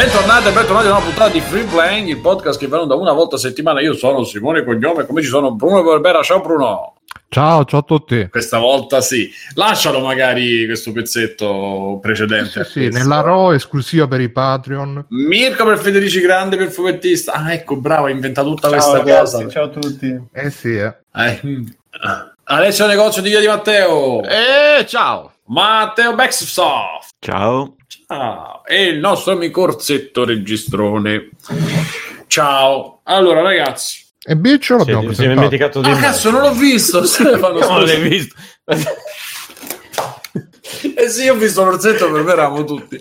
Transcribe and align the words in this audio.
Bentornati 0.00 0.48
e 0.48 0.52
bentornati 0.52 0.86
a 0.86 0.92
una 0.92 1.04
puntata 1.04 1.28
di 1.28 1.42
Free 1.42 1.64
Playing, 1.64 2.08
il 2.08 2.20
podcast 2.20 2.58
che 2.58 2.66
va 2.68 2.82
da 2.86 2.94
una 2.94 3.12
volta 3.12 3.36
a 3.36 3.38
settimana. 3.38 3.82
Io 3.82 3.92
sono 3.92 4.24
Simone 4.24 4.64
Cognome, 4.64 5.04
come 5.04 5.20
ci 5.20 5.28
sono 5.28 5.52
Bruno 5.52 5.82
Barbera. 5.82 6.22
Ciao 6.22 6.40
Bruno. 6.40 6.94
Ciao, 7.28 7.66
ciao 7.66 7.80
a 7.80 7.82
tutti. 7.82 8.26
Questa 8.30 8.56
volta 8.56 9.02
sì. 9.02 9.30
Lascialo 9.56 10.00
magari 10.00 10.64
questo 10.64 10.92
pezzetto 10.92 11.98
precedente. 12.00 12.64
Sì, 12.64 12.84
sì, 12.84 12.88
nella 12.88 13.20
RAW 13.20 13.52
esclusiva 13.52 14.08
per 14.08 14.22
i 14.22 14.30
Patreon. 14.30 15.04
Mirko 15.10 15.66
per 15.66 15.78
Federici 15.78 16.20
Grande, 16.20 16.56
per 16.56 16.70
fumettista. 16.70 17.34
Ah, 17.34 17.52
ecco, 17.52 17.76
bravo, 17.76 18.06
ha 18.06 18.10
inventato 18.10 18.48
tutta 18.48 18.70
Ciao, 18.70 18.78
questa 18.78 18.96
ragazzi, 18.96 19.34
cosa. 19.34 19.48
Ciao 19.50 19.64
a 19.64 19.68
tutti. 19.68 20.18
Eh 20.32 20.50
sì, 20.50 20.76
eh. 20.76 20.94
Eh. 21.14 21.40
Alessio 22.44 22.86
Negozio 22.86 23.20
di 23.20 23.28
Via 23.28 23.40
di 23.40 23.48
Matteo. 23.48 24.22
Eh, 24.22 24.86
ciao. 24.86 25.30
Matteo 25.48 26.14
Baxsoft. 26.14 27.16
Ciao. 27.18 27.74
Ciao. 28.20 28.64
E 28.66 28.86
il 28.86 28.98
nostro 28.98 29.34
amico 29.34 29.62
Orzetto 29.62 30.24
Registrone. 30.24 31.28
Ciao. 32.26 33.02
Allora, 33.04 33.40
ragazzi. 33.40 34.04
E 34.20 34.34
Biccio 34.36 34.72
Sì, 34.74 34.78
l'abbiamo 34.78 35.02
è 35.02 35.04
presentato. 35.06 35.34
dimenticato 35.36 35.80
di 35.80 35.90
Ah, 35.90 35.96
cazzo, 35.96 36.30
non 36.32 36.40
l'ho 36.40 36.52
visto, 36.54 37.04
Stefano. 37.06 37.60
No, 37.60 37.68
non 37.68 37.84
l'hai 37.84 38.00
visto. 38.08 38.34
Eh 40.96 41.08
sì, 41.08 41.28
ho 41.28 41.34
visto 41.34 41.62
l'orzetto, 41.64 42.10
per 42.10 42.22
me 42.22 42.32
eravamo 42.32 42.64
tutti. 42.64 42.98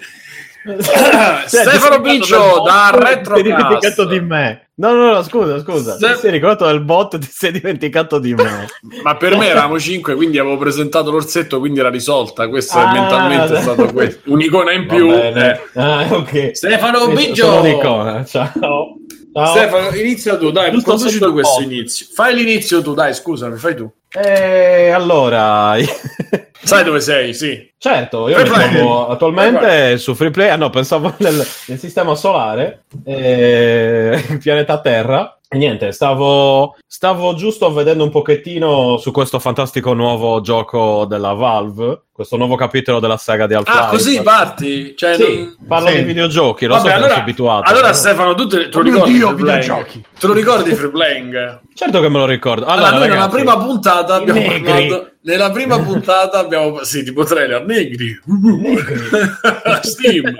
Cioè, 0.64 1.48
Stefano 1.48 2.02
Biccio 2.02 2.62
da 2.66 2.90
bot, 2.92 3.24
Ti 3.24 3.32
sei 3.34 3.44
dimenticato 3.44 3.80
Retrocast. 3.80 4.08
di 4.10 4.20
me. 4.20 4.68
No, 4.76 4.94
no, 4.94 5.12
no, 5.14 5.24
scusa, 5.24 5.60
scusa. 5.60 5.98
Se- 5.98 6.14
Ti 6.14 6.20
sei 6.20 6.32
ricordato 6.32 6.66
del 6.68 6.82
bot, 6.82 7.18
ti 7.18 7.28
sei 7.32 7.52
dimenticato 7.52 8.20
di 8.20 8.34
me. 8.34 8.68
Ma 9.04 9.16
per 9.16 9.36
me 9.38 9.48
eravamo 9.48 9.80
cinque, 9.80 10.16
quindi 10.16 10.38
avevo 10.38 10.58
presentato 10.58 11.12
l'orzetto, 11.12 11.60
quindi 11.60 11.80
era 11.80 11.90
risolta. 11.90 12.48
Questo 12.50 12.78
Ah, 12.78 12.90
è 12.90 12.94
mentalmente 13.00 13.54
dai. 13.54 13.62
stato 13.62 13.86
questo. 13.94 14.32
Un'icona 14.32 14.72
in 14.74 14.86
più. 14.88 15.12
Eh. 15.12 15.60
Ah, 15.76 16.08
ok. 16.10 16.52
Stefano 16.56 17.00
Sì, 17.06 17.14
Biggio. 17.28 17.46
sono 17.46 17.60
un'icona, 17.62 18.26
Ciao. 18.26 18.52
Ciao. 18.60 18.98
Stefano, 19.46 19.96
inizia 19.96 20.38
tu, 20.38 20.52
dai, 20.52 20.82
conduci 20.82 21.20
tu 21.20 21.32
questo 21.34 21.62
bot. 21.62 21.72
inizio. 21.72 22.08
Fai 22.14 22.36
l'inizio 22.36 22.82
tu, 22.82 22.94
dai, 22.94 23.14
scusami, 23.14 23.58
fai 23.58 23.76
tu. 23.76 23.90
Eh, 24.12 24.90
allora, 24.90 25.76
Sai 26.62 26.84
dove 26.84 27.00
sei? 27.00 27.34
Sì. 27.34 27.69
Certo, 27.80 28.30
io 28.30 28.36
Free 28.38 28.50
mi 28.50 28.56
Play. 28.56 28.76
trovo 28.76 29.08
attualmente 29.08 29.58
Free 29.60 29.98
su 29.98 30.14
Free 30.14 30.30
Play. 30.30 30.50
Ah, 30.50 30.56
no, 30.58 30.70
pensavo 30.70 31.12
nel, 31.18 31.44
nel 31.66 31.80
sistema 31.80 32.14
solare, 32.14 32.84
eh, 33.06 34.26
il 34.30 34.38
pianeta 34.38 34.80
Terra. 34.80 35.34
E 35.52 35.58
niente, 35.58 35.92
stavo, 35.94 36.76
stavo 36.86 37.34
giusto 37.34 37.74
vedendo 37.74 38.04
un 38.04 38.12
pochettino 38.12 38.98
su 38.98 39.10
questo 39.12 39.40
fantastico 39.40 39.94
nuovo 39.94 40.42
gioco 40.42 41.06
della 41.06 41.34
Valve, 41.34 42.04
questo 42.12 42.38
nuovo 42.38 42.54
capitolo 42.56 43.00
della 43.00 43.18
saga 43.18 43.48
di 43.48 43.56
Half-Life. 43.56 43.80
Ah, 43.82 43.88
così 43.88 44.22
parti? 44.22 44.94
Cioè, 44.96 45.16
Sì, 45.16 45.24
non- 45.40 45.58
parlo 45.68 45.88
Sì. 45.90 45.96
di 45.96 46.02
videogiochi, 46.04 46.68
lo 46.68 46.76
Vabbè, 46.76 46.84
so 46.86 46.92
che 46.92 46.98
allora, 47.00 47.16
abituato. 47.16 47.64
allora 47.68 47.82
però- 47.88 47.94
Stefano, 47.98 48.36
tu 48.36 48.46
te, 48.46 48.70
te 48.70 48.78
lo 48.78 48.80
Oh 48.80 48.82
ricordi? 48.84 49.12
Dio, 49.14 49.28
Free 49.30 49.38
Playing? 49.40 49.62
videogiochi. 49.64 50.06
Te 50.20 50.28
lo 50.28 50.34
ricordi 50.34 50.74
Free 50.76 50.90
Playing? 50.92 51.60
Certo 51.74 52.00
che 52.00 52.10
me 52.10 52.18
lo 52.20 52.26
ricordo. 52.28 52.66
Allora, 52.66 52.76
Allora, 52.90 52.90
noi 53.00 53.08
nella 53.08 53.14
ragazzi, 53.22 53.36
prima 53.42 53.58
puntata 53.58 54.14
abbiamo 54.14 54.40
negri. 54.40 54.62
parlato. 54.62 55.08
Nella 55.22 55.50
prima 55.52 55.80
puntata 55.80 56.38
abbiamo. 56.40 56.84
Sì, 56.84 57.04
tipo 57.04 57.24
trailer, 57.24 57.66
negri. 57.74 58.20
Steam. 59.82 60.36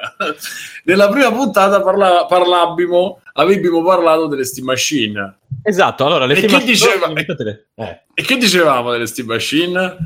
Nella 0.84 1.10
prima 1.10 1.32
puntata 1.32 1.82
parla, 1.82 2.26
parlabimo, 2.28 3.22
avevamo 3.34 3.84
parlato 3.84 4.28
delle 4.28 4.44
Steam 4.46 4.66
Machine. 4.66 5.36
Esatto, 5.64 6.06
allora 6.06 6.26
le 6.26 6.34
E 6.34 6.38
Steam 6.48 6.60
chi 6.60 6.66
diceva- 6.66 7.08
Machine- 7.10 7.66
Eh. 7.76 8.00
E 8.14 8.24
che 8.24 8.38
dicevamo 8.38 8.92
delle 8.92 9.06
Steam 9.08 9.28
Machine? 9.28 9.98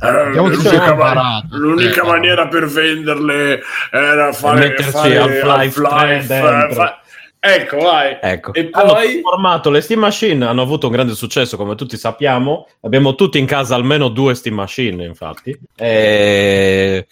Eh, 0.00 0.06
Abbiamo 0.06 0.48
l'unica, 0.48 0.68
sempre 0.70 0.94
ma- 0.94 1.08
imparato. 1.10 1.46
l'unica 1.56 2.02
Eh, 2.02 2.06
maniera 2.06 2.46
per 2.46 2.66
venderle 2.66 3.60
era 3.90 4.32
fare, 4.32 4.68
metterci 4.68 4.90
fare 4.92 5.16
Half-Life 5.18 5.80
Half-Life, 5.82 6.26
3 6.26 6.40
dentro. 6.40 6.74
fa- 6.74 7.00
Ecco, 7.40 7.76
vai. 7.78 8.18
Ecco, 8.20 8.52
E 8.52 8.68
hanno 8.72 8.92
poi 8.94 9.20
trasformato 9.20 9.70
le 9.70 9.80
Steam 9.80 10.00
Machine, 10.00 10.44
hanno 10.44 10.62
avuto 10.62 10.86
un 10.86 10.92
grande 10.92 11.14
successo 11.14 11.56
come 11.56 11.74
tutti 11.76 11.96
sappiamo. 11.96 12.66
Abbiamo 12.82 13.14
tutti 13.14 13.38
in 13.38 13.46
casa 13.46 13.74
almeno 13.74 14.08
due 14.08 14.34
Steam 14.34 14.56
Machine, 14.56 15.04
infatti. 15.04 15.58
E... 15.76 17.06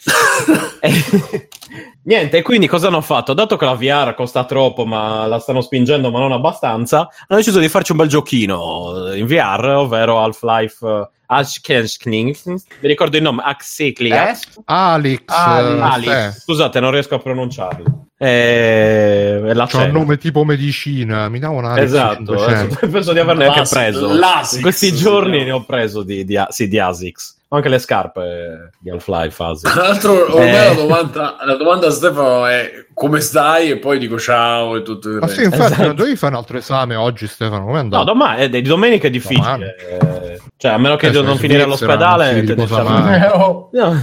e- 0.80 1.48
Niente, 2.06 2.42
quindi 2.42 2.68
cosa 2.68 2.86
hanno 2.86 3.00
fatto? 3.00 3.34
Dato 3.34 3.56
che 3.56 3.64
la 3.64 3.74
VR 3.74 4.14
costa 4.14 4.44
troppo, 4.44 4.86
ma 4.86 5.26
la 5.26 5.40
stanno 5.40 5.60
spingendo, 5.60 6.10
ma 6.12 6.20
non 6.20 6.30
abbastanza, 6.30 7.08
hanno 7.26 7.40
deciso 7.40 7.58
di 7.58 7.68
farci 7.68 7.90
un 7.90 7.98
bel 7.98 8.06
giochino 8.08 9.12
in 9.12 9.26
VR, 9.26 9.74
ovvero 9.76 10.20
Half-Life 10.22 11.10
uh, 11.28 11.34
Ashkenskning. 11.34 12.34
Vi 12.80 12.86
ricordo 12.88 13.16
il 13.16 13.22
nome? 13.22 13.42
Axiclia. 13.44 14.30
Eh? 14.30 14.36
Alex. 14.66 15.20
Eh, 15.20 15.80
Ali. 15.80 16.04
sì. 16.32 16.40
Scusate, 16.40 16.80
non 16.80 16.90
riesco 16.90 17.14
a 17.14 17.18
pronunciarlo. 17.18 18.06
Eh, 18.18 19.42
è 19.44 19.52
la 19.52 19.66
C'ha 19.66 19.84
un 19.84 19.90
nome 19.90 20.16
tipo 20.18 20.44
medicina. 20.44 21.28
Mi 21.28 21.38
dà 21.38 21.50
un 21.50 21.64
Alex 21.64 21.84
Esatto, 21.84 22.36
500. 22.36 22.50
adesso 22.74 22.88
penso 22.90 23.12
di 23.12 23.18
averne 23.18 23.46
anche 23.46 23.68
preso. 23.68 24.12
Lasix, 24.14 24.56
In 24.56 24.62
questi 24.62 24.92
giorni 24.94 25.30
chiama. 25.36 25.44
ne 25.44 25.50
ho 25.52 25.64
preso 25.64 26.02
di, 26.02 26.24
di, 26.24 26.42
sì, 26.48 26.68
di 26.68 26.78
Asics. 26.78 27.34
Ho 27.48 27.56
anche 27.56 27.68
le 27.68 27.78
scarpe 27.78 28.70
di 28.80 28.90
Half-Life 28.90 29.42
Asics. 29.42 29.72
Tra 29.72 29.82
l'altro, 29.82 30.34
ormai 30.34 30.48
Eh. 30.48 30.68
la, 30.68 30.74
domanda, 30.74 31.36
la 31.44 31.54
domanda 31.56 31.86
a 31.88 31.90
Stefano 31.90 32.46
è 32.46 32.85
come 32.96 33.20
stai? 33.20 33.70
E 33.72 33.76
poi 33.76 33.98
dico 33.98 34.18
ciao 34.18 34.74
e 34.76 34.80
tutto 34.82 35.10
il 35.10 35.16
Ma 35.18 35.26
sì, 35.28 35.40
resto. 35.40 35.54
infatti, 35.54 35.72
Esatto. 35.72 35.86
non 35.88 35.96
dovevi 35.96 36.16
fare 36.16 36.32
un 36.32 36.38
altro 36.38 36.56
esame 36.56 36.94
oggi, 36.94 37.26
Stefano? 37.26 37.66
Come 37.66 37.80
è 37.80 37.82
No, 37.82 38.04
domani, 38.04 38.42
eh, 38.44 38.48
di 38.48 38.62
domenica 38.62 39.08
è 39.08 39.10
difficile. 39.10 39.76
Eh, 39.76 40.40
Cioè, 40.56 40.72
a 40.72 40.78
meno 40.78 40.96
che 40.96 41.08
Eh, 41.08 41.10
non 41.10 41.32
in 41.32 41.36
finire 41.36 41.62
all'ospedale. 41.64 42.40
oh, 43.34 43.68
No, 43.72 43.94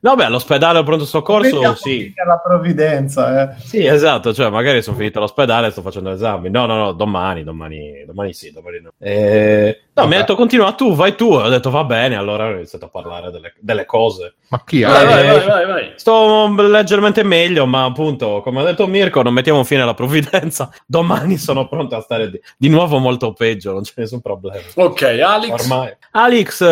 no, 0.00 0.14
beh, 0.14 0.24
all'ospedale 0.24 0.78
o 0.80 0.82
pronto 0.82 1.06
soccorso, 1.06 1.50
vediamo 1.54 1.74
sì. 1.74 2.12
la 2.26 2.38
provvidenza, 2.38 3.54
eh. 3.54 3.54
Sì, 3.62 3.86
esatto, 3.86 4.34
cioè 4.34 4.50
magari 4.50 4.82
sono 4.82 4.96
finito 4.98 5.16
all'ospedale 5.18 5.68
e 5.68 5.70
sto 5.70 5.80
facendo 5.80 6.10
esami. 6.10 6.50
No, 6.50 6.66
no, 6.66 6.76
no, 6.76 6.92
domani, 6.92 7.44
domani, 7.44 8.04
domani 8.06 8.34
sì, 8.34 8.52
domani 8.52 8.80
no. 8.82 8.92
Eh, 8.98 9.80
no, 9.94 10.02
mi 10.02 10.08
Vabbè. 10.10 10.14
ha 10.14 10.18
detto 10.18 10.34
continua 10.34 10.72
tu, 10.72 10.94
vai 10.94 11.14
tu. 11.14 11.32
Ho 11.32 11.48
detto 11.48 11.70
va 11.70 11.84
bene, 11.84 12.16
allora 12.16 12.46
ho 12.48 12.52
iniziato 12.52 12.84
a 12.84 12.88
parlare 12.88 13.30
delle, 13.30 13.54
delle 13.58 13.86
cose. 13.86 14.34
Ma 14.48 14.62
chi 14.66 14.82
è? 14.82 14.86
Vai, 14.86 15.06
vai, 15.06 15.22
Eh, 15.24 15.32
vai, 15.32 15.46
vai, 15.46 15.66
vai. 15.66 15.92
Sto 15.96 16.54
leggermente 16.58 17.22
meglio, 17.22 17.64
ma 17.64 17.84
appunto, 17.84 18.41
come 18.42 18.60
ha 18.60 18.64
detto 18.64 18.86
Mirko, 18.86 19.22
non 19.22 19.32
mettiamo 19.32 19.64
fine 19.64 19.80
alla 19.82 19.94
provvidenza. 19.94 20.70
Domani 20.86 21.38
sono 21.38 21.66
pronto 21.68 21.96
a 21.96 22.00
stare 22.02 22.30
di, 22.30 22.40
di 22.58 22.68
nuovo 22.68 22.98
molto 22.98 23.32
peggio, 23.32 23.72
non 23.72 23.82
c'è 23.82 23.92
nessun 23.96 24.20
problema. 24.20 24.60
Ok, 24.74 25.02
Alex. 25.02 25.50
Ormai. 25.62 25.96
Alex 26.12 26.64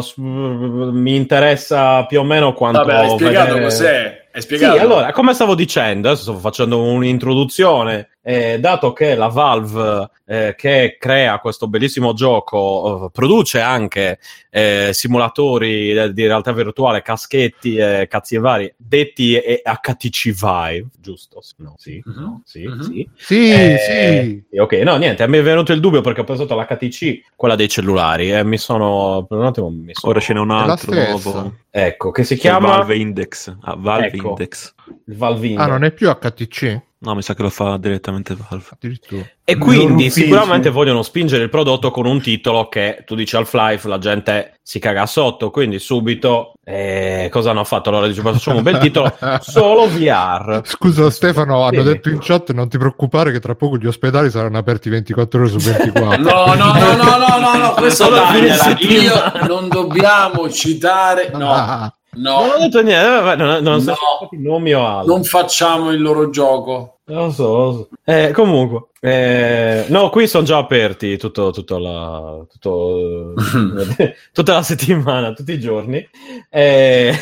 s- 0.00 0.14
mi 0.16 1.16
interessa 1.16 2.04
più 2.06 2.20
o 2.20 2.24
meno 2.24 2.52
quanto 2.54 2.78
Vabbè, 2.80 2.94
hai 2.94 3.10
spiegato 3.10 3.46
vedere- 3.54 3.64
cos'è. 3.64 4.20
Hai 4.34 4.40
Sì, 4.40 4.46
spiegato. 4.46 4.80
allora, 4.80 5.12
come 5.12 5.34
stavo 5.34 5.54
dicendo, 5.54 6.08
adesso 6.08 6.22
sto 6.22 6.38
facendo 6.38 6.80
un'introduzione, 6.80 8.08
eh, 8.22 8.58
dato 8.60 8.92
che 8.92 9.14
la 9.16 9.26
Valve 9.26 10.08
eh, 10.26 10.54
che 10.56 10.96
crea 10.98 11.38
questo 11.40 11.66
bellissimo 11.68 12.12
gioco 12.12 13.06
eh, 13.06 13.10
produce 13.12 13.60
anche 13.60 14.18
eh, 14.50 14.90
simulatori 14.92 15.90
eh, 15.90 16.12
di 16.12 16.26
realtà 16.26 16.52
virtuale, 16.52 17.02
caschetti 17.02 17.76
e 17.76 18.06
cazzi 18.08 18.36
e 18.36 18.38
vari, 18.38 18.72
detti 18.76 19.34
e 19.36 19.60
HTC 19.64 20.30
Vive, 20.30 20.86
giusto? 21.00 21.42
No, 21.56 21.74
sì, 21.78 22.00
Mhm. 22.04 22.20
no, 22.22 22.42
sì, 22.44 22.62
Mhm. 22.64 22.80
sì. 22.80 23.08
Sì, 23.16 23.50
Eh, 23.50 24.44
sì. 24.50 24.58
Ok, 24.58 24.72
no, 24.74 24.96
niente, 24.96 25.26
mi 25.26 25.38
è 25.38 25.42
venuto 25.42 25.72
il 25.72 25.80
dubbio 25.80 26.00
perché 26.00 26.20
ho 26.20 26.24
pensato 26.24 26.54
all'HTC, 26.54 27.32
quella 27.34 27.56
dei 27.56 27.68
cellulari, 27.68 28.32
e 28.32 28.44
mi 28.44 28.56
sono... 28.58 29.24
Per 29.28 29.36
un 29.38 29.46
attimo 29.46 29.68
mi 29.70 29.92
sono... 29.94 30.12
Ora 30.12 30.20
ce 30.20 30.32
n'è 30.32 30.38
un 30.40 30.50
altro 30.50 30.94
nuovo. 30.94 31.54
Ecco, 31.70 32.10
che 32.10 32.22
si 32.24 32.34
Che 32.34 32.40
è 32.40 32.42
chiama 32.42 32.68
Valve 32.68 32.96
Index. 32.96 33.56
Ah, 33.62 33.74
Valve 33.76 34.06
Ecco. 34.06 34.28
Index. 34.28 34.74
il 35.06 35.16
Valve 35.16 35.54
Ah, 35.56 35.66
non 35.66 35.84
è 35.84 35.90
più 35.90 36.08
HTC? 36.08 36.80
No, 37.04 37.16
mi 37.16 37.22
sa 37.22 37.34
che 37.34 37.42
lo 37.42 37.50
fa 37.50 37.78
direttamente 37.78 38.36
Valve. 38.36 38.64
Addirittura. 38.74 39.22
E 39.44 39.58
quindi 39.58 40.08
sicuramente 40.08 40.70
vogliono 40.70 41.02
spingere 41.02 41.42
il 41.42 41.48
prodotto 41.48 41.90
con 41.90 42.06
un 42.06 42.20
titolo 42.20 42.68
che 42.68 43.02
tu 43.04 43.16
dici 43.16 43.34
Half-Life, 43.34 43.88
la 43.88 43.98
gente 43.98 44.60
si 44.62 44.78
caga 44.78 45.04
sotto, 45.06 45.50
quindi 45.50 45.80
subito 45.80 46.52
eh, 46.64 47.28
cosa 47.32 47.50
hanno 47.50 47.64
fatto? 47.64 47.88
Allora 47.88 48.06
dice, 48.06 48.20
facciamo 48.22 48.58
un 48.58 48.62
bel 48.62 48.78
titolo 48.78 49.12
solo 49.40 49.88
VR. 49.88 50.60
Scusa 50.64 51.10
Stefano, 51.10 51.62
hanno 51.64 51.80
Sì. 51.82 51.88
detto 51.88 52.08
in 52.08 52.18
chat 52.20 52.52
non 52.52 52.68
ti 52.68 52.78
preoccupare 52.78 53.32
che 53.32 53.40
tra 53.40 53.56
poco 53.56 53.78
gli 53.78 53.86
ospedali 53.88 54.30
saranno 54.30 54.58
aperti 54.58 54.88
24 54.88 55.40
ore 55.40 55.48
su 55.48 55.58
24. 55.58 56.22
No, 56.22 56.44
no, 56.46 56.54
no, 56.54 56.72
no, 56.74 57.16
no, 57.16 57.38
no, 57.40 57.56
no, 57.58 57.72
questo 57.72 58.08
tagliala. 58.10 58.76
Io 58.78 59.46
non 59.48 59.68
dobbiamo 59.68 60.48
citare, 60.48 61.30
no, 61.34 61.50
Ah, 61.50 61.92
no, 62.14 62.40
Non 62.42 62.50
ho 62.50 62.58
detto 62.58 62.80
niente, 62.82 63.34
non, 63.36 63.62
non 63.62 63.74
No. 63.74 63.80
se 63.80 63.92
i 64.36 64.40
nomi 64.40 64.72
o 64.72 64.86
altro. 64.86 65.12
non 65.14 65.24
facciamo 65.24 65.90
il 65.90 66.00
loro 66.00 66.30
gioco. 66.30 66.91
Lo 67.06 67.30
so, 67.30 67.56
lo 67.56 67.72
so. 67.72 67.88
Eh, 68.06 68.32
comunque, 68.34 68.91
eh, 69.04 69.84
no, 69.88 70.10
qui 70.10 70.28
sono 70.28 70.44
già 70.44 70.58
aperti 70.58 71.16
tutto, 71.18 71.50
tutto 71.50 71.78
la, 71.78 72.36
tutto, 72.48 73.32
tutta 74.32 74.52
la 74.52 74.62
settimana, 74.62 75.32
tutti 75.32 75.52
i 75.52 75.58
giorni. 75.58 76.08
Eh, 76.48 77.12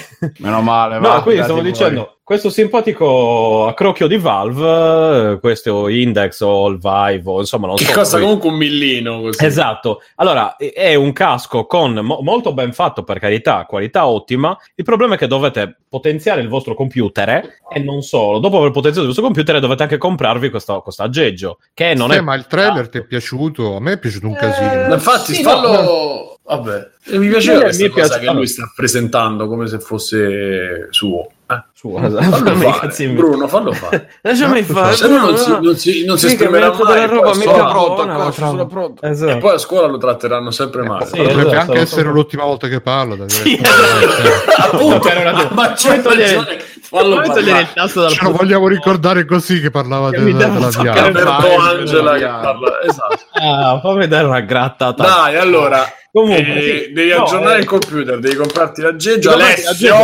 Meno 0.41 0.61
male, 0.61 0.97
No, 0.99 1.09
va, 1.09 1.23
quindi 1.23 1.41
dati 1.41 1.45
stavo 1.51 1.63
voi. 1.63 1.71
dicendo, 1.71 2.17
questo 2.23 2.51
simpatico 2.51 3.67
accrocchio 3.67 4.07
di 4.07 4.19
Valve, 4.19 5.33
eh, 5.33 5.41
questo 5.41 5.89
Index 5.89 6.41
o 6.43 6.69
il 6.69 6.77
Vive, 6.79 7.23
o 7.25 7.41
insomma 7.41 7.67
non 7.67 7.77
Che 7.77 7.85
so. 7.87 7.93
costa 7.95 8.17
poi- 8.17 8.25
comunque 8.27 8.51
un 8.51 8.57
millino 8.57 9.21
così. 9.23 9.43
Esatto, 9.45 10.03
allora 10.17 10.57
è- 10.57 10.95
un 10.95 11.13
casco 11.15 11.65
con 11.65 11.95
mo- 11.95 12.21
molto 12.23 12.53
ben 12.53 12.73
fatto 12.75 13.03
per 13.05 13.19
carità, 13.19 13.65
qualità 13.65 14.07
ottima. 14.07 14.57
Il 14.75 14.85
problema 14.85 15.15
è 15.15 15.19
che 15.19 15.27
dovete 15.27 15.77
potenziare 15.89 16.41
il 16.43 16.49
vostro 16.49 16.75
computer 16.75 17.29
eh, 17.31 17.49
e 17.73 17.79
non 17.81 18.03
solo. 18.03 18.39
Dopo 18.39 18.59
aver 18.59 18.71
potenziato 18.71 19.01
il 19.01 19.07
vostro 19.07 19.25
computer, 19.25 19.55
dovete 19.55 19.69
dovete 19.71 19.83
anche 19.85 19.99
comprarvi 19.99 20.51
questo, 20.51 20.81
questo 20.83 21.05
aggeggio, 21.05 21.59
che 21.75 21.95
non 21.95 22.13
Eh, 22.13 22.17
è... 22.17 22.21
ma 22.21 22.35
il 22.35 22.47
trailer 22.47 22.89
ti 22.89 22.99
è 22.99 23.05
piaciuto? 23.05 23.77
A 23.77 23.81
me 23.81 23.93
è 23.93 23.99
piaciuto 23.99 24.27
un 24.27 24.33
Ma 24.33 24.39
casino. 24.39 24.95
infatti, 24.95 25.35
Sì, 25.35 25.43
fallo. 25.43 25.83
no, 25.83 26.39
Vabbè, 26.43 26.91
mi 27.19 27.29
piaceva 27.29 27.59
Mi 27.59 27.63
questa 27.65 27.85
piace- 27.89 28.01
cosa 28.09 28.19
che 28.19 28.31
lui 28.33 28.47
sta 28.49 28.73
presentando 28.75 29.47
come 29.47 29.69
se 29.69 29.79
fosse 29.79 30.89
suo. 30.91 31.29
Eh, 31.51 31.65
Su, 31.73 31.97
Fallo 31.99 32.55
fare. 32.55 33.09
Bruno, 33.09 33.49
fallo 33.49 33.73
fare. 33.73 34.09
Lasciami 34.23 34.63
fare. 34.63 34.95
Se 34.95 35.09
no 35.09 35.19
non 35.19 35.37
si, 35.37 35.51
non 35.51 35.77
si, 35.77 36.05
non 36.05 36.19
si 36.19 36.27
esprimerà 36.27 36.69
mai. 36.69 36.95
della 36.95 37.07
roba, 37.07 37.35
mica 37.35 37.65
pronto, 37.65 38.03
ancora, 38.03 38.31
sono 38.31 38.67
pronto. 38.67 39.03
Esatto. 39.05 39.33
E 39.33 39.39
poi 39.39 39.55
a 39.55 39.59
scuola 39.59 39.89
lo 39.89 39.99
tratteranno 39.99 40.53
sempre 40.53 40.83
male. 40.83 41.07
Sì, 41.07 41.17
Potrebbe 41.17 41.41
esatto, 41.41 41.57
anche 41.73 41.79
essere 41.81 42.03
so. 42.05 42.11
l'ultima 42.11 42.45
volta 42.45 42.69
che 42.69 42.81
parlo. 42.81 43.29
Sì, 43.29 43.61
Appunto, 44.59 45.09
ma 45.51 45.73
c'è 45.73 46.01
togliere-. 46.01 46.65
Fallo 46.83 47.21
togliere 47.21 47.61
il 47.61 47.73
tasto 47.73 48.01
dal 48.03 48.11
Ce 48.11 48.25
lo 48.25 48.33
vogliamo 48.33 48.69
ricordare 48.69 49.25
così 49.25 49.61
che 49.61 49.71
parlava 49.71 50.11
della. 50.11 50.47
Alberto 50.47 51.23
Vai, 51.23 51.79
Angela 51.79 52.15
che 52.17 52.27
parla. 52.27 52.81
Esatto. 52.83 53.19
Ah, 53.33 53.81
fammi 53.81 54.07
dare 54.07 54.27
una 54.27 54.41
grattata. 54.41 55.03
Dai, 55.03 55.37
allora. 55.37 55.85
Comunque, 56.13 56.57
eh, 56.57 56.85
sì. 56.87 56.93
devi 56.93 57.11
No, 57.11 57.23
aggiornare 57.23 57.57
eh, 57.59 57.61
il 57.61 57.67
computer, 57.67 58.19
devi 58.19 58.35
comprarti 58.35 58.83
l'aggeggio. 58.83 59.31
Alessio! 59.31 59.95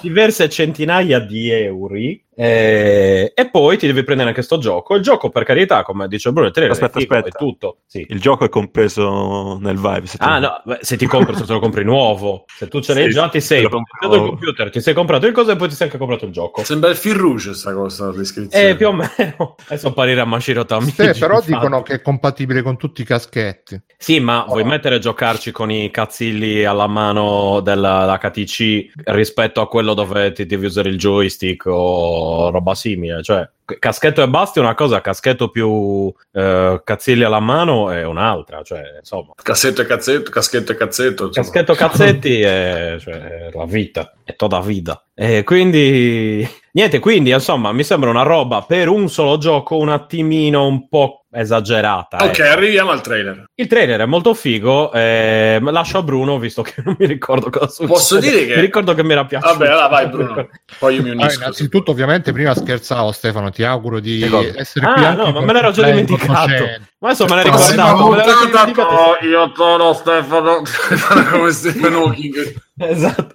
diverse 0.00 0.48
centinaia 0.48 0.89
di 0.98 1.50
euro 1.50 1.94
eh, 2.42 3.32
e 3.34 3.50
poi 3.50 3.76
ti 3.76 3.86
devi 3.86 4.02
prendere 4.02 4.30
anche 4.30 4.40
sto 4.40 4.56
gioco 4.56 4.94
il 4.94 5.02
gioco 5.02 5.28
per 5.28 5.44
carità 5.44 5.82
come 5.82 6.08
dice 6.08 6.32
Bruno 6.32 6.46
il 6.46 6.52
trailer 6.54 6.72
Aspetta, 6.72 6.98
è 6.98 7.00
figo, 7.02 7.14
aspetta. 7.16 7.36
è 7.36 7.38
tutto 7.38 7.76
sì. 7.86 8.06
Il 8.08 8.20
gioco 8.20 8.44
è 8.44 8.48
compreso 8.48 9.58
nel 9.60 9.76
Vive. 9.78 10.06
se 10.06 10.16
Ah 10.20 10.38
no, 10.38 10.62
beh, 10.64 10.78
se 10.80 10.96
ti 10.96 11.06
compri, 11.06 11.34
se 11.36 11.44
te 11.44 11.52
lo 11.52 11.58
compri 11.58 11.84
nuovo, 11.84 12.44
se 12.46 12.68
tu 12.68 12.80
ce 12.80 12.94
l'hai 12.94 13.04
Sì, 13.04 13.10
già 13.10 13.28
ti 13.28 13.40
sei 13.40 13.62
te 13.64 13.68
comprato 13.68 14.14
il 14.14 14.20
computer, 14.28 14.70
ti 14.70 14.80
sei 14.80 14.94
comprato 14.94 15.26
il 15.26 15.32
coso 15.32 15.50
e 15.50 15.56
poi 15.56 15.68
ti 15.68 15.74
sei 15.74 15.86
anche 15.86 15.98
comprato 15.98 16.24
il 16.24 16.32
gioco. 16.32 16.64
Sembra 16.64 16.90
il 16.90 16.96
fil 16.96 17.14
rouge 17.14 17.52
sta 17.52 17.74
cosa, 17.74 18.06
la 18.06 18.12
descrizione. 18.12 18.68
Eh, 18.70 18.76
più 18.76 18.88
o 18.88 18.92
meno. 18.92 19.56
Adesso 19.66 19.88
apparire 19.88 20.20
a 20.20 20.24
Mashiro 20.24 20.64
Tamigi. 20.64 20.90
Sì, 20.92 21.18
però 21.18 21.34
infatti. 21.34 21.52
dicono 21.52 21.82
che 21.82 21.94
è 21.94 22.00
compatibile 22.00 22.62
con 22.62 22.76
tutti 22.76 23.02
i 23.02 23.04
caschetti. 23.04 23.80
Sì, 23.96 24.20
ma 24.20 24.44
vuoi 24.46 24.64
mettere 24.64 24.94
a 24.94 24.98
giocarci 24.98 25.50
con 25.50 25.70
i 25.70 25.90
cazzilli 25.90 26.64
alla 26.64 26.86
mano 26.86 27.60
dell'HTC 27.60 28.92
rispetto 29.06 29.60
a 29.60 29.68
quello 29.68 29.94
dove 29.94 30.32
ti 30.32 30.46
devi 30.46 30.66
usare 30.66 30.88
il 30.88 30.96
joystick 30.96 31.66
o 31.66 32.29
roba 32.50 32.74
simile? 32.74 33.22
Cioè, 33.22 33.48
caschetto 33.78 34.22
e 34.22 34.28
basti 34.28 34.58
è 34.58 34.62
una 34.62 34.74
cosa, 34.74 35.00
caschetto 35.00 35.48
più 35.48 36.12
eh, 36.32 36.80
cazzilli 36.84 37.24
alla 37.24 37.40
mano 37.40 37.90
è 37.90 38.04
un'altra. 38.04 38.62
Cioè, 38.62 38.98
insomma, 38.98 39.32
Cassetto 39.42 39.82
e 39.82 39.86
cazzetto, 39.86 40.30
caschetto 40.30 40.72
e 40.72 40.76
cazzetto. 40.76 41.26
insomma. 41.26 41.46
caschetto 41.46 41.74
cazzetti 41.74 42.40
è, 42.40 42.96
cioè, 42.98 43.14
è 43.14 43.50
la 43.52 43.64
vita, 43.66 44.14
è 44.24 44.34
tutta 44.36 44.60
vita. 44.60 45.04
E 45.14 45.44
quindi, 45.44 46.48
niente, 46.72 46.98
quindi 46.98 47.30
insomma, 47.30 47.72
mi 47.72 47.84
sembra 47.84 48.10
una 48.10 48.22
roba 48.22 48.62
per 48.62 48.88
un 48.88 49.08
solo 49.08 49.38
gioco 49.38 49.76
un 49.76 49.88
attimino 49.88 50.66
un 50.66 50.88
po' 50.88 51.19
esagerata. 51.32 52.16
Ok, 52.24 52.38
ecco. 52.38 52.42
arriviamo 52.50 52.90
al 52.90 53.00
trailer. 53.00 53.44
Il 53.54 53.66
trailer 53.66 54.00
è 54.00 54.06
molto 54.06 54.34
figo, 54.34 54.92
eh, 54.92 55.58
lascio 55.62 55.98
a 55.98 56.02
Bruno 56.02 56.38
visto 56.38 56.62
che 56.62 56.74
non 56.84 56.96
mi 56.98 57.06
ricordo 57.06 57.50
cosa 57.50 57.68
succede. 57.68 57.92
Posso 57.92 58.18
dire 58.18 58.46
che- 58.46 58.54
Mi 58.56 58.60
ricordo 58.60 58.94
che 58.94 59.02
mi 59.04 59.12
era 59.12 59.24
piaciuto. 59.24 59.52
Vabbè, 59.52 59.68
allora 59.70 59.86
vai 59.88 60.08
Bruno. 60.08 60.48
Poi 60.78 60.94
io 60.96 61.02
mi 61.02 61.10
Ah, 61.10 61.12
unisco. 61.14 61.38
innanzitutto, 61.40 61.90
ovviamente, 61.92 62.32
prima 62.32 62.54
scherzavo, 62.54 63.12
Stefano. 63.12 63.50
Ti 63.50 63.62
auguro 63.64 64.00
di 64.00 64.22
Ricordo. 64.24 64.58
essere 64.58 64.86
Ah, 64.86 64.92
qui. 64.92 65.04
anche 65.04 65.22
no, 65.22 65.30
ma 65.32 65.40
me 65.40 65.52
l'ero 65.52 65.70
già 65.70 65.84
dimenticato. 65.84 66.32
800. 66.32 66.80
Ma 66.98 67.08
adesso 67.08 67.24
me 67.34 67.42
Prossima 67.42 67.84
ricordato. 67.90 68.08
me 68.10 68.16
l'ero 68.16 68.44
dimenticato. 68.46 69.16
io 69.26 69.52
sono 69.56 69.92
Stefano, 69.94 70.64
Stefano 70.64 71.24
come 71.30 71.50
Stephen 71.52 71.94
Hawking. 71.94 72.54
Esatto. 72.82 73.34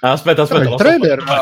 Ah, 0.00 0.12
Aspetta, 0.12 0.42
aspetta. 0.42 0.68
il 0.68 0.74
trailer, 0.76 1.22
so-. 1.26 1.34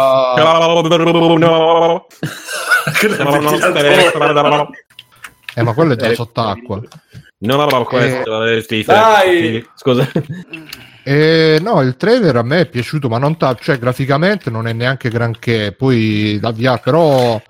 Eh, 5.55 5.63
ma 5.63 5.73
quello 5.73 5.93
è 5.93 5.97
da 5.97 6.13
sott'acqua. 6.15 6.81
No, 7.39 7.57
no, 7.57 7.67
no, 7.67 7.85
questo 7.85 8.45
è 8.45 8.61
Steve. 8.63 8.85
Dai! 8.85 9.69
Scusa. 9.75 10.11
Eh, 11.07 11.59
no, 11.61 11.83
il 11.83 11.97
trailer 11.97 12.37
a 12.37 12.43
me 12.43 12.61
è 12.61 12.67
piaciuto, 12.67 13.11
ma 13.11 13.19
non 13.19 13.37
ta- 13.37 13.55
cioè 13.61 13.79
graficamente 13.79 14.49
non 14.49 14.67
è 14.67 14.73
neanche 14.73 15.11
granché. 15.11 15.73
Poi 15.73 16.39
da 16.41 16.51
VR, 16.51 16.81
però 16.81 17.41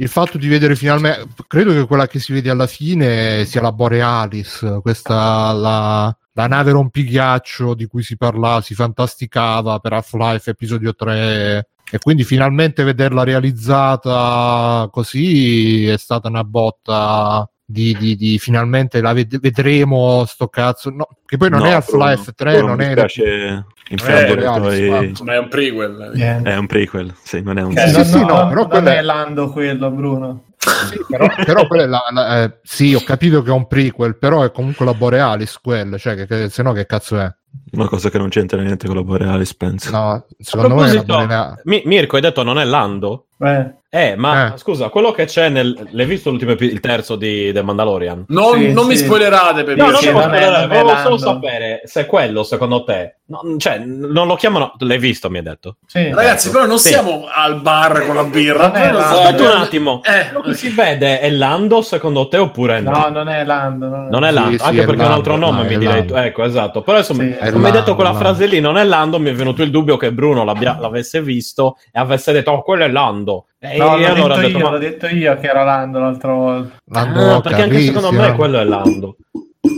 il 0.00 0.08
fatto 0.08 0.36
di 0.36 0.48
vedere 0.48 0.74
finalmente, 0.74 1.28
credo 1.46 1.72
che 1.72 1.86
quella 1.86 2.08
che 2.08 2.18
si 2.18 2.32
vede 2.32 2.50
alla 2.50 2.66
fine 2.66 3.44
sia 3.44 3.60
la 3.60 3.72
Borealis, 3.72 4.78
questa 4.82 5.52
la, 5.52 6.16
la 6.32 6.46
nave 6.48 6.72
rompighiaccio 6.72 7.74
di 7.74 7.86
cui 7.86 8.02
si 8.02 8.16
parlava, 8.16 8.60
si 8.60 8.74
fantasticava 8.74 9.78
per 9.78 9.92
Half-Life 9.92 10.50
episodio 10.50 10.94
3. 10.94 11.68
E 11.90 11.98
quindi 11.98 12.24
finalmente 12.24 12.82
vederla 12.84 13.24
realizzata 13.24 14.88
così 14.90 15.86
è 15.86 15.96
stata 15.96 16.28
una 16.28 16.44
botta 16.44 17.48
di, 17.64 17.94
di- 17.98 18.16
di 18.16 18.38
finalmente 18.38 19.00
la 19.00 19.12
ved- 19.12 19.40
vedremo 19.40 20.24
sto 20.26 20.48
cazzo. 20.48 20.90
No, 20.90 21.06
che 21.26 21.36
poi 21.36 21.50
non 21.50 21.60
No, 21.60 21.66
è 21.66 21.72
Half-Life 21.72 22.32
3, 22.32 22.52
Bruno, 22.52 22.66
non 22.68 22.76
mi 22.76 22.84
è 22.84 22.94
piace 22.94 23.64
infrangere 23.90 24.40
Eh, 24.42 24.44
i 24.44 24.54
tuoi- 24.54 25.14
Ma 25.24 25.34
è 25.34 25.38
un 25.38 25.48
prequel. 25.48 26.10
Niente. 26.14 26.50
È 26.50 26.56
un 26.56 26.66
prequel, 26.66 27.14
sì, 27.22 27.42
non 27.42 27.58
è 27.58 27.62
un... 27.62 27.74
Cioè, 27.74 27.88
Sì, 27.88 27.92
non- 27.94 28.04
sì, 28.04 28.20
no, 28.20 28.26
no, 28.26 28.48
però 28.48 28.60
non 28.60 28.68
quella 28.68 28.92
è 28.92 28.96
è- 28.98 29.02
Lando 29.02 29.50
quello, 29.50 29.90
Bruno. 29.90 30.44
Sì, 30.58 30.98
però, 31.08 31.26
però 31.44 31.66
quella 31.66 31.82
è 31.84 31.86
la, 31.86 32.02
la- 32.10 32.42
eh, 32.42 32.58
sì, 32.62 32.94
ho 32.94 33.00
capito 33.02 33.42
che 33.42 33.50
è 33.50 33.52
un 33.52 33.66
prequel, 33.66 34.18
però 34.18 34.42
è 34.44 34.50
comunque 34.52 34.84
la 34.84 34.94
Borealis 34.94 35.58
quella, 35.60 35.96
cioè 35.98 36.14
che, 36.14 36.26
che- 36.26 36.48
se 36.50 36.62
no 36.62 36.72
che 36.72 36.84
cazzo 36.86 37.18
è? 37.18 37.30
Una 37.72 37.86
cosa 37.86 38.08
che 38.10 38.18
non 38.18 38.28
c'entra 38.28 38.60
niente 38.62 38.86
con 38.86 38.96
la 38.96 39.02
Borealis, 39.02 39.54
penso. 39.54 39.90
No, 39.90 40.24
secondo 40.38 40.74
me 40.74 40.92
la 40.92 41.02
Borealis. 41.02 41.62
Mi- 41.64 41.82
Mirko, 41.84 42.16
hai 42.16 42.22
detto 42.22 42.42
non 42.42 42.58
è 42.58 42.64
Lando? 42.64 43.26
Eh, 43.38 43.74
Eh, 43.90 44.16
ma 44.16 44.52
Eh. 44.52 44.58
scusa, 44.58 44.90
quello 44.90 45.12
che 45.12 45.24
c'è 45.24 45.48
nel. 45.48 45.88
L'hai 45.92 46.04
visto 46.04 46.28
l'ultimo 46.28 46.50
epi- 46.50 46.66
il 46.66 46.78
terzo 46.80 47.16
di 47.16 47.50
The 47.54 47.62
Mandalorian? 47.62 48.26
Non, 48.28 48.58
Sì, 48.58 48.70
non 48.72 48.86
mi 48.86 48.96
sì. 48.96 49.04
spoilerate 49.04 49.62
per 49.64 49.78
No, 49.78 49.86
me. 49.86 49.92
non 49.92 50.00
devo 50.02 50.20
spoilerare, 50.20 50.66
volevo 50.66 50.96
solo 50.98 51.16
sapere 51.16 51.80
se 51.84 52.04
quello, 52.04 52.42
secondo 52.42 52.84
te. 52.84 53.14
no, 53.28 53.40
cioè, 53.58 53.78
non 53.78 54.26
lo 54.26 54.34
chiamano. 54.36 54.74
L'hai 54.80 54.98
visto, 54.98 55.30
mi 55.30 55.38
hai 55.38 55.42
detto. 55.44 55.76
sì. 55.86 56.10
Ragazzi, 56.12 56.50
però 56.50 56.66
non 56.66 56.78
Sì. 56.78 56.88
siamo 56.88 57.26
al 57.34 57.60
bar 57.62 58.04
con 58.06 58.14
la 58.14 58.24
birra. 58.24 58.66
Non 58.68 58.76
è 58.76 58.80
Noi 58.84 58.92
lo 58.92 58.98
Lando. 58.98 59.14
so- 59.16 59.22
Aspetta 59.22 59.42
un 59.54 59.60
attimo. 59.62 60.00
Eh, 60.04 60.24
Quello 60.32 60.40
che 60.42 60.54
si 60.54 60.68
vede 60.68 61.20
è 61.20 61.30
Lando, 61.30 61.80
secondo 61.82 62.28
te, 62.28 62.36
oppure 62.36 62.80
no? 62.80 62.90
No, 62.90 63.08
non 63.08 63.28
è 63.30 63.42
Lando. 63.44 63.86
Non 63.88 64.06
è, 64.06 64.10
Non 64.10 64.24
è 64.24 64.30
Lando, 64.30 64.58
sì, 64.58 64.64
anche 64.64 64.84
perché 64.84 65.02
è 65.02 65.06
un 65.06 65.12
altro 65.12 65.36
nome 65.36 65.62
no, 65.62 65.68
mi 65.68 65.78
direi 65.78 66.04
tu. 66.04 66.14
Ecco, 66.14 66.44
esatto. 66.44 66.82
Però 66.82 66.98
insomma, 66.98 67.24
come 67.52 67.66
hai 67.66 67.72
detto 67.72 67.94
quella 67.94 68.10
Lando. 68.10 68.24
frase 68.26 68.44
lì, 68.46 68.60
non 68.60 68.76
è 68.76 68.84
Lando, 68.84 69.18
mi 69.18 69.30
è 69.30 69.34
venuto 69.34 69.62
il 69.62 69.70
dubbio 69.70 69.96
che 69.96 70.12
Bruno 70.12 70.44
l'abbia- 70.44 70.76
l'avesse 70.78 71.22
visto 71.22 71.76
e 71.90 71.98
avesse 71.98 72.32
detto, 72.32 72.50
oh, 72.50 72.62
quello 72.62 72.84
è 72.84 72.88
Lando. 72.88 73.46
E 73.60 73.76
No, 73.76 73.96
l'ho, 73.96 74.06
allora 74.06 74.36
detto 74.36 74.56
io, 74.56 74.64
ma... 74.64 74.70
l'ho 74.70 74.78
detto 74.78 75.06
io 75.06 75.36
che 75.38 75.46
era 75.48 75.64
Lando 75.64 75.98
l'altra 75.98 76.32
volta. 76.32 76.76
Lando 76.84 77.34
Ah, 77.34 77.40
perché 77.40 77.62
anche 77.62 77.80
secondo 77.80 78.12
me 78.12 78.34
quello 78.34 78.58
è 78.60 78.64
Lando. 78.64 79.16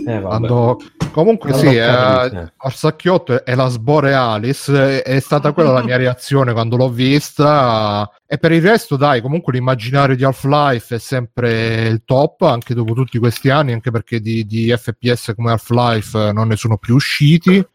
Eh, 0.06 0.20
vabbè. 0.20 0.28
Lando- 0.28 0.76
Comunque 1.12 1.50
Lando 1.50 1.68
sì, 1.70 1.75
eh. 1.76 2.52
Arsacchiotto 2.56 3.44
è 3.44 3.54
la 3.56 3.66
Sborealis, 3.68 4.70
è, 4.70 5.02
è 5.02 5.18
stata 5.18 5.52
quella 5.52 5.72
la 5.72 5.82
mia 5.82 5.96
reazione 5.96 6.52
quando 6.52 6.76
l'ho 6.76 6.88
vista 6.88 8.08
e 8.26 8.38
per 8.38 8.52
il 8.52 8.62
resto 8.62 8.96
dai, 8.96 9.20
comunque 9.20 9.52
l'immaginario 9.52 10.14
di 10.14 10.22
Half-Life 10.22 10.94
è 10.94 10.99
sempre 10.99 11.88
il 11.88 12.02
top 12.04 12.42
anche 12.42 12.75
dopo 12.75 12.92
tutti 12.92 13.18
questi 13.18 13.50
anni, 13.50 13.72
anche 13.72 13.90
perché 13.90 14.20
di, 14.20 14.44
di 14.46 14.72
FPS 14.76 15.32
come 15.34 15.50
Half-Life 15.50 16.30
non 16.32 16.46
ne 16.49 16.56
sono 16.56 16.76
più 16.78 16.94
usciti. 16.94 17.66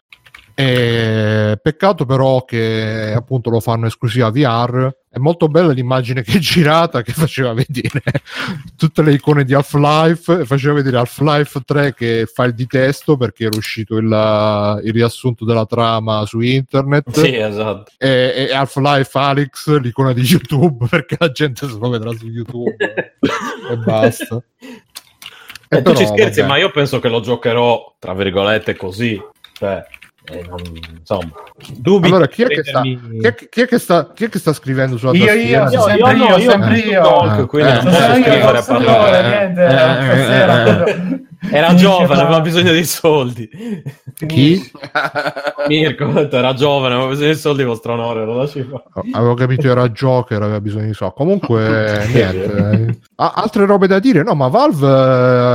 E 0.58 1.60
peccato 1.62 2.06
però 2.06 2.46
che 2.46 3.12
appunto 3.14 3.50
lo 3.50 3.60
fanno 3.60 3.88
esclusiva 3.88 4.32
VR. 4.32 4.90
È 5.10 5.18
molto 5.18 5.50
bella 5.50 5.74
l'immagine 5.74 6.24
che 6.24 6.38
è 6.38 6.40
girata 6.40 7.02
che 7.02 7.12
faceva 7.12 7.54
vedere 7.54 8.02
tutte 8.78 9.02
le 9.02 9.14
icone 9.14 9.44
di 9.44 9.54
Half-Life 9.54 10.40
e 10.40 10.46
faceva 10.46 10.76
vedere 10.76 10.98
Half-Life 10.98 11.62
3 11.66 11.94
che 11.94 12.26
fa 12.34 12.46
il 12.46 12.54
di 12.54 12.66
testo 12.68 13.18
perché 13.18 13.46
era 13.46 13.58
uscito 13.58 13.98
il, 13.98 14.82
il 14.84 14.94
riassunto 14.94 15.44
della 15.44 15.66
trama 15.66 16.26
su 16.26 16.40
internet 16.40 17.10
Sì, 17.12 17.36
esatto. 17.36 17.92
e, 17.98 18.48
e 18.50 18.54
Half-Life 18.54 19.18
Alex 19.18 19.80
l'icona 19.80 20.14
di 20.14 20.22
YouTube 20.22 20.88
perché 20.92 21.18
la 21.20 21.32
gente 21.32 21.68
se 21.68 21.78
lo 21.78 21.90
vedrà 21.90 22.12
su 22.12 22.28
YouTube 22.28 22.76
e 22.80 23.78
basta. 23.78 24.42
Eh, 25.68 25.78
tu 25.78 25.92
però, 25.92 25.96
ci 25.96 26.06
scherzi, 26.06 26.42
vabbè. 26.42 26.52
ma 26.52 26.58
io 26.58 26.72
penso 26.72 27.00
che 27.00 27.10
lo 27.10 27.20
giocherò, 27.20 27.96
tra 28.00 28.14
virgolette, 28.14 28.76
così. 28.76 29.20
Cioè, 29.54 29.84
eh, 30.32 30.46
non- 30.48 30.62
insomma, 31.00 31.30
dubbi. 31.78 32.08
Allora, 32.08 32.28
chi 32.28 32.44
è, 32.44 32.48
che 32.48 32.64
sta, 32.64 32.82
prendermi- 32.82 33.20
chi, 33.20 33.28
è, 33.28 33.36
chi 33.50 33.62
è 33.62 33.68
che 33.68 33.80
sta, 33.80 34.12
chi 34.14 34.24
è 34.26 34.30
che 34.30 34.40
sta 34.40 34.54
scrivendo 34.54 34.98
sulla 34.98 35.12
Io, 35.14 35.26
tastiera? 35.26 35.66
io, 35.66 35.72
Io, 35.72 35.82
sempre 35.82 36.12
io, 36.12 36.18
no, 36.18 36.26
io, 36.26 36.38
io 36.38 36.50
sempre 36.50 36.74
ho 36.74 36.76
io. 36.90 37.02
talk, 37.02 37.46
quindi 37.48 37.72
Eh, 37.72 37.74
non 37.76 37.88
eh, 37.88 37.90
posso 37.90 38.02
Sono 38.02 38.18
io, 38.18 38.24
scrivere 38.24 38.64
per 38.64 38.82
io, 38.82 39.08
eh, 39.08 39.28
niente, 39.28 39.66
eh, 39.66 39.70
stasera 39.70 40.86
eh, 40.86 41.24
Era 41.52 41.74
giovane, 41.76 42.22
aveva 42.22 42.42
bisogno 42.42 42.72
dei 42.72 42.86
soldi. 42.86 43.50
Chi? 44.28 44.72
Mirko, 45.68 46.30
era 46.30 46.54
giovane, 46.54 46.94
aveva 46.96 47.10
bisogno 47.10 47.32
di 47.34 47.38
soldi 47.38 47.64
vostro 47.64 47.94
onore, 47.94 48.26
lo 48.26 48.38
lasci 48.38 48.62
fare. 48.64 48.84
Oh, 48.94 49.04
Avevo 49.14 49.34
capito 49.34 49.68
era 49.70 49.88
Joker, 49.90 50.42
aveva 50.42 50.62
bisogno 50.62 50.86
di 50.88 50.94
so. 50.94 51.12
Comunque, 51.12 52.06
niente. 52.12 53.00
Ah, 53.16 53.34
altre 53.36 53.66
robe 53.66 53.88
da 53.88 54.00
dire? 54.00 54.24
No, 54.24 54.36
ma 54.36 54.48
Valve. 54.48 54.88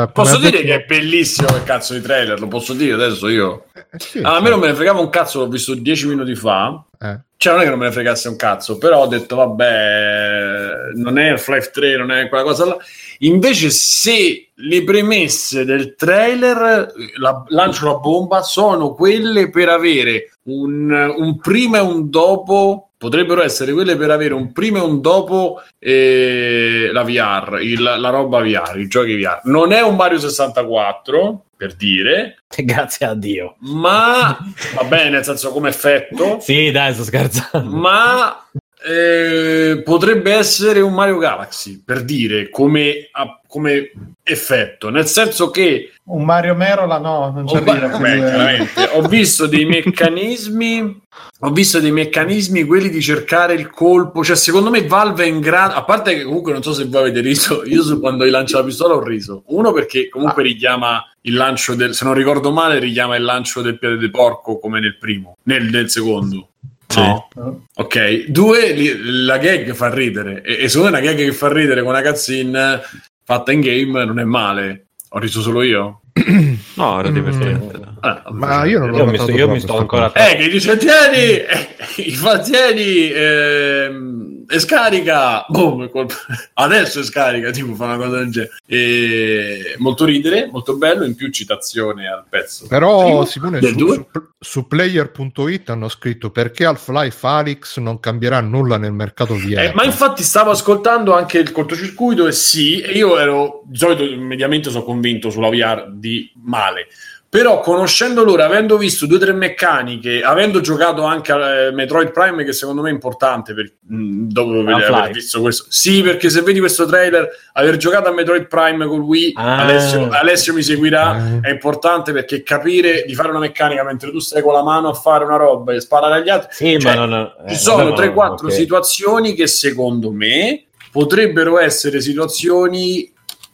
eh, 0.02 0.08
Posso 0.12 0.36
ha 0.36 0.38
dire 0.38 0.50
detto- 0.50 0.64
che 0.64 0.74
è 0.74 0.84
bellissimo 0.86 1.48
quel 1.48 1.64
cazzo 1.64 1.94
di 1.94 2.00
trailer, 2.00 2.40
lo 2.40 2.48
posso 2.48 2.72
dire 2.72 2.94
adesso 2.94 3.28
io. 3.28 3.64
Eh, 3.74 3.84
sì, 3.98 4.20
Ah, 4.22 4.36
a 4.36 4.40
me 4.40 4.50
non 4.50 4.58
me 4.60 4.66
ne 4.68 4.74
fregava 4.74 5.00
un 5.00 5.08
cazzo, 5.10 5.40
l'ho 5.40 5.48
visto 5.48 5.74
dieci 5.74 6.06
minuti 6.06 6.34
fa. 6.34 6.82
Eh. 7.02 7.20
Cioè, 7.36 7.52
non 7.54 7.62
è 7.62 7.64
che 7.64 7.70
non 7.70 7.78
me 7.78 7.86
ne 7.86 7.92
fregasse 7.92 8.28
un 8.28 8.36
cazzo, 8.36 8.76
però 8.76 9.00
ho 9.00 9.06
detto, 9.06 9.36
vabbè, 9.36 10.92
non 10.96 11.18
è 11.18 11.28
Half-Life 11.30 11.70
3, 11.70 11.96
non 11.96 12.10
è 12.10 12.28
quella 12.28 12.44
cosa 12.44 12.66
là. 12.66 12.76
Invece, 13.20 13.70
se 13.70 14.50
le 14.52 14.84
premesse 14.84 15.64
del 15.64 15.94
trailer, 15.94 16.92
la, 17.16 17.42
lancio 17.48 17.86
la 17.86 17.94
bomba, 17.94 18.42
sono 18.42 18.92
quelle 18.92 19.48
per 19.48 19.70
avere 19.70 20.32
un, 20.42 20.90
un 20.90 21.38
prima 21.38 21.78
e 21.78 21.80
un 21.80 22.10
dopo, 22.10 22.89
potrebbero 23.00 23.42
essere 23.42 23.72
quelle 23.72 23.96
per 23.96 24.10
avere 24.10 24.34
un 24.34 24.52
prima 24.52 24.78
e 24.78 24.82
un 24.82 25.00
dopo 25.00 25.62
eh, 25.78 26.90
la 26.92 27.02
VR, 27.02 27.58
il- 27.62 27.80
la 27.82 28.10
roba 28.10 28.40
VR, 28.42 28.78
i 28.78 28.88
giochi 28.88 29.16
VR. 29.16 29.40
Non 29.44 29.72
è 29.72 29.80
un 29.80 29.96
Mario 29.96 30.18
64, 30.18 31.44
per 31.56 31.74
dire, 31.76 32.42
Grazie 32.54 33.06
a 33.06 33.14
Dio. 33.14 33.56
ma 33.60 34.36
va 34.74 34.84
bene, 34.84 35.08
nel 35.08 35.24
senso 35.24 35.50
come 35.50 35.70
effetto 35.70 36.40
Sì, 36.44 36.70
dai, 36.70 36.92
sto 36.92 37.04
scherzando. 37.04 37.70
ma 37.74 38.44
eh, 38.82 39.82
potrebbe 39.82 40.32
essere 40.32 40.80
un 40.80 40.94
Mario 40.94 41.18
Galaxy 41.18 41.82
per 41.84 42.02
dire 42.02 42.48
come, 42.48 43.08
a- 43.12 43.40
come 43.46 43.90
effetto, 44.22 44.90
nel 44.90 45.06
senso 45.06 45.50
che 45.50 45.92
Un 46.04 46.24
Mario 46.24 46.54
Merola 46.54 46.98
no, 46.98 47.32
non 47.34 47.44
ho, 47.46 47.52
arriva. 47.52 47.98
beh, 47.98 48.56
eh. 48.56 48.68
ho 48.92 49.02
visto 49.02 49.46
dei 49.46 49.64
meccanismi 49.64 51.02
ho 51.42 51.50
visto 51.50 51.80
dei 51.80 51.90
meccanismi 51.90 52.64
quelli 52.64 52.90
di 52.90 53.00
cercare 53.00 53.54
il 53.54 53.70
colpo. 53.70 54.22
Cioè 54.22 54.36
secondo 54.36 54.70
me 54.70 54.86
Valve 54.86 55.24
è 55.24 55.26
in 55.26 55.40
grado 55.40 55.74
a 55.74 55.84
parte 55.84 56.14
che 56.14 56.22
comunque 56.24 56.52
non 56.52 56.62
so 56.62 56.72
se 56.72 56.84
voi 56.84 57.00
avete 57.00 57.20
riso 57.20 57.64
io 57.66 57.82
su- 57.82 57.98
quando 57.98 58.26
gli 58.26 58.30
lancia 58.30 58.58
la 58.58 58.64
pistola 58.64 58.94
ho 58.94 59.02
riso. 59.02 59.42
Uno 59.46 59.72
perché 59.72 60.08
comunque 60.08 60.42
richiama 60.42 61.02
il 61.22 61.34
lancio 61.34 61.74
del 61.74 61.94
se 61.94 62.04
non 62.04 62.14
ricordo 62.14 62.50
male 62.52 62.78
richiama 62.78 63.16
il 63.16 63.24
lancio 63.24 63.60
del 63.60 63.78
piede 63.78 63.98
di 63.98 64.10
porco 64.10 64.58
come 64.58 64.80
nel 64.80 64.96
primo 64.96 65.36
nel, 65.42 65.64
nel 65.64 65.90
secondo 65.90 66.48
Sì. 66.90 67.00
No? 67.00 67.66
Ok, 67.76 68.24
due, 68.26 68.74
la 69.00 69.38
gag 69.38 69.72
fa 69.74 69.92
ridere 69.94 70.42
e, 70.42 70.64
e 70.64 70.68
secondo 70.68 70.90
me 70.90 70.98
una 70.98 71.06
gag 71.06 71.24
che 71.24 71.32
fa 71.32 71.52
ridere 71.52 71.82
con 71.82 71.90
una 71.90 72.02
cutscene 72.02 72.80
fatta 73.24 73.52
in 73.52 73.60
game 73.60 74.04
non 74.04 74.18
è 74.18 74.24
male. 74.24 74.88
Ho 75.10 75.18
riso 75.18 75.40
solo 75.40 75.62
io? 75.62 76.02
No, 76.74 76.98
era 76.98 77.10
Mm. 77.10 77.89
Divertente. 78.00 78.22
Ah, 78.24 78.32
Ma 78.32 78.64
io 78.64 78.78
non 78.78 78.90
l'ho 78.90 78.96
Io 78.98 79.06
mi, 79.06 79.18
sto, 79.18 79.30
io 79.30 79.48
mi 79.48 79.60
sto 79.60 79.78
ancora... 79.78 80.12
Eh, 80.12 80.36
che 80.36 80.48
dice 80.48 80.76
tieni, 80.76 81.36
eh, 81.36 82.10
fa 82.12 82.38
tieni 82.40 83.10
ehm, 83.10 84.44
e 84.48 84.58
scarica. 84.58 85.44
Boom, 85.48 85.88
Adesso 86.54 87.00
è 87.00 87.02
scarica, 87.04 87.50
tipo 87.50 87.74
fa 87.74 87.84
una 87.84 87.96
cosa 87.96 88.16
del 88.16 88.30
genere. 88.30 88.52
E 88.66 89.74
molto 89.78 90.04
ridere, 90.04 90.48
molto 90.50 90.76
bello, 90.76 91.04
in 91.04 91.14
più 91.14 91.30
citazione 91.30 92.08
al 92.08 92.24
pezzo. 92.28 92.66
Però 92.66 93.04
Primo, 93.04 93.24
Simone 93.24 93.62
su, 93.62 93.78
su, 93.78 94.06
su 94.38 94.66
player.it 94.66 95.70
hanno 95.70 95.88
scritto 95.88 96.30
perché 96.30 96.64
Half-Life 96.64 97.26
Alyx 97.26 97.78
non 97.78 98.00
cambierà 98.00 98.40
nulla 98.40 98.76
nel 98.76 98.92
mercato 98.92 99.34
VR. 99.34 99.58
Eh, 99.58 99.72
ma 99.74 99.84
infatti 99.84 100.22
stavo 100.22 100.50
ascoltando 100.50 101.14
anche 101.14 101.38
il 101.38 101.52
cortocircuito 101.52 102.26
e 102.26 102.32
sì, 102.32 102.80
e 102.80 102.92
io 102.92 103.18
ero 103.18 103.62
di 103.66 103.78
solito 103.78 104.02
mediamente 104.20 104.70
sono 104.70 104.84
convinto 104.84 105.30
sulla 105.30 105.48
VR 105.48 105.90
di 105.92 106.30
male. 106.42 106.88
Però 107.30 107.60
conoscendo 107.60 108.24
loro, 108.24 108.42
avendo 108.42 108.76
visto 108.76 109.06
due 109.06 109.18
o 109.18 109.20
tre 109.20 109.32
meccaniche, 109.32 110.20
avendo 110.20 110.60
giocato 110.60 111.04
anche 111.04 111.30
a 111.30 111.54
eh, 111.66 111.70
Metroid 111.70 112.10
Prime, 112.10 112.42
che 112.42 112.52
secondo 112.52 112.82
me 112.82 112.90
è 112.90 112.92
importante 112.92 113.54
per, 113.54 113.72
mh, 113.86 114.26
dopo 114.32 114.50
aver, 114.58 114.74
Half-Life. 114.74 114.92
aver 114.98 115.10
visto 115.12 115.40
questo, 115.40 115.64
sì, 115.68 116.02
perché 116.02 116.28
se 116.28 116.40
vedi 116.42 116.58
questo 116.58 116.86
trailer, 116.86 117.28
aver 117.52 117.76
giocato 117.76 118.08
a 118.08 118.12
Metroid 118.12 118.48
Prime 118.48 118.84
con 118.84 118.98
Wii, 119.02 119.34
Ah. 119.36 119.58
Alessio, 119.60 120.08
Alessio 120.10 120.52
mi 120.54 120.62
seguirà, 120.64 121.36
Eh. 121.40 121.48
è 121.48 121.50
importante 121.52 122.10
perché 122.10 122.42
capire 122.42 123.04
di 123.06 123.14
fare 123.14 123.28
una 123.30 123.38
meccanica 123.38 123.84
mentre 123.84 124.10
tu 124.10 124.18
stai 124.18 124.42
con 124.42 124.52
la 124.52 124.64
mano 124.64 124.88
a 124.88 124.94
fare 124.94 125.22
una 125.22 125.36
roba 125.36 125.72
e 125.72 125.80
sparare 125.80 126.14
agli 126.16 126.28
altri, 126.30 126.48
Sì, 126.52 126.78
Cioè, 126.80 126.96
ma 126.96 127.04
non... 127.06 127.32
eh, 127.46 127.50
ci 127.50 127.60
sono 127.60 127.84
vabbè, 127.94 128.12
ma- 128.12 128.34
3-4 128.34 128.46
ok. 128.46 128.52
situazioni 128.52 129.34
che 129.34 129.46
secondo 129.46 130.10
me 130.10 130.64
potrebbero 130.90 131.60
essere 131.60 132.00
situazioni 132.00 133.08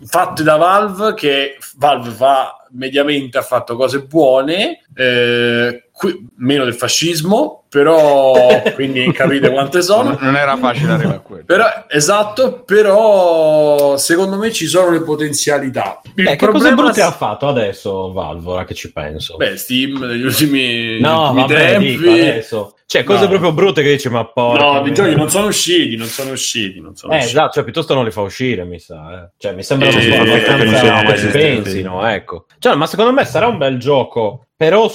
fatte 0.05 0.43
da 0.43 0.57
Valve 0.57 1.15
che 1.15 1.57
Valve 1.77 2.11
fa 2.11 2.67
mediamente 2.71 3.39
ha 3.39 3.43
fatto 3.43 3.77
cose 3.77 4.03
buone 4.03 4.85
eh, 4.95 5.86
qui- 5.97 6.27
meno 6.37 6.65
del 6.65 6.75
fascismo 6.75 7.65
però 7.71 8.63
quindi 8.75 9.11
capite 9.13 9.51
quante 9.51 9.81
sono 9.83 10.17
Non 10.21 10.37
era 10.37 10.57
facile 10.57 10.93
arrivare 10.93 11.17
a 11.17 11.21
quello. 11.21 11.45
però, 11.45 11.65
esatto 11.89 12.63
però 12.65 13.97
secondo 13.97 14.37
me 14.37 14.53
ci 14.53 14.67
sono 14.67 14.91
le 14.91 15.01
potenzialità 15.03 16.01
il 16.15 16.27
Eh, 16.29 16.37
che 16.37 16.47
cose 16.47 16.51
problema 16.51 16.83
brutte 16.83 17.03
ha 17.03 17.11
fatto 17.11 17.49
adesso 17.49 18.13
Valve, 18.13 18.49
ora 18.51 18.65
che 18.65 18.75
ci 18.75 18.93
penso? 18.93 19.37
beh 19.37 19.57
Steam 19.57 19.99
negli 20.05 20.25
ultimi, 20.25 21.01
no, 21.01 21.23
ultimi 21.31 21.41
vabbè, 21.43 21.55
tempi 21.55 21.97
dico 21.97 22.11
adesso. 22.11 22.71
Cioè, 22.89 23.03
cose 23.03 23.23
No. 23.25 23.29
proprio 23.29 23.53
brutte 23.53 23.83
che 23.83 23.91
dici, 23.91 24.09
ma 24.09 24.25
porca... 24.27 24.63
no, 24.65 24.79
i 24.79 24.83
miseria. 24.83 24.95
giochi 25.07 25.15
non 25.17 25.29
sono 25.29 25.47
usciti 25.49 25.97
non 25.97 26.07
sono 26.07 26.31
usciti 26.31 26.81
non 26.81 26.95
sono 26.95 27.13
Eh, 27.15 27.17
usciti. 27.17 27.35
esatto, 27.35 27.53
cioè 27.55 27.65
piuttosto 27.65 27.95
non 27.95 28.05
li 28.05 28.13
fa 28.13 28.21
uscire, 28.21 28.65
mi 28.65 28.79
sa. 28.79 29.13
Eh. 29.25 29.31
Cioè, 29.39 29.53
mi 29.55 29.65
sembrano 29.65 29.99
Sì, 30.01 30.09
un 30.09 30.17
po' 30.19 30.23
che 30.23 30.31
non 30.31 30.39
abbastanza 30.39 30.79
siano 30.79 31.03
mai 31.03 31.13
esistiti. 31.15 31.39
pensino, 31.63 32.07
ecco. 32.07 32.47
Cioè, 32.61 32.75
ma 32.77 32.87
secondo 32.87 33.13
me 33.13 33.25
sarà 33.25 33.49
un 33.49 33.59
bel 33.59 33.79
gioco, 33.79 34.46
però 34.57 34.91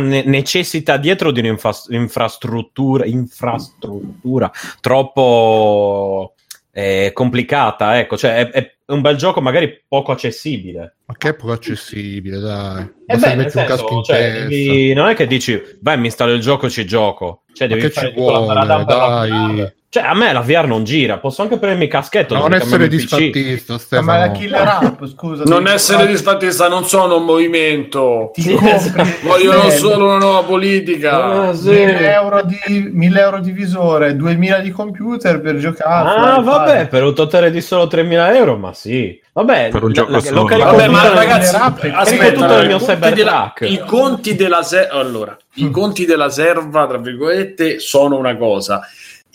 necessita 0.00 0.96
dietro 0.96 1.30
di 1.30 1.40
un'infrastruttura 1.40 3.04
infrastruttura 3.04 4.50
troppo 4.80 6.34
eh, 6.76 7.10
complicata, 7.14 7.98
ecco. 7.98 8.18
Cioè, 8.18 8.50
è, 8.50 8.50
è 8.50 8.92
un 8.92 9.00
bel 9.00 9.16
gioco 9.16 9.40
magari 9.40 9.82
poco 9.88 10.12
accessibile. 10.12 10.96
Ma 11.06 11.14
che 11.16 11.30
è 11.30 11.34
poco 11.34 11.52
accessibile, 11.52 12.38
dai. 12.38 12.82
E 12.82 12.92
Basta 13.06 13.28
beh, 13.28 13.34
metti 13.34 13.56
un 13.56 13.64
casco 13.64 13.88
senso, 13.88 13.94
in 13.94 14.04
cioè, 14.04 14.32
devi- 14.42 14.92
non 14.92 15.08
è 15.08 15.14
che 15.14 15.26
dici, 15.26 15.58
vai, 15.80 15.96
mi 15.96 16.06
installo 16.06 16.32
il 16.32 16.40
gioco, 16.42 16.68
ci 16.68 16.84
gioco. 16.84 17.44
Cioè, 17.52 17.66
Ma 17.68 17.74
devi 17.74 17.86
che 17.86 17.92
fare 17.92 18.08
ci 18.08 18.14
tipo 18.14 18.30
la 18.30 18.38
vuole, 18.38 18.66
la 18.66 18.82
dai. 18.84 19.74
Cioè, 19.96 20.04
a 20.04 20.14
me 20.14 20.30
la 20.32 20.40
VR 20.40 20.66
non 20.66 20.84
gira, 20.84 21.16
posso 21.16 21.40
anche 21.40 21.56
prendermi 21.56 21.84
il 21.86 21.90
caschetto. 21.90 22.34
Non 22.36 22.52
essere 22.52 22.84
il 22.84 22.90
disfattista, 22.90 23.72
Ma 23.72 23.78
Stefano. 23.78 24.18
la 24.18 24.30
killer 24.30 24.68
app, 24.82 25.04
scusa. 25.08 25.42
non 25.46 25.66
essere 25.66 26.06
disfattista 26.06 26.68
non 26.68 26.84
sono 26.84 27.16
un 27.16 27.24
movimento 27.24 28.30
Ti 28.34 28.50
compri 28.52 28.70
esatto. 28.72 29.04
vogliono 29.22 29.70
solo 29.70 30.04
una 30.06 30.18
nuova 30.18 30.42
politica 30.42 31.48
Ah, 31.48 31.54
sì. 31.54 31.70
1000 31.70 32.12
euro 32.12 32.42
di 32.42 32.90
1000 32.92 33.20
euro 33.20 33.40
di 33.40 33.52
visore, 33.52 34.14
2000 34.16 34.58
di 34.58 34.70
computer 34.70 35.40
per 35.40 35.56
giocare. 35.56 36.08
Ah, 36.10 36.40
vabbè, 36.40 36.74
fai. 36.76 36.86
per 36.88 37.02
un 37.04 37.14
totale 37.14 37.50
di 37.50 37.62
solo 37.62 37.84
3.000 37.86 38.34
euro, 38.34 38.56
ma 38.58 38.74
sì. 38.74 39.18
Vabbè, 39.32 39.68
Per 39.70 39.82
un 39.82 39.92
gioco 39.92 40.10
la- 40.12 40.20
solo. 40.20 40.42
lo 40.48 40.56
Vabbè, 40.58 40.88
ma 40.88 41.08
ragazzi, 41.08 41.54
App, 41.54 41.78
carico 41.78 41.98
aspetta, 41.98 42.32
tutto 42.32 42.54
nel 42.54 42.64
i 42.64 42.66
mio 42.68 42.78
Cybertruck. 42.78 43.60
I 43.70 43.82
conti 43.86 44.34
della 44.34 44.62
se- 44.62 44.88
allora, 44.88 45.36
i 45.54 45.70
conti 45.70 46.04
della 46.06 46.28
serva, 46.30 46.86
tra 46.86 46.98
virgolette, 46.98 47.78
sono 47.78 48.16
una 48.18 48.36
cosa. 48.36 48.80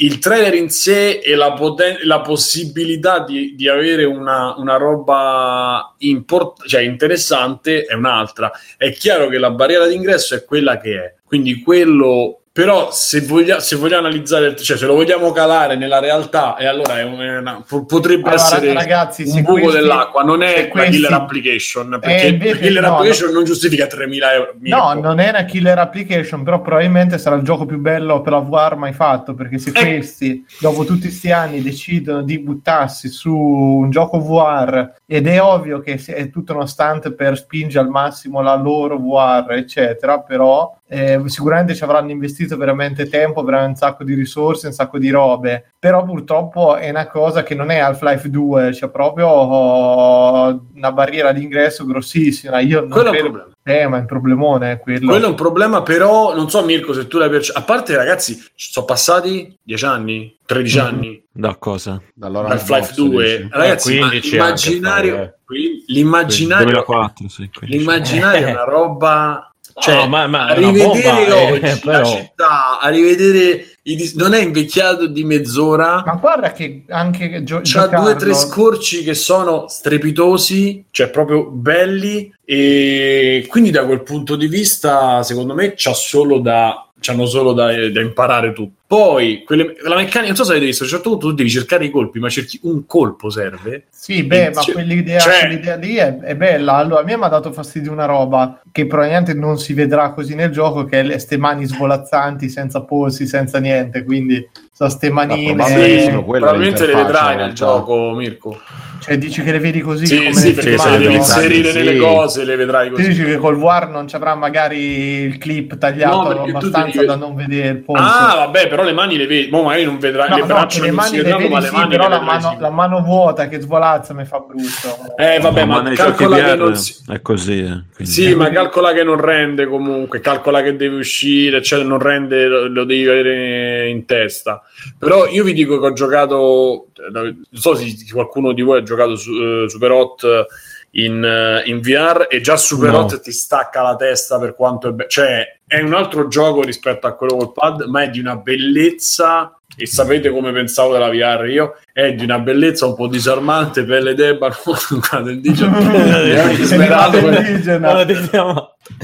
Il 0.02 0.18
trailer 0.18 0.56
in 0.56 0.72
sé 0.72 1.20
e 1.20 1.36
la, 1.36 1.54
poten- 1.54 2.00
la 2.04 2.22
possibilità 2.22 3.24
di, 3.24 3.54
di 3.56 3.68
avere 3.68 4.04
una, 4.04 4.56
una 4.58 4.76
roba 4.78 5.94
import- 6.00 6.66
cioè 6.68 6.82
interessante 6.82 7.86
è 7.86 7.94
un'altra. 7.94 8.52
È 8.78 8.92
chiaro 8.92 9.28
che 9.28 9.38
la 9.38 9.52
barriera 9.52 9.86
d'ingresso 9.86 10.34
è 10.34 10.44
quella 10.44 10.78
che 10.78 10.96
è, 10.96 11.16
quindi 11.24 11.62
quello. 11.62 12.41
Però 12.54 12.92
se, 12.92 13.22
voglia- 13.22 13.62
se 13.62 13.78
vogliamo 13.78 14.08
analizzare, 14.08 14.58
cioè 14.58 14.76
se 14.76 14.86
lo 14.86 14.94
vogliamo 14.94 15.32
calare 15.32 15.78
nella 15.78 16.00
realtà, 16.00 16.58
e 16.58 16.66
allora 16.66 17.00
è 17.00 17.04
un- 17.04 17.20
è 17.22 17.38
una- 17.38 17.64
po- 17.66 17.86
potrebbe 17.86 18.28
Allora, 18.28 18.36
essere 18.44 18.74
ragazzi, 18.74 19.24
un 19.24 19.42
buco 19.44 19.54
questi- 19.62 19.80
dell'acqua, 19.80 20.22
non 20.24 20.44
è 20.44 20.68
questi- 20.68 20.92
killer 20.98 21.14
application, 21.14 21.98
perché 22.02 22.24
Eh, 22.24 22.28
invece 22.28 22.54
la 22.56 22.60
killer 22.60 22.82
no, 22.84 22.96
application 22.96 23.32
non 23.32 23.44
giustifica 23.46 23.88
3.000 23.88 24.34
euro. 24.34 24.56
No, 24.60 24.92
non 24.96 25.20
è 25.22 25.30
una 25.30 25.46
killer 25.46 25.78
application, 25.80 26.44
però 26.44 26.60
probabilmente 26.60 27.18
sarà 27.18 27.38
il 27.38 27.44
gioco 27.44 27.66
più 27.66 27.78
bello 27.80 28.20
per 28.20 28.34
la 28.34 28.40
VR 28.40 28.76
mai 28.76 28.92
fatto, 28.92 29.34
perché 29.34 29.58
se 29.58 29.70
Eh. 29.74 29.86
questi, 29.86 30.46
dopo 30.60 30.84
tutti 30.84 31.04
questi 31.04 31.32
anni, 31.32 31.62
decidono 31.62 32.22
di 32.22 32.38
buttarsi 32.38 33.08
su 33.08 33.34
un 33.34 33.90
gioco 33.92 34.20
VR, 34.20 34.92
ed 35.06 35.26
è 35.26 35.42
ovvio 35.42 35.80
che 35.80 36.02
è 36.06 36.30
tutto 36.30 36.52
uno 36.52 36.66
stunt 36.66 37.14
per 37.14 37.38
spingere 37.38 37.86
al 37.86 37.90
massimo 37.90 38.42
la 38.42 38.56
loro 38.56 38.98
VR, 38.98 39.54
eccetera, 39.54 40.20
però 40.20 40.78
eh, 40.94 41.22
sicuramente 41.28 41.74
ci 41.74 41.86
avranno 41.86 42.12
investito 42.12 42.58
veramente 42.58 43.08
tempo, 43.08 43.44
veramente 43.44 43.70
un 43.84 43.90
sacco 43.90 44.04
di 44.04 44.14
risorse, 44.14 44.68
un 44.68 44.74
sacco 44.74 44.98
di 44.98 45.10
robe, 45.10 45.72
però 45.80 46.04
purtroppo 46.04 46.76
è 46.76 46.90
una 46.90 47.08
cosa 47.08 47.44
che 47.44 47.56
non 47.56 47.70
è 47.70 47.78
Half-Life 47.80 48.30
2, 48.30 48.72
c'è 48.72 48.90
proprio 48.90 49.28
oh, 49.28 50.66
una 50.76 50.92
barriera 50.92 51.32
d'ingresso 51.32 51.86
grossissima. 51.86 52.60
Io 52.60 52.82
non 52.82 52.90
Quello 52.90 53.06
è 53.06 53.10
un 53.12 53.14
credo- 53.16 53.30
problema. 53.32 53.56
eh, 53.64 53.88
ma 53.88 53.98
è 53.98 54.00
un 54.02 54.06
problemone 54.06 54.80
quello. 54.80 55.08
Quello 55.08 55.26
è 55.26 55.30
un 55.30 55.36
problema, 55.36 55.82
però 55.82 56.36
non 56.36 56.50
so 56.50 56.64
Mirko 56.66 56.94
se 56.94 57.08
tu 57.08 57.18
l'hai 57.18 57.30
percepito. 57.30 57.60
A 57.60 57.64
parte 57.64 57.96
ragazzi, 57.96 58.36
ci 58.56 58.72
sono 58.72 58.86
passati 58.86 59.58
10 59.64 59.86
anni, 59.86 60.38
13 60.46 60.78
Mhm. 60.80 60.86
anni 60.86 61.24
Da 61.32 61.56
cosa? 61.58 62.02
Dall'ora 62.14 62.50
Half-Life 62.50 62.94
2. 62.96 63.48
Ragazzi, 63.50 63.96
Eh, 63.96 64.00
15 64.00 64.38
anche 64.38 64.70
l'immaginario, 64.70 65.22
eh. 65.22 65.34
quindi 65.46 65.84
l'immaginario, 65.88 66.66
2004, 66.66 67.30
sì. 67.30 67.50
quindi. 67.54 67.78
l'immaginario 67.78 68.48
è 68.48 68.52
una 68.52 68.64
roba 68.66 69.46
Cioè, 69.82 69.96
No, 69.96 70.08
ma- 70.08 70.28
ma 70.28 70.46
a 70.46 70.54
è 70.54 70.58
una 70.60 70.68
rivedere 70.72 71.02
bomba, 71.16 71.26
eh, 71.38 71.52
oggi 71.52 71.62
la 71.62 71.92
però. 71.92 72.06
città, 72.06 72.80
a 72.80 72.90
rivedere 72.90 73.66
i 73.84 73.96
dis- 73.96 74.14
non 74.14 74.34
è 74.36 74.42
invecchiato 74.42 75.08
di 75.08 75.24
mezz'ora. 75.24 76.04
Ma 76.06 76.14
guarda 76.22 76.52
che 76.52 76.84
anche 76.90 77.44
gio- 77.44 77.58
C'ha 77.58 77.62
giocarlo- 77.64 78.06
due 78.06 78.14
o 78.14 78.16
tre 78.16 78.34
scorci 78.36 79.04
che 79.04 79.16
sono 79.16 79.66
strepitosi, 79.68 80.86
cioè 80.92 81.10
proprio 81.10 81.46
belli, 81.46 82.32
e 82.46 83.46
quindi 83.50 83.72
da 83.72 83.86
quel 83.86 84.04
punto 84.04 84.36
di 84.36 84.48
vista, 84.48 85.24
secondo 85.24 85.54
me, 85.56 85.74
c'ha 85.76 85.94
solo 85.94 86.40
da. 86.40 86.86
C'hanno 87.04 87.26
solo 87.26 87.54
da, 87.54 87.66
da 87.90 88.00
imparare 88.00 88.54
tutto. 88.54 88.74
Poi, 88.86 89.42
quelle- 89.44 89.76
la 89.82 89.96
meccanica, 89.96 90.28
non 90.28 90.36
so 90.36 90.44
se 90.44 90.52
avete 90.52 90.68
visto, 90.68 90.84
a 90.84 90.86
un 90.86 90.92
certo 90.92 91.10
punto 91.10 91.28
tu 91.30 91.34
devi 91.34 91.50
cercare 91.50 91.86
i 91.86 91.90
colpi, 91.90 92.20
ma 92.20 92.30
cerchi 92.30 92.60
un 92.64 92.86
colpo 92.86 93.32
serve. 93.32 93.86
Sì, 93.90 94.22
beh, 94.24 94.52
ma 94.54 94.62
Cioè- 94.62 94.74
quell'idea, 94.76 95.20
cioè- 95.20 95.40
quell'idea 95.40 95.76
lì 95.78 95.96
è, 95.96 96.18
è 96.20 96.36
bella. 96.36 96.74
Allora, 96.76 97.02
a 97.02 97.04
me 97.04 97.18
mi 97.18 97.24
ha 97.24 97.28
dato 97.28 97.52
fastidio 97.52 97.92
una 97.92 98.06
roba 98.06 98.62
che 98.72 98.86
probabilmente 98.86 99.34
non 99.34 99.58
si 99.58 99.74
vedrà 99.74 100.12
così 100.12 100.36
nel 100.36 100.52
gioco, 100.52 100.86
che 100.86 101.00
è 101.00 101.04
le, 101.04 101.18
ste 101.18 101.38
mani 101.38 101.66
svolazzanti 101.66 102.50
senza 102.50 102.82
polsi, 102.82 103.26
senza 103.26 103.58
niente. 103.60 104.04
Quindi, 104.04 104.48
sono 104.72 104.90
ste 104.90 105.10
manine. 105.10 105.56
probabilmente 105.56 106.24
quella 106.24 106.46
Probabilmente 106.50 106.86
le 106.86 106.96
vedrai 106.96 107.36
nel 107.38 107.54
gioco, 107.54 108.12
Mirko. 108.12 108.60
Cioè, 109.02 109.18
dici 109.18 109.42
che 109.42 109.52
le 109.52 109.58
vedi 109.58 109.82
così 109.82 110.06
Sì, 110.06 110.18
come 110.18 110.34
sì, 110.34 110.54
perché 110.54 110.78
se 110.78 110.90
le 110.92 110.98
devi 111.00 111.16
inserire 111.16 111.72
sì. 111.72 111.78
nelle 111.80 111.98
cose, 111.98 112.44
le 112.46 112.56
vedrai 112.56 112.92
così. 112.92 113.08
dici 113.08 113.24
che 113.24 113.38
col 113.38 113.58
VR 113.58 113.90
non 113.90 114.08
ci 114.08 114.16
avrà 114.16 114.36
magari 114.36 114.78
il 115.24 115.40
clip 115.40 115.76
tagliato 115.80 116.34
No, 116.34 116.44
abbastanza 116.44 116.98
devi- 116.98 117.06
da 117.08 117.16
non 117.16 117.34
vedere 117.34 117.70
il 117.70 117.78
polso. 117.78 118.04
Ah, 118.04 118.36
vabbè, 118.36 118.68
però 118.68 118.84
le 118.84 118.94
mani 118.94 119.18
le 119.18 119.26
vedi. 119.26 119.50
Mo 119.50 119.64
magari 119.64 119.86
non 119.86 119.98
vedrai 119.98 120.30
no, 120.30 120.36
le 120.36 120.42
no, 120.42 120.48
braccia 120.48 120.82
le 120.82 120.86
non 120.88 120.96
mani 120.98 121.10
si 121.10 121.16
le 121.16 121.22
vedranno, 121.24 121.42
vedi 121.42 121.54
ma 121.54 121.60
le 121.62 121.68
sì, 121.68 121.74
mani 121.76 121.90
però 121.90 122.04
le 122.04 122.10
la 122.16 122.22
mano, 122.22 122.50
sì. 122.52 122.56
la 122.60 122.70
mano 122.70 123.02
vuota 123.02 123.48
che 123.48 123.60
svolazza 123.60 124.14
mi 124.14 124.26
fa 124.26 124.38
brutto. 124.40 125.16
Eh, 125.18 125.40
vabbè, 125.40 125.66
ma 125.66 125.82
ma 125.82 125.92
calcola 125.94 126.38
che 126.44 126.56
non 126.56 126.76
si... 126.76 126.96
è 127.08 127.22
così. 127.22 127.60
eh, 127.98 128.06
Sì, 128.06 128.36
ma 128.36 128.52
calcola 128.52 128.94
che 128.94 129.04
non 129.04 129.20
rende 129.20 129.66
comunque, 129.66 130.20
calcola 130.20 130.62
che 130.62 130.76
deve 130.76 130.98
uscire, 130.98 131.64
cioè 131.64 131.82
non 131.84 131.98
rende, 131.98 132.46
lo, 132.46 132.68
lo 132.68 132.84
devi 132.84 133.08
avere 133.08 133.90
in 133.90 134.06
testa. 134.06 134.62
Però 135.00 135.26
io 135.28 135.44
vi 135.44 135.54
dico 135.54 135.80
che 135.80 135.88
ho 135.88 135.94
giocato, 135.94 136.90
non 137.12 137.44
so 137.52 137.74
se 137.76 137.86
qualcuno 138.12 138.52
di 138.52 138.62
voi 138.62 138.78
ha 138.78 138.80
giocato 138.80 138.90
su 139.16 139.32
eh, 139.32 139.70
Super 139.70 139.92
Hot 139.92 140.48
in, 140.92 141.24
eh, 141.24 141.64
in 141.70 141.80
VR 141.80 142.28
e 142.30 142.42
già 142.42 142.58
Super 142.58 142.92
No. 142.92 143.00
Hot 143.00 143.22
ti 143.22 143.32
stacca 143.32 143.82
la 143.82 143.96
testa 143.96 144.40
per 144.40 144.56
quanto 144.56 144.90
è 144.90 144.92
bello. 144.92 145.10
Cioè, 145.10 145.60
è 145.66 145.80
un 145.82 145.94
altro 145.94 146.28
gioco 146.28 146.62
rispetto 146.64 147.08
a 147.08 147.14
quello 147.14 147.38
col 147.38 147.54
pad, 147.54 147.84
ma 147.84 148.04
è 148.04 148.10
di 148.10 148.20
una 148.20 148.36
bellezza. 148.36 149.56
E 149.78 149.86
sapete 149.86 150.30
come 150.32 150.52
pensavo 150.52 150.92
della 150.92 151.10
VR 151.10 151.48
io? 151.48 151.78
È 151.94 152.12
di 152.14 152.26
una 152.26 152.40
bellezza 152.40 152.86
un 152.88 152.96
po' 152.96 153.08
disarmante, 153.08 153.86
pelle 153.86 154.14
d'ebano, 154.14 154.54
guarda 154.90 155.32
il 155.32 155.40
diciamo- 155.40 155.80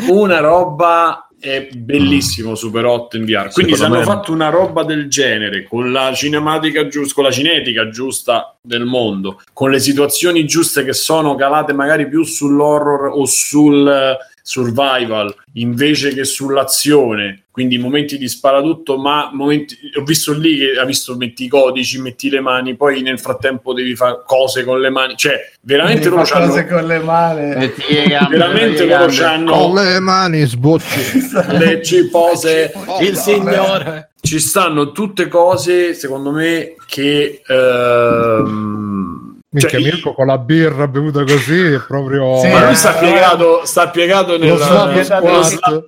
una 0.09 0.39
roba 0.39 1.26
è 1.39 1.67
bellissimo 1.71 2.55
Super 2.55 2.85
8 2.85 3.17
in 3.17 3.25
VR. 3.25 3.51
Quindi 3.51 3.73
se 3.73 3.77
Secondo 3.77 3.97
hanno 3.99 4.09
me- 4.09 4.15
fatto 4.15 4.31
una 4.31 4.49
roba 4.49 4.83
del 4.83 5.07
genere 5.07 5.63
con 5.63 5.91
la 5.91 6.13
cinematica 6.13 6.87
giusta 6.87 7.13
con 7.13 7.23
la 7.23 7.31
cinetica 7.31 7.89
giusta 7.89 8.57
del 8.61 8.85
mondo 8.85 9.41
con 9.53 9.69
le 9.69 9.79
situazioni 9.79 10.45
giuste 10.45 10.83
che 10.83 10.93
sono 10.93 11.35
calate 11.35 11.73
magari 11.73 12.07
più 12.07 12.23
sull'horror 12.23 13.11
o 13.13 13.25
sul 13.25 14.17
survival 14.47 15.35
invece 15.55 16.13
che 16.13 16.23
sull'azione 16.23 17.43
quindi 17.51 17.77
momenti 17.77 18.17
di 18.17 18.29
sparatutto 18.29 18.97
ma 18.97 19.29
momenti 19.33 19.77
ho 19.99 20.03
visto 20.03 20.31
lì 20.31 20.57
che 20.57 20.79
ha 20.79 20.85
visto 20.85 21.17
metti 21.17 21.43
i 21.43 21.47
codici 21.49 21.99
metti 21.99 22.29
le 22.29 22.39
mani 22.39 22.77
poi 22.77 23.01
nel 23.01 23.19
frattempo 23.19 23.73
devi 23.73 23.93
fare 23.93 24.21
cose 24.25 24.63
con 24.63 24.79
le 24.79 24.89
mani 24.89 25.17
cioè 25.17 25.37
veramente 25.61 26.03
Devi 26.03 26.15
loro 26.15 26.23
c'hanno 26.25 26.47
cose 26.47 26.65
con 26.65 26.87
le 26.87 26.99
mani. 26.99 27.55
Metti 27.55 27.93
le 27.93 28.07
gambe, 28.07 28.37
veramente 28.37 28.85
loro 28.85 28.97
gambe. 29.07 29.15
c'hanno 29.15 29.51
Con 29.51 29.73
le 29.73 29.99
mani 29.99 30.45
sbocci. 30.45 31.21
le 31.51 31.83
cipose 31.83 32.71
il 33.01 33.17
signore. 33.17 34.11
ci 34.21 34.39
stanno 34.39 34.93
tutte 34.93 35.27
cose 35.27 35.93
secondo 35.93 36.31
me 36.31 36.75
che 36.85 37.41
ehm, 37.45 39.16
Minchia, 39.57 39.79
cioè, 39.79 39.81
Mirko 39.81 40.13
con 40.13 40.27
la 40.27 40.37
birra 40.37 40.87
bevuta 40.87 41.23
così 41.23 41.59
è 41.73 41.79
proprio... 41.79 42.39
Sì, 42.39 42.47
ma 42.47 42.61
lui 42.61 42.71
eh, 42.71 42.75
sta 42.75 42.93
piegato 42.93 43.65
sta 43.65 43.89
piegato 43.89 44.37
nel 44.37 44.49
Lo 44.49 44.57
Slav 44.57 45.01
squat. 45.01 45.85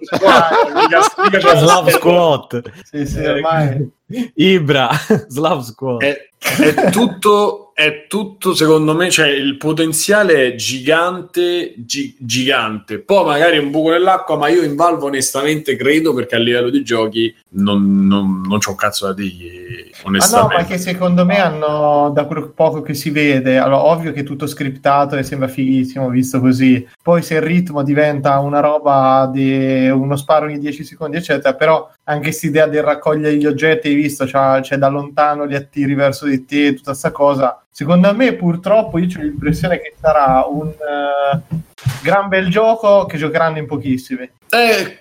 Slav 1.58 1.90
squat. 1.90 2.62
Sì, 2.84 3.06
sì, 3.06 3.20
ormai. 3.20 3.90
Ibra. 4.36 4.90
Slav 5.28 5.62
squat. 5.62 6.02
è, 6.02 6.30
è 6.40 6.90
tutto 6.90 7.69
è 7.80 8.08
tutto 8.08 8.54
secondo 8.54 8.94
me 8.94 9.10
cioè 9.10 9.28
il 9.30 9.56
potenziale 9.56 10.48
è 10.48 10.56
gigante 10.56 11.74
gi- 11.78 12.14
gigante. 12.20 13.00
Poi 13.00 13.24
magari 13.24 13.58
un 13.58 13.72
buco 13.72 13.92
nell'acqua 13.92 14.36
ma 14.36 14.50
io 14.50 14.64
in 14.64 14.76
Valve 14.76 15.06
onestamente 15.06 15.78
credo 15.78 16.14
perché 16.14 16.36
a 16.36 16.40
livello 16.40 16.70
di 16.70 16.84
giochi 16.84 17.34
non, 17.52 18.06
non, 18.06 18.42
non 18.42 18.60
c'ho 18.60 18.72
un 18.72 18.76
cazzo 18.76 19.06
da 19.06 19.14
dirgli 19.14 19.70
Ah 20.00 20.02
no, 20.04 20.08
onestamente. 20.10 20.56
ma 20.56 20.66
che 20.66 20.78
secondo 20.78 21.26
me 21.26 21.40
hanno, 21.40 22.12
da 22.14 22.26
quel 22.26 22.52
poco 22.54 22.82
che 22.82 22.94
si 22.94 23.10
vede, 23.10 23.58
allora 23.58 23.84
ovvio 23.86 24.12
che 24.14 24.22
è 24.22 24.24
tutto 24.24 24.48
scriptato 24.48 25.16
e 25.16 25.24
sembra 25.24 25.48
fighissimo 25.48 26.10
visto 26.10 26.40
così, 26.40 26.88
poi 27.02 27.22
se 27.22 27.36
il 27.36 27.42
ritmo 27.42 27.84
diventa 27.84 28.40
una 28.40 28.60
roba 28.62 29.30
di 29.32 29.90
uno 29.90 30.16
sparo 30.16 30.46
ogni 30.46 30.58
10 30.58 30.84
secondi 30.84 31.18
eccetera, 31.18 31.54
però 31.56 31.90
anche 32.06 32.24
questa 32.24 32.48
idea 32.48 32.68
del 32.68 32.84
raccogliere 32.84 33.36
gli 33.36 33.46
oggetti, 33.46 33.90
hai 33.90 33.96
visto, 33.96 34.26
c'ha, 34.26 34.60
c'è 34.62 34.78
da 34.78 34.88
lontano 34.88 35.44
li 35.44 35.56
attiri 35.56 35.94
verso 35.96 36.26
di 36.26 36.46
te, 36.46 36.74
tutta 36.74 36.94
sta 36.94 37.12
cosa, 37.12 37.62
secondo 37.80 38.14
me 38.14 38.34
purtroppo 38.34 38.98
io 38.98 39.08
ho 39.18 39.22
l'impressione 39.22 39.80
che 39.80 39.96
sarà 39.98 40.46
un 40.46 40.68
eh, 40.68 41.58
gran 42.04 42.28
bel 42.28 42.50
gioco 42.50 43.06
che 43.06 43.18
giocheranno 43.18 43.58
in 43.58 43.68
pochissimi. 43.68 44.30
Eh, 44.50 45.00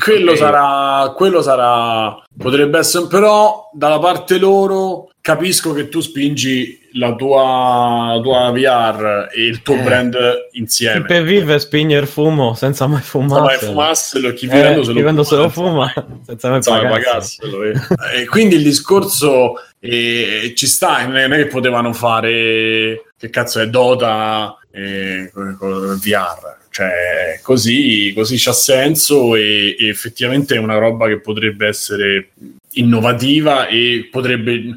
quello 0.00 0.32
che- 0.32 0.36
sarà, 0.36 1.12
quello 1.14 1.40
sarà, 1.40 2.20
potrebbe 2.36 2.78
essere, 2.78 3.06
però 3.06 3.70
dalla 3.72 4.00
parte 4.00 4.38
loro 4.38 5.10
capisco 5.20 5.72
che 5.72 5.88
tu 5.88 6.00
spingi 6.00 6.85
la 6.96 7.14
tua, 7.14 8.14
la 8.14 8.20
tua 8.22 8.50
VR 8.50 9.28
e 9.34 9.42
il 9.46 9.62
tuo 9.62 9.74
Eh. 9.76 9.82
brand 9.82 10.12
Chi 10.52 10.58
insieme. 10.58 11.04
per 11.04 11.22
vive 11.22 11.58
spegne 11.58 11.98
il 11.98 12.06
fumo 12.06 12.54
senza 12.54 12.86
mai 12.86 12.98
Insomma, 12.98 13.28
fumare. 13.28 13.56
fumasselo, 13.58 14.32
chi 14.32 14.46
Eh, 14.46 14.48
vivendo 14.50 14.82
se 14.82 14.88
lo 14.90 14.94
vivendo 14.96 15.22
se 15.22 15.36
lo 15.36 15.48
fuma. 15.48 15.88
fuma 15.88 16.06
senza 16.24 16.48
mai 16.48 16.56
Insomma, 16.58 16.88
pagarselo. 16.88 17.58
pagasselo, 17.58 18.10
eh. 18.12 18.20
e 18.22 18.24
quindi 18.26 18.54
il 18.56 18.62
discorso 18.62 19.54
eh, 19.80 20.52
ci 20.56 20.66
sta, 20.66 21.04
non 21.06 21.16
è 21.32 21.36
che 21.36 21.46
potevano 21.46 21.92
fare 21.92 23.04
che 23.18 23.30
cazzo 23.30 23.60
è 23.60 23.68
Dota 23.68 24.56
eh, 24.72 25.30
con, 25.32 25.56
con 25.58 25.98
VR. 26.02 26.54
Cioè, 26.70 27.40
così, 27.42 28.12
così 28.14 28.36
c'ha 28.38 28.52
senso 28.52 29.34
e, 29.34 29.74
e 29.78 29.88
effettivamente 29.88 30.56
è 30.56 30.58
una 30.58 30.76
roba 30.76 31.06
che 31.08 31.20
potrebbe 31.20 31.66
essere 31.66 32.32
innovativa 32.72 33.66
e 33.66 34.08
potrebbe 34.10 34.76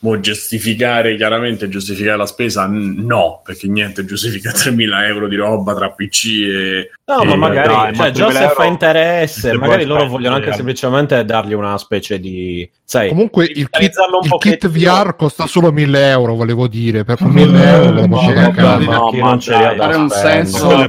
mo, 0.00 0.20
giustificare 0.20 1.16
chiaramente 1.16 1.68
giustificare 1.68 2.16
la 2.16 2.26
spesa 2.26 2.66
no 2.68 3.40
perché 3.44 3.66
niente 3.68 4.04
giustifica 4.04 4.50
3.000 4.54 5.06
euro 5.06 5.28
di 5.28 5.36
roba 5.36 5.74
tra 5.74 5.90
PC 5.90 6.24
e 6.26 6.90
No, 7.08 7.22
Eh, 7.22 7.24
ma 7.24 7.36
magari, 7.36 7.68
dai, 7.68 7.94
cioè, 7.94 7.96
ma 7.96 8.10
già 8.10 8.26
3.000 8.28 8.32
se 8.32 8.42
euro 8.42 8.54
fa 8.54 8.64
interesse, 8.64 9.40
se 9.40 9.52
magari 9.54 9.84
loro 9.86 10.06
vogliono 10.06 10.34
anche 10.36 10.52
spendere. 10.52 10.76
semplicemente 10.76 11.24
dargli 11.24 11.52
una 11.54 11.78
specie 11.78 12.20
di, 12.20 12.70
sai, 12.84 13.08
Comunque 13.08 13.44
il 13.46 13.70
kit, 13.70 13.94
il 14.24 14.36
kit. 14.38 14.68
VR 14.68 15.16
costa 15.16 15.46
solo 15.46 15.72
1000 15.72 16.08
euro, 16.10 16.34
volevo 16.34 16.68
dire, 16.68 17.04
per 17.04 17.22
1000 17.22 17.64
euro 17.64 18.06
no, 18.06 18.08
posso 18.08 18.30
no, 18.30 18.50
ma 18.80 18.98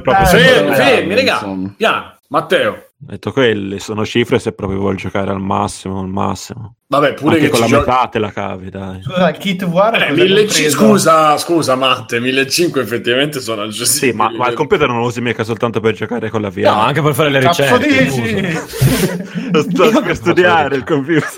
ma 0.06 0.22
Eh, 0.22 0.26
fermi, 0.26 0.70
eh, 0.70 0.74
fermi, 0.74 1.14
raga 1.14 1.32
insomma. 1.32 1.74
piano 1.76 2.14
Matteo 2.28 2.89
Ho 3.02 3.06
detto 3.12 3.32
quelle 3.32 3.78
sono 3.78 4.04
cifre 4.04 4.38
se 4.38 4.52
proprio 4.52 4.78
vuoi 4.78 4.94
giocare 4.96 5.30
al 5.30 5.40
massimo, 5.40 6.00
al 6.00 6.06
massimo. 6.08 6.74
vabbè 6.86 7.14
pure 7.14 7.36
Anche 7.36 7.46
che 7.46 7.50
con 7.50 7.60
la 7.60 7.66
giochi 7.66 7.88
metà 7.88 8.08
te 8.08 8.18
la 8.18 8.30
cavi, 8.30 8.68
dai. 8.68 9.02
Scusa, 9.02 9.30
il 9.30 9.38
kit 9.38 9.64
VR 9.64 9.94
Eh, 9.94 10.08
cos'è 10.08 10.10
1500 10.12 10.76
compreso? 10.76 10.76
scusa, 11.08 11.38
scusa 11.38 11.74
Matte, 11.76 12.20
1500 12.20 12.78
effettivamente 12.80 13.40
sono 13.40 13.62
Sì, 13.62 13.68
accessibili. 13.80 14.16
ma, 14.18 14.30
ma 14.30 14.48
il 14.48 14.54
computer 14.54 14.86
non 14.86 14.98
lo 14.98 15.06
usi 15.06 15.22
mica 15.22 15.44
soltanto 15.44 15.80
per 15.80 15.94
giocare 15.94 16.28
con 16.28 16.42
la 16.42 16.50
VR. 16.50 16.64
no, 16.64 16.80
anche 16.82 17.00
per 17.00 17.14
fare 17.14 17.30
le 17.30 17.38
Cazzo 17.40 17.76
ricerche. 17.78 18.60
Lo 19.50 19.62
sto 19.62 20.02
per 20.02 20.14
studiare 20.16 20.76
il 20.76 20.84
computer. 20.84 21.28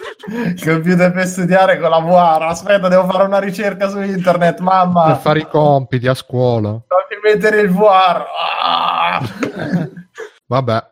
Il 0.46 0.64
computer 0.64 1.12
per 1.12 1.26
studiare 1.28 1.78
con 1.78 1.90
la 1.90 2.00
VR. 2.00 2.42
Aspetta, 2.42 2.88
devo 2.88 3.06
fare 3.08 3.22
una 3.22 3.38
ricerca 3.38 3.88
su 3.88 4.00
internet, 4.00 4.54
Per 4.56 4.62
mamma. 4.64 5.14
fare 5.14 5.38
i 5.38 5.46
compiti 5.48 6.08
a 6.08 6.14
scuola. 6.14 6.70
Fammi 6.70 7.20
mettere 7.22 7.60
il 7.60 7.70
VR. 7.70 8.24
Ah! 8.64 9.22
Vabbè. 10.46 10.86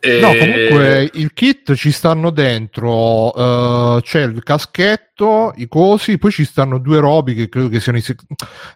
Eh, 0.00 0.18
No, 0.20 0.34
comunque 0.34 1.10
il 1.14 1.32
kit 1.34 1.74
ci 1.74 1.92
stanno 1.92 2.30
dentro, 2.30 3.34
eh, 3.34 4.00
c'è 4.02 4.22
il 4.22 4.42
caschetto, 4.42 5.09
metto 5.20 5.52
i 5.56 5.68
cosi, 5.68 6.18
poi 6.18 6.30
ci 6.30 6.44
stanno 6.44 6.78
due 6.78 6.98
robi 6.98 7.34
che 7.34 7.48
credo 7.48 7.68
che 7.68 7.80
siano 7.80 7.98
i 7.98 8.00
sec- 8.00 8.24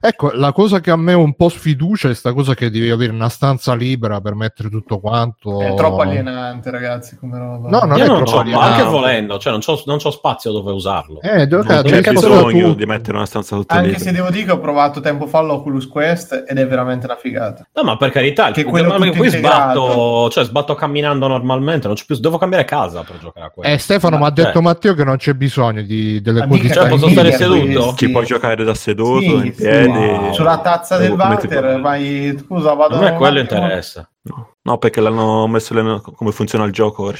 Ecco, 0.00 0.30
la 0.34 0.52
cosa 0.52 0.80
che 0.80 0.90
a 0.90 0.96
me 0.96 1.14
un 1.14 1.34
po' 1.34 1.48
sfiducia 1.48 2.08
è 2.10 2.14
sta 2.14 2.32
cosa 2.32 2.54
che 2.54 2.70
devi 2.70 2.90
avere 2.90 3.12
una 3.12 3.28
stanza 3.28 3.74
libera 3.74 4.20
per 4.20 4.34
mettere 4.34 4.68
tutto 4.68 4.98
quanto. 5.00 5.60
È 5.60 5.74
troppo 5.74 6.02
alienante, 6.02 6.70
ragazzi, 6.70 7.16
come 7.16 7.38
roba. 7.38 7.68
No, 7.70 7.80
non 7.86 7.96
Io 7.98 8.04
è 8.04 8.06
non 8.08 8.24
troppo 8.24 8.42
c'ho, 8.42 8.58
anche 8.58 8.82
volendo, 8.84 9.38
cioè 9.38 9.52
non 9.52 9.60
c'ho, 9.60 9.82
non 9.86 9.98
c'ho 9.98 10.10
spazio 10.10 10.52
dove 10.52 10.72
usarlo. 10.72 11.20
Eh, 11.22 11.46
dove 11.46 11.72
Non 11.74 11.82
c'è 11.82 12.12
bisogno 12.12 12.62
tutto. 12.68 12.74
di 12.74 12.86
mettere 12.86 13.16
una 13.16 13.26
stanza 13.26 13.56
tutta 13.56 13.74
Anche 13.74 13.86
libera. 13.88 14.04
se 14.04 14.12
devo 14.12 14.30
dire 14.30 14.44
che 14.44 14.52
ho 14.52 14.60
provato 14.60 15.00
tempo 15.00 15.26
fa 15.26 15.40
l'Oculus 15.40 15.88
Quest 15.88 16.44
ed 16.46 16.58
è 16.58 16.66
veramente 16.66 17.06
una 17.06 17.16
figata. 17.16 17.66
No, 17.72 17.82
ma 17.84 17.96
per 17.96 18.10
carità, 18.10 18.50
Che 18.50 18.64
quello 18.64 18.88
ma 18.98 19.10
poi 19.10 19.28
sbatto, 19.30 20.28
cioè 20.30 20.44
sbatto 20.44 20.74
camminando 20.74 21.26
normalmente, 21.26 21.86
non 21.86 21.96
c'è 21.96 22.04
più, 22.06 22.16
devo 22.18 22.38
cambiare 22.38 22.64
casa 22.64 23.02
per 23.02 23.18
giocare 23.18 23.46
a 23.46 23.50
quello. 23.50 23.68
Eh, 23.72 23.78
Stefano, 23.78 24.18
mi 24.18 24.24
ha 24.24 24.32
Cioè, 24.32 24.44
detto 24.46 24.60
Matteo 24.62 24.94
che 24.94 25.04
non 25.04 25.16
c'è 25.16 25.34
bisogno 25.34 25.82
di, 25.82 26.20
delle 26.34 26.46
Ma 26.46 26.50
cose 26.50 26.62
mica 26.62 26.74
Cioè, 26.74 26.88
posso 26.88 27.08
stare 27.08 27.32
seduto? 27.32 27.94
Ci 27.94 28.10
puoi 28.10 28.26
giocare 28.26 28.64
da 28.64 28.74
seduto, 28.74 29.20
Sì, 29.20 29.34
in 29.46 29.54
sì, 29.54 29.62
piedi. 29.62 29.88
wow. 29.88 30.32
Sulla 30.32 30.58
tazza 30.60 30.96
del 30.98 31.12
water 31.12 31.48
pare. 31.60 31.80
vai, 31.80 32.36
scusa, 32.44 32.74
vado 32.74 32.96
a 32.96 33.00
me 33.00 33.14
quello 33.14 33.38
interessa. 33.38 34.08
No, 34.26 34.54
no, 34.62 34.78
perché 34.78 35.00
l'hanno 35.00 35.46
messo 35.46 35.74
le- 35.74 36.00
come 36.16 36.32
funziona 36.32 36.64
il 36.64 36.72
gioco. 36.72 37.12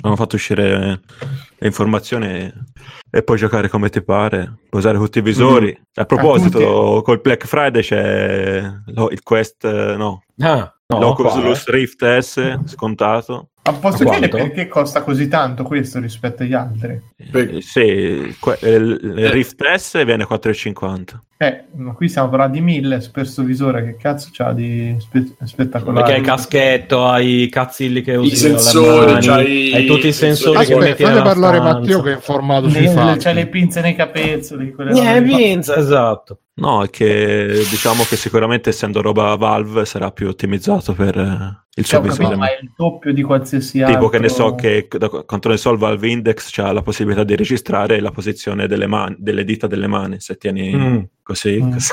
Hanno 0.00 0.16
fatto 0.16 0.36
uscire 0.36 1.00
le 1.58 1.66
informazioni 1.66 2.52
e, 3.10 3.22
puoi 3.22 3.36
giocare 3.38 3.68
come 3.68 3.88
ti 3.88 4.02
pare. 4.02 4.58
Puoi 4.68 4.80
usare 4.80 4.98
tutti 4.98 5.18
i 5.18 5.22
visori. 5.22 5.76
A 5.94 6.04
proposito, 6.04 6.58
tutti. 6.58 7.02
col 7.04 7.20
Black 7.20 7.44
Friday 7.46 7.82
c'è 7.82 8.62
lo- 8.86 9.10
il 9.10 9.22
Quest, 9.22 9.64
no, 9.96 10.22
Ah, 10.40 10.72
no, 10.86 10.98
l'Oculus 11.00 11.32
qua, 11.32 11.50
eh. 11.50 11.76
Rift 11.76 12.18
S 12.18 12.58
scontato. 12.66 13.48
Ma 13.64 13.72
posso 13.74 14.04
chiedere 14.04 14.28
perché 14.28 14.68
costa 14.68 15.02
così 15.02 15.28
tanto 15.28 15.62
questo 15.64 15.98
rispetto 16.00 16.42
agli 16.44 16.54
altri? 16.54 17.02
Eh, 17.20 17.60
sì, 17.62 17.80
il, 17.80 18.36
que- 18.38 18.58
il- 18.62 19.00
il 19.16 19.30
Rift 19.30 19.60
S 19.74 20.04
viene 20.04 20.24
4,50. 20.24 21.18
Eh, 21.40 21.64
ma 21.76 21.92
qui 21.92 22.08
stiamo 22.08 22.28
parlando 22.28 22.54
di 22.54 22.60
1000 22.62 23.10
per 23.12 23.26
sto 23.26 23.42
visore, 23.42 23.84
che 23.84 23.96
cazzo 23.96 24.28
c'ha 24.32 24.52
di 24.52 24.96
spe- 25.00 25.34
spettacolare? 25.44 25.98
Perché 26.00 26.12
hai 26.14 26.20
il 26.20 26.26
caschetto, 26.26 27.06
hai 27.06 27.42
i 27.42 27.48
cazzilli 27.48 28.02
che 28.02 28.14
usi 28.16 28.30
le 28.30 28.36
sensori, 28.36 29.12
mani, 29.12 29.26
c'hai- 29.26 29.72
hai 29.74 29.86
tutti 29.86 30.06
i 30.08 30.12
sensori 30.12 30.58
che 30.58 30.62
Aspetta, 30.74 30.80
metti 30.80 31.02
fate 31.02 31.14
nella 31.14 31.22
parlare 31.24 31.56
stanza. 31.58 31.78
Matteo 31.80 32.02
che 32.02 32.10
è 32.10 32.14
informato 32.14 32.68
sui 32.70 32.80
Le- 32.82 32.88
fatti. 32.88 33.18
c'ha 33.18 33.32
le 33.32 33.46
pinze 33.48 33.80
nei 33.80 33.94
capezzoli. 33.96 34.74
Eh, 34.78 35.20
lì. 35.20 35.34
pinza, 35.36 35.76
esatto. 35.76 36.40
No, 36.58 36.82
è 36.82 36.90
che 36.90 37.46
diciamo 37.70 38.02
che 38.02 38.16
sicuramente 38.16 38.70
essendo 38.70 39.00
roba 39.00 39.36
Valve 39.36 39.84
sarà 39.84 40.10
più 40.10 40.26
ottimizzato 40.26 40.92
per 40.92 41.16
eh, 41.16 41.66
il 41.76 41.84
Cioè, 41.84 42.00
suo 42.00 42.00
capito, 42.00 42.16
visore. 42.16 42.36
ma 42.36 42.46
è 42.48 42.58
il 42.60 42.72
doppio 42.76 43.12
di 43.12 43.22
qualsiasi 43.22 43.80
altro. 43.80 43.94
Tipo 43.96 44.08
che 44.08 44.18
ne 44.18 44.28
so 44.28 44.54
che 44.56 44.88
da 44.90 45.08
quanto 45.08 45.48
ne 45.50 45.56
so 45.56 45.70
il 45.70 45.78
Valve 45.78 46.08
Index 46.08 46.48
c'ha 46.50 46.72
la 46.72 46.82
possibilità 46.82 47.07
di 47.24 47.36
registrare 47.36 48.00
la 48.00 48.10
posizione 48.10 48.66
delle, 48.66 48.86
mani, 48.86 49.16
delle 49.18 49.44
dita 49.44 49.66
delle 49.66 49.86
mani 49.86 50.20
se 50.20 50.36
tieni 50.36 50.74
Mm. 50.74 50.98
così. 51.22 51.60
Mm. 51.62 51.72
così. 51.72 51.92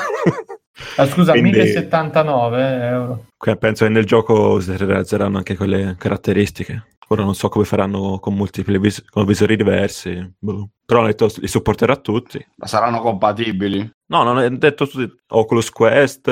Ah, 0.96 1.06
scusa, 1.06 1.32
Quindi- 1.32 1.52
1079 1.52 2.86
euro. 2.88 3.26
Penso 3.58 3.84
che 3.86 3.90
nel 3.90 4.04
gioco 4.04 4.60
si 4.60 4.76
realizzeranno 4.76 5.38
anche 5.38 5.56
quelle 5.56 5.96
caratteristiche. 5.98 6.86
Ora 7.08 7.22
non 7.22 7.34
so 7.34 7.48
come 7.48 7.64
faranno 7.64 8.18
con 8.18 8.34
multipli 8.34 8.78
vis- 8.78 9.04
con 9.08 9.24
visori 9.24 9.56
diversi, 9.56 10.34
boh. 10.38 10.70
però 10.84 11.00
hanno 11.00 11.08
detto 11.08 11.30
li 11.36 11.46
supporterà 11.46 11.96
tutti. 11.96 12.44
Ma 12.56 12.66
saranno 12.66 13.00
compatibili? 13.00 13.88
No, 14.08 14.22
non 14.24 14.38
è 14.40 14.50
detto 14.50 14.86
tutti. 14.88 15.14
Oculus 15.28 15.70
Quest, 15.70 16.28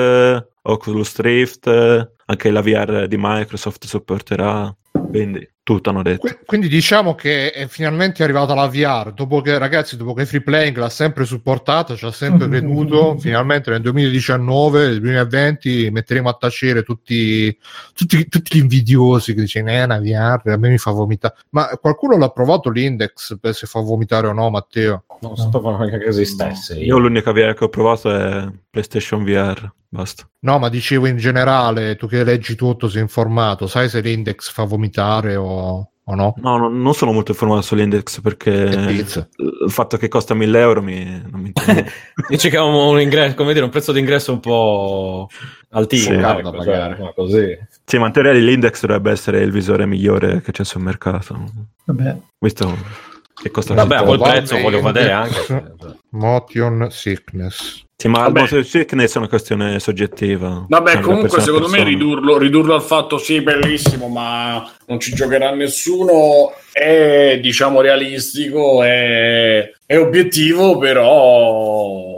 Oculus 0.62 1.18
Rift, 1.20 2.10
anche 2.26 2.50
la 2.50 2.60
VR 2.60 3.06
di 3.06 3.16
Microsoft 3.18 3.86
supporterà, 3.86 4.74
quindi 4.90 5.48
tutto 5.64 5.90
hanno 5.90 6.02
detto. 6.02 6.18
Qui- 6.20 6.38
Quindi 6.44 6.68
diciamo 6.68 7.14
che 7.14 7.50
è 7.50 7.66
finalmente 7.66 8.22
arrivata 8.22 8.54
la 8.54 8.68
VR, 8.68 9.12
dopo 9.12 9.40
che 9.40 9.56
ragazzi, 9.58 9.96
dopo 9.96 10.12
che 10.12 10.26
Free 10.26 10.42
Playing 10.42 10.76
l'ha 10.76 10.90
sempre 10.90 11.24
supportata, 11.24 11.96
ci 11.96 12.04
ha 12.04 12.12
sempre 12.12 12.48
creduto, 12.48 13.16
finalmente 13.18 13.70
nel 13.70 13.80
2019, 13.80 14.86
nel 14.86 15.00
2020 15.00 15.88
metteremo 15.90 16.28
a 16.28 16.34
tacere 16.34 16.82
tutti, 16.82 17.56
tutti, 17.94 18.28
tutti 18.28 18.58
gli 18.58 18.60
invidiosi 18.60 19.34
che 19.34 19.42
dicono 19.42 19.70
eh, 19.70 19.82
una 19.82 19.98
VR, 19.98 20.50
a 20.50 20.56
me 20.58 20.68
mi 20.68 20.78
fa 20.78 20.90
vomitare. 20.90 21.34
Ma 21.50 21.66
qualcuno 21.80 22.18
l'ha 22.18 22.28
provato 22.28 22.68
l'index 22.68 23.38
per 23.40 23.54
se 23.54 23.66
fa 23.66 23.80
vomitare 23.80 24.26
o 24.26 24.32
no, 24.32 24.50
Matteo? 24.50 25.04
Non 25.22 25.34
sapevo 25.34 25.76
neanche 25.78 25.98
che 25.98 26.08
esistesse. 26.08 26.78
Io 26.78 26.98
l'unica 26.98 27.32
VR 27.32 27.54
che 27.54 27.64
ho 27.64 27.68
provato 27.70 28.14
è 28.14 28.46
PlayStation 28.68 29.24
VR, 29.24 29.72
basta. 29.94 30.28
No, 30.40 30.58
ma 30.58 30.68
dicevo 30.68 31.06
in 31.06 31.16
generale, 31.16 31.94
tu 31.94 32.08
che 32.08 32.24
leggi 32.24 32.56
tutto, 32.56 32.88
sei 32.88 33.02
informato, 33.02 33.68
sai 33.68 33.88
se 33.88 34.00
l'index 34.00 34.50
fa 34.50 34.64
vomitare 34.64 35.36
o, 35.36 35.90
o 36.02 36.14
no? 36.16 36.34
No, 36.38 36.56
no, 36.56 36.68
non 36.68 36.94
sono 36.94 37.12
molto 37.12 37.30
informato 37.30 37.62
sull'index 37.62 38.20
perché 38.20 38.50
il 38.50 39.70
fatto 39.70 39.96
che 39.96 40.08
costa 40.08 40.34
1000 40.34 40.58
euro 40.58 40.82
mi, 40.82 41.04
non 41.30 41.40
mi 41.40 41.46
interessa. 41.54 41.92
Dici 42.28 42.50
che 42.50 42.56
è 42.56 42.60
un, 42.60 43.00
ingresso, 43.00 43.36
come 43.36 43.52
dire, 43.52 43.64
un 43.64 43.70
prezzo 43.70 43.92
d'ingresso 43.92 44.32
un 44.32 44.40
po' 44.40 45.28
altino, 45.70 46.02
Sì, 46.02 46.12
ecco, 46.12 46.42
cioè, 46.42 46.56
pagare. 46.56 46.98
ma 46.98 47.12
così. 47.12 47.58
sì, 47.84 47.98
ma 47.98 48.06
in 48.06 48.12
teoria 48.12 48.32
l'index 48.32 48.80
dovrebbe 48.80 49.12
essere 49.12 49.42
il 49.42 49.52
visore 49.52 49.86
migliore 49.86 50.40
che 50.40 50.50
c'è 50.50 50.64
sul 50.64 50.82
mercato. 50.82 51.44
Vabbè. 51.84 52.16
Questo 52.36 52.76
che 53.32 53.50
costa 53.52 53.74
Vabbè, 53.74 53.96
a 53.96 54.02
quel 54.02 54.18
prezzo 54.18 54.58
voglio 54.58 54.82
vedere 54.82 55.12
anche. 55.12 55.74
Motion 56.10 56.88
sickness. 56.90 57.83
Sì, 57.96 58.08
ma 58.08 58.20
Vabbè. 58.22 58.38
il 58.40 58.44
motor 58.44 58.64
sickness 58.64 59.14
è 59.14 59.18
una 59.18 59.28
questione 59.28 59.78
soggettiva. 59.78 60.66
Vabbè, 60.68 60.92
Cioè, 60.94 61.00
comunque 61.00 61.40
secondo 61.40 61.68
me 61.68 61.84
ridurlo, 61.84 62.38
ridurlo 62.38 62.74
al 62.74 62.82
fatto 62.82 63.18
sì, 63.18 63.40
bellissimo, 63.40 64.08
ma 64.08 64.68
non 64.86 64.98
ci 65.00 65.14
giocherà 65.14 65.54
nessuno 65.54 66.52
è 66.72 67.38
diciamo 67.40 67.80
realistico, 67.80 68.82
è, 68.82 69.70
è 69.86 69.96
obiettivo, 69.98 70.76
però 70.78 72.12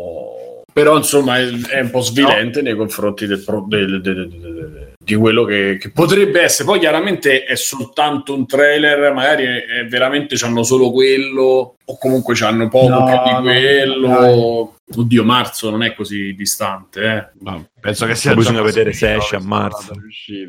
però 0.73 0.97
insomma 0.97 1.39
è, 1.39 1.47
è 1.71 1.81
un 1.81 1.91
po' 1.91 2.01
svilente 2.01 2.61
nei 2.63 2.75
confronti 2.75 3.27
del, 3.27 3.43
pro- 3.45 3.65
del- 3.67 4.01
del- 4.03 4.29
del- 4.29 4.86
di 5.07 5.15
quello 5.15 5.45
che, 5.45 5.79
che 5.81 5.91
potrebbe 5.91 6.43
essere. 6.43 6.69
Poi 6.69 6.81
chiaramente 6.81 7.45
è 7.45 7.55
soltanto 7.55 8.35
un 8.35 8.45
trailer, 8.45 9.13
magari 9.13 9.45
è, 9.45 9.65
è 9.65 9.87
veramente 9.87 10.35
hanno 10.45 10.65
solo 10.65 10.91
quello 10.91 11.77
o 11.85 11.99
comunque 11.99 12.35
hanno 12.41 12.69
poco 12.69 12.89
No, 12.89 13.05
più 13.05 13.15
di 13.25 13.31
no, 13.31 13.43
quello. 13.43 14.09
dai. 14.09 14.75
Oddio, 14.99 15.25
marzo 15.25 15.71
non 15.71 15.85
è 15.85 15.95
così 15.95 16.35
distante, 16.35 17.03
eh. 17.03 17.29
No, 17.41 17.69
penso 17.81 18.07
che 18.07 18.17
sia 18.17 18.35
Bisogna 18.35 18.63
vedere 18.63 18.93
se 18.93 19.15
esce 19.15 19.37
a 19.37 19.41
marzo. 19.41 19.95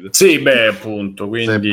Sì, 0.10 0.40
beh, 0.40 0.68
appunto, 0.68 1.28
quindi... 1.28 1.70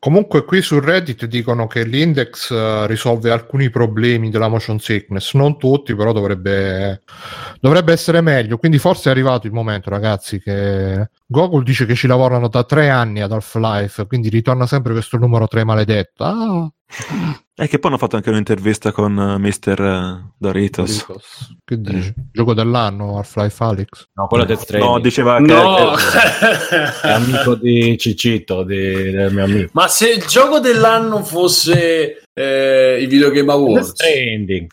Comunque 0.00 0.46
qui 0.46 0.62
su 0.62 0.80
Reddit 0.80 1.26
dicono 1.26 1.66
che 1.66 1.84
l'index 1.84 2.50
eh, 2.50 2.86
risolve 2.86 3.30
alcuni 3.30 3.68
problemi 3.68 4.30
della 4.30 4.48
motion 4.48 4.78
sickness, 4.78 5.34
non 5.34 5.58
tutti, 5.58 5.94
però 5.94 6.12
dovrebbe, 6.12 7.02
dovrebbe 7.60 7.92
essere 7.92 8.22
meglio. 8.22 8.56
Quindi 8.56 8.78
forse 8.78 9.10
è 9.10 9.12
arrivato 9.12 9.46
il 9.46 9.52
momento, 9.52 9.90
ragazzi, 9.90 10.40
che 10.40 11.10
Google 11.32 11.62
dice 11.62 11.86
che 11.86 11.94
ci 11.94 12.08
lavorano 12.08 12.48
da 12.48 12.64
tre 12.64 12.88
anni 12.88 13.20
ad 13.20 13.30
Half-Life, 13.30 14.04
quindi 14.08 14.28
ritorna 14.30 14.66
sempre 14.66 14.92
questo 14.92 15.16
numero 15.16 15.46
3 15.46 15.62
maledetto. 15.62 16.24
Ah, 16.24 16.68
E 17.54 17.68
che 17.68 17.78
poi 17.78 17.90
hanno 17.90 17.98
fatto 18.00 18.16
anche 18.16 18.30
un'intervista 18.30 18.90
con 18.90 19.16
eh, 19.16 19.38
Mr. 19.38 20.24
Doritos. 20.36 21.06
Doritos. 21.06 21.56
Che 21.64 21.80
dici? 21.80 22.12
Gioco 22.32 22.52
dell'anno 22.52 23.16
Half-Life 23.18 23.62
Alex? 23.62 24.08
No, 24.14 24.26
quello 24.26 24.42
è 24.42 24.46
Death 24.48 24.62
Stranding. 24.62 24.90
No, 24.92 24.98
diceva 24.98 25.36
che 25.36 25.42
No, 25.42 25.94
È 27.02 27.10
amico 27.12 27.54
di 27.54 27.96
Cicito, 27.96 28.64
di- 28.64 29.10
del 29.12 29.32
mio 29.32 29.44
amico. 29.44 29.70
ma 29.74 29.86
se 29.86 30.10
il 30.10 30.24
gioco 30.26 30.58
dell'anno 30.58 31.22
fosse 31.22 32.22
eh, 32.34 32.98
i 33.00 33.06
Video 33.06 33.28
Game 33.28 33.44
Death 33.46 33.50
Awards, 33.56 33.88
Stranding. 33.90 34.66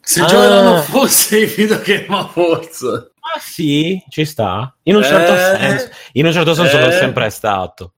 se 0.00 0.18
il 0.18 0.24
Ah. 0.24 0.28
gioco 0.28 0.42
dell'anno 0.42 0.76
fosse 0.82 1.38
i 1.38 1.46
Video 1.46 1.80
Game 1.84 2.06
Awards, 2.08 2.82
Ah 2.82 3.12
sì, 3.38 4.02
ci 4.08 4.24
sta. 4.24 4.74
In 4.84 4.96
un 4.96 5.02
certo 5.02 5.32
Eh. 5.34 5.36
senso, 5.58 5.88
in 6.12 6.26
un 6.26 6.32
certo 6.32 6.54
senso 6.54 6.78
lo 6.78 6.84
è 6.84 6.88
Eh. 6.88 6.92
sempre 6.92 7.30
stato. 7.30 7.94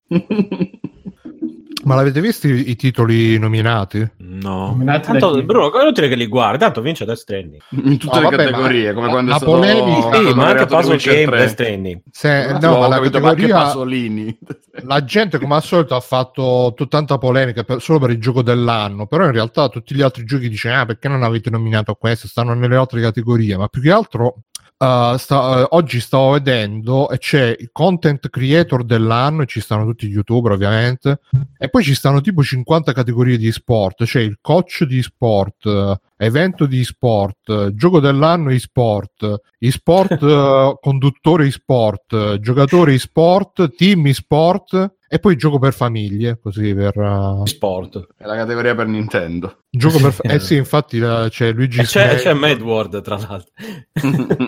Ma 1.85 1.95
l'avete 1.95 2.21
visto 2.21 2.49
i, 2.49 2.71
i 2.71 2.75
titoli 2.77 3.39
nominati? 3.39 3.99
no. 4.19 4.67
Nominati 4.71 5.07
Tanto? 5.07 5.41
Bruno, 5.45 5.73
è 5.73 5.83
inutile 5.83 6.09
che 6.09 6.17
li 6.17 6.27
guardi, 6.27 6.59
tanto 6.59 6.81
vince 6.81 7.05
Death 7.05 7.19
Stranding. 7.19 7.61
In 7.71 7.97
tutte 7.99 8.19
No, 8.21 8.29
le 8.29 8.37
vabbè, 8.37 8.51
categorie, 8.51 8.89
ma- 8.89 8.95
come 8.95 9.09
quando 9.09 9.31
la 9.31 9.37
è 9.37 9.39
stato 9.39 9.53
polemica- 9.53 10.17
Sì, 10.19 10.27
è 10.27 10.35
ma 10.35 10.47
anche 10.49 10.67
Puzzle 10.67 10.97
Game 10.97 11.25
3. 11.27 11.37
Death 11.39 11.49
Stranding. 11.51 12.01
Se, 12.11 12.47
No, 12.53 12.59
no, 12.61 12.79
ma 12.81 12.89
la 12.89 12.97
capito, 12.97 13.21
categoria... 13.21 13.55
Pasolini. 13.55 14.39
la 14.83 15.05
gente 15.05 15.39
come 15.39 15.55
al 15.55 15.63
solito 15.63 15.95
ha 15.95 16.01
fatto 16.01 16.75
tanta 16.89 17.19
polemica 17.19 17.63
per- 17.63 17.81
solo 17.81 18.01
per 18.01 18.11
il 18.11 18.21
gioco 18.21 18.43
dell'anno 18.43 19.07
però 19.07 19.25
in 19.25 19.33
realtà 19.33 19.69
tutti 19.69 19.95
gli 19.95 20.03
altri 20.03 20.25
giochi 20.25 20.49
dicono 20.51 20.75
ah 20.81 20.85
perché 20.87 21.09
non 21.09 21.23
avete 21.23 21.49
nominato 21.51 21.95
questo 21.95 22.27
stanno 22.27 22.53
nelle 22.53 22.77
altre 22.77 23.01
categorie 23.01 23.57
ma 23.57 23.69
più 23.69 23.81
che 23.81 23.91
altro 23.91 24.43
uh, 24.79 25.17
sta- 25.17 25.63
uh, 25.63 25.67
oggi 25.71 26.01
stavo 26.01 26.33
vedendo 26.33 27.09
e 27.11 27.19
c'è 27.19 27.57
il 27.59 27.71
content 27.73 28.29
creator 28.29 28.85
dell'anno 28.85 29.43
e 29.43 29.47
ci 29.47 29.61
stanno 29.61 29.85
tutti 29.85 30.07
gli 30.07 30.13
youtuber 30.13 30.53
ovviamente 30.53 31.21
e 31.59 31.69
poi 31.69 31.83
ci 31.83 31.95
stanno 31.95 32.21
tipo 32.21 32.43
50 32.43 32.93
categorie 32.93 33.39
di 33.39 33.51
sport 33.53 34.05
c'è 34.05 34.21
il 34.21 34.39
coach 34.41 34.85
di 34.85 35.03
sport 35.03 35.99
evento 36.17 36.67
di 36.67 36.83
sport 36.85 37.75
gioco 37.75 38.01
dell'anno 38.01 38.51
e 38.51 38.59
sport 38.59 39.41
e-sport 39.59 40.21
eh, 40.23 40.77
conduttore 40.81 41.47
e-sport 41.47 42.13
eh, 42.13 42.39
giocatore 42.41 42.95
e-sport 42.95 43.75
team 43.75 44.07
e-sport 44.07 44.96
e 45.17 45.19
poi 45.19 45.37
gioco 45.37 45.59
per 45.59 45.73
famiglie, 45.73 46.39
così 46.41 46.75
per... 46.75 46.97
uh, 46.97 47.47
Sport. 47.47 48.09
È 48.17 48.25
la 48.27 48.37
categoria 48.37 48.75
per 48.75 48.87
Nintendo. 48.87 49.59
gioco 49.71 49.99
per... 49.99 50.13
fa- 50.13 50.23
eh 50.25 50.39
sì, 50.41 50.57
infatti 50.57 50.99
la- 50.99 51.29
c'è 51.31 51.53
Luigi 51.53 51.81
E 51.81 51.85
c'è, 51.85 52.17
c'è 52.17 52.35
Medward, 52.35 53.01
tra 53.03 53.17
l'altro. 53.17 53.53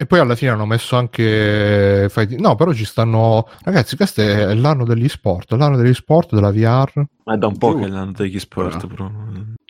E 0.00 0.06
poi 0.06 0.20
alla 0.20 0.36
fine 0.36 0.52
hanno 0.52 0.64
messo 0.64 0.96
anche 0.96 2.06
Fight- 2.08 2.38
No, 2.38 2.54
però 2.54 2.72
ci 2.72 2.84
stanno... 2.84 3.48
Ragazzi, 3.64 3.96
questo 3.96 4.20
è 4.22 4.54
l'anno 4.54 4.84
degli 4.84 5.08
sport, 5.08 5.50
l'anno 5.52 5.76
degli 5.76 5.92
sport, 5.92 6.34
della 6.34 6.52
VR. 6.52 7.04
Ma 7.24 7.34
è 7.34 7.36
da 7.36 7.48
un 7.48 7.58
po' 7.58 7.72
Giù. 7.72 7.80
che 7.80 7.88
l'hanno 7.88 8.12
degli 8.12 8.38
sport, 8.38 8.86
Però. 8.86 9.08
però. 9.08 9.10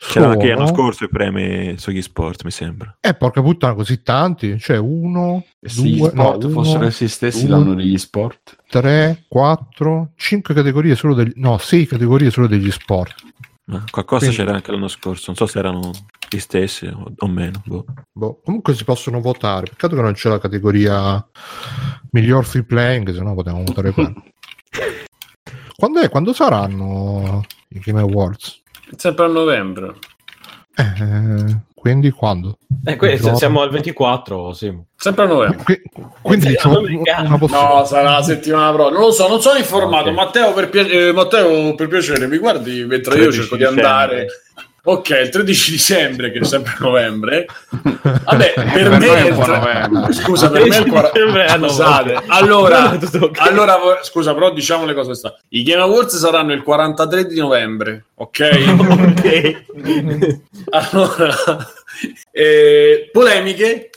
C'era 0.01 0.31
anche 0.31 0.49
l'anno 0.55 0.69
scorso 0.69 1.05
i 1.05 1.09
premi 1.09 1.77
sugli 1.77 2.01
sport, 2.03 2.45
mi 2.45 2.53
sembra. 2.53 2.97
Eh, 3.01 3.15
porca 3.15 3.43
puttana, 3.43 3.75
così 3.75 4.01
tanti. 4.03 4.57
Cioè, 4.59 4.77
uno, 4.77 5.45
Se 5.61 5.83
gli 5.83 5.99
due, 5.99 6.11
sport 6.11 6.45
no, 6.45 6.51
fossero 6.51 6.85
essi 6.85 7.09
stessi 7.09 7.47
due, 7.47 7.57
l'anno 7.57 7.75
degli 7.75 7.99
sport. 7.99 8.57
3, 8.69 9.25
4, 9.27 10.13
5 10.15 10.55
categorie 10.55 10.95
solo 10.95 11.15
degli... 11.15 11.33
No, 11.35 11.59
6 11.59 11.87
categorie 11.87 12.31
solo 12.31 12.47
degli 12.47 12.71
sport. 12.71 13.15
Ma 13.65 13.83
qualcosa 13.91 14.27
Quindi- 14.27 14.37
c'era 14.37 14.55
anche 14.55 14.71
l'anno 14.71 14.89
scorso, 14.89 15.25
non 15.27 15.37
so 15.37 15.47
se 15.47 15.59
erano 15.59 15.91
gli 16.31 16.39
stessi 16.39 16.87
o, 16.87 17.13
o 17.17 17.27
meno. 17.27 17.61
boh. 17.67 17.85
Boh, 18.13 18.41
comunque 18.45 18.75
si 18.75 18.85
possono 18.85 19.21
votare. 19.21 19.67
Peccato 19.67 19.97
che 19.97 20.03
non 20.03 20.13
c'è 20.13 20.29
la 20.29 20.39
categoria 20.39 21.29
miglior 22.13 22.45
free 22.45 22.63
playing, 22.63 23.13
se 23.13 23.21
no 23.21 23.35
potevamo 23.35 23.65
votare 23.65 23.91
qua. 23.91 24.13
Quando, 25.75 26.01
è? 26.01 26.09
Quando 26.09 26.33
saranno 26.33 27.45
i 27.71 27.81
Game 27.81 28.01
Awards? 28.01 28.63
Sempre 28.97 29.25
a 29.25 29.29
novembre. 29.29 29.95
Eh, 30.77 31.57
quindi 31.75 32.11
quando? 32.11 32.59
Eh, 32.85 32.97
que- 32.97 33.19
siamo 33.35 33.63
al 33.63 33.71
24, 33.71 34.53
sì. 34.53 34.73
Sempre 34.97 35.25
a 35.25 35.27
novembre. 35.27 35.63
Qui- 35.65 35.83
quindi 36.23 36.53
Eh, 36.53 36.59
possibilità. 36.63 37.23
No, 37.23 37.85
sarà 37.85 38.13
la 38.13 38.23
settimana 38.23 38.73
prossima. 38.73 38.99
Non 38.99 39.09
lo 39.09 39.13
so, 39.13 39.29
non 39.29 39.41
sono 39.41 39.59
informato. 39.59 40.09
Ok. 40.09 40.15
Matteo, 40.15 40.53
per, 40.53 40.69
pia- 40.71 40.87
eh, 40.87 41.13
Matteo, 41.13 41.75
per 41.75 41.89
piacere, 41.89 42.27
mi 42.27 42.39
guardi 42.39 42.85
mentre 42.85 43.15
io 43.15 43.21
13 43.31 43.41
cerco 43.41 43.57
di 43.57 43.65
andare. 43.65 44.27
Ok, 44.91 45.11
il 45.11 45.29
13 45.29 45.71
dicembre, 45.71 46.31
che 46.33 46.39
è 46.39 46.45
sempre 46.45 46.75
novembre. 46.79 47.47
Vabbè, 47.69 48.53
per, 48.57 48.73
Per 48.73 48.99
me 48.99 49.07
è 49.07 49.29
il 49.29 49.37
novembre. 49.37 50.13
Scusa, 50.15 50.51
per 50.51 50.67
me 50.67 50.77
è 50.77 50.81
il 50.81 50.87
quar- 50.87 51.13
Dicembre 51.13 51.45
a 51.45 51.59
Scusate, 51.59 52.13
novembre. 52.13 52.35
allora, 52.35 52.99
allora, 53.37 53.99
scusa, 54.01 54.33
però 54.33 54.51
diciamo 54.51 54.87
le 54.87 54.95
cose 54.95 55.15
sta. 55.15 55.37
I 55.51 55.63
Game 55.63 55.83
Awards 55.83 56.17
saranno 56.17 56.55
il 56.55 56.63
43 56.63 57.27
di 57.27 57.39
novembre, 57.39 58.05
ok? 58.15 58.65
ok. 59.13 59.65
Allora, 60.71 61.35
eh, 62.31 63.11
polemiche 63.13 63.91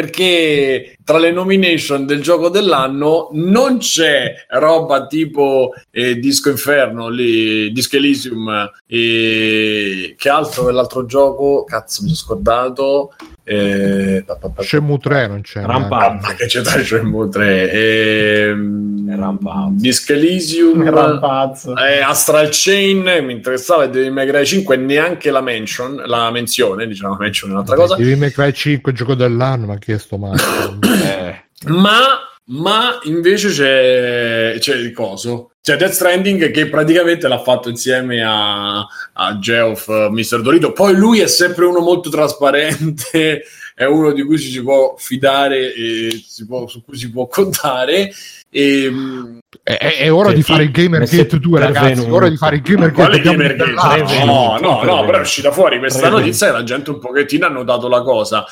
perché 0.00 0.98
tra 1.02 1.16
le 1.16 1.32
nomination 1.32 2.04
del 2.04 2.20
gioco 2.20 2.50
dell'anno 2.50 3.30
non 3.32 3.78
c'è 3.78 4.34
roba 4.50 5.06
tipo 5.06 5.70
eh, 5.90 6.18
Disco 6.18 6.50
Inferno, 6.50 7.08
lì, 7.08 7.72
Disco 7.72 7.96
Elysium 7.96 8.70
e 8.86 10.14
che 10.18 10.28
altro 10.28 10.64
quell'altro 10.64 11.06
gioco? 11.06 11.64
Cazzo, 11.64 12.02
mi 12.02 12.08
sono 12.08 12.18
scordato. 12.18 13.14
Eh, 13.48 14.24
pa- 14.26 14.34
pa- 14.36 14.48
pa- 14.50 14.62
Shenmue 14.62 14.98
3 14.98 15.28
non 15.28 15.40
c'è. 15.40 15.62
Rampante. 15.64 16.26
ma 16.26 16.34
che 16.34 16.46
c'è 16.46 16.60
da 16.62 16.82
Shenmue 16.82 17.28
3? 17.28 17.70
Ehm, 17.70 19.16
Rampazzo. 19.16 19.70
Disco 19.76 20.12
Elysium, 20.14 20.90
Rampazzo. 20.90 21.76
eh, 21.76 22.00
Astral 22.00 22.48
Chain, 22.50 23.24
mi 23.24 23.32
interessava 23.32 23.84
e 23.84 23.90
Devil 23.90 24.10
May 24.12 24.26
Cry 24.26 24.44
5 24.44 24.74
e 24.74 24.78
neanche 24.78 25.30
la 25.30 25.40
mention, 25.40 26.02
la 26.06 26.28
menzione, 26.32 26.88
diciamo 26.88 27.14
mention 27.14 27.50
è 27.50 27.52
un'altra 27.52 27.76
cosa. 27.76 27.94
Devil 27.94 28.18
May 28.18 28.32
Cry 28.32 28.52
5 28.52 28.92
gioco 28.92 29.14
dell'anno, 29.14 29.66
ma 29.66 29.78
chi 29.86 29.92
è 29.92 29.98
sto 29.98 30.18
matto? 30.18 30.42
Eh, 31.06 31.44
Ma, 31.68 32.18
ma 32.46 32.98
invece 33.04 33.48
c'è, 33.50 34.56
c'è 34.58 34.74
il 34.74 34.92
coso. 34.92 35.52
C'è 35.62 35.76
Death 35.76 35.92
Stranding 35.92 36.50
che 36.50 36.68
praticamente 36.68 37.26
l'ha 37.28 37.42
fatto 37.42 37.68
insieme 37.68 38.22
a, 38.24 38.78
a 38.80 39.38
Geoff, 39.38 39.88
eh, 39.88 40.08
Mr. 40.10 40.42
Dorito. 40.42 40.72
Poi 40.72 40.94
lui 40.94 41.20
è 41.20 41.26
sempre 41.28 41.64
uno 41.64 41.80
molto 41.80 42.08
trasparente, 42.10 43.42
è 43.74 43.84
uno 43.84 44.12
di 44.12 44.22
cui 44.24 44.38
ci 44.38 44.50
si 44.50 44.62
può 44.62 44.94
fidare 44.98 45.72
e 45.74 46.22
si 46.26 46.46
può- 46.46 46.66
su 46.68 46.82
cui 46.84 46.96
si 46.96 47.10
può 47.10 47.26
contare. 47.26 48.12
E, 48.48 48.90
mh, 48.90 49.38
è, 49.62 49.76
è- 49.78 49.96
è 49.98 50.12
ora 50.12 50.32
di 50.32 50.42
fare 50.42 50.64
il 50.64 50.70
Gamergate 50.70 51.38
2, 51.38 51.58
ragazzi. 51.60 52.04
È 52.04 52.10
ora 52.12 52.28
di 52.28 52.36
fare 52.36 52.56
il 52.56 52.62
Gamergate 52.62 52.94
quale 52.94 53.16
dobbiamo 53.20 53.38
Gamergate? 53.38 53.70
ribellarci. 53.70 54.24
No, 54.24 54.58
no, 54.60 54.82
no, 54.84 55.04
però 55.04 55.18
è 55.18 55.20
uscita 55.20 55.50
fuori 55.50 55.78
questa 55.78 56.08
notizia 56.08 56.48
e 56.48 56.52
la 56.52 56.62
gente 56.62 56.90
un 56.90 56.98
pochettino 57.00 57.46
ha 57.46 57.50
notato 57.50 57.88
la 57.88 58.02
cosa. 58.02 58.44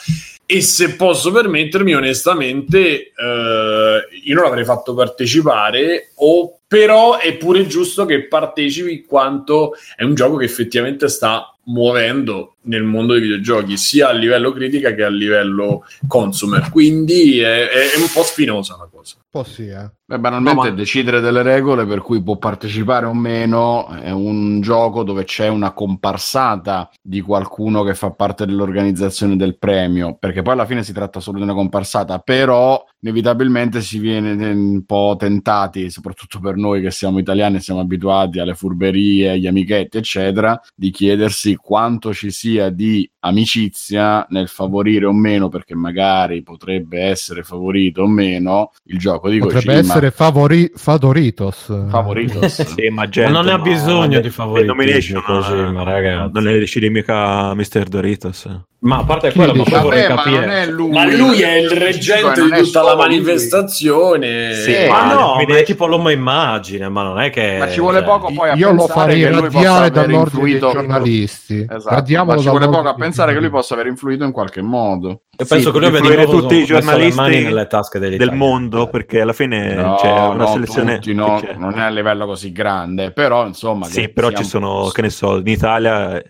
E 0.47 0.61
se 0.61 0.95
posso 0.95 1.33
permettermi, 1.33 1.95
onestamente, 1.95 3.13
eh, 3.13 4.09
io 4.25 4.35
non 4.35 4.45
l'avrei 4.45 4.65
fatto 4.65 4.95
partecipare, 4.95 6.13
o 6.17 6.61
però 6.67 7.19
è 7.19 7.37
pure 7.37 7.67
giusto 7.67 8.05
che 8.05 8.27
partecipi 8.27 9.03
quanto 9.03 9.73
è 9.97 10.03
un 10.03 10.15
gioco 10.15 10.37
che 10.37 10.45
effettivamente 10.45 11.09
sta 11.09 11.55
muovendo 11.67 12.57
nel 12.63 12.83
mondo 12.83 13.13
dei 13.13 13.23
videogiochi, 13.23 13.77
sia 13.77 14.09
a 14.09 14.13
livello 14.13 14.53
critica 14.53 14.95
che 14.95 15.05
a 15.05 15.09
livello 15.09 15.85
consumer. 16.07 16.71
Quindi 16.71 17.39
è, 17.41 17.69
è 17.69 17.99
un 17.99 18.09
po' 18.13 18.23
spinosa 18.23 18.77
la 18.77 18.89
cosa. 18.91 19.17
Un 19.19 19.43
po' 19.43 19.45
sì, 19.45 19.67
eh. 19.67 19.91
beh, 20.05 20.19
banalmente 20.19 20.63
No, 20.63 20.71
ma- 20.71 20.71
decidere 20.71 21.21
delle 21.21 21.43
regole 21.43 21.87
per 21.87 22.01
cui 22.01 22.23
può 22.23 22.37
partecipare 22.37 23.07
o 23.07 23.15
meno 23.15 23.89
è 23.89 24.11
un 24.11 24.61
gioco 24.61 25.03
dove 25.03 25.25
c'è 25.25 25.49
una 25.49 25.73
comparsata 25.73 26.91
di 27.03 27.21
qualcuno 27.21 27.83
che 27.83 27.95
fa 27.95 28.11
parte 28.11 28.47
dell'organizzazione 28.47 29.37
del 29.37 29.59
premio, 29.59 30.17
perché 30.19 30.43
poi 30.43 30.55
alla 30.55 30.67
fine 30.67 30.83
si 30.83 30.93
tratta 30.93 31.21
solo 31.21 31.39
di 31.39 31.45
una 31.45 31.55
comparsata, 31.55 32.19
però 32.19 32.83
inevitabilmente 33.05 33.83
si 33.83 33.99
viene 33.99 34.33
un 34.51 34.83
po' 34.87 35.15
tentati, 35.19 35.91
soprattutto 35.91 36.41
per 36.41 36.57
noi 36.57 36.81
che 36.81 36.91
siamo 36.91 37.19
italiani 37.19 37.57
e 37.57 37.61
siamo 37.61 37.81
abituati 37.81 38.39
alle 38.39 38.55
furberie, 38.55 39.33
agli 39.33 39.47
amichetti, 39.47 39.99
eccetera, 39.99 40.59
di 40.75 40.91
chiedersi 40.91 41.55
quanto 41.57 42.15
ci 42.15 42.31
sia 42.31 42.71
di 42.71 43.09
amicizia 43.21 44.27
nel 44.31 44.49
favorire 44.49 45.05
o 45.05 45.13
meno, 45.13 45.49
perché 45.49 45.75
magari 45.75 46.43
potrebbe 46.43 47.01
essere 47.03 47.43
favorito 47.43 48.03
o 48.03 48.09
meno 48.09 48.71
il 48.85 48.99
gioco 48.99 49.29
di 49.29 49.39
Potrebbe 49.39 49.65
Kojima. 49.75 49.81
essere 49.81 50.11
favori- 50.11 50.71
Favoritos. 50.75 51.65
favorito. 51.89 52.49
Sì, 52.55 52.89
ma 52.89 53.03
Ma 53.05 53.09
gente, 53.11 53.33
non 53.33 53.45
ne 53.45 53.53
ha 53.53 53.57
no, 53.57 53.63
bisogno 53.63 54.19
di 54.19 54.25
le 54.25 54.31
favoritismo 54.31 54.75
nomination, 54.75 55.23
così, 55.23 55.53
eh, 55.53 55.71
ma 55.71 55.83
ragazzi. 55.83 56.31
Non 56.33 56.43
le 56.43 56.59
decide 56.59 56.89
mica 56.89 57.55
Mr. 57.55 57.85
Doritos. 57.89 58.49
Ma 58.81 58.99
a 58.99 59.05
parte 59.05 59.29
Chi 59.31 59.37
quello, 59.37 59.55
ma 59.55 59.65
poi 59.65 59.81
vorrei 59.83 60.09
ma 60.09 60.15
capire. 60.17 60.63
è 60.63 60.67
lui. 60.67 60.91
Ma 60.91 61.05
lui 61.11 61.41
è 61.41 61.57
il 61.57 61.71
reggente 61.71 62.41
non 62.41 62.51
di 62.51 62.63
tutta 62.63 62.83
la 62.83 62.94
lui. 62.95 63.03
manifestazione. 63.05 64.55
Sì, 64.55 64.75
Eh, 64.75 64.89
Ma 64.89 65.15
no, 65.15 65.35
ma 65.37 65.57
è 65.59 65.63
tipo 65.65 65.87
l'uomo 65.87 66.11
immagine, 66.11 66.89
ma 66.89 67.03
non 67.03 67.21
è 67.21 67.31
che... 67.31 67.57
Ma 67.59 67.69
ci 67.69 67.81
vuole 67.81 68.03
poco 68.03 68.33
poi 68.33 68.51
a 68.51 68.55
Io 68.55 68.71
lo 68.71 68.77
pensare 68.87 69.01
farei 69.01 69.21
che 69.21 69.31
lui 69.31 69.41
possa 69.41 69.55
radiare 69.55 69.77
aver 69.79 69.91
dall'ordine 69.91 70.19
influito- 70.23 70.67
dei 70.67 70.75
giornalisti. 70.75 71.67
Esatto, 71.69 71.95
Radiamolo 71.95 72.37
ma 72.37 72.43
ci 72.43 72.49
vuole 72.49 72.69
poco 72.69 72.89
a 72.89 72.95
pensare 72.95 73.33
che 73.33 73.41
lui 73.41 73.51
possa 73.51 73.75
aver 73.75 73.87
influito 73.87 74.25
in 74.25 74.33
qualche 74.33 74.63
modo. 74.63 75.23
E 75.37 75.45
penso 75.45 75.57
Sì, 75.67 75.73
che 75.73 75.79
lui 75.79 75.87
abbia 75.87 75.99
influire 75.99 76.27
tutti 76.27 76.55
i 76.57 76.65
giornalisti 76.65 78.17
del 78.17 78.33
mondo 78.33 78.89
perché 78.89 79.21
alla 79.21 79.33
fine 79.33 79.75
No, 79.75 79.97
c'è 79.97 80.11
una 80.11 80.45
no, 80.45 80.47
selezione 80.47 80.95
tutti, 80.99 81.13
no, 81.13 81.41
non 81.57 81.79
è 81.79 81.83
a 81.83 81.89
livello 81.89 82.27
così 82.27 82.53
grande, 82.53 83.11
però 83.11 83.47
insomma... 83.47 83.87
sì 83.87 84.09
però 84.09 84.31
ci 84.31 84.45
sono 84.45 84.89
che 84.93 85.03
ne 85.03 85.11
so 85.11 85.39
in 85.39 85.47
Italia 85.47 86.23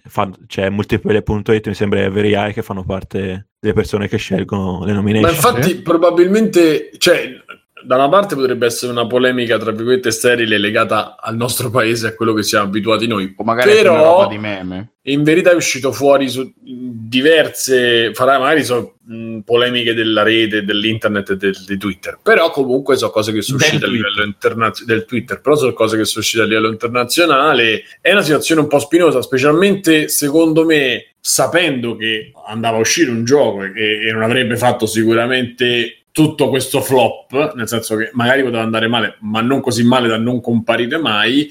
c'è 0.46 0.70
multiplayer.it 0.70 1.66
mi 1.68 1.74
sembra 1.74 2.00
e 2.00 2.52
che 2.52 2.62
fanno 2.62 2.84
parte 2.84 3.48
delle 3.64 3.72
persone 3.72 4.08
che 4.08 4.18
scelgono 4.18 4.80
le 4.84 4.92
Ma 4.92 4.98
nomination. 4.98 5.34
infatti, 5.34 5.76
probabilmente, 5.76 6.90
cioè, 6.98 7.32
da 7.84 7.96
una 7.96 8.08
parte 8.08 8.34
potrebbe 8.34 8.66
essere 8.66 8.92
una 8.92 9.06
polemica, 9.06 9.58
tra 9.58 9.70
virgolette, 9.70 10.10
sterile 10.10 10.58
legata 10.58 11.16
al 11.20 11.36
nostro 11.36 11.70
paese, 11.70 12.08
a 12.08 12.14
quello 12.14 12.32
che 12.32 12.42
siamo 12.42 12.66
abituati 12.66 13.06
noi. 13.06 13.32
O 13.36 13.44
magari 13.44 13.70
Però, 13.72 13.94
roba 14.22 14.28
di 14.28 14.38
meme. 14.38 14.92
in 15.02 15.22
verità 15.22 15.50
è 15.50 15.54
uscito 15.54 15.92
fuori 15.92 16.28
su 16.28 16.52
diverse, 16.62 18.12
farà 18.14 18.38
magari 18.38 18.64
so, 18.64 18.96
mh, 19.04 19.40
polemiche 19.40 19.94
della 19.94 20.22
rete, 20.22 20.64
dell'internet 20.64 21.30
e 21.30 21.36
del, 21.36 21.64
di 21.66 21.76
Twitter, 21.76 22.18
però 22.22 22.50
comunque 22.50 22.96
sono 22.96 23.10
cose 23.10 23.32
che 23.32 23.42
sono 23.42 23.58
Del 23.58 23.66
uscite 23.68 23.84
a 23.84 23.88
Twitter. 23.88 24.08
livello 24.08 24.26
internazionale, 24.26 24.94
del 24.96 25.04
Twitter, 25.06 25.40
però 25.40 25.54
sono 25.56 25.72
cose 25.72 25.96
che 25.96 26.04
sono 26.04 26.20
uscite 26.20 26.42
a 26.42 26.46
livello 26.46 26.68
internazionale. 26.68 27.82
È 28.00 28.10
una 28.12 28.22
situazione 28.22 28.60
un 28.62 28.66
po' 28.68 28.78
spinosa, 28.78 29.22
specialmente 29.22 30.08
secondo 30.08 30.64
me, 30.64 31.14
sapendo 31.20 31.96
che 31.96 32.32
andava 32.46 32.76
a 32.78 32.80
uscire 32.80 33.10
un 33.10 33.24
gioco 33.24 33.62
e, 33.62 34.08
e 34.08 34.12
non 34.12 34.22
avrebbe 34.22 34.56
fatto 34.56 34.86
sicuramente 34.86 36.03
tutto 36.14 36.48
questo 36.48 36.80
flop, 36.80 37.54
nel 37.56 37.66
senso 37.66 37.96
che 37.96 38.10
magari 38.12 38.44
poteva 38.44 38.62
andare 38.62 38.86
male, 38.86 39.16
ma 39.22 39.40
non 39.40 39.60
così 39.60 39.82
male 39.82 40.06
da 40.06 40.16
non 40.16 40.40
comparire 40.40 40.96
mai 40.96 41.50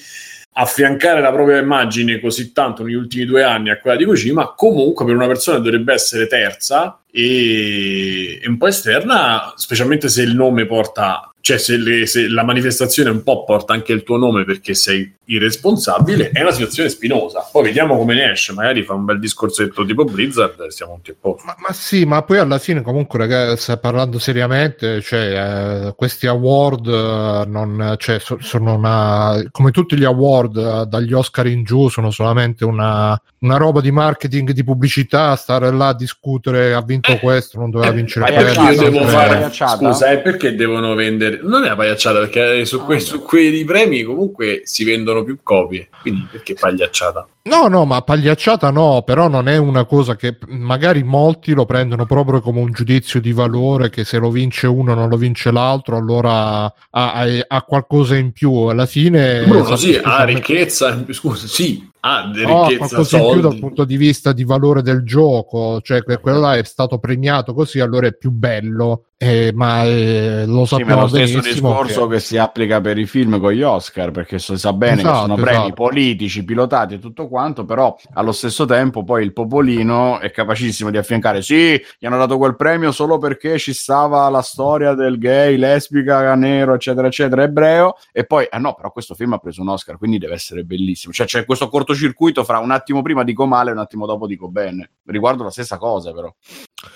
affiancare 0.53 1.19
la 1.19 1.33
propria 1.33 1.57
immagine 1.57 2.21
così 2.21 2.53
tanto 2.53 2.83
negli 2.83 2.93
ultimi 2.93 3.25
due 3.25 3.43
anni 3.43 3.71
a 3.71 3.79
quella 3.79 3.97
di 3.97 4.05
Kojima, 4.05 4.53
comunque 4.55 5.03
per 5.03 5.15
una 5.15 5.27
persona 5.27 5.57
dovrebbe 5.57 5.91
essere 5.91 6.27
terza 6.27 7.01
e, 7.11 8.39
e 8.41 8.47
un 8.47 8.55
po' 8.57 8.67
esterna, 8.67 9.51
specialmente 9.57 10.07
se 10.07 10.21
il 10.21 10.33
nome 10.33 10.65
porta 10.65 11.32
cioè 11.43 11.57
se, 11.57 11.75
le- 11.75 12.05
se 12.05 12.29
la 12.29 12.45
manifestazione 12.45 13.09
un 13.09 13.21
po' 13.21 13.43
porta 13.43 13.73
anche 13.73 13.91
il 13.91 14.03
tuo 14.03 14.15
nome 14.15 14.45
perché 14.45 14.73
sei 14.73 15.13
irresponsabile, 15.25 16.29
è 16.31 16.41
una 16.41 16.51
situazione 16.51 16.87
spinosa. 16.87 17.45
Poi 17.51 17.63
vediamo 17.63 17.97
come 17.97 18.13
ne 18.13 18.31
esce, 18.31 18.53
magari 18.53 18.83
fa 18.83 18.93
un 18.93 19.03
bel 19.03 19.19
discorsetto 19.19 19.85
tipo 19.85 20.05
Blizzard 20.05 20.57
e 20.61 20.71
siamo 20.71 20.95
tutti 20.95 21.11
a 21.11 21.15
posto. 21.19 21.45
Ma, 21.45 21.55
ma 21.57 21.73
sì, 21.73 22.05
ma 22.05 22.21
poi 22.21 22.37
alla 22.37 22.59
fine 22.59 22.81
comunque 22.81 23.19
ragazzi, 23.19 23.77
parlando 23.77 24.19
seriamente, 24.19 25.01
cioè, 25.01 25.87
eh, 25.87 25.93
questi 25.97 26.27
award 26.27 26.87
eh, 26.87 27.43
non, 27.49 27.95
cioè, 27.97 28.19
so- 28.19 28.37
sono 28.39 28.75
una, 28.75 29.43
come 29.51 29.71
tutti 29.71 29.97
gli 29.97 30.05
award 30.05 30.55
eh, 30.55 30.85
dagli 30.87 31.11
Oscar 31.11 31.47
in 31.47 31.63
giù 31.63 31.89
sono 31.89 32.09
solamente 32.09 32.63
una, 32.63 33.21
una 33.39 33.57
roba 33.57 33.81
di 33.81 33.91
marketing, 33.91 34.51
di 34.51 34.63
pubblicità, 34.63 35.35
stare 35.35 35.71
là 35.71 35.89
a 35.89 35.95
discutere 35.95 36.73
ha 36.73 36.81
vinto 36.81 37.17
questo, 37.19 37.59
non 37.59 37.69
doveva 37.69 37.91
vincere 37.91 38.29
io 38.29 38.35
Pagliacciata, 38.35 38.89
devo 38.89 39.05
fare 39.07 39.51
scusa, 39.51 40.11
e 40.11 40.19
perché 40.19 40.55
devono 40.55 40.95
vendere? 40.95 41.31
Non 41.41 41.63
è 41.63 41.67
una 41.67 41.75
pagliacciata 41.75 42.19
perché 42.19 42.65
su, 42.65 42.83
que- 42.85 42.99
su 42.99 43.21
quei 43.21 43.63
premi 43.63 44.03
comunque 44.03 44.61
si 44.65 44.83
vendono 44.83 45.23
più 45.23 45.39
copie, 45.43 45.89
quindi 46.01 46.27
perché 46.31 46.53
pagliacciata? 46.53 47.27
No, 47.45 47.67
no, 47.67 47.83
ma 47.83 48.01
pagliacciata 48.01 48.69
no, 48.71 49.01
però 49.05 49.27
non 49.27 49.49
è 49.49 49.57
una 49.57 49.83
cosa 49.83 50.15
che 50.15 50.37
magari 50.47 51.03
molti 51.03 51.51
lo 51.51 51.65
prendono 51.65 52.05
proprio 52.05 52.39
come 52.39 52.61
un 52.61 52.71
giudizio 52.71 53.19
di 53.19 53.33
valore 53.33 53.89
che 53.89 54.05
se 54.05 54.17
lo 54.17 54.29
vince 54.31 54.65
uno 54.65 54.93
non 54.93 55.09
lo 55.09 55.17
vince 55.17 55.51
l'altro, 55.51 55.97
allora 55.97 56.63
ha, 56.63 56.73
ha- 56.89 57.45
ha 57.45 57.61
qualcosa 57.63 58.15
in 58.15 58.31
più. 58.31 58.53
Alla 58.67 58.85
fine 58.85 59.43
Bruno, 59.45 59.75
sì, 59.75 59.99
ha 60.01 60.23
ricchezza, 60.23 61.03
scusa, 61.09 61.45
sì, 61.47 61.85
ha 61.99 62.31
No, 62.45 62.69
ricchezza, 62.69 62.77
qualcosa 62.77 63.17
in 63.17 63.25
più 63.27 63.41
dal 63.41 63.51
soldi. 63.51 63.59
punto 63.59 63.83
di 63.83 63.97
vista 63.97 64.31
di 64.31 64.45
valore 64.45 64.81
del 64.81 65.03
gioco, 65.03 65.81
cioè 65.81 66.01
que- 66.03 66.19
quello 66.19 66.39
là 66.39 66.55
è 66.55 66.63
stato 66.63 66.97
premiato 66.97 67.53
così, 67.53 67.81
allora 67.81 68.07
è 68.07 68.13
più 68.15 68.31
bello, 68.31 69.07
eh, 69.17 69.51
ma 69.53 69.83
eh, 69.83 70.45
lo 70.45 70.65
Sì, 70.65 70.83
ma 70.83 70.93
è 70.93 70.95
sappiamo 70.95 71.01
lo 71.01 71.07
stesso 71.07 71.39
discorso 71.39 72.07
che... 72.07 72.19
si 72.19 72.37
applica 72.37 72.81
per 72.81 72.97
i 72.97 73.05
film 73.05 73.39
con 73.39 73.51
gli 73.51 73.61
Oscar, 73.61 74.11
perché 74.11 74.39
si 74.39 74.57
sa 74.57 74.73
bene 74.73 75.01
Esatto, 75.01 75.11
che 75.11 75.19
sono 75.21 75.35
premi 75.35 75.57
esatto. 75.65 75.73
politici, 75.73 76.43
pilotati 76.43 76.93
e 76.95 76.99
tutto 76.99 77.27
quanto, 77.33 77.65
però 77.65 77.97
allo 78.13 78.31
stesso 78.31 78.65
tempo 78.65 79.03
poi 79.03 79.23
il 79.23 79.33
popolino 79.33 80.19
è 80.19 80.29
capacissimo 80.29 80.91
di 80.91 80.97
affiancare, 80.97 81.41
sì, 81.41 81.81
gli 81.97 82.05
hanno 82.05 82.19
dato 82.19 82.37
quel 82.37 82.55
premio 82.55 82.91
solo 82.91 83.17
perché 83.17 83.57
ci 83.57 83.73
stava 83.73 84.29
la 84.29 84.43
storia 84.43 84.93
del 84.93 85.17
gay, 85.17 85.57
lesbica, 85.57 86.35
nero, 86.35 86.75
eccetera, 86.75 87.07
eccetera, 87.07 87.41
ebreo, 87.41 87.95
e 88.11 88.23
poi, 88.23 88.45
ah 88.47 88.59
no, 88.59 88.75
però 88.75 88.91
questo 88.91 89.15
film 89.15 89.33
ha 89.33 89.39
preso 89.39 89.61
un 89.61 89.69
Oscar, 89.69 89.97
quindi 89.97 90.19
deve 90.19 90.35
essere 90.35 90.63
bellissimo. 90.63 91.11
Cioè 91.11 91.25
c'è 91.25 91.43
questo 91.43 91.69
cortocircuito 91.69 92.43
fra 92.43 92.59
un 92.59 92.69
attimo 92.69 93.01
prima 93.01 93.23
dico 93.23 93.47
male 93.47 93.71
e 93.71 93.73
un 93.73 93.79
attimo 93.79 94.05
dopo 94.05 94.27
dico 94.27 94.47
bene. 94.47 94.91
Riguardo 95.05 95.43
la 95.43 95.49
stessa 95.49 95.77
cosa, 95.77 96.13
però. 96.13 96.31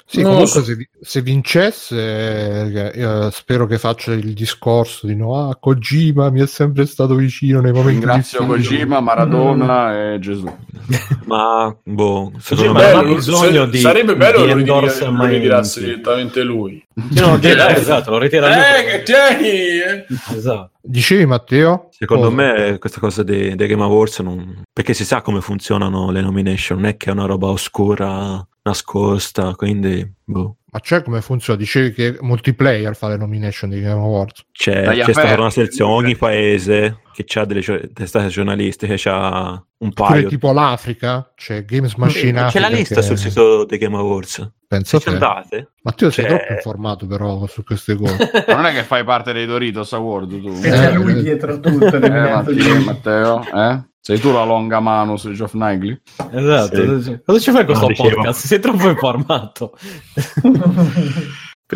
Sì, 0.06 0.21
lo 0.21 0.30
comunque 0.30 0.47
so. 0.47 0.63
se, 0.63 0.89
se 1.02 1.21
vincesse, 1.21 1.95
eh, 1.97 2.91
io 2.95 3.32
spero 3.32 3.65
che 3.65 3.80
faccia 3.80 4.13
il 4.13 4.34
discorso 4.34 5.08
di 5.08 5.15
no, 5.15 5.50
ah, 5.50 5.56
Kojima 5.56 6.30
mi 6.30 6.41
è 6.41 6.45
sempre 6.45 6.86
stato 6.86 7.15
vicino 7.15 7.60
nei 7.60 7.71
momenti 7.71 8.00
Ringrazio 8.00 8.43
difficili. 8.43 8.76
Kojima, 8.78 9.00
Maradona 9.00 10.13
e 10.13 10.19
Gesù. 10.28 10.54
Ma, 11.26 11.76
boh, 11.84 12.32
secondo 12.40 12.74
me... 12.74 12.80
Bello, 12.80 13.16
bisogno 13.16 13.63
se- 13.66 13.70
di- 13.70 13.78
sarebbe 13.80 14.16
bello 14.16 14.42
di 14.42 14.63
che 14.63 14.70
lo 14.70 15.26
ritirasse 15.26 15.80
direttamente 15.80 16.44
lui. 16.44 16.86
No, 17.12 17.38
Che 17.40 17.54
lei- 17.56 17.76
esatto, 17.76 18.12
lo 18.12 18.18
ritira 18.20 18.48
lui. 18.48 18.58
Eh, 18.58 18.86
che 18.86 19.04
tieni! 19.04 19.50
eh. 19.80 20.06
Esatto. 20.36 20.72
Dicevi 20.82 21.26
Matteo? 21.26 21.90
Secondo 21.92 22.30
Cosa? 22.30 22.36
me 22.36 22.78
questa 22.80 23.00
cosa 23.00 23.24
dei, 23.24 23.56
dei 23.56 23.68
Game 23.68 23.84
Awards 23.84 24.20
non... 24.20 24.62
perché 24.72 24.94
si 24.94 25.04
sa 25.04 25.22
come 25.22 25.42
funzionano 25.42 26.12
le 26.12 26.22
nomination, 26.22 26.80
non 26.80 26.88
è 26.90 26.98
che 26.98 27.10
è 27.10 27.13
una 27.13 27.26
roba 27.26 27.48
oscura, 27.48 28.46
nascosta, 28.68 29.54
quindi 29.56 30.10
boh. 30.24 30.58
Ma 30.70 30.80
c'è 30.82 31.02
come 31.02 31.22
funziona? 31.22 31.58
Dicevi 31.58 31.92
che 31.94 32.18
multiplayer 32.22 32.96
fa 32.96 33.08
le 33.08 33.18
nomination 33.18 33.70
di 33.70 33.80
Game 33.80 34.00
Awards. 34.00 34.46
C'è, 34.52 34.84
Dagli 34.84 35.02
c'è 35.02 35.14
stata 35.14 35.40
una 35.40 35.50
selezione, 35.50 35.94
ogni 35.94 36.16
paese 36.16 37.00
che 37.14 37.26
ha 37.40 37.46
delle 37.46 37.62
testate 37.94 38.28
giornalistiche 38.28 38.96
c'ha 38.98 39.64
un 39.80 39.94
Pure 39.94 40.10
paio. 40.10 40.28
tipo 40.28 40.52
l'Africa, 40.52 41.32
c'è 41.36 41.64
Games 41.66 41.96
Machine 41.96 42.48
C'è 42.50 42.60
la 42.60 42.68
lista 42.68 42.96
che- 42.96 43.02
sul 43.02 43.18
sito 43.18 43.66
dei 43.66 43.78
Game 43.80 43.96
Awards. 43.96 44.52
Penso 44.68 45.00
Ci 45.00 45.06
te. 45.06 45.10
andate? 45.12 45.72
Matteo 45.84 46.12
sei 46.12 46.26
C'è- 46.26 46.36
troppo 46.38 46.54
informato 46.54 47.08
però 47.08 47.48
su 47.48 47.64
queste 47.64 47.96
cose. 47.96 48.30
Ma 48.48 48.54
non 48.56 48.66
è 48.66 48.74
che 48.74 48.84
fai 48.84 49.04
parte 49.06 49.32
dei 49.34 49.46
Doritos 49.48 49.94
Award 49.94 50.42
tu? 50.42 50.50
E 50.62 50.70
c'è 50.70 50.90
Eh, 50.92 50.94
lui 50.94 51.14
eh. 51.18 51.24
dietro 51.24 51.60
tutto. 51.62 51.96
Eh, 51.96 52.54
di- 52.54 52.84
Matteo, 52.84 53.42
eh? 53.52 53.82
Sei 54.08 54.20
tu 54.22 54.32
la 54.32 54.46
longa 54.46 54.80
mano 54.80 55.17
su 55.17 55.34
Geoff 55.34 55.52
Nightly? 55.54 56.00
Esatto. 56.32 57.22
Cosa 57.26 57.39
ci 57.41 57.52
fai 57.52 57.65
con 57.65 57.74
No, 57.74 57.86
questo 57.86 58.04
dicevo. 58.04 58.10
podcast? 58.15 58.46
Sei 58.46 58.60
troppo 58.62 58.88
informato. 58.88 59.78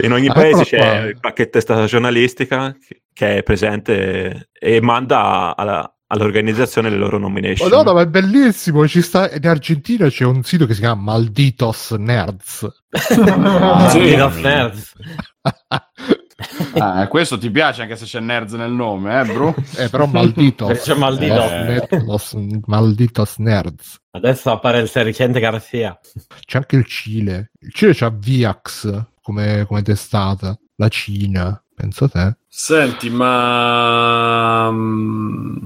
In 0.01 0.13
ogni 0.13 0.27
Ah, 0.27 0.33
paese 0.33 0.63
c'è 0.63 0.77
qua. 1.11 1.19
qualche 1.19 1.49
testata 1.49 1.83
giornalistica 1.87 2.73
che- 3.13 3.35
è 3.39 3.43
presente 3.43 4.47
e 4.57 4.79
manda 4.79 5.53
alla- 5.57 5.93
all'organizzazione 6.07 6.89
le 6.89 6.95
loro 6.95 7.17
nomination. 7.17 7.67
Madonna, 7.69 7.91
ma 7.93 8.01
è 8.03 8.07
bellissimo. 8.07 8.87
Ci 8.87 9.01
sta... 9.01 9.29
In 9.29 9.45
Argentina 9.45 10.07
c'è 10.07 10.23
un 10.23 10.41
sito 10.43 10.65
che 10.65 10.73
si 10.73 10.79
chiama 10.79 11.01
Malditos 11.01 11.91
Nerds. 11.99 12.65
Sì. 13.91 13.99
Di 13.99 14.15
Rough 14.15 14.35
Nerds. 14.37 14.93
Ah, 16.79 17.07
questo 17.07 17.37
ti 17.37 17.49
piace 17.51 17.81
anche 17.83 17.95
se 17.95 18.05
c'è 18.05 18.19
Nerds 18.19 18.53
nel 18.53 18.71
nome, 18.71 19.19
eh, 19.21 19.25
bro? 19.25 19.55
Eh, 19.77 19.89
però 19.89 20.05
Malditos. 20.05 20.67
Perché 20.67 20.83
c'è 20.83 20.93
Malditos. 20.95 21.37
Los 21.37 21.51
Net- 21.67 22.03
los 22.03 22.33
Malditos 22.65 23.37
Nerds. 23.37 23.99
Adesso 24.11 24.51
appare 24.51 24.79
il 24.79 24.89
sergente 24.89 25.39
Garcia. 25.39 25.99
C'è 26.45 26.57
anche 26.57 26.75
il 26.75 26.85
Cile. 26.85 27.51
Il 27.59 27.71
Cile 27.73 27.93
c'ha 27.93 28.09
Viax 28.09 29.05
come, 29.21 29.65
come 29.67 29.81
testata. 29.81 30.57
La 30.75 30.87
Cina. 30.87 31.61
Pensa 31.73 32.07
te. 32.07 32.35
Senti, 32.47 33.09
ma... 33.09 34.69
mm, 34.71 35.57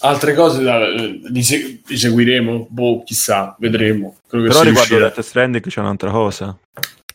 Altre 0.00 0.34
cose 0.34 0.62
da, 0.62 0.86
eh, 0.86 1.20
li, 1.30 1.42
se- 1.42 1.80
li 1.84 1.96
seguiremo, 1.96 2.66
boh, 2.70 3.02
chissà, 3.04 3.56
vedremo. 3.58 4.16
Però 4.28 4.62
riguardo. 4.62 4.98
Death 4.98 5.20
Stranding 5.20 5.64
c'è 5.66 5.80
un'altra 5.80 6.10
cosa. 6.10 6.56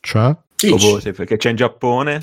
Cioè? 0.01 0.35
Dici, 0.55 0.75
Proprio, 0.75 0.99
sì, 0.99 1.11
perché 1.11 1.37
c'è 1.37 1.49
in 1.51 1.55
Giappone, 1.55 2.21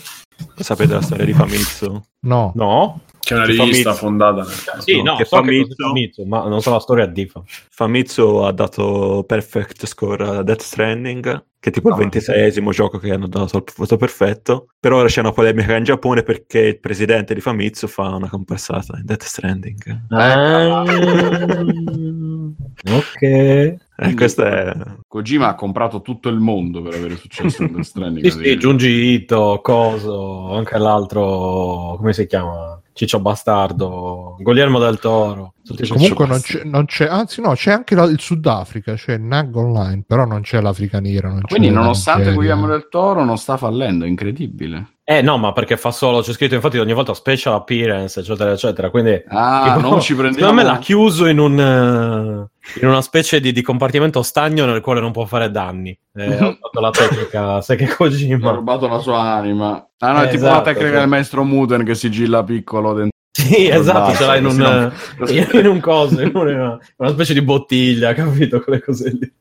sapete 0.57 0.93
la 0.93 1.01
storia 1.01 1.25
di 1.25 1.33
Famitsu? 1.33 2.01
No. 2.21 2.53
No? 2.55 3.01
C'è 3.19 3.35
una 3.35 3.45
rivista 3.45 3.91
Mitsu. 3.91 4.05
fondata. 4.05 4.45
Sì, 4.79 4.97
No, 5.03 5.13
no, 5.13 5.17
che 5.17 5.25
so 5.25 5.37
Famitsu- 5.37 5.75
Famitsu, 5.77 6.23
ma 6.25 6.47
non 6.49 6.63
so 6.63 6.71
la 6.71 6.79
storia 6.81 7.07
di 7.07 7.27
Fa. 7.27 7.43
Famitsu 7.71 8.23
ha 8.37 8.53
dato 8.53 9.25
perfect 9.27 9.87
score 9.87 10.25
a 10.39 10.43
Death 10.43 10.63
Stranding, 10.63 11.45
che 11.59 11.69
è 11.69 11.73
tipo 11.73 11.89
il 11.89 11.95
Ah. 11.95 11.99
ventiseiesimo 11.99 12.71
gioco 12.71 12.99
che 12.99 13.13
hanno 13.13 13.27
dato 13.27 13.57
al 13.57 13.65
voto 13.77 13.97
perfetto. 13.97 14.69
Per 14.79 14.93
ora 14.93 15.09
c'è 15.09 15.21
una 15.21 15.33
polemica 15.33 15.77
in 15.77 15.85
Giappone 15.85 16.23
perché 16.23 16.61
il 16.61 16.79
presidente 16.81 17.35
di 17.35 17.41
Famitsu 17.41 17.89
fa 17.89 18.15
una 18.15 18.29
comparsata 18.29 18.97
in 18.99 19.05
Death 19.05 19.25
Stranding. 19.25 20.05
Ah, 20.11 20.85
ok. 22.87 23.75
Eh, 24.01 24.15
questo 24.15 24.45
è... 24.45 24.73
Kojima 25.09 25.49
ha 25.49 25.55
comprato 25.57 26.03
tutto 26.03 26.29
il 26.29 26.39
mondo 26.39 26.83
per 26.83 26.95
avere 26.95 27.17
successo 27.17 27.65
in 27.65 27.73
Death 27.73 27.85
Stranding. 27.85 28.27
Sì, 28.29 28.31
sì, 28.39 28.57
Junji 28.57 28.89
Ito, 29.15 29.59
Coso, 29.61 30.55
anche 30.55 30.79
l'altro, 30.79 31.97
come 31.99 32.13
si 32.13 32.27
chiama? 32.27 32.81
Ciccio 32.93 33.19
Bastardo, 33.21 34.37
Guglielmo 34.41 34.79
del 34.79 34.99
Toro. 34.99 35.55
Comunque 35.89 36.27
non 36.27 36.41
c'è, 36.41 36.63
non 36.65 36.85
c'è, 36.87 37.07
anzi 37.07 37.41
no, 37.41 37.53
c'è 37.55 37.71
anche 37.73 37.95
la- 37.95 38.05
il 38.05 38.19
Sudafrica, 38.21 38.95
c'è 38.95 39.17
Nag 39.19 39.55
Online, 39.55 40.03
però 40.07 40.25
non 40.25 40.41
c'è 40.43 40.61
l'Africa 40.61 40.99
Nera. 41.01 41.29
non 41.29 41.43
Quindi 41.43 41.71
nonostante. 41.71 42.33
Guillermo 42.33 42.67
del 42.67 42.89
Toro 42.89 43.25
non 43.25 43.37
sta 43.39 43.57
fallendo, 43.57 44.05
è 44.05 44.09
incredibile. 44.09 44.95
Eh 45.05 45.23
no, 45.23 45.39
ma 45.39 45.53
perché 45.53 45.77
fa 45.77 45.91
solo, 45.91 46.21
c'è 46.23 46.33
scritto 46.33 46.55
infatti 46.55 46.79
ogni 46.79 46.93
volta 46.93 47.15
special 47.15 47.55
appearance, 47.55 48.21
eccetera, 48.21 48.51
eccetera. 48.53 48.91
Quindi 48.91 49.23
Ah, 49.29 49.75
tipo, 49.77 49.89
non 49.89 50.01
ci 50.01 50.15
prendiamo... 50.15 50.49
secondo 50.51 50.63
me 50.63 50.69
l'ha 50.69 50.79
chiuso 50.79 51.27
in, 51.27 51.39
un, 51.39 51.59
eh, 51.61 52.51
in 52.81 52.87
una 52.89 53.01
specie 53.03 53.41
di, 53.41 53.53
di 53.53 53.63
compartimento 53.63 54.23
stagno 54.23 54.67
nel 54.67 54.81
quale 54.81 55.01
non 55.01 55.13
può 55.13 55.25
fare 55.25 55.51
danni. 55.51 55.97
Eh, 56.15 56.35
ho 56.43 56.59
fatto 56.61 56.81
la 56.81 56.91
tecnica, 56.91 57.61
sai 57.61 57.77
che 57.77 57.95
Mi 57.99 58.47
ha 58.47 58.51
rubato 58.51 58.87
la 58.89 58.99
sua 58.99 59.21
anima. 59.21 59.89
Ah 59.99 60.13
no, 60.13 60.21
è 60.21 60.25
Eh, 60.25 60.29
tipo 60.31 60.45
esatto, 60.45 60.55
la 60.57 60.63
tecnica 60.63 60.91
sì. 60.93 60.99
del 60.99 61.09
maestro 61.09 61.45
Muten 61.45 61.85
che 61.85 61.95
sigilla 61.95 62.45
piccolo 62.45 62.93
dentro. 62.93 63.17
Sì, 63.31 63.69
esatto, 63.69 64.15
ce 64.17 64.27
l'hai 64.27 64.39
in 64.39 64.45
Così 65.19 65.39
un, 65.39 65.47
non- 65.53 65.61
in 65.65 65.67
un 65.67 65.81
coso, 65.81 66.21
in 66.21 66.31
una, 66.35 66.79
una 66.97 67.11
specie 67.11 67.35
di 67.35 67.43
bottiglia, 67.43 68.13
capito? 68.15 68.61
Quelle 68.61 68.81
cose 68.83 69.11
lì. 69.11 69.33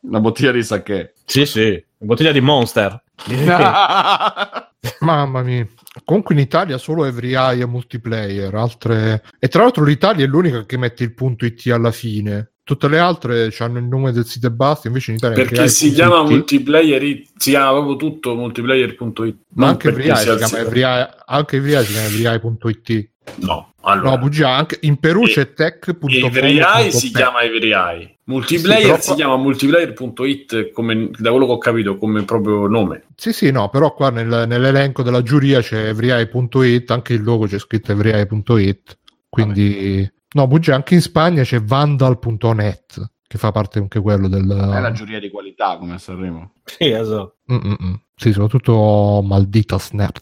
Una 0.00 0.20
bottiglia 0.20 0.50
di 0.50 0.62
sake. 0.62 1.14
Sì, 1.24 1.46
sì, 1.46 1.84
bottiglia 1.98 2.32
di 2.32 2.40
Monster. 2.40 3.02
Mamma 5.00 5.42
mia. 5.42 5.66
Comunque 6.04 6.34
in 6.34 6.40
Italia 6.40 6.78
solo 6.78 7.04
Every 7.04 7.34
Eye 7.34 7.62
e 7.62 7.66
multiplayer, 7.66 8.54
altre... 8.54 9.22
E 9.38 9.48
tra 9.48 9.62
l'altro 9.62 9.84
l'Italia 9.84 10.24
è 10.24 10.28
l'unica 10.28 10.64
che 10.64 10.76
mette 10.76 11.04
il 11.04 11.14
punto 11.14 11.44
IT 11.44 11.66
alla 11.68 11.92
fine. 11.92 12.52
Tutte 12.64 12.88
le 12.88 12.98
altre 12.98 13.52
hanno 13.58 13.78
il 13.78 13.84
nome 13.84 14.12
del 14.12 14.24
sito 14.24 14.46
e 14.46 14.50
basta, 14.50 14.86
invece 14.86 15.10
in 15.10 15.16
Italia 15.16 15.36
Perché 15.36 15.54
Every 15.54 15.68
si 15.68 15.92
chiama 15.92 16.22
multiplayer, 16.22 17.02
it- 17.02 17.30
si 17.36 17.50
chiama 17.50 17.72
proprio 17.72 17.96
tutto 17.96 18.34
multiplayer.it. 18.34 19.36
Ma 19.54 19.68
anche 19.68 19.88
Every 19.88 20.08
Eye 20.08 20.16
si 20.16 20.28
il 20.28 20.36
chiama. 20.36 20.58
Every 20.58 20.82
Eye, 20.82 21.08
anche 21.26 21.56
Every 21.56 21.72
Eye 21.74 21.84
si 21.84 21.92
chiama 21.92 22.06
everyeye.it. 22.06 23.10
No, 23.36 23.72
allora. 23.82 24.10
No, 24.10 24.18
bugia, 24.18 24.50
anche 24.50 24.78
in 24.82 24.98
Perù 24.98 25.22
E- 25.24 25.28
c'è 25.28 25.52
tech.com. 25.52 26.10
Every 26.10 26.58
Eye 26.58 26.90
si 26.90 27.10
chiama 27.10 27.40
Every 27.40 27.72
Eye. 27.72 28.18
Multiplayer 28.24 28.80
Sì, 28.80 28.86
però- 28.86 29.00
si 29.00 29.14
chiama 29.14 29.36
multiplayer.it 29.36 30.70
come, 30.72 31.10
da 31.18 31.30
quello 31.30 31.46
che 31.46 31.52
ho 31.52 31.58
capito 31.58 31.96
come 31.98 32.22
proprio 32.24 32.66
nome. 32.66 33.04
Sì, 33.16 33.32
sì, 33.32 33.50
no, 33.50 33.68
però 33.68 33.94
qua 33.94 34.10
nel- 34.10 34.44
nell'elenco 34.46 35.02
della 35.02 35.22
giuria 35.22 35.60
c'è 35.60 35.88
everyeye.it, 35.88 36.90
anche 36.90 37.14
il 37.14 37.22
logo 37.22 37.46
c'è 37.46 37.58
scritto 37.58 37.92
everyeye.it, 37.92 38.98
quindi... 39.28 40.10
No, 40.34 40.46
bugia, 40.46 40.74
anche 40.74 40.94
in 40.94 41.02
Spagna 41.02 41.42
c'è 41.42 41.60
vandal.net, 41.62 43.10
che 43.26 43.38
fa 43.38 43.50
parte 43.52 43.78
anche 43.80 44.00
quello 44.00 44.28
del... 44.28 44.48
È 44.48 44.80
la 44.80 44.92
giuria 44.92 45.18
di 45.20 45.28
qualità 45.30 45.76
come 45.76 45.94
a 45.94 45.98
Sanremo. 45.98 46.52
Sì, 46.64 46.90
esatto. 46.90 47.36
Mm-mm. 47.52 48.00
Sì, 48.22 48.32
soprattutto 48.32 49.20
maldita 49.24 49.78
snap. 49.80 50.18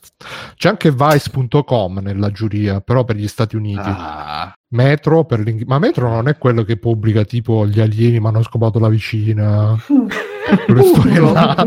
C'è 0.57 0.69
anche 0.71 0.91
vice.com 0.91 1.99
nella 1.99 2.31
giuria, 2.31 2.81
però 2.81 3.05
per 3.05 3.17
gli 3.17 3.29
Stati 3.29 3.57
Uniti. 3.57 3.79
Ah, 3.83 4.53
Metro 4.73 5.25
per 5.27 5.41
l'Ing- 5.41 5.65
ma 5.67 5.79
Metro 5.79 6.09
non 6.09 6.27
è 6.29 6.39
quello 6.39 6.63
che 6.63 6.79
pubblica 6.79 7.25
tipo 7.25 7.67
gli 7.67 7.79
alieni 7.81 8.21
mi 8.21 8.27
hanno 8.29 8.43
scopato 8.43 8.79
la 8.79 8.89
vicina 8.89 9.77
quelle 10.65 10.83
storie 10.85 11.19
là 11.21 11.55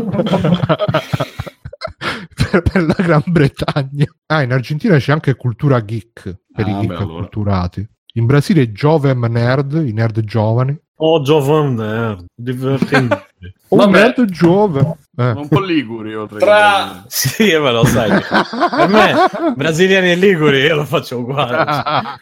per, 2.34 2.62
per 2.62 2.82
la 2.82 2.94
Gran 2.96 3.22
Bretagna 3.26 4.06
ah 4.26 4.42
in 4.42 4.52
Argentina 4.52 4.96
c'è 4.98 5.12
anche 5.12 5.34
cultura 5.36 5.80
geek 5.84 6.22
per 6.52 6.64
Ah, 6.66 6.70
i 6.70 6.72
geek 6.80 6.86
beh, 6.86 6.94
allora. 6.96 7.12
acculturati 7.18 7.86
in 8.14 8.26
Brasile 8.26 8.72
Jovem 8.72 9.24
Nerd 9.26 9.82
i 9.86 9.92
nerd 9.92 10.20
giovani 10.20 10.74
Oh, 11.06 11.20
giovane, 11.20 12.24
divertente. 12.34 13.26
un 13.68 13.76
Vabbè. 13.78 13.90
nerd 13.90 14.24
giovane 14.30 14.96
eh. 15.18 15.30
un 15.32 15.48
po' 15.48 15.60
liguri 15.60 16.14
oltre 16.14 16.38
Tra- 16.38 17.02
che- 17.02 17.08
sì, 17.14 17.42
me 17.58 17.70
lo 17.72 17.84
sai. 17.84 18.08
Per 18.10 18.88
me, 18.88 19.14
brasiliani 19.54 20.12
e 20.12 20.14
liguri, 20.14 20.60
io 20.60 20.76
lo 20.76 20.84
faccio 20.86 21.18
uguale. 21.18 22.18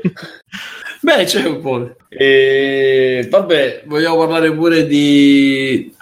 Beh, 1.00 1.24
c'è 1.26 1.44
un 1.44 1.60
po'. 1.60 1.94
E, 2.08 3.28
vabbè, 3.30 3.84
vogliamo 3.86 4.16
parlare 4.18 4.52
pure 4.52 4.84
di 4.84 5.94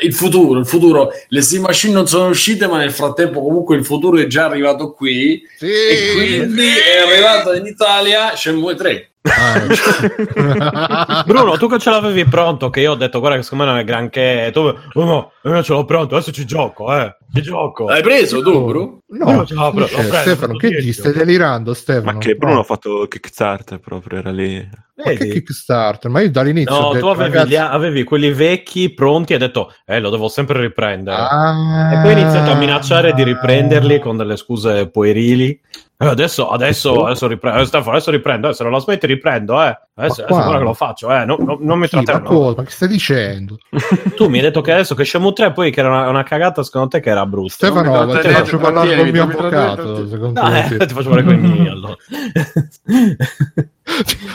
il 0.00 0.12
futuro. 0.12 0.58
Il 0.58 0.66
futuro, 0.66 1.10
le 1.28 1.40
Steam 1.40 1.62
Machine 1.62 1.92
non 1.94 2.08
sono 2.08 2.30
uscite, 2.30 2.66
ma 2.66 2.78
nel 2.78 2.90
frattempo, 2.90 3.42
comunque, 3.42 3.76
il 3.76 3.84
futuro 3.84 4.18
è 4.18 4.26
già 4.26 4.46
arrivato 4.46 4.92
qui. 4.92 5.40
Sì. 5.56 5.66
E 5.66 6.12
quindi 6.16 6.66
è 6.66 7.08
arrivato 7.08 7.52
in 7.54 7.64
Italia 7.66 8.34
Shenmue 8.34 8.74
3. 8.74 9.09
Ah. 9.22 11.22
Bruno, 11.26 11.56
tu 11.58 11.68
che 11.68 11.78
ce 11.78 11.90
l'avevi 11.90 12.24
pronto, 12.24 12.70
che 12.70 12.80
io 12.80 12.92
ho 12.92 12.94
detto, 12.94 13.18
guarda 13.20 13.36
che 13.36 13.42
secondo 13.42 13.64
me 13.64 13.70
non 13.70 13.78
è 13.80 13.84
granché. 13.84 14.46
e 14.46 14.50
Tu, 14.50 14.60
oh 14.60 15.04
no, 15.04 15.32
io 15.44 15.62
ce 15.62 15.72
l'ho 15.74 15.84
pronto, 15.84 16.14
adesso 16.16 16.32
ci 16.32 16.46
gioco, 16.46 16.94
eh. 16.96 17.16
Ci 17.32 17.42
gioco. 17.42 17.86
L'hai 17.88 18.02
preso 18.02 18.42
tu, 18.42 18.64
Bru? 18.64 18.98
no, 19.08 19.44
ce 19.46 19.54
l'ho 19.54 19.70
preso, 19.72 19.96
l'ho 19.96 20.02
preso, 20.08 20.16
Stefano 20.22 20.56
che 20.56 20.82
gli 20.82 20.92
stai 20.92 21.12
delirando 21.12 21.74
Stefano 21.74 22.12
Ma 22.12 22.18
che 22.18 22.34
Bruno 22.34 22.54
No. 22.54 22.60
ha 22.60 22.64
fatto 22.64 23.06
Kickstarter 23.08 23.78
proprio, 23.78 24.18
era 24.18 24.30
lì. 24.30 24.68
Ma 24.96 25.10
che? 25.12 25.28
Kickstarter? 25.28 26.10
Ma 26.10 26.20
io 26.22 26.30
dall'inizio 26.30 26.74
No, 26.78 26.92
detto, 26.92 27.06
tu 27.06 27.12
avevi, 27.12 27.30
ragazzi, 27.34 27.52
gli- 27.52 27.56
avevi 27.56 28.04
quelli 28.04 28.32
vecchi 28.32 28.92
pronti 28.92 29.32
e 29.32 29.36
hai 29.36 29.40
detto, 29.42 29.72
eh, 29.86 30.00
lo 30.00 30.10
devo 30.10 30.28
sempre 30.28 30.60
riprendere. 30.60 31.16
Ah. 31.16 31.92
E 31.92 32.00
poi 32.02 32.14
hai 32.14 32.20
iniziato 32.20 32.50
a 32.50 32.54
minacciare 32.56 33.12
di 33.12 33.22
riprenderli 33.22 34.00
con 34.00 34.16
delle 34.16 34.36
scuse 34.36 34.88
puerili. 34.88 35.58
E 36.02 36.06
adesso, 36.06 36.48
adesso, 36.48 37.04
adesso 37.04 37.26
riprendo, 37.26 37.58
adesso 37.90 38.10
riprendo, 38.10 38.48
eh, 38.48 38.54
se 38.54 38.62
non 38.62 38.72
la 38.72 38.78
smetti 38.78 39.06
riprendo, 39.06 39.62
eh. 39.62 39.78
Adesso, 40.00 40.22
adesso 40.22 40.34
guarda 40.38 40.58
che 40.58 40.64
lo 40.64 40.74
faccio, 40.74 41.12
eh. 41.14 41.24
No, 41.24 41.36
no, 41.38 41.58
non 41.60 41.78
mi 41.78 41.86
Sì, 41.88 41.96
ma, 42.04 42.20
cosa? 42.20 42.54
ma 42.56 42.62
che 42.64 42.70
stai 42.70 42.88
dicendo? 42.88 43.58
Tu 44.16 44.28
mi 44.28 44.36
hai 44.38 44.42
detto 44.44 44.60
che 44.60 44.72
adesso 44.72 44.94
che 44.94 45.04
Shenmue 45.04 45.32
3 45.32 45.52
poi 45.52 45.70
che 45.70 45.80
era 45.80 45.88
una, 45.88 46.08
una 46.08 46.22
cagata, 46.22 46.62
secondo 46.62 46.88
te 46.88 47.00
che 47.00 47.10
era 47.10 47.26
brutta. 47.26 47.52
Stefano, 47.52 47.90
mi 47.92 48.06
ti 48.06 48.10
trattenere, 48.12 48.44
faccio 48.44 48.58
parlare 48.58 48.88
trattieni, 48.88 49.18
col 49.18 49.28
mio 49.28 49.36
avvocato. 49.38 50.08
Secondo 50.08 50.40
No, 50.40 50.48
me, 50.50 50.66
eh, 50.66 50.86
ti 50.86 50.94
faccio 50.94 51.10
parlare 51.10 51.22
con 51.24 51.34
i 51.34 51.38
miei 51.48 51.68
allora. 51.68 51.96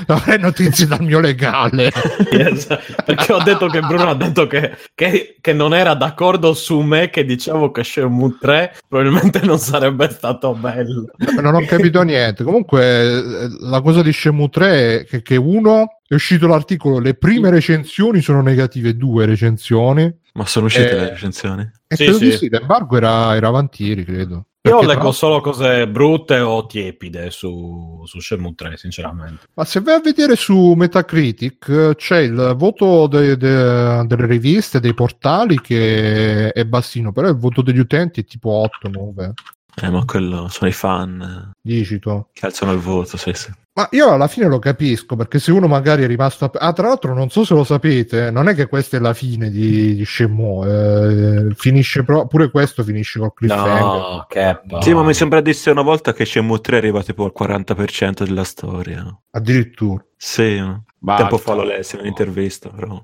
Avrei 0.07 0.37
notizie 0.39 0.85
dal 0.85 1.01
mio 1.01 1.19
legale. 1.19 1.91
Yes, 2.31 2.67
perché 3.05 3.31
ho 3.31 3.41
detto 3.41 3.67
che 3.67 3.79
Bruno 3.79 4.09
ha 4.09 4.15
detto 4.15 4.47
che, 4.47 4.75
che- 4.93 5.37
che 5.39 5.53
non 5.53 5.73
era 5.73 5.93
d'accordo 5.93 6.53
su 6.53 6.81
me 6.81 7.09
che 7.09 7.23
dicevo 7.23 7.71
che 7.71 7.83
Shenmue 7.83 8.37
3 8.39 8.75
probabilmente 8.87 9.39
non 9.43 9.57
sarebbe 9.57 10.09
stato 10.09 10.53
bello. 10.53 11.05
non 11.41 11.55
ho 11.55 11.61
capito 11.65 12.01
niente. 12.01 12.43
Comunque, 12.43 13.47
la 13.61 13.81
cosa 13.81 14.01
di 14.01 14.11
Shenmue 14.11 14.49
3 14.49 14.99
è 14.99 15.05
che, 15.05 15.21
che 15.21 15.35
uno 15.37 15.54
è 16.07 16.13
uscito 16.13 16.47
l'articolo, 16.47 16.99
le 16.99 17.13
prime 17.15 17.49
recensioni 17.49 18.21
sono 18.21 18.41
negative, 18.41 18.95
due 18.95 19.25
recensioni. 19.25 20.13
Ma 20.33 20.45
sono 20.45 20.65
uscite 20.65 20.91
Eh, 20.91 20.95
le 20.95 21.09
recensioni? 21.11 21.61
E 21.87 21.95
Sì, 21.95 22.03
credo 22.03 22.17
di 22.19 22.31
sì. 22.31 22.37
sì, 22.37 22.49
l'embargo 22.49 22.97
era, 22.97 23.35
era 23.35 23.47
avantieri, 23.47 24.03
credo. 24.03 24.47
Io 24.65 24.71
Perché 24.79 24.87
leggo 24.87 25.01
tra- 25.01 25.11
solo 25.11 25.41
cose 25.41 25.87
brutte 25.87 26.39
o 26.39 26.65
tiepide 26.65 27.29
su, 27.29 28.01
su 28.05 28.19
Shenmue 28.19 28.55
3, 28.55 28.77
sinceramente. 28.77 29.45
Ma 29.53 29.63
se 29.63 29.79
vai 29.81 29.93
a 29.95 29.99
vedere 30.01 30.35
su 30.35 30.73
Metacritic 30.73 31.67
eh, 31.69 31.95
c'è 31.95 32.17
il 32.21 32.55
voto 32.57 33.05
de- 33.05 33.37
de- 33.37 34.03
delle 34.07 34.25
riviste, 34.25 34.79
dei 34.79 34.95
portali 34.95 35.61
che 35.61 36.51
è 36.51 36.65
bassino, 36.65 37.11
però 37.11 37.27
il 37.27 37.37
voto 37.37 37.61
degli 37.61 37.77
utenti 37.77 38.21
è 38.21 38.25
tipo 38.25 38.67
8-9. 38.83 39.33
Eh, 39.83 39.89
ma 39.91 40.03
quello 40.05 40.47
sono 40.47 40.69
i 40.69 40.73
fan 40.73 41.21
eh, 41.21 41.51
Dici 41.61 41.99
tu. 41.99 42.25
che 42.33 42.45
alzano 42.47 42.71
il 42.71 42.79
voto, 42.79 43.17
sì, 43.17 43.33
sì. 43.33 43.51
Ma 43.77 43.89
io 43.91 44.09
alla 44.13 44.29
fine 44.29 44.47
lo 44.47 44.57
capisco 44.57 45.17
perché 45.17 45.37
se 45.37 45.51
uno 45.51 45.67
magari 45.67 46.03
è 46.03 46.07
rimasto. 46.07 46.45
app- 46.45 46.55
Ah, 46.59 46.71
tra 46.71 46.87
l'altro, 46.87 47.13
non 47.13 47.29
so 47.29 47.43
se 47.43 47.53
lo 47.53 47.65
sapete, 47.65 48.31
non 48.31 48.47
è 48.47 48.55
che 48.55 48.67
questa 48.67 48.95
è 48.95 49.01
la 49.01 49.13
fine 49.13 49.49
di, 49.49 49.95
di 49.95 50.05
Shenmue. 50.05 51.49
eh, 51.49 51.53
finisce 51.55 52.03
pro- 52.03 52.25
pure 52.25 52.49
questo 52.51 52.83
finisce 52.83 53.19
col 53.19 53.33
cliffhanger. 53.33 53.81
No, 53.81 54.25
che. 54.29 54.59
Sì, 54.79 54.93
ma 54.93 55.03
mi 55.03 55.13
sembra 55.13 55.41
disse 55.41 55.71
una 55.71 55.81
volta 55.81 56.13
che 56.13 56.25
Shenmue 56.25 56.61
3 56.61 56.77
arriva 56.77 57.03
tipo 57.03 57.25
al 57.25 57.33
40% 57.37 58.23
della 58.23 58.45
storia. 58.45 59.05
Addirittura. 59.31 60.05
Sì? 60.15 60.57
Basta. 60.97 61.23
tempo 61.27 61.37
fa 61.37 61.53
l'ho 61.53 61.63
lessi 61.65 61.95
in 61.95 62.01
un'intervista, 62.01 62.69
però. 62.69 63.03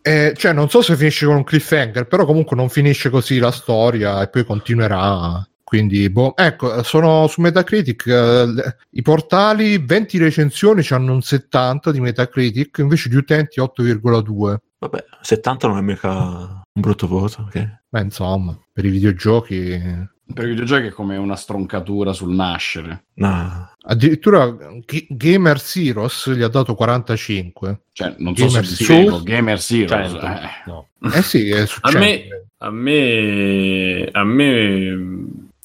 Eh, 0.00 0.32
cioè, 0.36 0.52
non 0.52 0.68
so 0.70 0.80
se 0.80 0.94
finisce 0.94 1.26
con 1.26 1.34
un 1.34 1.44
cliffhanger, 1.44 2.06
però 2.06 2.24
comunque 2.24 2.54
non 2.54 2.68
finisce 2.68 3.10
così 3.10 3.38
la 3.40 3.50
storia 3.50 4.22
e 4.22 4.28
poi 4.28 4.44
continuerà. 4.44 5.44
Quindi, 5.66 6.08
boh, 6.10 6.36
ecco, 6.36 6.84
sono 6.84 7.26
su 7.26 7.40
Metacritic. 7.40 8.06
eh, 8.06 8.46
I 8.90 9.02
portali 9.02 9.78
20 9.78 10.16
recensioni 10.18 10.86
hanno 10.90 11.12
un 11.12 11.22
70 11.22 11.90
di 11.90 11.98
Metacritic, 11.98 12.78
invece 12.78 13.08
gli 13.10 13.16
utenti 13.16 13.58
8,2. 13.60 14.56
Vabbè, 14.78 15.04
70 15.22 15.66
non 15.66 15.78
è 15.78 15.80
mica 15.80 16.08
un 16.12 16.62
brutto 16.72 17.08
voto, 17.08 17.42
ok? 17.48 17.78
Ma 17.88 18.00
insomma, 18.00 18.56
per 18.72 18.84
i 18.84 18.90
videogiochi. 18.90 20.14
Per 20.32 20.44
i 20.44 20.48
videogiochi 20.50 20.86
è 20.86 20.90
come 20.90 21.16
una 21.16 21.34
stroncatura 21.34 22.12
sul 22.12 22.32
nascere. 22.32 23.06
No. 23.14 23.72
Addirittura 23.88 24.48
G- 24.84 25.06
Gamer 25.08 25.60
Heroes 25.74 26.30
gli 26.32 26.42
ha 26.42 26.48
dato 26.48 26.76
45. 26.76 27.80
Cioè, 27.92 28.14
non 28.18 28.36
so 28.36 28.46
Gamer 28.46 28.66
se 28.66 28.84
Zero. 28.84 28.98
dicevo 29.00 29.22
Gamer 29.24 29.64
Heroes. 29.68 30.10
Cento. 30.12 30.26
eh. 30.26 30.40
No. 30.66 30.88
Eh 31.12 31.22
sì, 31.22 31.48
è 31.50 31.60
A 31.62 31.66
successo. 31.66 31.98
me, 31.98 32.28
a 32.58 32.70
me, 32.70 34.08
a 34.12 34.24
me, 34.24 34.96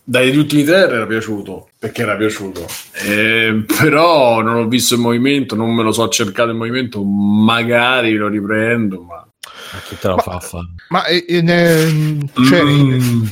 dagli 0.03 0.35
ultimi 0.37 0.63
tre 0.63 0.77
era 0.87 1.05
piaciuto 1.05 1.69
perché 1.79 2.01
era 2.01 2.15
piaciuto, 2.15 2.65
Eh, 3.05 3.63
però 3.65 4.41
non 4.41 4.55
ho 4.55 4.67
visto 4.67 4.93
il 4.95 4.99
movimento, 5.01 5.55
non 5.55 5.73
me 5.73 5.83
lo 5.83 5.91
so 5.91 6.07
cercato 6.09 6.49
il 6.51 6.55
movimento. 6.57 7.03
Magari 7.03 8.13
lo 8.15 8.27
riprendo, 8.27 9.01
ma 9.01 9.25
Ma 9.73 9.79
chi 9.87 9.97
te 9.97 10.07
lo 10.09 10.15
Ma- 10.15 10.21
fa 10.21 10.39
fare? 10.39 10.67
Ma 10.89 11.05
eh, 11.05 11.25
eh, 11.27 11.41
ne- 11.41 12.29
cioè, 12.45 12.61
Mm. 12.63 13.23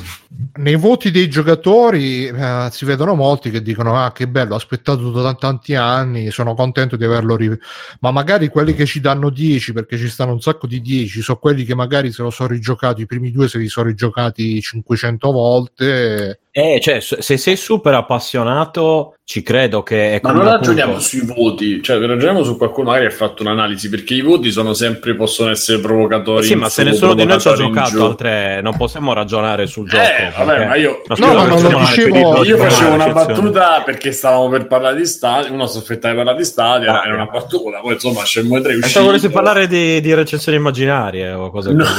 nei 0.59 0.75
voti 0.77 1.11
dei 1.11 1.27
giocatori 1.29 2.25
eh, 2.27 2.69
si 2.71 2.85
vedono 2.85 3.13
molti 3.13 3.49
che 3.51 3.61
dicono 3.61 3.95
ah 4.01 4.13
che 4.13 4.25
bello 4.27 4.53
ho 4.53 4.55
aspettato 4.57 5.11
da 5.11 5.33
tanti 5.33 5.75
anni 5.75 6.31
sono 6.31 6.53
contento 6.55 6.95
di 6.95 7.03
averlo 7.03 7.35
ri-". 7.35 7.57
ma 7.99 8.11
magari 8.11 8.47
quelli 8.47 8.73
che 8.73 8.85
ci 8.85 9.01
danno 9.01 9.29
10 9.29 9.73
perché 9.73 9.97
ci 9.97 10.07
stanno 10.07 10.31
un 10.31 10.39
sacco 10.39 10.65
di 10.65 10.79
10 10.79 11.21
sono 11.21 11.39
quelli 11.39 11.65
che 11.65 11.75
magari 11.75 12.11
se 12.13 12.21
lo 12.21 12.29
sono 12.29 12.47
rigiocato 12.49 13.01
i 13.01 13.05
primi 13.05 13.31
due 13.31 13.49
se 13.49 13.57
li 13.57 13.67
sono 13.67 13.87
rigiocati 13.87 14.61
500 14.61 15.31
volte 15.31 16.39
Eh, 16.59 16.79
cioè, 16.81 16.99
se 16.99 17.21
se 17.21 17.37
sei 17.37 17.55
super 17.55 17.93
appassionato, 17.93 19.15
ci 19.23 19.43
credo 19.43 19.83
che 19.83 20.15
è 20.15 20.19
Ma 20.23 20.31
non 20.31 20.39
appunto- 20.47 20.57
ragioniamo 20.57 20.99
sui 20.99 21.21
voti, 21.25 21.81
cioè 21.83 21.99
ragioniamo 21.99 22.43
su 22.43 22.57
qualcuno 22.57 22.89
magari 22.89 23.05
ha 23.05 23.11
fatto 23.11 23.43
un'analisi, 23.43 23.87
perché 23.89 24.15
i 24.15 24.21
voti 24.21 24.51
sono 24.51 24.73
sempre, 24.73 25.15
possono 25.15 25.51
essere 25.51 25.79
provocatori. 25.79 26.45
Sì, 26.45 26.53
in 26.53 26.59
ma 26.59 26.69
se 26.69 26.83
nessuno 26.83 27.13
di 27.13 27.25
noi 27.25 27.39
ci 27.39 27.47
ha 27.47 27.53
giocato 27.53 27.89
giù. 27.91 28.01
al 28.03 28.15
3, 28.15 28.61
non 28.61 28.75
possiamo 28.75 29.13
ragionare 29.13 29.67
sul 29.67 29.87
gioco. 29.87 30.01
Eh, 30.03 30.31
vabbè, 30.35 30.45
perché- 30.51 30.65
ma 30.65 30.75
io, 30.75 31.01
No, 31.07 31.15
No, 31.15 31.15
scusa, 31.15 31.33
ma 31.33 31.45
non 31.71 31.79
dicevo- 31.85 32.43
io 32.43 32.57
facevo 32.57 32.93
una 32.93 33.11
battuta 33.11 33.81
perché 33.85 34.11
stavamo 34.11 34.49
per 34.49 34.67
parlare 34.67 34.95
di 34.97 35.05
stadio, 35.05 35.53
uno 35.53 35.65
si 35.67 35.77
aspettava 35.77 36.13
di 36.13 36.17
parlare 36.19 36.37
di 36.39 36.45
stadio, 36.45 36.91
Ah. 36.91 37.03
era 37.05 37.13
una 37.15 37.25
battuta, 37.25 37.79
poi 37.79 37.93
insomma 37.93 38.25
Shenmue 38.25 38.61
3 38.61 38.73
è 38.73 38.79
Pensavo 38.79 39.05
volessi 39.05 39.25
uscito. 39.27 39.41
parlare 39.43 39.67
di, 39.67 40.01
di 40.01 40.13
recensioni 40.13 40.57
immaginarie 40.57 41.31
o 41.31 41.49
cose 41.51 41.71
No. 41.71 41.83
così. 41.83 41.93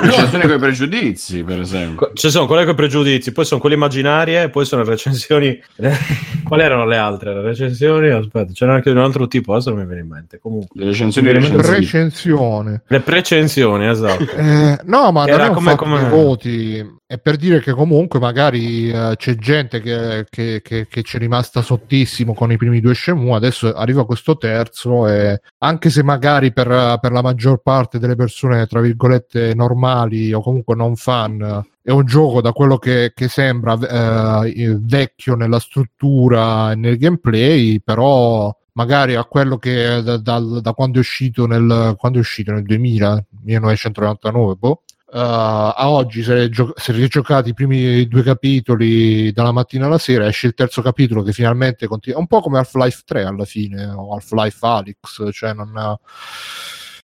Recensioni 0.00 0.44
con 0.44 0.56
i 0.56 0.58
pregiudizi, 0.58 1.42
per 1.44 1.60
esempio. 1.60 2.12
Ci 2.14 2.30
sono 2.30 2.46
quelle 2.46 2.64
con 2.64 2.72
i 2.72 2.76
pregiudizi, 2.76 3.32
poi 3.32 3.44
sono 3.44 3.60
quelle 3.60 3.74
immaginarie, 3.74 4.48
poi 4.48 4.64
sono 4.64 4.84
recensioni 4.84 5.60
Quali 6.52 6.66
erano 6.66 6.84
le 6.84 6.98
altre? 6.98 7.32
Le 7.32 7.40
recensioni? 7.40 8.10
Aspetta, 8.10 8.52
c'era 8.52 8.74
anche 8.74 8.90
di 8.92 8.96
un 8.98 9.02
altro 9.02 9.26
tipo, 9.26 9.54
adesso 9.54 9.70
non 9.70 9.78
mi 9.78 9.86
viene 9.86 10.02
in 10.02 10.08
mente. 10.08 10.38
Comunque, 10.38 10.78
Le 10.78 10.90
recensioni 10.90 11.28
mente- 11.32 11.48
recensioni. 11.48 11.78
Recensione. 11.80 12.82
le 12.86 13.00
precensioni, 13.00 13.88
esatto. 13.88 14.22
Eh, 14.36 14.78
no, 14.84 15.12
ma 15.12 15.26
Era 15.26 15.36
non 15.38 15.46
è 15.46 15.48
un 15.48 15.54
come- 15.54 15.70
fatto 15.70 15.84
come- 15.84 16.02
di 16.02 16.08
voti. 16.10 17.00
È 17.06 17.18
per 17.18 17.36
dire 17.36 17.60
che 17.60 17.72
comunque 17.72 18.18
magari 18.20 18.90
eh, 18.90 19.14
c'è 19.16 19.34
gente 19.36 19.80
che, 19.80 20.26
che, 20.28 20.60
che, 20.62 20.86
che 20.88 21.02
ci 21.02 21.16
è 21.16 21.18
rimasta 21.18 21.62
sottissimo 21.62 22.34
con 22.34 22.52
i 22.52 22.58
primi 22.58 22.80
due 22.80 22.94
Shenmue, 22.94 23.34
adesso 23.36 23.72
arriva 23.74 24.04
questo 24.04 24.36
terzo 24.36 25.06
e 25.08 25.40
anche 25.58 25.88
se 25.88 26.02
magari 26.02 26.52
per, 26.52 26.98
per 27.00 27.12
la 27.12 27.22
maggior 27.22 27.62
parte 27.62 27.98
delle 27.98 28.14
persone, 28.14 28.66
tra 28.66 28.80
virgolette, 28.80 29.54
normali 29.54 30.32
o 30.34 30.42
comunque 30.42 30.74
non 30.74 30.96
fan, 30.96 31.62
è 31.82 31.90
un 31.90 32.04
gioco 32.06 32.40
da 32.40 32.52
quello 32.52 32.78
che, 32.78 33.12
che 33.14 33.28
sembra 33.28 34.44
eh, 34.44 34.78
vecchio 34.80 35.34
nella 35.34 35.58
struttura 35.58 36.72
e 36.72 36.76
nel 36.76 36.96
gameplay, 36.96 37.80
però 37.80 38.54
magari 38.74 39.16
a 39.16 39.24
quello 39.24 39.58
che 39.58 40.00
da, 40.02 40.16
dal- 40.16 40.60
da 40.60 40.72
quando 40.72 40.98
è 40.98 41.00
uscito 41.00 41.46
nel, 41.46 41.94
quando 41.98 42.18
è 42.18 42.20
uscito? 42.20 42.52
Nel 42.52 42.62
2000 42.62 43.24
1999 43.44 44.54
boh, 44.54 44.82
eh, 45.12 45.18
a 45.18 45.90
oggi 45.90 46.22
se, 46.22 46.48
gio- 46.48 46.72
se 46.76 46.92
rigiocate 46.92 47.50
i 47.50 47.54
primi 47.54 48.06
due 48.06 48.22
capitoli 48.22 49.32
dalla 49.32 49.52
mattina 49.52 49.86
alla 49.86 49.98
sera 49.98 50.26
esce 50.26 50.46
il 50.46 50.54
terzo 50.54 50.80
capitolo 50.82 51.22
che 51.22 51.32
finalmente 51.32 51.86
continua 51.86 52.20
un 52.20 52.26
po' 52.26 52.40
come 52.40 52.58
Half-Life 52.58 53.02
3 53.04 53.24
alla 53.24 53.44
fine 53.44 53.86
o 53.86 54.14
Half-Life 54.14 54.58
Alyx 54.66 55.30
cioè 55.32 55.52
non 55.52 55.98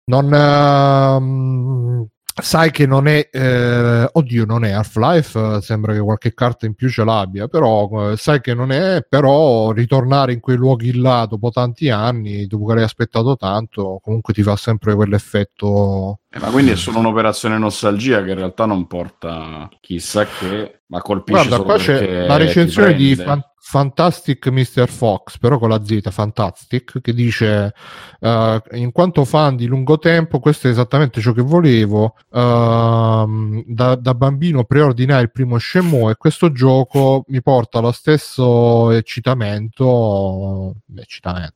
non 0.06 0.34
ehm, 0.34 2.08
sai 2.42 2.72
che 2.72 2.86
non 2.86 3.08
è 3.08 3.30
eh, 3.32 4.10
oddio 4.12 4.46
non 4.46 4.64
è 4.64 4.72
Half-Life 4.72 5.56
eh, 5.56 5.62
sembra 5.62 5.94
che 5.94 6.00
qualche 6.00 6.34
carta 6.34 6.66
in 6.66 6.76
più 6.76 6.90
ce 6.90 7.04
l'abbia 7.04 7.48
però 7.48 8.12
eh, 8.12 8.18
sai 8.18 8.42
che 8.42 8.54
non 8.54 8.72
è 8.72 9.04
però 9.08 9.72
ritornare 9.72 10.34
in 10.34 10.40
quei 10.40 10.56
luoghi 10.56 11.00
là 11.00 11.26
dopo 11.28 11.50
tanti 11.50 11.90
anni 11.90 12.46
dopo 12.46 12.66
che 12.66 12.76
l'hai 12.76 12.84
aspettato 12.84 13.36
tanto 13.36 14.00
comunque 14.04 14.34
ti 14.34 14.44
fa 14.44 14.56
sempre 14.56 14.94
quell'effetto 14.94 16.20
Eh, 16.30 16.40
ma 16.40 16.50
quindi 16.50 16.72
è 16.72 16.76
solo 16.76 17.00
un'operazione 17.00 17.58
nostalgia 17.58 18.22
che 18.24 18.32
in 18.32 18.38
realtà 18.38 18.66
non 18.66 18.86
porta 18.86 19.70
chissà 19.80 20.26
che, 20.26 20.82
ma 20.88 21.02
colpisce 21.02 21.48
Guarda, 21.48 21.56
solo 21.56 21.64
qua 21.64 21.78
c'è 21.78 21.98
perché 22.00 22.28
la 22.28 22.38
recensione 22.38 22.94
di. 22.96 23.16
Fan- 23.16 23.44
Fantastic 23.70 24.48
Mr. 24.48 24.88
Fox, 24.88 25.38
però 25.40 25.60
con 25.60 25.68
la 25.68 25.84
Z, 25.84 26.10
Fantastic, 26.10 27.02
che 27.02 27.14
dice 27.14 27.74
eh, 28.22 28.62
in 28.72 28.94
quanto 28.94 29.26
fan 29.26 29.58
di 29.58 29.66
lungo 29.66 30.00
tempo, 30.00 30.40
questo 30.40 30.68
è 30.68 30.70
esattamente 30.70 31.20
ciò 31.20 31.34
che 31.34 31.42
volevo. 31.42 32.16
Ehm, 32.32 33.64
da, 33.68 33.96
da 33.96 34.14
bambino 34.14 34.64
preordinai 34.64 35.24
il 35.24 35.32
primo 35.32 35.58
Shenmue 35.58 36.14
e 36.14 36.16
questo 36.16 36.54
gioco 36.54 37.26
mi 37.28 37.42
porta 37.42 37.80
allo 37.80 37.92
stesso 37.92 38.92
eccitamento, 38.92 40.76
eccitamento 40.96 41.56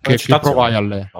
che, 0.00 0.16
che 0.16 0.38
provai 0.38 0.74
alle 0.74 1.10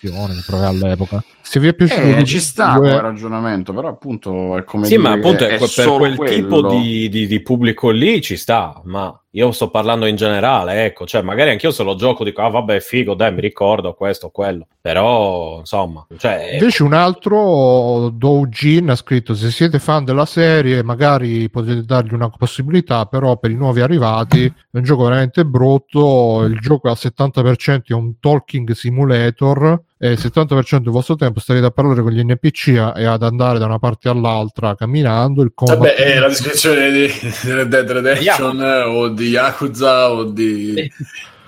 che 0.00 0.42
provai 0.44 0.66
all'epoca. 0.66 1.22
Se 1.40 1.60
vi 1.60 1.68
è 1.68 1.74
piaciuto 1.74 2.00
Eh, 2.00 2.21
di 2.22 2.28
ci 2.30 2.40
sta 2.40 2.74
come 2.74 3.00
ragionamento, 3.00 3.72
però 3.72 3.88
appunto 3.88 4.56
è 4.56 4.64
come 4.64 4.86
Sì, 4.86 4.96
ma 4.96 5.12
appunto 5.12 5.44
è 5.46 5.56
que- 5.58 5.68
per 5.74 5.88
quel 5.96 6.16
quello. 6.16 6.34
tipo 6.34 6.68
di, 6.68 7.08
di- 7.08 7.26
di 7.26 7.40
pubblico 7.40 7.90
lì 7.90 8.20
ci 8.20 8.36
sta, 8.36 8.80
ma 8.84 9.16
io 9.34 9.50
sto 9.52 9.70
parlando 9.70 10.06
in 10.06 10.16
generale, 10.16 10.84
ecco, 10.84 11.06
cioè 11.06 11.22
magari 11.22 11.50
anch'io 11.50 11.70
se 11.70 11.82
lo 11.82 11.94
gioco 11.94 12.24
dico, 12.24 12.42
ah 12.42 12.50
vabbè, 12.50 12.80
figo, 12.80 13.14
dai, 13.14 13.32
mi 13.32 13.40
ricordo 13.40 13.94
questo 13.94 14.26
o 14.26 14.30
quello, 14.30 14.66
però 14.80 15.58
insomma, 15.60 16.06
cioè, 16.18 16.50
Invece 16.54 16.82
un 16.82 16.92
altro 16.92 18.10
Doujin 18.10 18.90
ha 18.90 18.96
scritto 18.96 19.34
se 19.34 19.50
siete 19.50 19.78
fan 19.78 20.04
della 20.04 20.26
serie 20.26 20.82
magari 20.82 21.48
potete 21.48 21.84
dargli 21.84 22.12
una 22.12 22.28
possibilità 22.28 23.06
però 23.06 23.36
per 23.36 23.50
i 23.50 23.54
nuovi 23.54 23.80
arrivati 23.80 24.44
è 24.44 24.76
un 24.76 24.82
gioco 24.82 25.04
veramente 25.04 25.44
brutto 25.44 26.44
il 26.44 26.58
gioco 26.58 26.88
al 26.88 26.96
70% 26.98 27.86
è 27.86 27.92
un 27.92 28.18
talking 28.20 28.70
simulator 28.72 29.80
e 29.98 30.10
il 30.10 30.18
70% 30.18 30.78
del 30.78 30.90
vostro 30.90 31.14
tempo 31.14 31.38
starete 31.38 31.66
a 31.66 31.70
parlare 31.70 32.02
con 32.02 32.10
gli 32.10 32.22
NPC 32.22 32.92
e 32.96 33.04
ad 33.04 33.22
andare 33.22 33.60
da 33.60 33.66
una 33.66 33.78
parte 33.78 34.08
all'altra 34.08 34.74
camminando 34.74 35.42
il 35.42 35.52
Vabbè, 35.54 35.76
combattimento- 35.76 36.16
è 36.16 36.18
la 36.18 36.28
descrizione 36.28 36.90
di, 36.90 37.06
di 37.06 37.52
Red 37.52 37.68
Dead 37.68 37.88
Redemption 37.88 38.60
eh, 38.60 38.82
o 38.82 39.08
di 39.08 39.21
Yakuza 39.28 40.10
o 40.10 40.24
di, 40.24 40.90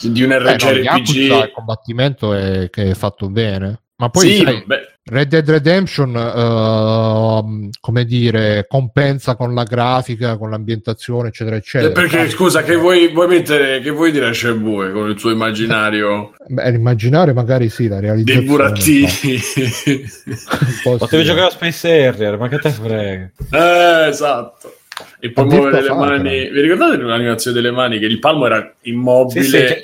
di 0.00 0.22
un 0.22 0.32
Eh, 0.32 0.38
no, 0.38 0.50
RGRPG. 0.50 0.82
Yakuza, 0.84 1.44
il 1.44 1.52
combattimento 1.52 2.34
è, 2.34 2.68
che 2.70 2.90
è 2.90 2.94
fatto 2.94 3.28
bene 3.28 3.78
ma 3.96 4.08
poi 4.08 4.28
sì, 4.28 4.42
sai, 4.42 4.64
Red 5.04 5.28
Dead 5.28 5.48
Redemption, 5.48 6.16
ehm, 6.16 7.70
come 7.78 8.04
dire, 8.04 8.66
compensa 8.66 9.36
con 9.36 9.54
la 9.54 9.62
grafica, 9.62 10.36
con 10.36 10.50
l'ambientazione, 10.50 11.28
eccetera, 11.28 11.54
eccetera. 11.54 11.92
perché 11.92 12.28
scusa, 12.28 12.64
che 12.64 12.74
vuoi, 12.74 13.12
vuoi 13.12 13.28
mettere, 13.28 13.80
che 13.80 13.90
vuoi 13.90 14.10
dire 14.10 14.26
a 14.26 14.32
Shenmue 14.32 14.90
con 14.90 15.10
il 15.10 15.18
suo 15.18 15.30
immaginario 15.30 16.32
Beh, 16.48 16.72
l'immaginare 16.72 17.32
magari 17.32 17.68
sì, 17.68 17.86
la 17.86 18.00
realizzazione. 18.00 18.40
dei 18.40 18.48
burattini? 18.48 19.06
potevi 20.82 21.22
sì. 21.22 21.28
giocare 21.28 21.46
a 21.46 21.50
Space 21.50 22.06
Harrier, 22.06 22.36
ma 22.36 22.48
che 22.48 22.58
te 22.58 22.70
frega? 22.70 23.30
eh, 23.52 24.08
esatto. 24.08 24.74
E 25.20 25.30
poi 25.32 25.44
muovere 25.46 25.82
le 25.82 25.94
mani. 25.94 26.50
Vi 26.50 26.60
ricordate 26.60 26.96
l'animazione 26.98 27.56
delle 27.56 27.72
mani? 27.72 27.98
Che 27.98 28.06
il 28.06 28.18
palmo 28.18 28.46
era 28.46 28.74
immobile 28.82 29.42
Sì, 29.42 29.50
sì, 29.50 29.56
cioè- 29.58 29.80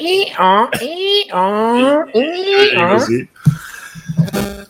e 2.12 2.86
così. 2.88 3.28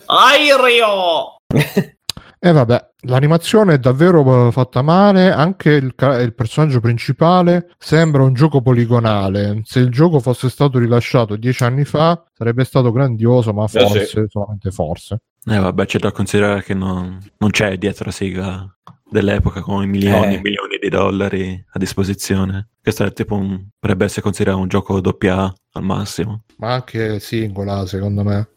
Airio! 0.06 1.36
E 2.42 2.52
vabbè, 2.52 2.92
l'animazione 3.00 3.74
è 3.74 3.78
davvero 3.78 4.48
eh, 4.48 4.50
fatta 4.50 4.80
male, 4.80 5.30
anche 5.30 5.72
il, 5.72 5.94
il 5.94 6.32
personaggio 6.34 6.80
principale 6.80 7.68
sembra 7.76 8.22
un 8.22 8.32
gioco 8.32 8.62
poligonale. 8.62 9.60
Se 9.64 9.78
il 9.80 9.90
gioco 9.90 10.20
fosse 10.20 10.48
stato 10.48 10.78
rilasciato 10.78 11.36
dieci 11.36 11.64
anni 11.64 11.84
fa 11.84 12.24
sarebbe 12.32 12.64
stato 12.64 12.92
grandioso, 12.92 13.52
ma 13.52 13.66
Beh, 13.70 13.80
forse, 13.80 14.24
solamente 14.30 14.70
forse. 14.70 15.20
Eh 15.44 15.58
vabbè, 15.58 15.84
c'è 15.84 15.98
da 15.98 16.12
considerare 16.12 16.62
che 16.62 16.72
non, 16.72 17.18
non 17.36 17.50
c'è 17.50 17.76
dietro 17.76 18.06
la 18.06 18.10
sigla 18.10 18.74
dell'epoca 19.10 19.60
con 19.60 19.82
i 19.82 19.86
milioni 19.86 20.34
Eh. 20.34 20.36
e 20.36 20.40
milioni 20.40 20.78
di 20.80 20.88
dollari 20.88 21.64
a 21.72 21.78
disposizione. 21.78 22.68
Questo 22.82 23.04
è 23.04 23.12
tipo 23.12 23.34
un, 23.34 23.68
potrebbe 23.78 24.04
essere 24.04 24.22
considerato 24.22 24.60
un 24.60 24.68
gioco 24.68 25.00
doppia 25.00 25.52
al 25.72 25.82
massimo. 25.82 26.44
Ma 26.56 26.74
anche 26.74 27.20
singola, 27.20 27.84
secondo 27.86 28.22
me. 28.24 28.50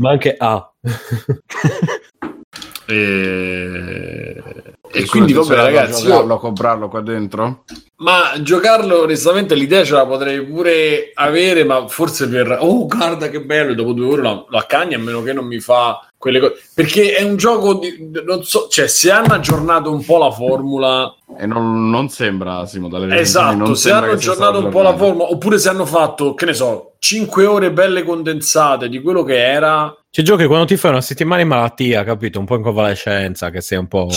Ma 0.00 0.10
anche 0.10 0.34
A. 0.38 0.72
E, 2.88 4.42
e 4.90 5.00
Scusa, 5.00 5.10
quindi, 5.10 5.32
vabbè, 5.32 5.54
ragazzi, 5.54 6.02
giocarlo, 6.04 6.26
io- 6.26 6.34
a 6.34 6.38
comprarlo 6.38 6.88
qua 6.88 7.00
dentro? 7.00 7.64
ma 7.98 8.34
giocarlo 8.42 9.02
onestamente 9.02 9.54
l'idea 9.54 9.82
ce 9.82 9.94
la 9.94 10.04
potrei 10.04 10.44
pure 10.44 11.12
avere, 11.14 11.64
ma 11.64 11.86
forse 11.88 12.28
per 12.28 12.58
oh, 12.60 12.86
guarda 12.86 13.30
che 13.30 13.40
bello, 13.40 13.72
e 13.72 13.74
dopo 13.74 13.92
due 13.92 14.06
ore 14.06 14.22
lo, 14.22 14.46
lo 14.48 14.58
accagni 14.58 14.94
a 14.94 14.98
meno 14.98 15.22
che 15.22 15.32
non 15.32 15.46
mi 15.46 15.60
fa 15.60 16.06
quelle 16.18 16.40
cose. 16.40 16.62
Perché 16.74 17.14
è 17.14 17.22
un 17.22 17.36
gioco 17.36 17.74
di 17.74 18.10
non 18.24 18.44
so, 18.44 18.68
cioè, 18.68 18.86
se 18.86 19.10
hanno 19.10 19.32
aggiornato 19.32 19.90
un 19.90 20.04
po' 20.04 20.18
la 20.18 20.30
formula, 20.30 21.14
E 21.38 21.46
non, 21.46 21.88
non 21.88 22.08
sembra, 22.10 22.66
Simo, 22.66 22.88
dalle 22.88 23.18
esatto, 23.18 23.56
non 23.56 23.76
se 23.76 23.90
hanno 23.90 24.12
aggiornato 24.12 24.58
un 24.58 24.68
po' 24.68 24.82
la 24.82 24.94
formula, 24.94 25.30
oppure 25.30 25.58
se 25.58 25.70
hanno 25.70 25.86
fatto, 25.86 26.34
che 26.34 26.44
ne 26.44 26.54
so, 26.54 26.96
5 26.98 27.46
ore 27.46 27.72
belle 27.72 28.02
condensate 28.02 28.88
di 28.88 29.00
quello 29.00 29.22
che 29.22 29.38
era. 29.38 29.94
Ci 30.10 30.22
giochi 30.22 30.46
quando 30.46 30.66
ti 30.66 30.76
fai 30.76 30.90
una 30.90 31.00
settimana 31.00 31.42
in 31.42 31.48
malattia, 31.48 32.04
capito? 32.04 32.38
Un 32.38 32.46
po' 32.46 32.56
in 32.56 32.62
convalescenza, 32.62 33.50
che 33.50 33.60
sei 33.60 33.78
un 33.78 33.86
po'... 33.86 34.08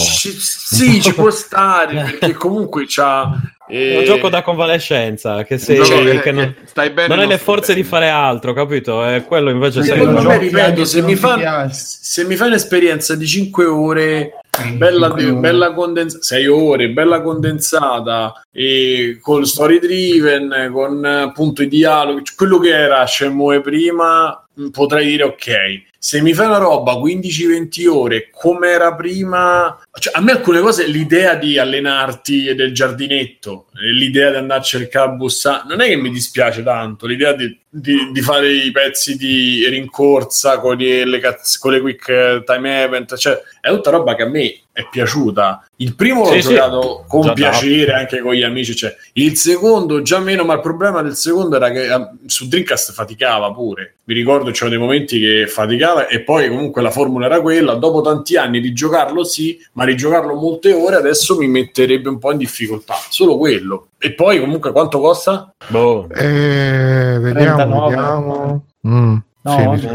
sì, 0.75 1.01
ci 1.01 1.13
può 1.13 1.29
stare 1.31 1.95
perché 1.95 2.33
comunque 2.33 2.85
c'ha. 2.87 3.31
È 3.67 3.95
un 3.97 4.01
eh, 4.01 4.03
gioco 4.03 4.29
da 4.29 4.41
convalescenza, 4.41 5.43
che, 5.43 5.57
sei, 5.59 5.75
gioco 5.77 6.03
che, 6.03 6.19
che- 6.21 6.31
non, 6.31 6.55
che 6.59 6.67
stai 6.67 6.89
bene, 6.89 7.07
non 7.07 7.19
hai 7.19 7.27
le 7.27 7.37
forze 7.37 7.73
di 7.73 7.81
bene. 7.81 7.89
fare 7.91 8.09
altro, 8.09 8.53
capito? 8.53 9.05
E 9.05 9.23
quello 9.23 9.49
invece 9.51 9.83
sei 9.83 9.97
Secondo 9.97 10.19
un 10.19 10.25
me, 10.25 10.33
gioco... 10.33 10.37
ripeto, 10.43 10.85
se 10.85 11.01
mi, 11.03 11.15
fa, 11.15 11.69
se 11.69 12.25
mi 12.25 12.35
fai 12.35 12.47
un'esperienza 12.47 13.15
di 13.15 13.27
5 13.27 13.65
ore, 13.65 14.31
bella, 14.75 15.07
Cinque 15.07 15.25
ore. 15.29 15.39
bella 15.39 15.73
condensata, 15.73 16.23
6 16.23 16.47
ore, 16.47 16.89
bella 16.89 17.21
condensata, 17.21 18.41
e 18.51 19.19
con 19.21 19.45
story 19.45 19.79
driven, 19.79 20.69
con 20.73 21.05
appunto 21.05 21.61
i 21.61 21.67
dialoghi, 21.67 22.23
quello 22.35 22.57
che 22.57 22.69
era 22.69 23.05
Shenmue 23.05 23.61
prima, 23.61 24.47
mh, 24.53 24.69
potrei 24.69 25.05
dire 25.05 25.23
ok. 25.23 25.87
Se 26.01 26.21
mi 26.21 26.33
fai 26.33 26.45
una 26.47 26.57
roba 26.59 26.93
15-20 26.93 27.87
ore 27.89 28.29
come 28.31 28.69
era 28.69 28.95
prima, 28.95 29.77
cioè, 29.99 30.13
a 30.15 30.21
me 30.21 30.31
alcune 30.31 30.61
cose, 30.61 30.87
l'idea 30.87 31.35
di 31.35 31.57
allenarti 31.57 32.47
e 32.47 32.55
del 32.55 32.73
giardinetto, 32.73 33.65
e 33.75 33.91
l'idea 33.91 34.29
di 34.31 34.37
andare 34.37 34.61
a 34.61 34.63
cercare 34.63 35.09
a 35.09 35.13
bussare, 35.13 35.63
non 35.67 35.81
è 35.81 35.87
che 35.89 35.97
mi 35.97 36.09
dispiace 36.09 36.63
tanto, 36.63 37.05
l'idea 37.05 37.33
di, 37.33 37.53
di- 37.67 38.11
di 38.13 38.21
fare 38.21 38.49
i 38.49 38.71
pezzi 38.71 39.17
di 39.17 39.67
rincorsa 39.67 40.59
con, 40.59 40.79
i- 40.79 41.03
le, 41.03 41.19
con 41.59 41.71
le 41.73 41.81
quick 41.81 42.07
eh, 42.07 42.43
time 42.45 42.81
event, 42.83 43.17
cioè 43.17 43.37
è 43.59 43.69
tutta 43.69 43.89
roba 43.91 44.15
che 44.15 44.23
a 44.23 44.27
me 44.29 44.57
è 44.71 44.87
piaciuta. 44.89 45.67
Il 45.77 45.95
primo 45.95 46.23
l'ho 46.23 46.31
Sì, 46.31 46.41
sì. 46.41 46.53
giocato 46.53 47.03
con 47.07 47.21
Già 47.23 47.33
piacere 47.33 47.91
anche 47.93 48.19
con 48.21 48.33
gli 48.33 48.43
amici, 48.43 48.73
cioè. 48.75 48.95
il 49.13 49.35
secondo 49.35 50.01
già 50.01 50.19
meno, 50.19 50.45
ma 50.45 50.53
il 50.53 50.61
problema 50.61 51.01
del 51.01 51.15
secondo 51.15 51.57
era 51.57 51.69
che 51.71 51.93
eh, 51.93 52.09
su 52.25 52.47
Dreamcast 52.47 52.93
faticava 52.93 53.51
pure. 53.51 53.95
Mi 54.05 54.13
ricordo 54.13 54.51
c'erano 54.51 54.69
dei 54.71 54.79
momenti 54.79 55.19
che 55.19 55.47
faticava 55.47 55.87
piaceva 55.89 56.07
e 56.07 56.21
poi 56.21 56.49
comunque 56.49 56.81
la 56.81 56.91
formula 56.91 57.25
era 57.25 57.41
quella, 57.41 57.75
dopo 57.75 58.01
tanti 58.01 58.37
anni 58.37 58.59
di 58.61 58.73
giocarlo 58.73 59.23
sì, 59.23 59.59
ma 59.73 59.83
rigiocarlo 59.83 60.33
molte 60.35 60.73
ore 60.73 60.95
adesso 60.95 61.37
mi 61.37 61.47
metterebbe 61.47 62.09
un 62.09 62.19
po' 62.19 62.31
in 62.31 62.37
difficoltà, 62.37 62.95
solo 63.09 63.37
quello. 63.37 63.89
E 63.97 64.13
poi 64.13 64.39
comunque 64.39 64.71
quanto 64.71 64.99
costa? 64.99 65.53
Boh. 65.67 66.07
Eh, 66.09 67.17
vediamo, 67.19 67.55
39. 67.55 67.89
vediamo. 67.89 68.65
Mm, 68.87 69.17
No, 69.41 69.77
sì, 69.77 69.87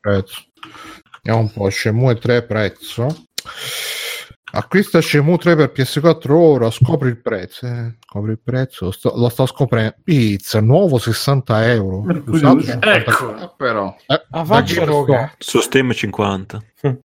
prezzo. 0.00 0.42
Vediamo 1.22 1.46
un 1.46 1.52
po', 1.52 1.70
Shenmue 1.70 2.16
3 2.16 2.42
prezzo. 2.42 3.24
Acquista 4.52 5.00
Shenmue 5.00 5.38
3 5.38 5.56
per 5.56 5.72
PS4 5.74 6.30
ora, 6.32 6.70
scopri 6.70 7.08
il 7.08 7.18
prezzo. 7.18 7.66
eh, 7.66 7.94
Scopri 8.04 8.32
il 8.32 8.40
prezzo, 8.42 8.86
lo 8.86 8.90
sto, 8.90 9.12
lo 9.14 9.28
sto 9.28 9.46
scoprendo. 9.46 9.94
Pizza, 10.02 10.60
nuovo 10.60 10.98
60 10.98 11.70
euro. 11.72 12.04
Usato 12.26 12.60
50 12.60 12.94
Ecco. 12.94 13.36
Eh, 13.36 13.50
però. 13.56 13.94
Eh, 14.06 14.22
da 14.28 14.44
faccia 14.44 14.84
roga. 14.84 15.32
Su 15.38 15.60
Steam 15.60 15.92
50. 15.92 16.62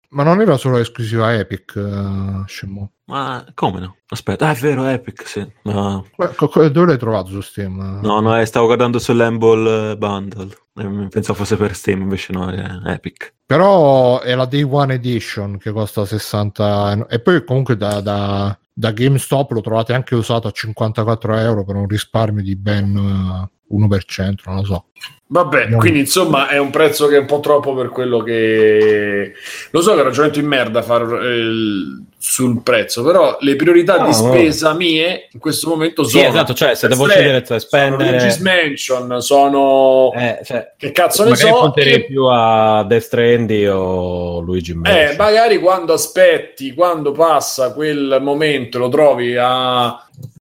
Ma 0.09 0.23
non 0.23 0.41
era 0.41 0.57
solo 0.57 0.77
esclusiva 0.77 1.33
Epic, 1.33 1.73
uh, 1.75 2.45
Shenmue. 2.47 2.89
Ma 3.07 3.45
come 3.53 3.79
no? 3.79 3.97
Aspetta, 4.07 4.47
ah, 4.47 4.51
è 4.51 4.55
vero, 4.55 4.87
Epic, 4.87 5.27
sì. 5.27 5.45
No, 5.63 6.05
dove 6.17 6.85
l'hai 6.85 6.97
trovato 6.97 7.29
su 7.29 7.41
Steam? 7.41 7.99
no, 8.01 8.19
no, 8.19 8.39
eh, 8.39 8.45
stavo 8.45 8.65
guardando 8.65 8.97
sull'Hamble 8.97 9.91
eh, 9.91 9.97
Bundle. 9.97 10.57
Eh, 10.75 11.07
Pensavo 11.09 11.37
fosse 11.37 11.55
per 11.55 11.75
Steam, 11.75 12.01
invece 12.01 12.33
no, 12.33 12.49
è 12.49 12.91
Epic. 12.91 13.33
Però 13.45 14.21
è 14.21 14.33
la 14.33 14.45
Day 14.45 14.63
One 14.63 14.95
Edition 14.95 15.57
che 15.57 15.71
costa 15.71 16.05
60 16.05 17.07
e 17.07 17.19
poi 17.19 17.43
comunque 17.43 17.77
da, 17.77 18.01
da, 18.01 18.57
da 18.73 18.91
GameStop 18.91 19.51
lo 19.51 19.61
trovate 19.61 19.93
anche 19.93 20.15
usato 20.15 20.47
a 20.47 20.51
54 20.51 21.37
euro 21.37 21.63
per 21.63 21.75
un 21.75 21.87
risparmio 21.87 22.41
di 22.41 22.55
ben 22.55 22.97
eh, 22.97 23.49
1%, 23.71 24.33
non 24.45 24.55
lo 24.55 24.63
so. 24.65 24.85
Vabbè, 25.27 25.69
No. 25.69 25.77
quindi 25.77 25.99
insomma 25.99 26.49
è 26.49 26.59
un 26.59 26.69
prezzo 26.69 27.07
che 27.07 27.15
è 27.15 27.19
un 27.19 27.25
po' 27.25 27.39
troppo 27.39 27.73
per 27.73 27.89
quello 27.89 28.19
che... 28.19 29.33
Lo 29.71 29.81
so 29.81 29.89
che 29.91 29.97
è 29.97 29.99
un 29.99 30.03
ragionamento 30.05 30.39
in 30.39 30.45
merda 30.45 30.81
far, 30.83 31.01
eh, 31.01 32.03
sul 32.17 32.61
prezzo, 32.61 33.03
però 33.03 33.35
le 33.39 33.55
priorità 33.55 33.97
No, 33.97 34.03
di 34.05 34.11
no. 34.11 34.13
spesa 34.15 34.73
mie 34.75 35.27
in 35.31 35.39
questo 35.39 35.67
momento 35.67 36.03
Sì, 36.03 36.17
sono... 36.19 36.29
esatto, 36.29 36.53
cioè 36.53 36.75
se 36.75 36.87
devo 36.87 37.07
scegliere 37.07 37.41
tra 37.41 37.57
spendere... 37.57 38.11
Luigi's 38.11 38.37
Mansion, 38.37 39.19
sono... 39.21 40.11
Eh, 40.15 40.41
cioè, 40.43 40.73
che 40.77 40.91
cazzo 40.91 41.23
ne 41.27 41.35
so... 41.35 41.49
punterei 41.59 41.93
e- 41.93 42.05
più 42.05 42.25
a 42.25 42.83
Death 42.87 43.01
Stranding 43.03 43.69
o 43.73 44.39
Luigi 44.41 44.71
Eh, 44.71 44.75
Mansion. 44.75 45.15
magari 45.17 45.57
quando 45.59 45.93
aspetti, 45.93 46.71
quando 46.75 47.11
passa 47.13 47.73
quel 47.73 48.19
momento, 48.21 48.77
lo 48.77 48.89
trovi 48.89 49.35
a 49.37 49.99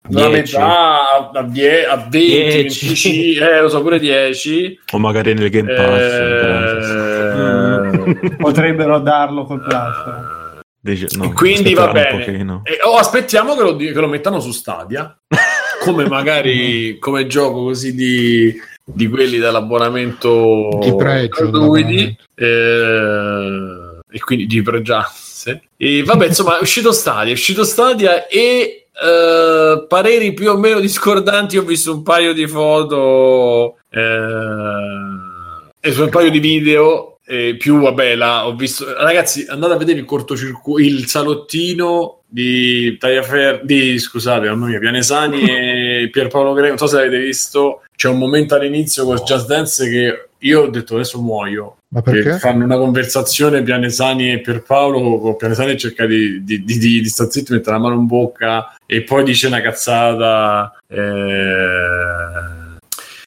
la 0.08 0.28
10. 0.28 0.56
metà, 0.56 1.30
a, 1.32 1.42
die- 1.42 1.86
a 1.86 1.96
20, 1.96 2.62
10. 2.62 2.86
25, 2.86 3.50
eh, 3.50 3.60
lo 3.60 3.68
so, 3.68 3.82
pure 3.82 3.98
10. 3.98 4.80
O 4.92 4.98
magari 4.98 5.34
nel 5.34 5.50
Game 5.50 5.72
Pass. 5.74 6.00
Eh, 8.20 8.36
Potrebbero 8.36 8.98
darlo 8.98 9.44
col 9.44 9.60
Plus. 9.60 10.38
Dice- 10.82 11.08
no, 11.16 11.24
e 11.24 11.32
quindi 11.32 11.74
va 11.74 11.92
bene. 11.92 12.24
E- 12.64 12.78
o 12.84 12.96
aspettiamo 12.96 13.54
che 13.54 13.62
lo, 13.62 13.76
che 13.76 13.92
lo 13.92 14.08
mettano 14.08 14.40
su 14.40 14.50
Stadia, 14.50 15.14
come 15.84 16.08
magari 16.08 16.98
come 16.98 17.26
gioco 17.26 17.64
così 17.64 17.94
di, 17.94 18.58
di 18.82 19.06
quelli 19.08 19.36
dell'abbonamento 19.38 20.78
Di 20.80 20.94
pregio, 20.96 21.50
gratuiti, 21.50 22.16
eh, 22.34 23.98
e 24.10 24.18
quindi 24.20 24.46
di 24.46 24.62
pregianze. 24.62 25.64
E 25.76 26.02
vabbè, 26.02 26.26
insomma, 26.26 26.58
è 26.58 26.62
uscito 26.62 26.92
Stadia, 26.92 27.30
è 27.30 27.34
uscito 27.34 27.62
Stadia 27.64 28.26
e 28.26 28.79
eh, 29.00 29.86
pareri 29.88 30.34
più 30.34 30.50
o 30.50 30.56
meno 30.58 30.78
discordanti. 30.78 31.56
Ho 31.56 31.62
visto 31.62 31.94
un 31.94 32.02
paio 32.02 32.32
di 32.32 32.46
foto 32.46 33.78
eh, 33.88 34.00
e 35.80 36.00
un 36.00 36.08
paio 36.10 36.30
di 36.30 36.38
video. 36.38 37.18
E 37.24 37.56
più 37.56 37.80
vabbè, 37.80 38.16
là, 38.16 38.46
ho 38.46 38.56
visto 38.56 38.92
ragazzi, 38.92 39.46
andate 39.48 39.74
a 39.74 39.76
vedere 39.76 40.00
il 40.00 40.04
cortocircuito, 40.04 40.88
il 40.88 41.06
salottino 41.06 42.22
di 42.26 42.98
Tagliaferri, 42.98 43.60
di 43.62 43.98
scusate, 44.00 44.48
mamma 44.48 44.66
mia, 44.66 44.80
Pianesani 44.80 45.48
e 45.48 46.08
Pierpaolo 46.12 46.52
Greco. 46.52 46.68
Non 46.70 46.78
so 46.78 46.88
se 46.88 46.96
l'avete 46.96 47.20
visto. 47.20 47.82
C'è 47.94 48.08
un 48.08 48.18
momento 48.18 48.56
all'inizio 48.56 49.04
con 49.04 49.16
Just 49.24 49.46
Dance 49.46 49.88
che 49.88 50.28
io 50.38 50.62
ho 50.62 50.68
detto 50.68 50.94
adesso 50.94 51.20
muoio 51.20 51.76
Ma 51.92 52.02
perché? 52.02 52.38
fanno 52.38 52.64
una 52.64 52.76
conversazione 52.76 53.62
Pianesani 53.62 54.30
e 54.30 54.40
Pierpaolo 54.40 55.18
con 55.18 55.36
Pianesani 55.36 55.76
cerca 55.76 56.06
di, 56.06 56.44
di, 56.44 56.62
di, 56.62 56.78
di, 56.78 57.00
di 57.00 57.08
star 57.08 57.28
zitto, 57.28 57.52
mettere 57.52 57.76
la 57.76 57.82
mano 57.82 57.96
in 57.96 58.06
bocca 58.06 58.76
e 58.86 59.02
poi 59.02 59.24
dice 59.24 59.48
una 59.48 59.60
cazzata 59.60 60.78
eh, 60.86 62.78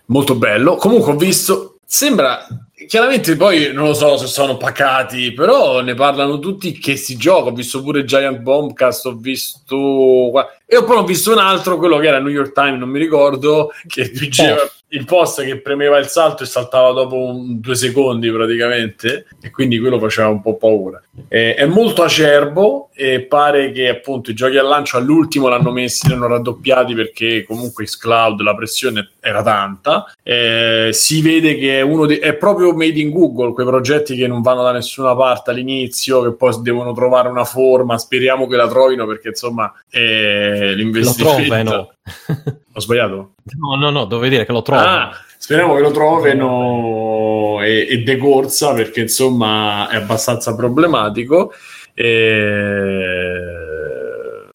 molto 0.06 0.36
bello. 0.36 0.76
Comunque 0.76 1.12
ho 1.12 1.18
visto 1.18 1.80
sembra 1.86 2.48
chiaramente 2.88 3.36
poi 3.36 3.72
non 3.72 3.88
lo 3.88 3.94
so 3.94 4.18
se 4.18 4.26
sono 4.26 4.58
pacati 4.58 5.32
però 5.32 5.82
ne 5.82 5.94
parlano 5.94 6.40
tutti 6.40 6.72
che 6.80 6.96
si 6.96 7.18
gioca. 7.18 7.50
Ho 7.50 7.54
visto 7.54 7.84
pure 7.84 8.06
Giant 8.06 8.40
Bombcast 8.40 9.08
ho 9.08 9.16
visto 9.16 10.32
e 10.66 10.84
poi 10.86 10.98
ho 10.98 11.04
visto 11.04 11.34
un 11.34 11.40
altro 11.40 11.78
quello 11.78 11.98
che 11.98 12.08
era 12.08 12.20
New 12.20 12.32
York 12.32 12.54
Times 12.54 12.80
non 12.80 12.88
mi 12.88 13.00
ricordo 13.00 13.74
che 13.88 14.10
diceva 14.10 14.62
il 14.94 15.06
post 15.06 15.44
che 15.44 15.60
premeva 15.60 15.98
il 15.98 16.06
salto 16.08 16.44
e 16.44 16.46
saltava 16.46 16.92
dopo 16.92 17.16
un- 17.16 17.60
due 17.60 17.76
secondi 17.76 18.32
praticamente 18.32 19.26
e 19.42 19.50
quindi 19.50 19.80
quello 19.80 20.00
faceva 20.00 20.28
un 20.30 20.42
po' 20.42 20.56
paura 20.56 21.02
Eh, 21.28 21.56
è 21.56 21.66
molto 21.66 22.04
acerbo 22.04 22.90
e 22.94 23.22
pare 23.22 23.72
che 23.72 23.90
appunto 23.90 24.30
i 24.32 24.34
giochi 24.36 24.58
al 24.58 24.68
lancio 24.68 24.98
all'ultimo 24.98 25.48
l'hanno 25.48 25.72
messi 25.72 26.08
l'hanno 26.10 26.28
raddoppiati 26.28 26.94
perché 26.94 27.44
comunque 27.44 27.86
Xcloud 27.86 28.40
la 28.42 28.56
pressione 28.56 29.10
era 29.20 29.42
tanta 29.42 30.06
Eh, 30.24 30.90
si 30.92 31.22
vede 31.22 31.56
che 31.58 31.80
è 31.80 31.82
uno 31.82 32.06
dei 32.06 32.18
è 32.18 32.34
proprio 32.36 32.74
made 32.74 33.00
in 33.00 33.10
Google 33.10 33.54
quei 33.54 33.66
progetti 33.66 34.16
che 34.16 34.28
non 34.28 34.42
vanno 34.42 34.64
da 34.64 34.72
nessuna 34.72 35.16
parte 35.16 35.50
all'inizio 35.52 36.22
che 36.22 36.34
poi 36.36 36.54
devono 36.62 36.94
trovare 36.94 37.30
una 37.30 37.46
forma 37.46 37.98
speriamo 37.98 38.48
che 38.48 38.56
la 38.56 38.68
trovino 38.68 39.06
perché 39.08 39.30
insomma 39.30 39.72
eh, 39.90 40.70
Lo 40.70 40.76
l'investimento 40.76 41.44
trovano. 41.46 41.94
ho 42.74 42.80
sbagliato? 42.80 43.33
No, 43.60 43.76
no, 43.76 43.90
no, 43.90 44.06
devo 44.06 44.26
dire 44.28 44.46
che 44.46 44.52
lo 44.52 44.62
trovano. 44.62 44.88
Ah, 44.88 45.12
speriamo 45.38 45.76
che 45.76 45.82
lo 45.82 45.92
trovino 45.92 47.62
e, 47.62 47.88
e 47.90 47.98
decorsa 48.04 48.74
perché 48.74 49.02
insomma 49.02 49.90
è 49.90 49.98
abbastanza 49.98 50.56
problematico. 50.56 51.52
E, 51.94 53.34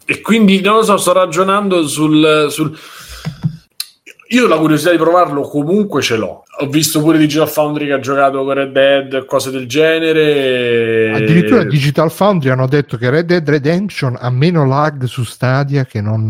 e 0.04 0.20
quindi 0.22 0.60
non 0.60 0.76
lo 0.76 0.82
so, 0.82 0.96
sto 0.96 1.12
ragionando 1.12 1.86
sul, 1.86 2.46
sul- 2.50 2.76
Io 4.28 4.48
la 4.48 4.56
curiosità 4.56 4.90
di 4.90 4.96
provarlo 4.96 5.42
comunque 5.42 6.00
ce 6.00 6.16
l'ho. 6.16 6.44
Ho 6.60 6.66
visto 6.68 7.00
pure 7.00 7.18
Digital 7.18 7.48
Foundry 7.48 7.86
che 7.86 7.92
ha 7.92 8.00
giocato 8.00 8.42
con 8.42 8.54
Red 8.54 8.72
Dead, 8.72 9.24
cose 9.26 9.50
del 9.50 9.68
genere. 9.68 11.12
Addirittura 11.12 11.62
Digital 11.64 12.10
Foundry 12.10 12.50
hanno 12.50 12.66
detto 12.66 12.96
che 12.96 13.10
Red 13.10 13.26
Dead 13.26 13.48
Redemption 13.48 14.16
ha 14.18 14.30
meno 14.30 14.66
lag 14.66 15.04
su 15.04 15.22
Stadia 15.22 15.84
che 15.84 16.00
non 16.00 16.28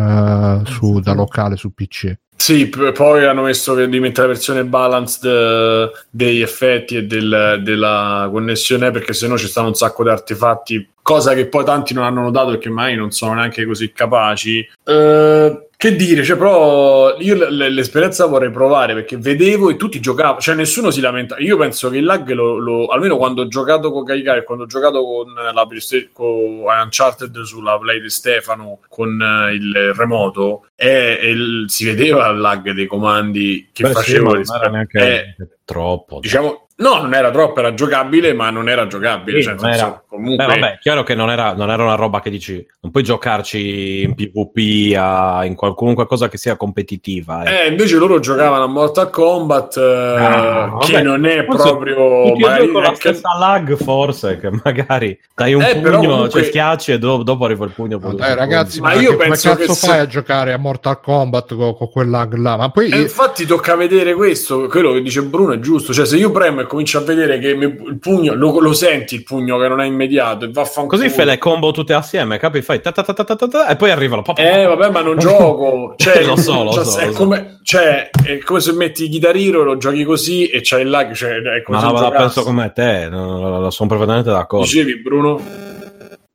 eh, 0.66 0.70
su, 0.70 1.00
da 1.00 1.14
locale 1.14 1.56
su 1.56 1.72
PC. 1.72 2.14
Sì, 2.41 2.68
poi 2.68 3.24
hanno 3.26 3.43
messo 3.43 3.74
di 3.74 3.99
mettere 4.01 4.28
la 4.28 4.32
versione 4.32 4.64
balanced 4.64 5.24
eh, 5.24 5.91
degli 6.09 6.41
effetti 6.41 6.97
e 6.97 7.03
del- 7.03 7.61
della 7.62 8.28
connessione 8.30 8.91
perché 8.93 9.12
sennò 9.12 9.36
ci 9.36 9.49
stanno 9.49 9.66
un 9.66 9.74
sacco 9.74 10.05
di 10.05 10.09
artefatti, 10.11 10.89
cosa 11.03 11.34
che 11.34 11.47
poi 11.49 11.64
tanti 11.64 11.95
non 11.95 12.05
hanno 12.05 12.22
notato 12.22 12.51
perché 12.51 12.70
mai 12.70 12.95
non 12.95 13.11
sono 13.11 13.34
neanche 13.34 13.66
così 13.66 13.93
capaci. 13.93 14.66
Eh, 14.84 15.67
che 15.79 15.95
dire, 15.95 16.24
cioè, 16.24 16.37
però 16.37 17.16
io 17.20 17.37
l- 17.37 17.68
l'esperienza 17.72 18.26
vorrei 18.26 18.51
provare 18.51 18.95
perché 18.95 19.16
vedevo 19.16 19.70
e 19.70 19.76
tutti 19.76 20.01
giocavano, 20.01 20.41
cioè 20.41 20.57
nessuno 20.57 20.91
si 20.91 21.01
lamenta. 21.01 21.37
Io 21.39 21.57
penso 21.57 21.89
che 21.89 21.99
il 21.99 22.05
lag, 22.05 22.29
lo, 22.33 22.57
lo- 22.59 22.87
almeno 22.87 23.16
quando 23.16 23.43
ho 23.43 23.47
giocato 23.47 23.93
con 23.93 24.03
Kaikai 24.03 24.43
quando 24.43 24.64
ho 24.64 24.66
giocato 24.66 25.05
con 25.05 25.33
la 25.33 25.66
con 26.12 26.64
Uncharted 26.83 27.43
sulla 27.43 27.79
Play 27.79 28.01
di 28.01 28.11
Stefano 28.11 28.81
con 28.89 29.22
eh, 29.22 29.55
il 29.55 29.95
remoto, 29.95 30.66
è- 30.74 31.18
è 31.20 31.26
il- 31.26 31.66
si 31.68 31.85
vedeva 31.85 32.26
il 32.26 32.41
lag 32.41 32.72
dei 32.72 32.87
comandi 32.89 33.70
che 33.72 33.85
Beh, 33.85 33.95
sì, 34.03 34.20
non 34.20 34.43
era 34.53 34.70
neanche 34.70 35.37
eh, 35.39 35.49
troppo. 35.64 36.18
diciamo 36.18 36.66
no 36.81 36.97
non 37.01 37.12
era 37.14 37.31
troppo 37.31 37.59
era 37.61 37.74
giocabile 37.74 38.33
ma 38.35 38.51
non 38.51 38.68
era 38.68 38.87
giocabile 38.87 39.39
Sì, 39.39 39.45
cioè, 39.49 39.55
non 39.55 39.70
era- 39.70 40.03
comunque 40.09 40.47
Beh, 40.47 40.59
vabbè, 40.61 40.79
chiaro 40.81 41.03
che 41.03 41.14
non 41.14 41.31
era, 41.31 41.53
non 41.55 41.70
era 41.70 41.83
una 41.85 41.95
roba 41.95 42.20
che 42.20 42.31
dici, 42.31 42.64
non 42.81 42.91
puoi 42.91 43.05
giocarci 43.05 44.03
in 44.03 44.14
PvP, 44.14 44.97
a- 44.97 45.45
in 45.45 45.55
qual- 45.55 45.74
qualunque 45.74 46.07
cosa 46.07 46.29
che 46.29 46.39
sia 46.39 46.57
competitiva. 46.57 47.43
eh. 47.45 47.66
Eh, 47.66 47.68
invece 47.68 47.97
loro 47.99 48.18
giocavano 48.18 48.64
a 48.64 48.66
Mortal 48.66 49.11
Kombat 49.11 49.76
eh, 49.76 49.81
Ah, 50.18 50.76
che 50.81 50.93
vabbè, 50.93 51.03
non 51.05 51.24
è 51.26 51.45
forse 51.45 51.68
proprio 51.68 52.35
magari 52.37 52.70
con 52.72 52.83
la 52.83 52.95
stessa 52.95 53.37
lag, 53.39 53.76
forse, 53.76 54.39
che 54.39 54.51
magari 54.64 55.18
dai 55.35 55.55
un 55.55 55.62
Eh, 55.62 55.76
pugno, 55.81 55.99
comunque- 56.01 56.31
cioè 56.31 56.45
schiacci 56.45 56.93
e 56.93 56.99
do- 56.99 57.22
dopo 57.22 57.45
arriva 57.45 57.64
il 57.64 57.70
pugno. 57.72 57.99
No, 58.01 58.14
dai 58.14 58.35
ragazzi, 58.35 58.81
Ma 58.81 58.89
ma, 58.89 58.95
io 58.95 59.11
che- 59.11 59.16
come 59.16 59.29
penso 59.29 59.51
che 59.55 59.57
cazzo 59.66 59.74
se- 59.74 59.87
fai 59.87 59.99
a 60.01 60.07
giocare 60.07 60.53
a 60.53 60.59
Mortal 60.59 61.01
Kombat 61.01 61.55
con, 61.55 61.76
con 61.76 61.91
quel 61.91 62.09
lag 62.11 62.35
là? 62.35 62.57
Ma 62.57 62.70
poi 62.70 62.89
Eh, 62.91 63.01
infatti 63.01 63.47
tocca 63.47 63.76
vedere 63.76 64.14
questo, 64.14 64.66
quello 64.66 64.93
che 64.93 65.03
dice 65.03 65.22
Bruno 65.22 65.53
è 65.53 65.59
giusto, 65.61 65.93
cioè 65.93 66.07
se 66.07 66.16
io 66.16 66.31
premo 66.31 66.61
e 66.61 66.66
comincio 66.68 66.98
a 66.98 67.00
vedere 67.00 67.40
che 67.40 67.54
mi- 67.56 67.64
il 67.64 67.98
pugno, 67.98 68.34
lo, 68.34 68.60
lo 68.60 68.72
senti 68.72 69.16
il 69.16 69.24
pugno 69.24 69.58
che 69.58 69.66
non 69.66 69.80
è 69.80 69.86
immediato 69.86 70.44
e 70.44 70.50
vaffanculo. 70.52 70.96
Così 71.00 71.12
fai 71.12 71.24
le 71.26 71.38
combo 71.38 71.72
tutte 71.72 71.94
assieme, 71.94 72.38
capi? 72.38 72.62
Fai 72.62 72.80
ta 72.80 72.92
ta 72.92 73.02
ta 73.02 73.12
ta 73.12 73.24
ta 73.24 73.34
ta 73.34 73.48
ta, 73.48 73.68
e 73.68 73.74
poi 73.74 73.90
arrivano. 73.90 74.22
pa, 74.22 74.34
pa, 74.34 74.42
pa, 74.42 74.48
Eh, 74.48 74.64
vabbè, 74.66 74.90
ma 74.90 75.00
non 75.00 75.18
gioco. 75.18 75.94
Cioè, 75.96 76.22
Lo 76.28 76.36
so, 76.36 76.62
lo 76.62 76.72
cioè, 76.72 76.84
so, 76.84 76.98
È, 77.00 77.06
lo 77.06 77.12
so. 77.12 77.18
come, 77.18 77.58
cioè, 77.64 78.10
è 78.24 78.38
come 78.38 78.60
se 78.60 78.72
metti 78.72 79.08
Guitar 79.08 79.34
Hero, 79.36 79.64
lo 79.64 79.76
giochi 79.76 80.04
così 80.04 80.46
e 80.46 80.60
c'hai 80.62 80.82
il 80.82 80.90
lag. 80.90 81.12
Cioè, 81.12 81.30
è 81.40 81.62
come 81.64 81.78
Ma 81.80 81.96
se 81.96 82.02
la, 82.02 82.10
penso 82.12 82.42
come 82.44 82.70
te, 82.72 83.08
no, 83.10 83.58
no, 83.58 83.70
sono 83.70 83.88
perfettamente 83.88 84.30
d'accordo. 84.30 84.64
Dicevi, 84.64 85.00
Bruno? 85.00 85.40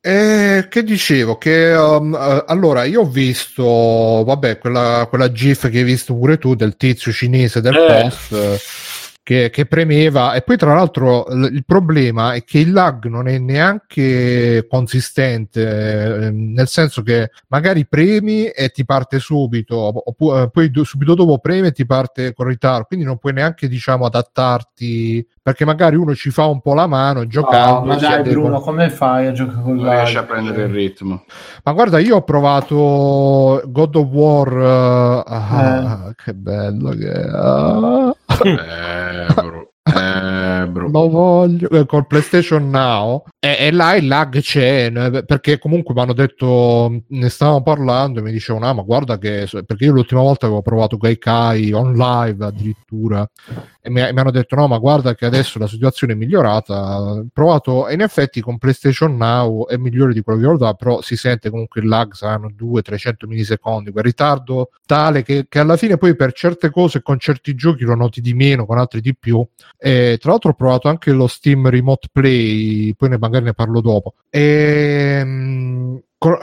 Eh, 0.06 0.66
che 0.68 0.84
dicevo? 0.84 1.38
Che 1.38 1.72
um, 1.74 2.14
eh, 2.14 2.44
allora 2.48 2.84
io 2.84 3.00
ho 3.00 3.06
visto, 3.08 3.64
vabbè, 3.64 4.58
quella, 4.58 5.06
quella 5.08 5.32
GIF 5.32 5.70
che 5.70 5.78
hai 5.78 5.82
visto 5.84 6.14
pure 6.14 6.36
tu 6.36 6.54
del 6.54 6.76
tizio 6.76 7.10
cinese 7.10 7.62
del 7.62 7.74
Eh. 7.74 8.02
post 8.02 8.32
che, 9.24 9.48
che 9.50 9.64
premeva. 9.66 10.34
E 10.34 10.42
poi, 10.42 10.56
tra 10.58 10.74
l'altro, 10.74 11.24
l- 11.30 11.48
il 11.50 11.64
problema 11.64 12.34
è 12.34 12.44
che 12.44 12.58
il 12.58 12.70
lag 12.72 13.06
non 13.06 13.26
è 13.26 13.38
neanche 13.38 14.66
consistente, 14.68 16.26
eh, 16.26 16.30
nel 16.30 16.68
senso 16.68 17.02
che 17.02 17.30
magari 17.48 17.86
premi 17.86 18.46
e 18.48 18.68
ti 18.68 18.84
parte 18.84 19.18
subito, 19.18 19.76
oppure 20.08 20.50
poi 20.50 20.70
do- 20.70 20.84
subito 20.84 21.14
dopo 21.14 21.38
premi 21.38 21.68
e 21.68 21.72
ti 21.72 21.86
parte 21.86 22.32
con 22.34 22.46
ritardo. 22.46 22.84
Quindi 22.84 23.06
non 23.06 23.16
puoi 23.18 23.32
neanche, 23.32 23.66
diciamo, 23.66 24.04
adattarti 24.04 25.26
perché 25.42 25.64
magari 25.64 25.96
uno 25.96 26.14
ci 26.14 26.30
fa 26.30 26.44
un 26.46 26.60
po' 26.60 26.74
la 26.74 26.86
mano 26.86 27.26
giocando. 27.26 27.80
No, 27.80 27.84
ma 27.86 27.96
dai, 27.96 28.22
Bruno, 28.22 28.60
come 28.60 28.88
fai 28.90 29.26
a 29.26 29.32
giocare 29.32 29.62
con 29.62 29.76
Non 29.76 29.90
riesce 29.90 30.18
a 30.18 30.22
prendere 30.24 30.62
il 30.64 30.68
ritmo. 30.72 31.24
ma 31.64 31.72
guarda, 31.72 31.98
io 31.98 32.16
ho 32.16 32.22
provato 32.22 33.62
God 33.66 33.96
of 33.96 34.06
War. 34.10 34.52
eh, 34.58 35.22
ah, 35.26 36.14
Che 36.22 36.34
bello 36.34 36.90
che 36.90 37.10
è. 37.10 37.30
Ah. 38.42 39.26
Eh, 39.28 39.34
bro. 39.34 39.73
Eh. 39.86 40.64
Lo 40.64 41.08
voglio 41.10 41.68
eh, 41.68 41.84
col 41.84 42.06
PlayStation 42.06 42.70
Now. 42.70 43.24
E, 43.38 43.56
e 43.58 43.70
là 43.70 43.94
il 43.96 44.06
lag 44.06 44.40
c'è 44.40 44.90
eh, 44.90 45.24
perché 45.24 45.58
comunque 45.58 45.92
mi 45.92 46.00
hanno 46.00 46.14
detto 46.14 47.02
ne 47.06 47.28
stavamo 47.28 47.62
parlando 47.62 48.20
e 48.20 48.22
mi 48.22 48.32
dicevano 48.32 48.66
ah 48.66 48.72
ma 48.72 48.80
guarda 48.80 49.18
che 49.18 49.46
perché 49.66 49.84
io 49.84 49.92
l'ultima 49.92 50.22
volta 50.22 50.46
avevo 50.46 50.62
provato 50.62 50.96
Gaikai 50.96 51.72
on 51.72 51.92
live 51.92 52.44
addirittura. 52.46 53.28
E 53.82 53.90
mi, 53.90 54.00
mi 54.00 54.18
hanno 54.18 54.30
detto 54.30 54.56
no 54.56 54.66
ma 54.68 54.78
guarda 54.78 55.14
che 55.14 55.26
adesso 55.26 55.58
la 55.58 55.66
situazione 55.66 56.14
è 56.14 56.16
migliorata. 56.16 57.02
Ho 57.02 57.26
provato 57.30 57.86
e 57.86 57.92
in 57.92 58.00
effetti 58.00 58.40
con 58.40 58.56
PlayStation 58.56 59.16
Now 59.16 59.66
è 59.66 59.76
migliore 59.76 60.14
di 60.14 60.22
quello 60.22 60.52
che 60.52 60.56
dato 60.56 60.76
però 60.76 61.02
si 61.02 61.16
sente 61.16 61.50
comunque 61.50 61.82
il 61.82 61.88
lag 61.88 62.14
saranno 62.14 62.50
200-300 62.58 63.26
millisecondi 63.26 63.90
quel 63.90 64.04
ritardo 64.04 64.70
tale 64.86 65.22
che, 65.22 65.44
che 65.46 65.58
alla 65.58 65.76
fine 65.76 65.98
poi 65.98 66.16
per 66.16 66.32
certe 66.32 66.70
cose 66.70 67.02
con 67.02 67.18
certi 67.18 67.54
giochi 67.54 67.84
lo 67.84 67.94
noti 67.94 68.22
di 68.22 68.32
meno 68.32 68.64
con 68.64 68.78
altri 68.78 69.02
di 69.02 69.14
più 69.14 69.46
e 69.76 70.18
tra 70.20 70.30
l'altro 70.30 70.50
ho 70.50 70.54
provato 70.54 70.88
anche 70.88 71.12
lo 71.12 71.26
Steam 71.26 71.68
Remote 71.68 72.08
Play, 72.12 72.94
poi 72.94 73.08
ne, 73.10 73.18
magari 73.18 73.44
ne 73.44 73.54
parlo 73.54 73.80
dopo. 73.80 74.14
E, 74.30 75.22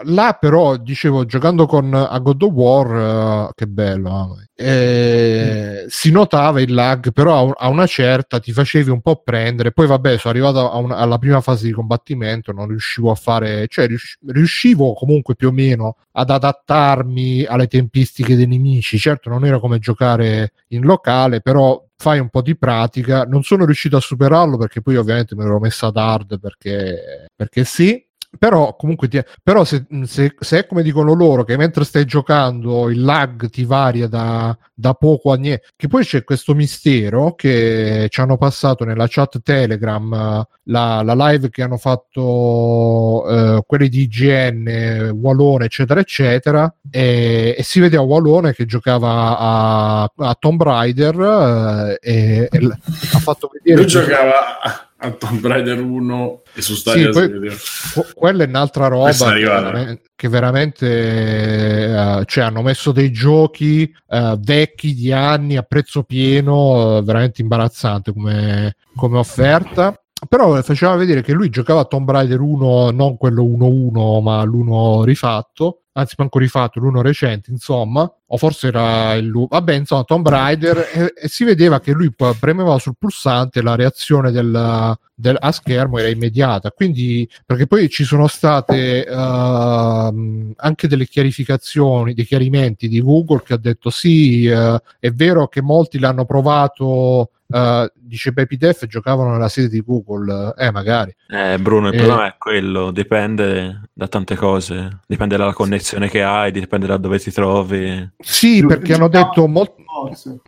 là 0.04 0.38
però, 0.40 0.78
dicevo, 0.78 1.26
giocando 1.26 1.66
con 1.66 1.94
a 1.94 2.18
God 2.20 2.42
of 2.44 2.52
War, 2.52 3.48
uh, 3.48 3.52
che 3.56 3.68
bello, 3.68 4.38
eh, 4.56 5.86
si 5.88 6.12
notava 6.12 6.62
il 6.62 6.74
lag, 6.74 7.12
però 7.12 7.50
a, 7.52 7.68
una 7.68 7.88
certa 7.88 8.40
ti 8.40 8.52
facevi 8.52 8.90
un 8.90 9.02
po' 9.02 9.22
prendere. 9.24 9.72
Poi 9.72 9.88
vabbè, 9.88 10.18
sono 10.18 10.34
arrivato 10.34 10.78
un, 10.78 10.92
alla 10.92 11.18
prima 11.18 11.42
fase 11.42 11.66
di 11.66 11.72
combattimento, 11.72 12.52
non 12.52 12.68
riuscivo 12.68 13.12
a 13.12 13.16
fare, 13.16 13.68
cioè 13.68 13.88
rius- 13.88 14.18
riuscivo 14.28 14.94
comunque 14.94 15.36
più 15.36 15.48
o 15.48 15.52
meno 15.52 15.96
ad 16.12 16.30
adattarmi 16.30 17.46
alle 17.46 17.68
tempistiche 17.68 18.36
dei 18.36 18.48
nemici. 18.48 19.00
Certo, 19.00 19.30
non 19.30 19.46
era 19.46 19.60
come 19.60 19.80
giocare 19.80 20.54
in 20.70 20.84
locale, 20.84 21.42
però 21.42 21.84
fai 22.02 22.18
un 22.18 22.30
po' 22.30 22.42
di 22.42 22.58
pratica. 22.58 23.26
Non 23.26 23.44
sono 23.44 23.64
riuscito 23.64 23.96
a 23.96 24.02
superarlo 24.02 24.58
perché 24.58 24.82
poi 24.82 24.98
ovviamente 24.98 25.36
me 25.36 25.44
l'ero 25.44 25.60
messa 25.60 25.88
ad 25.88 25.98
hard 25.98 26.40
perché, 26.40 27.28
perché 27.36 27.64
sì. 27.64 28.04
Però 28.38 28.76
comunque 28.78 29.10
ti, 29.10 29.22
però 29.44 29.66
se, 29.66 29.86
se, 30.06 30.36
se, 30.40 30.60
è 30.60 30.66
come 30.66 30.84
dicono 30.84 31.14
loro 31.14 31.44
che 31.44 31.58
mentre 31.58 31.84
stai 31.84 32.06
giocando 32.06 32.90
il 32.90 33.04
lag 33.04 33.50
ti 33.50 33.66
varia 33.66 34.08
da, 34.08 34.58
da 34.74 34.94
poco 34.94 35.34
a 35.34 35.36
niente 35.36 35.68
che 35.76 35.90
poi 35.90 36.06
c'è 36.06 36.24
questo 36.24 36.56
mistero 36.56 37.36
che 37.36 38.08
ci 38.10 38.22
hanno 38.22 38.38
passato 38.38 38.86
nella 38.86 39.06
chat 39.08 39.42
telegram 39.42 40.46
la, 40.64 41.02
la 41.04 41.28
live 41.30 41.50
che 41.50 41.62
hanno 41.62 41.78
fatto 41.78 43.28
eh, 43.28 43.64
quelli 43.68 43.90
di 43.90 44.04
IGN 44.04 45.12
Wallone 45.14 45.66
eccetera 45.66 46.00
eccetera 46.00 46.74
e, 46.90 47.54
e 47.58 47.64
si 47.64 47.82
vedeva 47.82 48.02
Wallone 48.02 48.54
che 48.54 48.66
giocava 48.66 49.38
a, 49.38 50.12
a 50.16 50.38
Tomb 50.40 50.64
Raider 50.64 51.98
eh, 52.02 52.10
e, 52.12 52.50
e 52.50 52.66
ha 53.14 53.20
fatto 53.20 53.52
vedere 53.52 53.82
lui 53.82 53.88
giocava 53.88 54.91
a 55.04 55.12
Tomb 55.12 55.46
Raider 55.46 55.82
1 55.82 56.42
e 56.54 56.62
su 56.62 56.76
Stadia 56.76 57.12
sì, 57.12 58.02
quella 58.14 58.44
è 58.44 58.48
un'altra 58.48 58.88
roba 58.88 59.34
che, 59.34 60.02
che 60.16 60.28
veramente 60.30 61.92
uh, 61.92 62.24
cioè 62.26 62.44
hanno 62.44 62.62
messo 62.62 62.92
dei 62.92 63.12
giochi 63.12 63.92
uh, 64.08 64.38
vecchi 64.40 64.94
di 64.94 65.12
anni 65.12 65.58
a 65.58 65.64
prezzo 65.64 66.04
pieno 66.04 66.98
uh, 66.98 67.04
veramente 67.04 67.42
imbarazzante 67.42 68.14
come, 68.14 68.76
come 68.96 69.18
offerta. 69.18 69.96
Però 70.30 70.62
faceva 70.62 70.96
vedere 70.96 71.24
che 71.24 71.34
lui 71.34 71.50
giocava 71.50 71.80
a 71.80 71.86
Tomb 71.86 72.10
Raider 72.12 72.40
1 72.40 72.92
non 72.92 73.18
quello 73.18 73.44
1-1 73.44 74.22
ma 74.22 74.44
l'1 74.44 75.02
rifatto 75.04 75.81
anzi 75.94 76.16
manco 76.18 76.40
rifatto 76.40 76.80
l'uno 76.80 77.02
recente 77.02 77.52
insomma 77.52 78.10
o 78.26 78.38
forse 78.38 78.68
era 78.68 79.14
il 79.16 79.30
vabbè 79.30 79.74
insomma 79.74 80.04
Tomb 80.04 80.28
Raider 80.28 80.90
e, 80.94 81.14
e 81.22 81.28
si 81.28 81.44
vedeva 81.44 81.82
che 81.82 81.92
lui 81.92 82.14
premeva 82.40 82.80
sul 82.80 82.96
pulsante 82.98 83.62
la 83.62 83.76
reazione 83.76 84.32
del, 84.32 84.98
del, 85.14 85.36
a 85.38 85.52
schermo 85.52 85.98
era 85.98 86.08
immediata 86.08 86.72
quindi 86.72 87.30
perché 87.46 87.68
poi 87.68 87.90
ci 87.90 88.06
sono 88.06 88.28
state 88.28 89.06
uh, 89.06 90.54
anche 90.56 90.88
delle 90.88 91.08
chiarificazioni 91.08 92.14
dei 92.14 92.26
chiarimenti 92.26 92.88
di 92.88 93.02
Google 93.02 93.44
che 93.44 93.54
ha 93.54 93.58
detto 93.58 93.90
sì 93.90 94.48
uh, 94.48 94.78
è 94.98 95.12
vero 95.12 95.50
che 95.50 95.62
molti 95.62 96.00
l'hanno 96.00 96.24
provato 96.24 97.32
Uh, 97.52 97.88
dice 97.96 98.32
Baby 98.32 98.58
Def 98.58 98.86
giocavano 98.86 99.32
nella 99.32 99.50
sede 99.50 99.68
di 99.70 99.82
Google 99.82 100.54
eh 100.58 100.72
magari 100.72 101.14
eh 101.28 101.58
Bruno 101.60 101.90
il 101.90 101.94
eh, 101.94 101.98
problema 101.98 102.28
è 102.28 102.36
quello 102.38 102.92
dipende 102.92 103.90
da 103.94 104.08
tante 104.08 104.36
cose 104.36 105.00
dipende 105.06 105.38
dalla 105.38 105.54
connessione 105.54 106.10
che 106.10 106.24
hai 106.24 106.52
dipende 106.52 106.88
da 106.88 106.98
dove 106.98 107.20
ti 107.20 107.32
trovi 107.32 108.10
sì 108.18 108.66
perché 108.66 108.94
hanno 108.94 109.08
detto 109.10 109.48
molti 109.48 109.84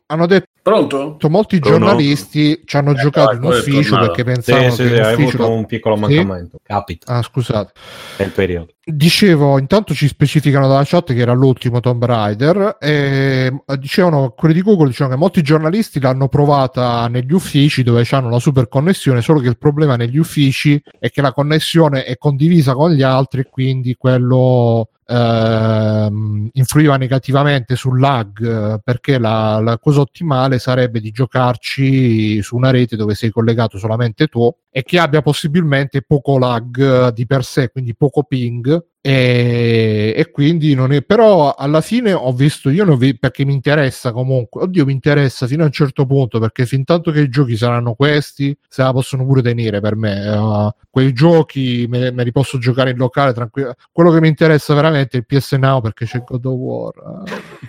hanno 0.08 0.26
detto 0.26 0.48
Pronto? 0.64 1.18
molti 1.28 1.60
giornalisti 1.60 2.62
ci 2.64 2.78
hanno 2.78 2.92
Eh, 2.92 2.96
giocato 2.96 3.36
in 3.36 3.44
ufficio 3.44 3.98
perché 3.98 4.24
pensavano 4.24 4.70
Sì, 4.70 4.76
sì, 4.76 4.82
che 4.84 4.88
sì, 4.88 4.96
in 4.96 5.04
hai 5.04 5.14
avuto 5.14 5.50
un 5.50 5.66
piccolo 5.66 5.96
Sì? 5.98 6.02
mancamento. 6.02 6.58
Capita, 6.64 7.14
ah 7.14 7.22
scusate 7.22 7.74
è 8.16 8.24
il 8.24 8.32
periodo. 8.32 8.74
Dicevo, 8.86 9.60
intanto 9.60 9.94
ci 9.94 10.10
specificano 10.10 10.68
dalla 10.68 10.84
chat 10.84 11.14
che 11.14 11.20
era 11.20 11.32
l'ultimo 11.32 11.80
Tomb 11.80 12.04
Raider 12.04 12.76
e 12.82 13.62
eh, 13.66 13.78
dicevano, 13.78 14.32
quelli 14.32 14.54
di 14.54 14.62
Google 14.62 14.88
dicevano 14.88 15.16
che 15.16 15.22
molti 15.22 15.42
giornalisti 15.42 16.02
l'hanno 16.02 16.28
provata 16.28 17.08
negli 17.08 17.32
uffici 17.32 17.82
dove 17.82 18.06
hanno 18.12 18.30
la 18.30 18.40
super 18.40 18.68
connessione, 18.68 19.22
solo 19.22 19.40
che 19.40 19.48
il 19.48 19.58
problema 19.58 19.96
negli 19.96 20.18
uffici 20.18 20.84
è 21.00 21.10
che 21.12 21.22
la 21.22 21.32
connessione 21.32 22.04
è 22.04 22.18
condivisa 22.18 22.74
con 22.74 22.92
gli 22.92 23.04
altri 23.04 23.40
e 23.42 23.50
quindi 23.50 23.96
quello 23.96 24.90
ehm, 25.14 26.50
influiva 26.54 26.98
negativamente 26.98 27.76
sul 27.76 28.00
lag 28.00 28.74
eh, 28.76 28.80
perché 28.84 29.18
la, 29.20 29.60
la 29.60 29.78
cosa 29.78 30.02
ottimale 30.02 30.60
sarebbe 30.60 31.00
di 31.00 31.12
giocarci 31.12 32.42
su 32.42 32.56
una 32.56 32.72
rete 32.72 32.96
dove 32.96 33.14
sei 33.14 33.30
collegato 33.30 33.78
solamente 33.78 34.28
tu 34.28 34.52
e 34.70 34.84
che 34.84 34.98
abbia 34.98 35.22
possibilmente 35.22 36.02
poco 36.02 36.38
lag 36.38 37.08
eh, 37.08 37.14
di 37.14 37.26
per 37.26 37.44
sé, 37.44 37.70
quindi 37.70 37.96
poco 37.96 38.24
ping. 38.24 38.92
E, 39.06 40.14
e 40.16 40.32
quindi 40.32 40.74
non 40.76 40.94
è 40.94 41.02
però 41.02 41.56
alla 41.56 41.82
fine 41.82 42.14
ho 42.14 42.32
visto 42.32 42.70
io 42.70 42.90
ho 42.90 42.96
vi- 42.96 43.18
perché 43.18 43.44
mi 43.44 43.52
interessa 43.52 44.14
comunque 44.14 44.62
oddio 44.62 44.86
mi 44.86 44.94
interessa 44.94 45.46
fino 45.46 45.64
a 45.64 45.66
un 45.66 45.74
certo 45.74 46.06
punto 46.06 46.40
perché 46.40 46.66
fin 46.66 46.86
tanto 46.86 47.12
che 47.12 47.20
i 47.20 47.28
giochi 47.28 47.58
saranno 47.58 47.96
questi 47.96 48.58
se 48.66 48.82
la 48.82 48.94
possono 48.94 49.26
pure 49.26 49.42
tenere 49.42 49.82
per 49.82 49.98
me 49.98 50.26
uh, 50.30 50.70
quei 50.90 51.12
giochi 51.12 51.86
me, 51.90 52.12
me, 52.12 52.24
li 52.24 52.32
posso 52.32 52.58
giocare 52.60 52.92
in 52.92 52.98
locale 52.98 53.34
tranquillo 53.34 53.76
quello 53.92 54.10
che 54.10 54.22
mi 54.22 54.30
interessa 54.30 54.74
veramente 54.74 55.18
è 55.18 55.20
il 55.20 55.26
PS 55.26 55.52
Now 55.56 55.82
perché 55.82 56.06
c'è 56.06 56.24
God 56.26 56.46
of 56.46 56.54
War 56.54 56.94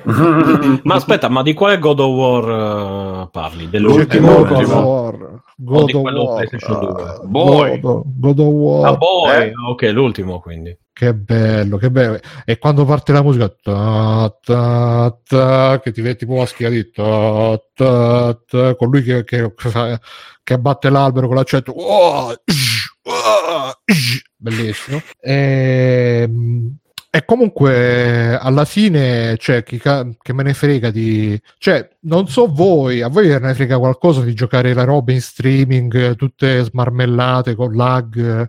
uh. 0.05 0.81
ma 0.85 0.95
aspetta, 0.95 1.29
ma 1.29 1.43
di 1.43 1.53
quale 1.53 1.81
God 1.81 1.99
of 1.99 2.15
War 2.15 3.23
uh, 3.25 3.31
parli? 3.33 3.69
Dell'ultimo 3.69 4.45
God 4.45 4.53
of 4.53 4.73
War 4.73 5.41
God 5.57 5.95
of 5.95 6.03
War 6.05 6.49
uh, 7.23 7.27
boy. 7.27 7.81
God, 7.81 8.03
God 8.05 8.39
of 8.39 8.47
War 8.47 8.87
ah, 8.87 8.97
boy. 8.97 9.31
Eh? 9.33 9.53
ok 9.67 9.83
l'ultimo 9.93 10.39
quindi 10.39 10.79
che 10.95 11.13
bello, 11.13 11.77
che 11.77 11.91
bello. 11.91 12.21
E 12.45 12.57
quando 12.57 12.85
parte 12.85 13.13
la 13.13 13.23
musica, 13.23 13.49
ta, 13.49 14.33
ta, 14.41 15.19
ta, 15.27 15.81
che 15.83 15.91
ti 15.91 16.01
vedi 16.01 16.19
tipo 16.19 16.37
la 16.37 16.47
schia 16.47 16.71
di 16.71 16.89
ta, 16.89 17.61
ta, 17.75 18.41
ta, 18.47 18.77
con 18.77 18.91
lui 18.91 19.03
che, 19.03 19.25
che, 19.25 19.53
che 20.43 20.55
abbatte 20.55 20.91
l'albero 20.91 21.27
con 21.27 21.35
l'accento. 21.35 21.73
Oh, 21.73 22.29
oh, 22.29 23.73
bellissimo. 24.37 25.03
E, 25.19 26.31
e 27.11 27.25
comunque 27.25 28.39
alla 28.39 28.65
fine, 28.65 29.37
cioè, 29.37 29.65
chi 29.65 29.81
che 29.81 30.33
me 30.33 30.43
ne 30.45 30.55
frega 30.55 30.93
di. 30.93 31.39
Cioè, 31.59 31.89
non 32.03 32.29
so 32.29 32.47
voi, 32.47 33.03
a 33.03 33.09
voi 33.09 33.27
ne 33.29 33.55
frega 33.55 33.79
qualcosa 33.79 34.21
di 34.21 34.33
giocare 34.33 34.73
le 34.73 34.85
robe 34.85 35.13
in 35.13 35.21
streaming, 35.21 36.15
tutte 36.15 36.63
smarmellate 36.63 37.57
con 37.57 37.75
lag. 37.75 38.49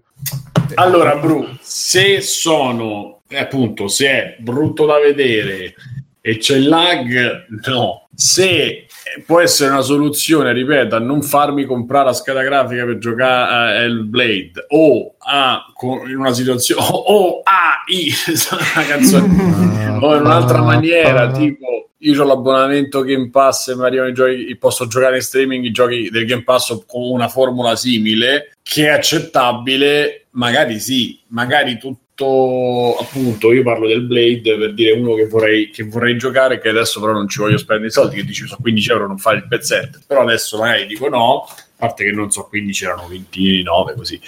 Allora, 0.74 1.16
Bru, 1.18 1.48
se 1.62 2.22
sono 2.22 3.16
eh, 3.28 3.38
appunto, 3.38 3.88
se 3.88 4.08
è 4.08 4.36
brutto 4.40 4.86
da 4.86 5.00
vedere 5.00 5.74
e 6.22 6.38
c'è 6.38 6.58
il 6.58 6.68
lag, 6.68 7.46
no. 7.68 8.08
Se 8.14 8.86
può 9.26 9.42
essere 9.42 9.72
una 9.72 9.82
soluzione, 9.82 10.54
ripeto, 10.54 10.96
a 10.96 11.00
non 11.00 11.22
farmi 11.22 11.66
comprare 11.66 12.06
la 12.06 12.14
scheda 12.14 12.42
grafica 12.42 12.86
per 12.86 12.98
giocare 12.98 13.54
a 13.54 13.84
Hellblade 13.84 14.66
o 14.70 15.16
a 15.18 15.66
in 16.08 16.18
una 16.18 16.34
situazione 16.34 16.82
o, 16.90 17.42
a 17.44 17.84
i 17.88 18.12
una 18.76 18.86
canzone 18.88 19.98
o 20.02 20.16
in 20.16 20.22
un'altra 20.22 20.62
maniera, 20.62 21.30
tipo 21.32 21.90
io 22.00 22.24
ho 22.24 22.26
l'abbonamento 22.26 23.02
Game 23.02 23.30
Pass 23.30 23.70
e 23.70 23.74
i 23.74 24.14
giochi, 24.14 24.56
posso 24.58 24.88
giocare 24.88 25.16
in 25.16 25.22
streaming 25.22 25.66
i 25.66 25.72
giochi 25.72 26.10
del 26.10 26.26
Game 26.26 26.44
Pass 26.44 26.84
con 26.86 27.04
una 27.04 27.28
formula 27.28 27.76
simile 27.76 28.56
che 28.62 28.88
è 28.88 28.90
accettabile, 28.90 30.25
magari 30.36 30.80
sì, 30.80 31.20
magari 31.28 31.78
tutto 31.78 32.96
appunto 32.98 33.52
io 33.52 33.64
parlo 33.64 33.88
del 33.88 34.04
Blade 34.04 34.58
per 34.58 34.74
dire 34.74 34.94
uno 34.94 35.16
che 35.16 35.28
vorrei, 35.28 35.70
che 35.70 35.84
vorrei 35.84 36.18
giocare 36.18 36.62
che 36.62 36.70
adesso 36.70 37.02
però 37.02 37.12
non 37.12 37.28
ci 37.28 37.40
voglio 37.40 37.58
spendere 37.58 37.90
i 37.90 37.92
soldi 37.92 38.16
che 38.16 38.24
dici 38.24 38.46
sono 38.46 38.62
15 38.62 38.92
euro 38.92 39.08
non 39.08 39.18
fare 39.18 39.38
il 39.38 39.48
pezzetto 39.48 40.00
però 40.08 40.22
adesso 40.22 40.58
magari 40.58 40.86
dico 40.86 41.10
no 41.10 41.46
a 41.78 41.88
parte 41.88 42.06
che 42.06 42.12
non 42.12 42.32
so 42.32 42.48
15 42.48 42.86
erano 42.86 43.08
29 43.08 43.96
così. 43.96 44.20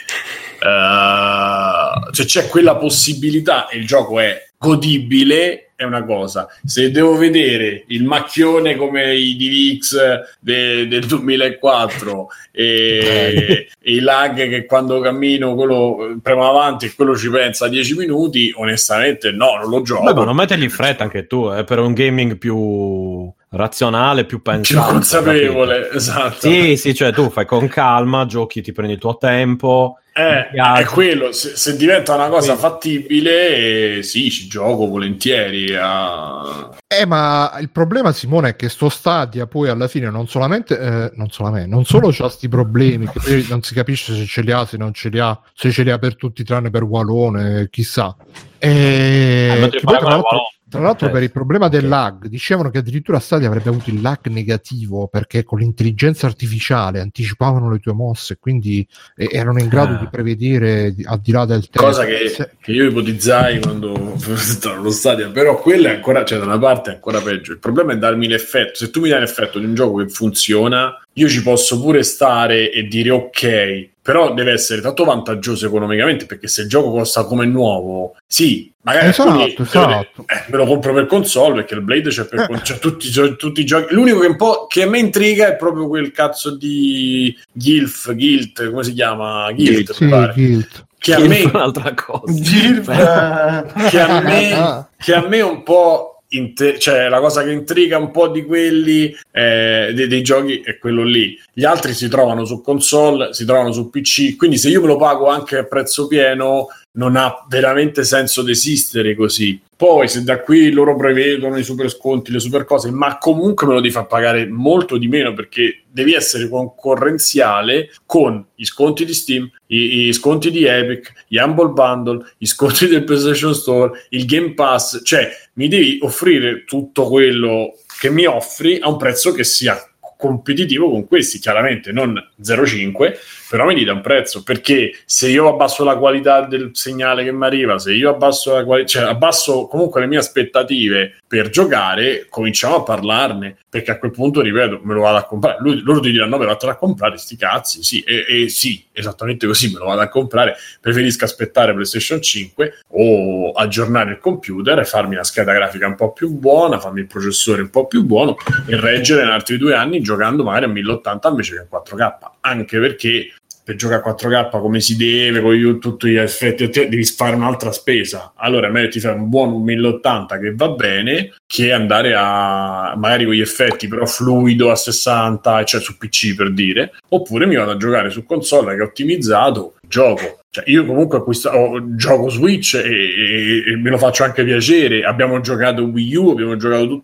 Uh, 0.60 2.12
cioè 2.12 2.26
c'è 2.26 2.48
quella 2.48 2.76
possibilità 2.76 3.68
e 3.68 3.78
il 3.78 3.88
gioco 3.88 4.20
è 4.20 4.47
godibile 4.58 5.72
è 5.78 5.84
una 5.84 6.04
cosa. 6.04 6.48
Se 6.66 6.90
devo 6.90 7.16
vedere 7.16 7.84
il 7.90 8.04
macchione 8.04 8.76
come 8.76 9.16
i 9.16 9.36
DVX 9.36 9.98
de, 10.40 10.88
del 10.88 11.06
2004 11.06 12.28
e, 12.52 13.68
e 13.80 13.92
i 13.92 14.00
lag 14.00 14.36
che 14.36 14.66
quando 14.66 15.00
cammino 15.00 15.54
quello 15.54 16.18
premo 16.22 16.50
avanti 16.50 16.88
e 16.88 16.96
quello 16.96 17.16
ci 17.16 17.30
pensa 17.30 17.68
10 17.68 17.96
minuti 17.96 18.52
onestamente 18.56 19.32
no 19.32 19.58
non 19.58 19.70
lo 19.70 19.82
gioco. 19.84 20.04
Beh, 20.04 20.14
ma 20.14 20.24
non 20.24 20.36
mettergli 20.36 20.64
in 20.64 20.72
fretta 20.72 21.04
anche 21.04 21.28
tu 21.28 21.52
eh, 21.52 21.64
per 21.64 21.78
un 21.78 21.94
gaming 21.94 22.38
più 22.38 23.32
razionale, 23.50 24.26
più 24.26 24.42
più 24.42 24.52
pensato. 24.52 24.92
consapevole 24.92 25.76
capito? 25.82 25.96
esatto 25.98 26.50
Sì, 26.50 26.76
sì, 26.78 26.94
cioè 26.94 27.14
tu 27.14 27.30
fai 27.30 27.46
con 27.46 27.68
calma, 27.68 28.26
giochi, 28.26 28.62
ti 28.62 28.72
prendi 28.72 28.94
il 28.94 29.00
tuo 29.00 29.18
tempo. 29.18 30.00
Eh, 30.14 30.48
è 30.50 30.84
quello, 30.86 31.32
se, 31.32 31.56
se 31.56 31.78
diventa 31.78 32.16
una 32.16 32.28
cosa 32.28 32.56
Quindi- 32.56 32.62
fattibile, 32.62 33.98
eh, 33.98 34.04
sì, 34.04 34.32
ci 34.32 34.48
gioco 34.48 34.88
volentieri. 34.88 35.76
A... 35.80 36.72
Eh, 36.88 37.06
ma 37.06 37.56
il 37.60 37.70
problema, 37.70 38.12
Simone, 38.12 38.50
è 38.50 38.56
che 38.56 38.68
sto 38.68 38.90
Stadia 38.90 39.46
poi 39.46 39.70
alla 39.70 39.88
fine 39.88 40.10
non 40.10 40.28
solamente, 40.28 40.80
eh, 40.80 41.12
non 41.14 41.30
solamente, 41.30 41.70
non 41.70 41.86
solo 41.86 42.10
c'ha 42.12 42.30
sti 42.30 42.48
problemi, 42.50 43.08
che 43.08 43.20
poi 43.24 43.46
non 43.48 43.62
si 43.62 43.76
capisce 43.76 44.16
se 44.16 44.26
ce 44.26 44.42
li 44.42 44.52
ha, 44.52 44.66
se 44.66 44.78
non 44.78 44.92
ce 44.92 45.10
li 45.10 45.20
ha, 45.20 45.40
se 45.54 45.70
ce 45.72 45.84
li 45.84 45.92
ha 45.92 46.00
per 46.00 46.16
tutti 46.16 46.44
tranne 46.44 46.72
per 46.72 46.82
Walone, 46.82 47.68
chissà. 47.70 48.16
E 48.58 49.52
Eh, 49.52 49.70
che 49.70 49.80
poi, 49.82 49.94
fai 49.94 49.94
tra 49.94 50.00
con 50.00 50.10
l'altro, 50.10 50.30
Walone. 50.30 50.48
Tra 50.70 50.82
l'altro 50.82 51.10
per 51.10 51.24
il 51.24 51.32
problema 51.32 51.68
del 51.70 51.88
lag, 51.88 52.28
dicevano 52.28 52.70
che 52.70 52.80
addirittura 52.80 53.20
Stadia 53.20 53.48
avrebbe 53.48 53.70
avuto 53.70 53.90
il 53.90 54.02
lag 54.02 54.26
negativo 54.28 55.08
perché 55.08 55.44
con 55.44 55.60
l'intelligenza 55.60 56.28
artificiale 56.28 57.00
anticipavano 57.00 57.72
le 57.72 57.80
tue 57.80 57.94
mosse, 57.94 58.38
quindi 58.40 58.88
erano 59.16 59.60
in 59.60 59.68
grado 59.68 59.86
Ah. 59.94 60.00
di 60.00 60.08
prevedere 60.10 60.96
al 61.04 61.20
di 61.20 61.32
là 61.32 61.46
del 61.46 61.70
tempo. 61.70 61.88
Cosa 61.88 62.06
che, 62.06 62.52
che 62.60 62.72
io 62.72 62.90
ipotizzai 62.90 63.60
quando 63.62 64.16
allo 64.64 64.92
stadio, 64.92 65.32
però 65.32 65.60
quella 65.60 65.90
è 65.90 65.96
ancora, 65.96 66.24
cioè 66.26 66.40
da 66.40 66.46
una 66.46 66.60
parte 66.60 66.92
è 66.92 66.94
ancora 66.96 67.22
peggio. 67.22 67.52
Il 67.52 67.60
problema 67.60 67.94
è 67.94 67.98
darmi 67.98 68.28
l'effetto. 68.28 68.76
Se 68.76 68.90
tu 68.90 69.02
mi 69.02 69.10
dai 69.10 69.20
l'effetto 69.22 69.60
di 69.60 69.66
un 69.66 69.74
gioco 69.74 69.98
che 69.98 70.10
funziona, 70.10 70.94
io 71.18 71.28
ci 71.30 71.42
posso 71.42 71.80
pure 71.82 72.04
stare 72.04 72.72
e 72.72 72.84
dire 72.88 73.10
ok, 73.10 73.90
però 74.02 74.34
deve 74.34 74.52
essere 74.52 74.82
tanto 74.82 75.04
vantaggioso 75.04 75.66
economicamente 75.66 76.26
perché 76.26 76.48
se 76.48 76.62
il 76.62 76.70
gioco 76.70 76.92
costa 76.92 77.26
come 77.26 77.46
nuovo, 77.46 78.16
sì, 78.26 78.72
magari 78.82 79.08
Esatto, 79.10 79.30
alcuni- 79.30 79.56
esatto. 79.60 80.26
eh, 80.28 80.44
me 80.50 80.58
lo 80.58 80.66
compro 80.66 80.94
per 80.94 81.08
console 81.08 81.56
perché 81.56 81.74
il 81.74 81.82
Blade 81.82 82.10
c'è 82.10 82.26
per 82.26 82.46
con- 82.48 82.62
c'è 82.62 82.78
tutti, 82.80 83.10
tutti 83.36 83.62
i 83.62 83.66
giochi. 83.66 83.94
L'unico 83.96 84.20
che 84.20 84.28
un 84.28 84.36
po' 84.36 84.68
che 84.68 84.84
a 84.84 84.88
me 84.90 85.00
intriga 85.00 85.48
è 85.48 85.56
proprio 85.56 85.88
quel 85.88 86.12
cazzo 86.12 86.56
di 86.56 87.36
Gilf, 87.52 88.14
Guilt, 88.14 88.70
come 88.70 88.84
si 88.84 88.94
chiama? 88.94 89.52
Guilt, 89.54 89.94
Sì, 89.94 90.04
mi 90.04 90.10
pare. 90.12 90.34
Guild. 90.36 90.86
Che 91.00 91.14
a 91.14 91.20
me 91.20 91.40
è 91.40 91.46
un'altra 91.46 91.94
cosa. 91.94 92.34
Gilf, 92.42 92.88
eh, 92.90 93.90
che 93.90 94.00
a 94.00 94.20
me, 94.22 94.88
che 94.98 95.14
a 95.14 95.28
me 95.28 95.42
un 95.42 95.64
po' 95.64 96.17
inte- 96.30 96.80
cioè 96.80 97.10
la 97.10 97.20
cosa 97.20 97.44
che 97.44 97.52
intriga 97.52 97.98
un 97.98 98.12
po' 98.12 98.28
di 98.28 98.44
quelli 98.44 99.16
eh, 99.32 99.92
dei, 99.94 100.08
dei 100.08 100.22
giochi 100.22 100.62
è 100.62 100.78
quello 100.78 101.04
lì. 101.04 101.40
Gli 101.54 101.64
altri 101.64 101.94
si 101.94 102.08
trovano 102.08 102.46
su 102.46 102.62
console 102.62 103.34
si 103.34 103.46
trovano 103.46 103.72
su 103.72 103.90
pc 103.90 104.36
quindi 104.36 104.58
se 104.58 104.70
io 104.70 104.82
me 104.82 104.88
lo 104.88 104.98
pago 104.98 105.28
anche 105.28 105.58
a 105.58 105.64
prezzo 105.66 106.08
pieno 106.08 106.68
non 106.98 107.16
ha 107.16 107.46
veramente 107.48 108.04
senso 108.04 108.44
di 108.44 108.52
esistere 108.52 109.16
così. 109.16 109.60
Poi 109.76 110.08
se 110.08 110.24
da 110.24 110.40
qui 110.40 110.72
loro 110.72 110.96
prevedono 110.96 111.58
i 111.58 111.64
super 111.64 111.90
sconti 111.90 112.32
le 112.32 112.40
super 112.40 112.66
cose 112.66 112.90
ma 112.90 113.18
comunque 113.20 113.68
me 113.68 113.74
lo 113.74 113.80
devi 113.80 113.94
far 113.94 114.08
pagare 114.08 114.48
molto 114.48 114.98
di 114.98 115.08
meno 115.08 115.34
perché 115.34 115.84
devi 115.88 116.14
essere 116.14 116.50
concorrenziale 116.50 117.92
con 118.06 118.44
i 118.56 118.66
sconti 118.66 119.06
di 119.06 119.14
Steam, 119.14 119.50
i, 119.68 120.08
i 120.08 120.14
sconti 120.14 120.50
di 120.50 120.66
Epic, 120.66 121.26
gli 121.28 121.38
Humble 121.38 121.70
Bundle, 121.70 122.26
i 122.40 122.48
sconti 122.48 122.88
del 122.88 123.04
PlayStation 123.04 123.54
Store, 123.54 124.06
il 124.10 124.26
Game 124.26 124.54
Pass, 124.54 125.02
cioè 125.04 125.30
mi 125.54 125.68
devi 125.68 126.00
offrire 126.02 126.64
tutto 126.66 127.08
quello 127.08 127.78
che 128.00 128.10
mi 128.10 128.26
offri 128.26 128.80
a 128.80 128.90
un 128.90 128.98
prezzo 128.98 129.32
che 129.32 129.44
sia 129.44 129.80
competitivo 130.18 130.90
con 130.90 131.08
questi, 131.08 131.40
chiaramente 131.40 131.92
non 131.92 132.14
0,5, 132.42 133.16
però 133.50 133.66
mi 133.66 133.84
dà 133.84 133.94
un 133.94 134.02
prezzo 134.02 134.44
perché 134.44 134.92
se 135.06 135.30
io 135.30 135.48
abbasso 135.48 135.84
la 135.84 135.98
qualità 135.98 136.42
del 136.42 136.72
segnale 136.74 137.24
che 137.24 137.32
mi 137.32 137.46
arriva, 137.46 137.78
se 137.78 137.94
io 137.94 138.10
abbasso 138.10 138.54
la 138.54 138.64
qualità, 138.64 138.88
cioè 138.88 139.10
abbasso 139.10 139.68
comunque 139.68 140.02
le 140.02 140.08
mie 140.08 140.18
aspettative 140.18 141.18
per 141.28 141.50
giocare, 141.50 142.28
cominciamo 142.30 142.76
a 142.76 142.84
parlarne 142.84 143.58
perché 143.70 143.92
a 143.92 144.00
quel 144.00 144.12
punto, 144.12 144.42
ripeto, 144.42 144.80
me 144.84 144.94
lo 144.94 145.02
vado 145.02 145.18
a 145.18 145.24
comprare. 145.24 145.58
Lui- 145.60 145.82
loro 145.82 146.00
ti 146.00 146.12
diranno: 146.12 146.38
Me 146.38 146.46
lo 146.46 146.52
vado 146.54 146.70
a 146.70 146.76
comprare, 146.76 147.18
sti 147.18 147.36
cazzi. 147.36 147.84
Sì, 147.84 148.02
e, 148.02 148.26
e 148.28 148.50
sì, 148.50 148.84
esattamente 148.92 149.46
così 149.46 149.72
me 149.72 149.80
lo 149.80 149.86
vado 149.86 150.02
a 150.02 150.08
comprare. 150.08 150.56
Preferisco 150.80 151.26
aspettare 151.26 151.74
PlayStation 151.74 152.22
5 152.22 152.74
o 152.90 153.52
aggiornare 153.52 154.12
il 154.12 154.20
computer 154.20 154.80
e 154.80 154.86
farmi 154.86 155.16
una 155.16 155.24
scheda 155.24 155.54
grafica 155.54 155.86
un 155.86 155.96
po' 155.96 156.12
più 156.14 156.30
buona, 156.30 156.80
farmi 156.80 157.02
il 157.02 157.08
processore 157.08 157.62
un 157.62 157.70
po' 157.70 157.88
più 157.88 158.04
buono 158.04 158.36
e 158.66 158.80
reggere 158.80 159.24
in 159.24 159.30
altri 159.30 159.58
due 159.58 159.76
anni 159.76 160.02
giocando 160.02 160.44
magari 160.44 160.66
a 160.66 160.70
1080 160.70 161.30
invece 161.30 161.54
che 161.54 161.68
a 161.70 161.82
4K. 161.84 162.18
Anche 162.42 162.80
perché 162.80 163.34
per 163.68 163.76
giocare 163.76 164.02
a 164.02 164.14
4K 164.14 164.62
come 164.62 164.80
si 164.80 164.96
deve, 164.96 165.42
con 165.42 165.52
gli- 165.52 165.78
tutti 165.78 166.08
gli 166.08 166.16
effetti, 166.16 166.70
devi 166.70 167.04
fare 167.04 167.36
un'altra 167.36 167.74
spesa. 167.74 168.32
Allora, 168.38 168.68
è 168.68 168.72
meglio 168.72 168.88
ti 168.88 169.02
fai 169.02 169.14
un 169.14 169.28
buon 169.28 169.62
1080 169.62 170.40
che 170.40 170.54
va 170.56 170.70
bene 170.70 171.34
che 171.46 171.74
andare 171.74 172.14
a 172.16 172.94
magari 172.96 173.26
con 173.26 173.34
gli 173.34 173.42
effetti 173.42 173.90
però 173.90 174.06
fluido 174.06 174.72
a 174.72 174.76
60, 174.78 175.66
cioè 175.66 175.82
su 175.82 175.98
PC 175.98 176.34
per 176.34 176.54
dire, 176.54 176.94
oppure 177.10 177.46
mi 177.46 177.56
vado 177.56 177.72
a 177.72 177.78
giocare 177.78 178.10
su 178.10 178.24
console 178.24 178.74
che 178.78 178.84
ho 178.84 178.86
ottimizzato, 178.86 179.74
gioco. 179.88 180.40
Cioè, 180.50 180.64
io 180.68 180.86
comunque 180.86 181.18
acquisto, 181.18 181.50
ho- 181.50 181.96
gioco 181.96 182.30
Switch 182.30 182.74
e, 182.76 182.80
e- 182.88 183.72
e 183.72 183.76
me 183.78 183.90
lo 183.90 183.98
faccio 183.98 184.24
anche 184.24 184.44
piacere. 184.44 185.04
Abbiamo 185.04 185.40
giocato 185.42 185.84
Wii 185.84 186.16
U, 186.16 186.30
abbiamo 186.30 186.56
giocato 186.56 187.00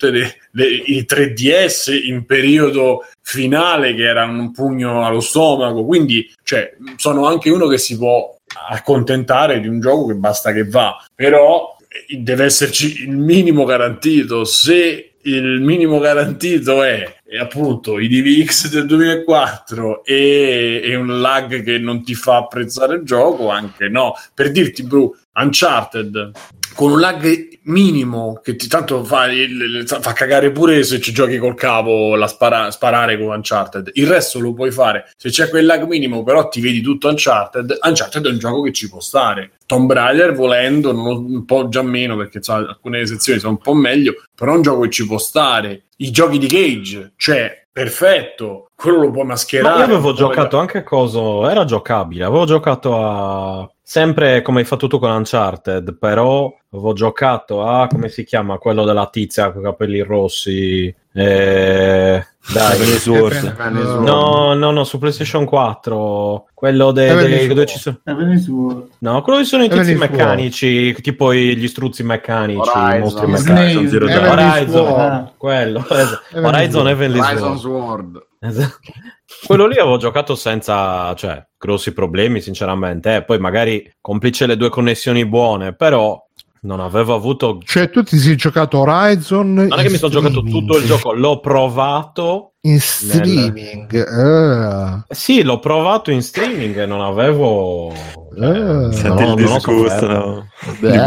le- 0.51 0.65
i 0.85 1.05
3DS 1.05 1.91
in 2.05 2.25
periodo 2.25 3.05
finale 3.21 3.93
che 3.93 4.03
era 4.03 4.25
un 4.25 4.51
pugno 4.51 5.05
allo 5.05 5.19
stomaco. 5.19 5.85
Quindi, 5.85 6.31
cioè, 6.43 6.73
sono 6.95 7.27
anche 7.27 7.49
uno 7.49 7.67
che 7.67 7.77
si 7.77 7.97
può 7.97 8.35
accontentare 8.69 9.59
di 9.59 9.67
un 9.67 9.79
gioco 9.79 10.07
che 10.07 10.15
basta 10.15 10.51
che 10.51 10.65
va. 10.65 10.95
Però 11.13 11.75
eh, 12.09 12.17
deve 12.17 12.45
esserci 12.45 13.03
il 13.03 13.09
minimo 13.17 13.65
garantito. 13.65 14.45
Se 14.45 15.11
il 15.25 15.61
minimo 15.61 15.99
garantito 15.99 16.83
è, 16.83 17.13
è 17.33 17.39
appunto 17.39 17.97
i 17.97 18.07
DVX 18.07 18.69
del 18.69 18.85
2004 18.85 20.05
e, 20.05 20.81
e 20.83 20.95
un 20.95 21.19
lag 21.19 21.63
che 21.63 21.79
non 21.79 22.03
ti 22.03 22.13
fa 22.13 22.37
apprezzare 22.37 22.97
il 22.97 23.01
gioco, 23.01 23.49
anche 23.49 23.89
no. 23.89 24.13
Per 24.35 24.51
dirti, 24.51 24.83
Bru, 24.83 25.17
Uncharted. 25.35 26.31
Con 26.75 26.91
un 26.93 26.99
lag 26.99 27.49
minimo 27.65 28.39
che 28.43 28.55
ti 28.55 28.67
tanto 28.67 29.03
fa, 29.03 29.31
il- 29.31 29.83
fa 29.87 30.11
cagare 30.11 30.51
pure 30.51 30.81
se 30.83 30.99
ci 30.99 31.13
giochi 31.13 31.37
col 31.37 31.53
cavo 31.53 32.15
la 32.15 32.25
spara- 32.27 32.71
sparare 32.71 33.15
con 33.17 33.27
Uncharted. 33.27 33.91
Il 33.93 34.07
resto 34.07 34.39
lo 34.39 34.53
puoi 34.53 34.71
fare. 34.71 35.11
Se 35.15 35.29
c'è 35.29 35.49
quel 35.49 35.65
lag 35.67 35.85
minimo 35.85 36.23
però 36.23 36.47
ti 36.49 36.61
vedi 36.61 36.81
tutto 36.81 37.09
Uncharted 37.09 37.77
Uncharted 37.83 38.25
è 38.25 38.29
un 38.29 38.39
gioco 38.39 38.63
che 38.63 38.71
ci 38.73 38.89
può 38.89 38.99
stare. 38.99 39.51
Tomb 39.67 39.91
Raider 39.91 40.33
volendo 40.33 40.91
non- 40.91 41.25
un 41.31 41.45
po' 41.45 41.69
già 41.69 41.83
meno 41.83 42.17
perché 42.17 42.37
insomma, 42.37 42.67
alcune 42.69 43.05
sezioni 43.05 43.39
sono 43.39 43.51
un 43.53 43.59
po' 43.59 43.75
meglio 43.75 44.15
però 44.33 44.53
è 44.53 44.55
un 44.55 44.61
gioco 44.63 44.81
che 44.81 44.89
ci 44.89 45.05
può 45.05 45.19
stare. 45.19 45.83
I 45.97 46.09
giochi 46.09 46.39
di 46.39 46.47
Cage 46.47 47.13
cioè 47.17 47.65
perfetto. 47.71 48.69
Quello 48.75 48.97
lo 48.99 49.11
puoi 49.11 49.25
mascherare. 49.25 49.75
Ma 49.75 49.85
io 49.85 49.93
avevo 49.93 50.13
giocato 50.13 50.57
anche 50.57 50.79
a 50.79 50.83
coso, 50.83 51.47
era 51.49 51.63
giocabile, 51.65 52.23
avevo 52.25 52.45
giocato 52.45 52.95
a 52.97 53.71
sempre 53.83 54.41
come 54.41 54.59
hai 54.61 54.65
fatto 54.65 54.87
tu 54.87 54.97
con 54.97 55.11
Uncharted, 55.11 55.97
però 55.97 56.51
avevo 56.71 56.93
giocato 56.93 57.63
a 57.63 57.87
come 57.87 58.07
si 58.09 58.23
chiama 58.23 58.57
quello 58.57 58.85
della 58.85 59.07
tizia 59.07 59.51
con 59.51 59.61
i 59.61 59.65
capelli 59.65 59.99
rossi, 60.01 60.93
eh, 61.15 62.25
Dai, 62.51 62.77
Sword. 62.97 63.55
No, 64.01 64.53
no, 64.53 64.71
no, 64.71 64.83
su 64.83 64.97
PlayStation 64.97 65.45
4, 65.45 66.47
quello 66.53 66.91
de- 66.91 67.13
de- 67.13 67.37
Sword. 67.37 67.47
dove 67.47 67.65
ci 67.67 67.77
sono... 67.77 68.87
No, 68.99 69.21
quello 69.21 69.39
che 69.39 69.45
sono 69.45 69.63
i 69.63 69.69
tizi 69.69 69.93
meccanici, 69.95 70.93
tipo 71.01 71.33
gli 71.33 71.67
struzzi 71.67 72.03
meccanici, 72.03 72.57
i 72.57 72.71
Horizon. 72.79 72.99
mostri 72.99 73.27
meccanici. 73.27 73.75
Horizon 73.77 73.87
Zero 73.89 74.07
Heavenly 74.07 74.35
Dawn. 74.35 74.39
Horizon, 74.39 74.85
Sword. 74.87 75.33
quello. 75.37 75.85
Horizon. 76.31 76.87
Heavenly 76.87 77.19
Horizon 77.19 77.57
Sword. 77.59 78.25
Esatto. 78.43 78.79
Quello 79.47 79.67
lì 79.67 79.77
avevo 79.77 79.97
giocato 79.97 80.35
senza, 80.35 81.13
cioè, 81.15 81.45
grossi 81.57 81.93
problemi, 81.93 82.41
sinceramente. 82.41 83.15
Eh, 83.15 83.23
poi 83.23 83.39
magari 83.39 83.89
complice 84.01 84.45
le 84.45 84.57
due 84.57 84.69
connessioni 84.69 85.25
buone, 85.25 85.73
però 85.73 86.21
non 86.61 86.79
avevo 86.79 87.15
avuto. 87.15 87.59
Cioè, 87.63 87.89
tu 87.89 88.03
ti 88.03 88.17
sei 88.17 88.35
giocato 88.35 88.79
Horizon. 88.79 89.53
Non 89.53 89.79
è 89.79 89.83
che 89.83 89.89
mi 89.89 89.97
sono 89.97 90.11
giocato 90.11 90.41
tutto 90.43 90.77
il 90.77 90.85
gioco, 90.85 91.13
l'ho 91.13 91.39
provato. 91.39 92.53
in 92.61 92.79
streaming. 92.79 93.93
eh. 93.93 95.03
Sì, 95.13 95.43
l'ho 95.43 95.59
provato 95.59 96.11
in 96.11 96.21
streaming 96.21 96.77
e 96.79 96.85
non 96.85 97.01
avevo. 97.01 97.91
Eh. 97.91 98.89
Senti 98.91 99.23
no, 99.23 99.29
il 99.29 99.35
disgusto. 99.35 99.71
sofferto. 99.71 100.07
no? 100.07 100.47
Beh. 100.79 100.97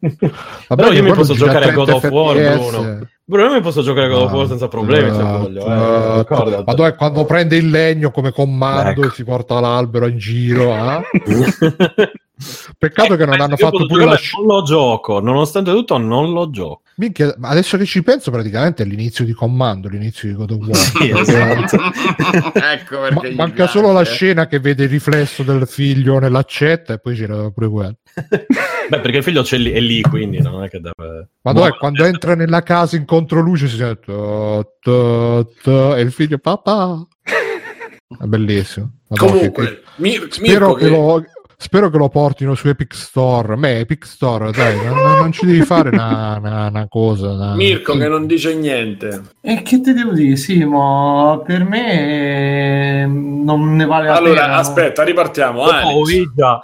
Vabbè, 0.68 0.82
Però 0.82 0.92
io 0.92 1.02
mi 1.02 1.12
posso 1.12 1.34
giocare 1.34 1.70
a 1.70 1.72
God 1.72 1.88
30 1.88 2.06
of 2.06 2.12
War. 2.12 2.56
Bruno. 2.58 3.08
Bruno, 3.30 3.46
io 3.46 3.54
mi 3.54 3.60
posso 3.60 3.82
giocare 3.82 4.06
a 4.06 4.10
God 4.10 4.22
of 4.22 4.32
War 4.32 4.46
senza 4.48 4.66
problemi 4.66 5.14
se 5.14 5.22
voglio. 5.22 5.64
Eh. 5.64 6.62
Ma 6.66 6.74
dove 6.74 6.96
quando 6.96 7.24
prende 7.24 7.56
il 7.56 7.70
legno 7.70 8.10
come 8.10 8.32
comando 8.32 9.02
Ecco. 9.02 9.06
e 9.06 9.10
si 9.10 9.22
porta 9.22 9.60
l'albero 9.60 10.08
in 10.08 10.18
giro. 10.18 10.74
ah? 10.74 11.00
Peccato 12.78 13.16
che 13.16 13.26
non 13.26 13.34
Eh, 13.34 13.42
hanno 13.42 13.56
fatto 13.56 13.86
pure 13.86 14.04
la 14.04 14.10
giocare, 14.16 14.22
sc- 14.26 14.36
Non 14.38 14.46
lo 14.46 14.62
gioco, 14.62 15.20
nonostante 15.20 15.70
tutto, 15.72 15.98
non 15.98 16.32
lo 16.32 16.50
gioco. 16.50 16.82
Minchia, 16.96 17.34
ma 17.38 17.48
adesso 17.48 17.76
che 17.78 17.84
ci 17.84 18.02
penso, 18.02 18.30
praticamente 18.30 18.82
è 18.82 18.86
l'inizio 18.86 19.24
di 19.24 19.32
comando, 19.32 19.88
l'inizio 19.88 20.28
di 20.28 20.34
God 20.34 20.50
of 20.52 20.66
War. 20.66 20.76
Sì, 20.76 21.10
esatto. 21.10 21.78
ecco 22.54 22.98
Ma- 23.00 23.30
manca 23.34 23.54
piace. 23.54 23.70
solo 23.78 23.92
la 23.92 24.02
scena 24.04 24.46
che 24.46 24.58
vede 24.60 24.84
il 24.84 24.90
riflesso 24.90 25.42
del 25.42 25.66
figlio 25.66 26.18
nell'accetta 26.18 26.94
e 26.94 26.98
poi 26.98 27.14
c'era 27.16 27.50
pure 27.50 27.68
quello. 27.68 27.96
Beh, 28.90 29.00
perché 29.00 29.18
il 29.18 29.22
figlio 29.22 29.42
c'è 29.42 29.56
lì, 29.56 29.70
è 29.70 29.80
lì, 29.80 30.00
quindi 30.02 30.40
non 30.40 30.62
è 30.64 30.68
che 30.68 30.80
deve. 30.80 31.28
Ma 31.42 31.52
dov'è 31.52 31.76
quando 31.76 32.04
entra 32.04 32.34
nella 32.34 32.62
casa 32.62 32.96
in 32.96 33.04
controluce 33.04 33.68
si 33.68 33.76
sente 33.76 34.12
e 34.12 36.00
il 36.00 36.12
figlio 36.12 36.38
papà. 36.38 37.06
È 37.22 38.24
bellissimo. 38.24 38.90
Madonna, 39.08 39.30
che- 39.32 39.36
Comunque, 39.38 39.82
Mir- 39.96 40.32
spero, 40.32 40.48
Mirko 40.68 40.74
che 40.74 40.84
che- 40.84 40.90
lo, 40.90 41.24
spero 41.62 41.90
che 41.90 41.98
lo 41.98 42.08
portino 42.08 42.54
su 42.54 42.68
Epic 42.68 42.94
Store. 42.94 43.54
Me, 43.56 43.80
Epic 43.80 44.06
Store, 44.06 44.50
dai, 44.50 44.82
non, 44.84 44.96
non 45.18 45.30
ci 45.32 45.44
devi 45.44 45.60
fare 45.60 45.90
una, 45.90 46.38
una- 46.40 46.66
una 46.68 46.88
cosa. 46.88 47.28
una- 47.32 47.54
Mirko 47.54 47.96
che 47.98 48.08
non 48.08 48.26
dice 48.26 48.54
niente. 48.54 49.22
E 49.42 49.60
che 49.62 49.80
te 49.82 49.92
devo 49.92 50.12
dire, 50.12 50.36
Simo? 50.36 51.42
Per 51.44 51.64
me 51.64 53.02
eh, 53.02 53.06
non 53.06 53.76
ne 53.76 53.84
vale 53.84 54.08
la 54.08 54.14
Allora, 54.16 54.42
pena. 54.42 54.56
aspetta, 54.56 55.02
ripartiamo. 55.04 55.64
Dopo 55.64 55.76
Alex. 55.76 55.94
Ouija, 55.94 56.60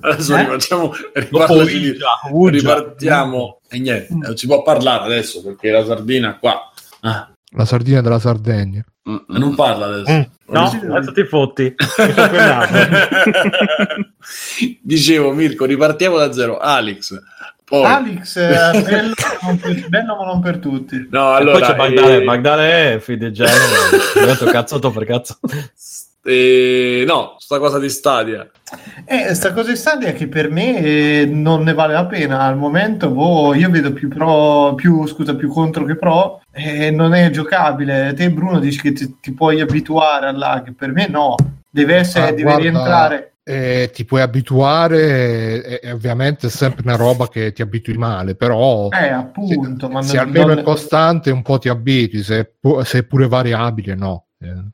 Adesso 0.00 0.36
Eh? 0.36 0.38
rifacciamo, 0.44 0.92
ripartiamo. 2.50 3.60
E 3.68 3.78
niente, 3.78 4.14
non 4.14 4.36
si 4.36 4.46
può 4.46 4.62
parlare 4.62 5.04
adesso 5.04 5.42
perché 5.42 5.70
la 5.70 5.84
sardina 5.84 6.36
qua. 6.38 6.70
Ah, 7.00 7.31
La 7.54 7.64
sardina 7.64 8.00
della 8.00 8.18
Sardegna. 8.18 8.84
Mm, 9.08 9.16
non 9.38 9.54
parla 9.54 9.86
adesso. 9.86 10.12
Mm, 10.12 10.22
No, 10.52 10.70
adesso 10.94 11.12
ti 11.12 11.24
fotti. 11.24 11.74
Dicevo, 14.80 15.32
Mirko, 15.32 15.64
ripartiamo 15.64 16.16
da 16.18 16.32
zero. 16.32 16.58
Alex, 16.58 17.20
poi. 17.64 17.84
Alex, 17.84 18.36
eh, 18.36 18.82
bello, 18.82 19.14
non 19.42 19.58
per- 19.58 19.88
bello 19.88 20.16
ma 20.16 20.24
non 20.26 20.40
per 20.40 20.58
tutti. 20.58 21.08
No, 21.10 21.32
E 21.32 21.36
allora, 21.40 21.58
poi 21.58 21.68
c'è 21.68 21.76
Bagdale, 21.76 22.16
eh, 22.16 22.24
Bagdale 22.24 22.92
è 22.94 22.98
detto 24.26 24.44
cazzato 24.46 24.90
per 24.90 25.04
cazzo. 25.04 25.38
Eh, 26.24 27.04
no, 27.06 27.36
sta 27.38 27.58
cosa 27.58 27.78
di 27.78 27.88
Stadia. 27.88 28.48
Eh, 29.04 29.34
sta 29.34 29.52
cosa 29.52 29.70
di 29.70 29.76
Stadia 29.76 30.12
che 30.12 30.28
per 30.28 30.50
me 30.50 30.78
eh, 30.78 31.26
non 31.26 31.62
ne 31.62 31.74
vale 31.74 31.92
la 31.94 32.06
pena 32.06 32.40
al 32.40 32.56
momento. 32.56 33.10
boh, 33.10 33.54
io 33.54 33.68
vedo 33.70 33.92
più 33.92 34.08
pro, 34.08 34.74
più, 34.74 35.06
scusa, 35.06 35.34
più 35.34 35.48
contro 35.48 35.84
che 35.84 35.96
pro. 35.96 36.40
E 36.50 36.90
non 36.90 37.12
è 37.14 37.30
giocabile. 37.30 38.12
Te, 38.14 38.30
Bruno, 38.30 38.58
dici 38.60 38.80
che 38.80 38.92
ti, 38.92 39.16
ti 39.20 39.32
puoi 39.32 39.60
abituare 39.60 40.26
al 40.26 40.36
lag. 40.38 40.74
Per 40.74 40.92
me, 40.92 41.08
no. 41.08 41.34
Deve 41.70 41.96
essere, 41.96 42.26
Ah, 42.28 42.30
deve 42.30 42.42
guarda, 42.42 42.60
rientrare. 42.60 43.32
eh, 43.44 43.90
ti 43.92 44.04
puoi 44.04 44.20
abituare, 44.20 45.80
e, 45.80 45.80
e 45.82 45.90
ovviamente 45.90 46.46
è 46.46 46.50
sempre 46.50 46.82
una 46.84 46.96
roba 46.96 47.28
che 47.28 47.52
ti 47.52 47.62
abitui 47.62 47.96
male, 47.96 48.34
però 48.34 48.88
Eh, 48.90 49.08
appunto. 49.08 49.86
se, 49.86 49.92
ma 49.92 50.02
se 50.02 50.16
non- 50.16 50.26
almeno 50.26 50.46
non- 50.48 50.58
è 50.58 50.62
costante 50.62 51.30
un 51.30 51.42
po' 51.42 51.58
ti 51.58 51.68
abitui, 51.68 52.22
se 52.22 52.52
se 52.84 52.98
è 52.98 53.02
pure 53.04 53.26
variabile 53.26 53.94
no. 53.94 54.26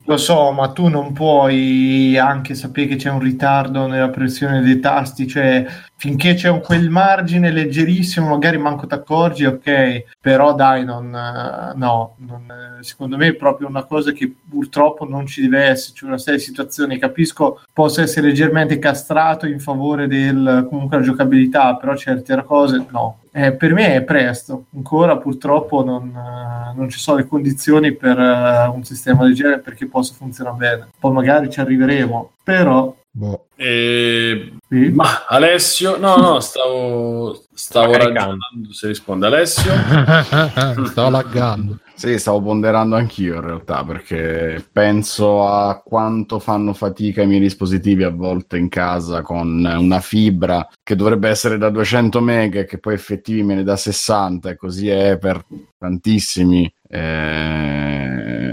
Lo 0.05 0.17
so, 0.17 0.53
ma 0.53 0.69
tu 0.73 0.89
non 0.89 1.13
puoi 1.13 2.17
anche 2.17 2.55
sapere 2.55 2.87
che 2.89 2.97
c'è 2.97 3.11
un 3.11 3.21
ritardo 3.21 3.87
nella 3.87 4.09
pressione 4.09 4.63
dei 4.63 4.81
tasti, 4.81 5.27
cioè 5.27 5.67
finché 5.97 6.35
c'è 6.35 6.49
un- 6.49 6.61
quel 6.61 6.89
margine 6.89 7.51
leggerissimo, 7.51 8.29
magari 8.29 8.57
manco 8.57 8.87
ti 8.87 8.95
accorgi, 8.95 9.45
ok, 9.45 10.05
però 10.21 10.55
dai, 10.55 10.85
non, 10.85 11.15
eh, 11.15 11.73
no, 11.77 12.15
non, 12.19 12.79
eh, 12.79 12.83
secondo 12.83 13.17
me 13.17 13.29
è 13.29 13.35
proprio 13.35 13.69
una 13.69 13.85
cosa 13.85 14.13
che 14.13 14.33
purtroppo 14.49 15.07
non 15.07 15.27
ci 15.27 15.43
deve 15.43 15.65
essere, 15.65 15.95
c'è 15.95 16.07
una 16.07 16.19
serie 16.19 16.39
di 16.39 16.45
situazioni, 16.47 16.99
capisco 16.99 17.61
possa 17.73 18.03
essere 18.03 18.29
leggermente 18.29 18.79
castrato 18.79 19.47
in 19.47 19.61
favore 19.61 20.07
del 20.07 20.67
comunque 20.71 20.99
la 20.99 21.03
giocabilità, 21.05 21.77
però 21.77 21.95
certe 21.97 22.43
cose 22.45 22.87
no. 22.91 23.19
Eh, 23.33 23.53
per 23.53 23.73
me 23.73 23.95
è 23.95 24.03
presto, 24.03 24.65
ancora 24.75 25.17
purtroppo 25.19 25.85
non, 25.85 26.09
eh, 26.09 26.75
non 26.77 26.89
ci 26.89 26.99
sono 26.99 27.19
le 27.19 27.27
condizioni 27.27 27.93
per 27.93 28.19
eh, 28.19 28.67
un 28.67 28.85
sistema 28.85 29.25
del 29.25 29.35
genere 29.35 29.61
perché 29.61 29.87
possa 29.87 30.15
funzionare 30.15 30.57
bene. 30.57 30.89
Poi 30.99 31.13
magari 31.13 31.51
ci 31.51 31.61
arriveremo, 31.61 32.33
però 32.43 32.95
boh. 33.11 33.47
Eh, 33.57 34.53
sì. 34.69 34.89
ma 34.91 35.27
Alessio, 35.27 35.99
no, 35.99 36.17
no, 36.17 36.41
stavo, 36.41 37.43
stavo 37.53 37.93
ragionando 37.93 38.73
se 38.73 38.87
risponde 38.87 39.27
Alessio. 39.27 39.73
Stavo 40.87 41.11
laggando. 41.11 41.79
Sì, 41.99 42.17
stavo 42.17 42.41
ponderando 42.41 42.95
anch'io 42.95 43.35
in 43.35 43.41
realtà, 43.41 43.83
perché 43.85 44.65
penso 44.71 45.45
a 45.49 45.83
quanto 45.83 46.39
fanno 46.39 46.73
fatica 46.73 47.23
i 47.23 47.27
miei 47.27 47.41
dispositivi 47.41 48.05
a 48.05 48.11
volte 48.11 48.57
in 48.57 48.69
casa 48.69 49.21
con 49.23 49.65
una 49.65 49.99
fibra 49.99 50.65
che 50.85 50.95
dovrebbe 50.95 51.29
essere 51.29 51.59
da 51.59 51.71
200 51.71 52.21
mega 52.21 52.61
e 52.61 52.67
che 52.67 52.79
poi 52.79 52.95
effettivi 52.95 53.43
me 53.43 53.57
ne 53.57 53.65
dà 53.65 53.75
60 53.77 54.49
e 54.51 54.55
così 54.57 54.89
è 54.89 55.19
per 55.19 55.45
tantissimi. 55.77 56.73
eh, 56.89 58.48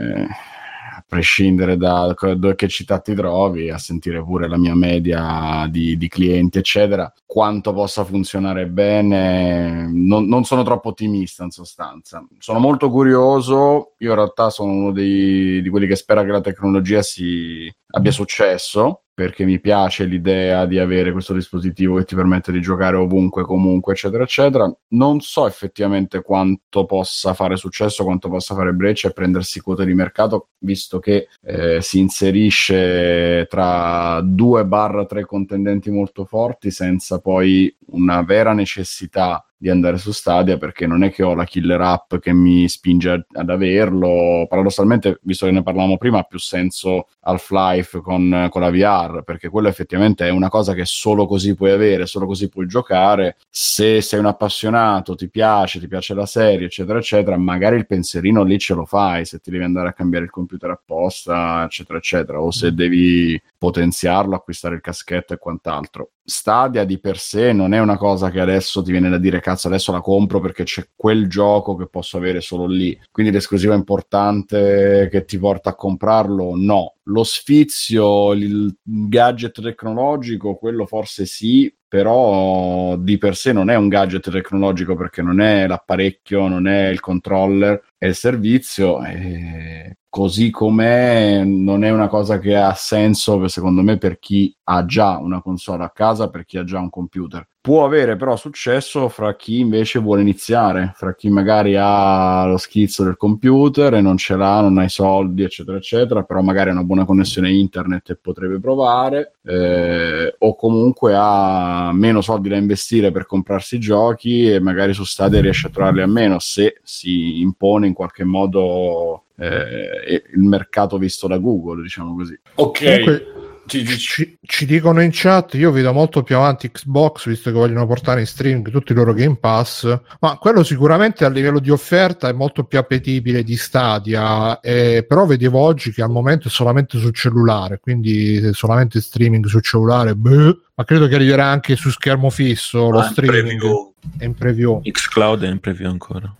prescindere 1.16 1.78
da 1.78 2.14
che 2.56 2.68
città 2.68 3.00
ti 3.00 3.16
trovi, 3.16 3.70
a 3.70 3.78
sentire 3.78 4.22
pure 4.22 4.50
la 4.50 4.58
mia 4.58 4.76
media 4.76 5.66
di, 5.70 5.96
di 5.96 6.10
clienti, 6.10 6.58
eccetera, 6.58 7.12
quanto 7.26 7.72
possa 7.72 8.04
funzionare 8.04 8.68
bene, 8.68 9.90
non, 9.92 10.28
non 10.28 10.44
sono 10.44 10.64
troppo 10.64 10.90
ottimista 10.90 11.46
in 11.46 11.52
sostanza. 11.52 12.26
Sono 12.38 12.60
molto 12.60 12.90
curioso, 12.90 13.94
io 14.00 14.10
in 14.10 14.16
realtà 14.16 14.50
sono 14.50 14.72
uno 14.72 14.92
dei- 14.92 15.62
di 15.62 15.70
quelli 15.70 15.88
che 15.88 15.96
spera 15.96 16.26
che 16.26 16.32
la 16.32 16.42
tecnologia 16.42 17.02
si 17.02 17.74
abbia 17.92 18.12
successo, 18.12 19.05
perché 19.16 19.46
mi 19.46 19.62
piace 19.62 20.04
l'idea 20.04 20.66
di 20.66 20.78
avere 20.78 21.14
questo 21.14 21.34
dispositivo 21.34 21.96
che 21.96 22.04
ti 22.04 22.16
permette 22.16 22.52
di 22.52 22.60
giocare 22.60 22.98
ovunque, 22.98 23.44
comunque, 23.44 23.94
eccetera, 23.94 24.24
eccetera. 24.24 24.72
Non 24.90 25.22
so 25.22 25.48
effettivamente 25.48 26.22
quanto 26.22 26.86
possa 26.86 27.34
fare 27.34 27.56
successo, 27.56 28.04
quanto 28.04 28.28
possa 28.28 28.54
fare 28.56 28.74
breccia 28.74 29.08
e 29.08 29.14
prendersi 29.14 29.62
quote 29.62 29.86
di 29.86 29.94
mercato, 29.94 30.50
visto 30.60 31.00
che 31.00 31.30
eh, 31.42 31.82
si 31.82 32.00
inserisce 32.00 33.48
tra 33.50 34.20
due 34.22 34.66
barra 34.66 35.06
tre 35.06 35.26
contendenti 35.26 35.90
molto 35.90 36.26
forti 36.26 36.70
senza 36.70 37.20
poi 37.20 37.74
una 37.92 38.22
vera 38.22 38.52
necessità 38.52 39.46
di 39.66 39.72
andare 39.72 39.98
su 39.98 40.12
Stadia 40.12 40.60
perché 40.60 40.86
non 40.86 41.04
è 41.04 41.12
che 41.12 41.24
ho 41.24 41.34
la 41.34 41.44
killer 41.44 41.82
app 41.82 42.18
che 42.18 42.32
mi 42.34 42.70
spinge 42.70 43.26
ad 43.32 43.50
averlo. 43.50 44.46
Paradossalmente 44.48 45.18
visto 45.24 45.48
che 45.48 45.52
ne 45.52 45.64
parlavamo 45.64 45.98
prima 45.98 46.20
ha 46.20 46.24
più 46.24 46.38
senso 46.38 47.08
Half-Life 47.22 48.00
con, 48.02 48.48
con 48.52 48.62
la 48.62 48.70
VR 48.70 49.24
perché 49.24 49.50
quello 49.50 49.68
effettivamente 49.68 50.28
è 50.28 50.30
una 50.30 50.50
cosa 50.50 50.76
che 50.76 50.86
solo 50.86 51.26
così 51.26 51.56
puoi 51.56 51.72
avere 51.72 52.06
solo 52.06 52.28
così 52.28 52.48
puoi 52.48 52.68
giocare. 52.68 53.38
Se 53.50 54.02
sei 54.02 54.20
un 54.20 54.28
appassionato 54.28 55.16
ti 55.16 55.30
piace 55.30 55.80
ti 55.80 55.88
piace 55.88 56.14
la 56.14 56.28
serie 56.28 56.68
eccetera 56.68 57.00
eccetera 57.00 57.36
magari 57.36 57.78
il 57.78 57.88
pensierino 57.88 58.44
lì 58.44 58.60
ce 58.60 58.76
lo 58.76 58.86
fai 58.86 59.26
se 59.26 59.40
ti 59.40 59.50
devi 59.50 59.64
andare 59.64 59.88
a 59.88 59.94
cambiare 59.94 60.26
il 60.26 60.32
computer 60.32 60.70
apposta 60.70 61.64
eccetera 61.64 61.98
eccetera 61.98 62.40
o 62.40 62.52
se 62.52 62.72
devi 62.72 63.42
potenziarlo 63.66 64.36
acquistare 64.36 64.76
il 64.76 64.82
caschetto 64.82 65.34
e 65.34 65.40
quant'altro. 65.40 66.12
Stadia 66.24 66.84
di 66.86 67.00
per 67.00 67.18
sé 67.18 67.52
non 67.52 67.74
è 67.74 67.80
una 67.80 67.98
cosa 67.98 68.30
che 68.30 68.40
adesso 68.40 68.84
ti 68.84 68.92
viene 68.92 69.10
da 69.10 69.18
dire 69.18 69.40
cazzo 69.40 69.68
adesso 69.68 69.92
la 69.92 70.02
compro 70.02 70.40
perché 70.40 70.64
c'è 70.64 70.88
quel 70.96 71.28
gioco 71.28 71.76
che 71.76 71.88
posso 71.88 72.18
avere 72.18 72.42
solo 72.42 72.68
lì. 72.68 73.00
Quindi 73.12 73.32
l'esclusiva 73.32 73.74
importante 73.74 75.08
che 75.12 75.26
ti 75.26 75.40
porta 75.40 75.72
a 75.72 75.76
comprarlo 75.76 76.52
no. 76.56 76.96
Lo 77.06 77.24
sfizio 77.24 78.34
il 78.34 78.76
gadget 78.84 79.62
tecnologico 79.62 80.56
quello 80.56 80.86
forse 80.86 81.26
sì 81.26 81.74
però 81.88 82.98
di 82.98 83.18
per 83.18 83.36
sé 83.36 83.54
non 83.54 83.70
è 83.70 83.76
un 83.76 83.88
gadget 83.88 84.30
tecnologico 84.30 84.96
perché 84.96 85.22
non 85.22 85.40
è 85.40 85.66
l'apparecchio, 85.66 86.48
non 86.48 86.68
è 86.68 86.90
il 86.90 87.00
controller, 87.00 87.82
è 87.98 88.08
il 88.08 88.16
servizio. 88.16 89.04
E 89.04 89.98
così 90.16 90.50
com'è 90.50 91.44
non 91.44 91.84
è 91.84 91.90
una 91.90 92.08
cosa 92.08 92.40
che 92.40 92.56
ha 92.56 92.74
senso 92.74 93.46
secondo 93.50 93.82
me 93.82 93.98
per 93.98 94.18
chi 94.18 94.56
ha 94.64 94.86
già 94.86 95.18
una 95.18 95.42
console 95.42 95.84
a 95.84 95.90
casa, 95.90 96.30
per 96.30 96.46
chi 96.46 96.58
ha 96.58 96.64
già 96.64 96.80
un 96.80 96.90
computer. 96.90 97.46
Può 97.60 97.84
avere 97.84 98.16
però 98.16 98.36
successo 98.38 99.10
fra 99.10 99.36
chi 99.36 99.60
invece 99.60 100.00
vuole 100.00 100.22
iniziare, 100.22 100.94
fra 100.96 101.16
chi 101.16 101.30
magari 101.30 101.76
ha 101.76 102.46
lo 102.46 102.58
schizzo 102.58 103.04
del 103.04 103.18
computer 103.18 103.96
e 103.96 104.02
non 104.02 104.18
ce 104.18 104.36
l'ha, 104.36 104.62
non 104.62 104.78
ha 104.78 104.84
i 104.84 104.90
soldi, 104.90 105.42
eccetera, 105.42 105.78
eccetera, 105.78 106.24
però 106.24 106.42
magari 106.42 106.70
ha 106.70 106.74
una 106.74 106.84
buona 106.84 107.06
connessione 107.06 107.52
internet 107.52 108.12
e 108.12 108.16
potrebbe 108.18 108.60
provare, 108.60 109.34
eh, 109.44 110.36
o 110.38 110.56
comunque 110.56 111.14
ha 111.18 111.90
meno 111.92 112.22
soldi 112.22 112.50
da 112.50 112.56
investire 112.56 113.12
per 113.12 113.26
comprarsi 113.26 113.76
i 113.78 113.80
giochi 113.80 114.50
e 114.50 114.60
magari 114.60 114.94
su 114.94 115.04
Stadia 115.04 115.42
riesce 115.42 115.68
a 115.68 115.72
trovarli 115.72 116.04
a 116.04 116.08
meno 116.08 116.38
se 116.38 116.80
si 116.84 117.42
impone 117.42 117.85
in 117.86 117.94
qualche 117.94 118.24
modo 118.24 119.24
eh, 119.38 120.24
il 120.34 120.42
mercato 120.42 120.98
visto 120.98 121.28
da 121.28 121.38
Google, 121.38 121.82
diciamo 121.82 122.16
così. 122.16 122.40
Ok. 122.56 122.84
Comunque, 122.84 123.36
ci, 123.68 124.38
ci, 124.42 124.66
dicono 124.66 125.02
in 125.02 125.10
chat, 125.12 125.56
io 125.56 125.72
vedo 125.72 125.92
molto 125.92 126.22
più 126.22 126.36
avanti 126.36 126.70
Xbox, 126.70 127.28
visto 127.28 127.52
che 127.52 127.58
vogliono 127.58 127.88
portare 127.88 128.20
in 128.20 128.28
streaming 128.28 128.70
tutti 128.70 128.92
i 128.92 128.96
loro 128.96 129.14
Game 129.14 129.38
Pass, 129.38 130.02
ma 130.20 130.38
quello 130.38 130.64
sicuramente 130.64 131.26
a 131.26 131.30
livello 131.30 131.60
di 131.60 131.72
offerta 131.72 132.30
è 132.30 132.34
molto 132.34 132.66
più 132.66 132.78
appetibile 132.78 133.44
di 133.44 133.56
Stadia, 133.56 134.60
eh, 134.60 135.04
però 135.08 135.26
vedevo 135.26 135.60
oggi 135.60 135.92
che 135.92 136.04
al 136.04 136.12
momento 136.12 136.48
è 136.48 136.52
solamente 136.52 137.00
sul 137.00 137.14
cellulare, 137.14 137.80
quindi 137.80 138.54
solamente 138.54 139.02
streaming 139.02 139.46
sul 139.46 139.64
cellulare, 139.64 140.16
beh, 140.16 140.58
ma 140.76 140.84
credo 140.84 141.08
che 141.08 141.16
arriverà 141.16 141.46
anche 141.46 141.76
su 141.76 141.90
schermo 141.90 142.30
fisso 142.30 142.90
lo 142.90 143.00
Ah, 143.00 143.06
in 143.06 143.12
streaming. 143.12 143.60
preview. 143.60 143.94
È 144.18 144.26
in 144.26 144.34
preview. 144.36 144.82
Xcloud 144.84 145.44
è 145.44 145.50
in 145.50 145.60
preview 145.60 145.90
ancora. 145.90 146.32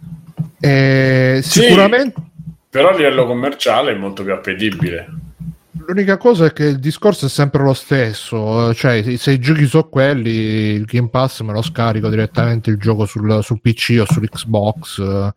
Eh, 0.60 1.40
Sì. 1.44 1.62
sicuramente 1.62 2.14
Però 2.70 2.90
a 2.90 2.96
livello 2.96 3.26
commerciale 3.26 3.92
è 3.92 3.96
molto 3.96 4.24
più 4.24 4.34
appetibile. 4.34 5.08
L'unica 5.88 6.18
cosa 6.18 6.46
è 6.46 6.54
che 6.54 6.64
il 6.66 6.80
discorso 6.80 7.28
è 7.28 7.30
sempre 7.30 7.62
lo 7.64 7.74
stesso, 7.74 8.70
eh, 8.70 8.74
cioè 8.74 9.04
se- 9.18 9.32
i 9.34 9.40
giochi 9.40 9.68
sono 9.68 9.88
quelli, 9.88 10.32
il 10.32 10.86
Game 10.86 11.10
Pass 11.10 11.42
me 11.42 11.52
lo 11.54 11.62
scarico 11.62 12.10
direttamente 12.10 12.70
il 12.72 12.78
gioco 12.78 13.06
sul, 13.06 13.40
sul 13.44 13.62
PC 13.62 13.98
o 14.02 14.06
sull'Xbox. 14.12 15.00
eh. 15.00 15.34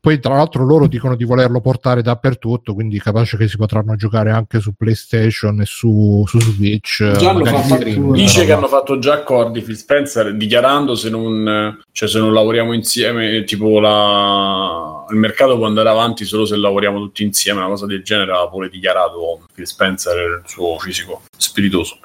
Poi 0.00 0.18
tra 0.18 0.34
l'altro 0.34 0.64
loro 0.64 0.86
dicono 0.88 1.14
di 1.14 1.24
volerlo 1.24 1.60
portare 1.60 2.02
dappertutto, 2.02 2.74
quindi 2.74 2.98
capace 2.98 3.36
che 3.36 3.46
si 3.46 3.56
potranno 3.56 3.94
giocare 3.94 4.30
anche 4.30 4.58
su 4.60 4.72
PlayStation 4.74 5.60
e 5.60 5.66
su, 5.66 6.24
su 6.26 6.40
Switch. 6.40 7.00
eh, 7.02 7.12
Già 7.18 7.30
hanno 7.30 7.44
fatto- 7.44 7.74
streaming, 7.74 8.12
dice 8.14 8.40
roba. 8.40 8.46
che 8.46 8.52
hanno 8.52 8.68
fatto 8.68 8.98
già 8.98 9.14
accordi 9.14 9.60
Phil 9.62 9.76
Spencer 9.76 10.34
dichiarando 10.34 10.94
se 10.96 11.10
non, 11.10 11.78
cioè 11.92 12.08
se 12.08 12.18
non 12.18 12.32
lavoriamo 12.32 12.72
insieme, 12.72 13.44
tipo 13.44 13.78
la, 13.78 15.01
il 15.12 15.18
mercato 15.18 15.56
può 15.56 15.66
andare 15.66 15.88
avanti 15.88 16.24
solo 16.24 16.44
se 16.44 16.56
lavoriamo 16.56 16.98
tutti 16.98 17.22
insieme, 17.22 17.60
una 17.60 17.68
cosa 17.68 17.86
del 17.86 18.02
genere 18.02 18.32
l'ha 18.32 18.48
pure 18.48 18.68
dichiarato 18.68 19.46
Phil 19.54 19.66
Spencer, 19.66 20.42
il 20.42 20.48
suo 20.48 20.78
fisico 20.78 21.22
spiritoso. 21.36 21.98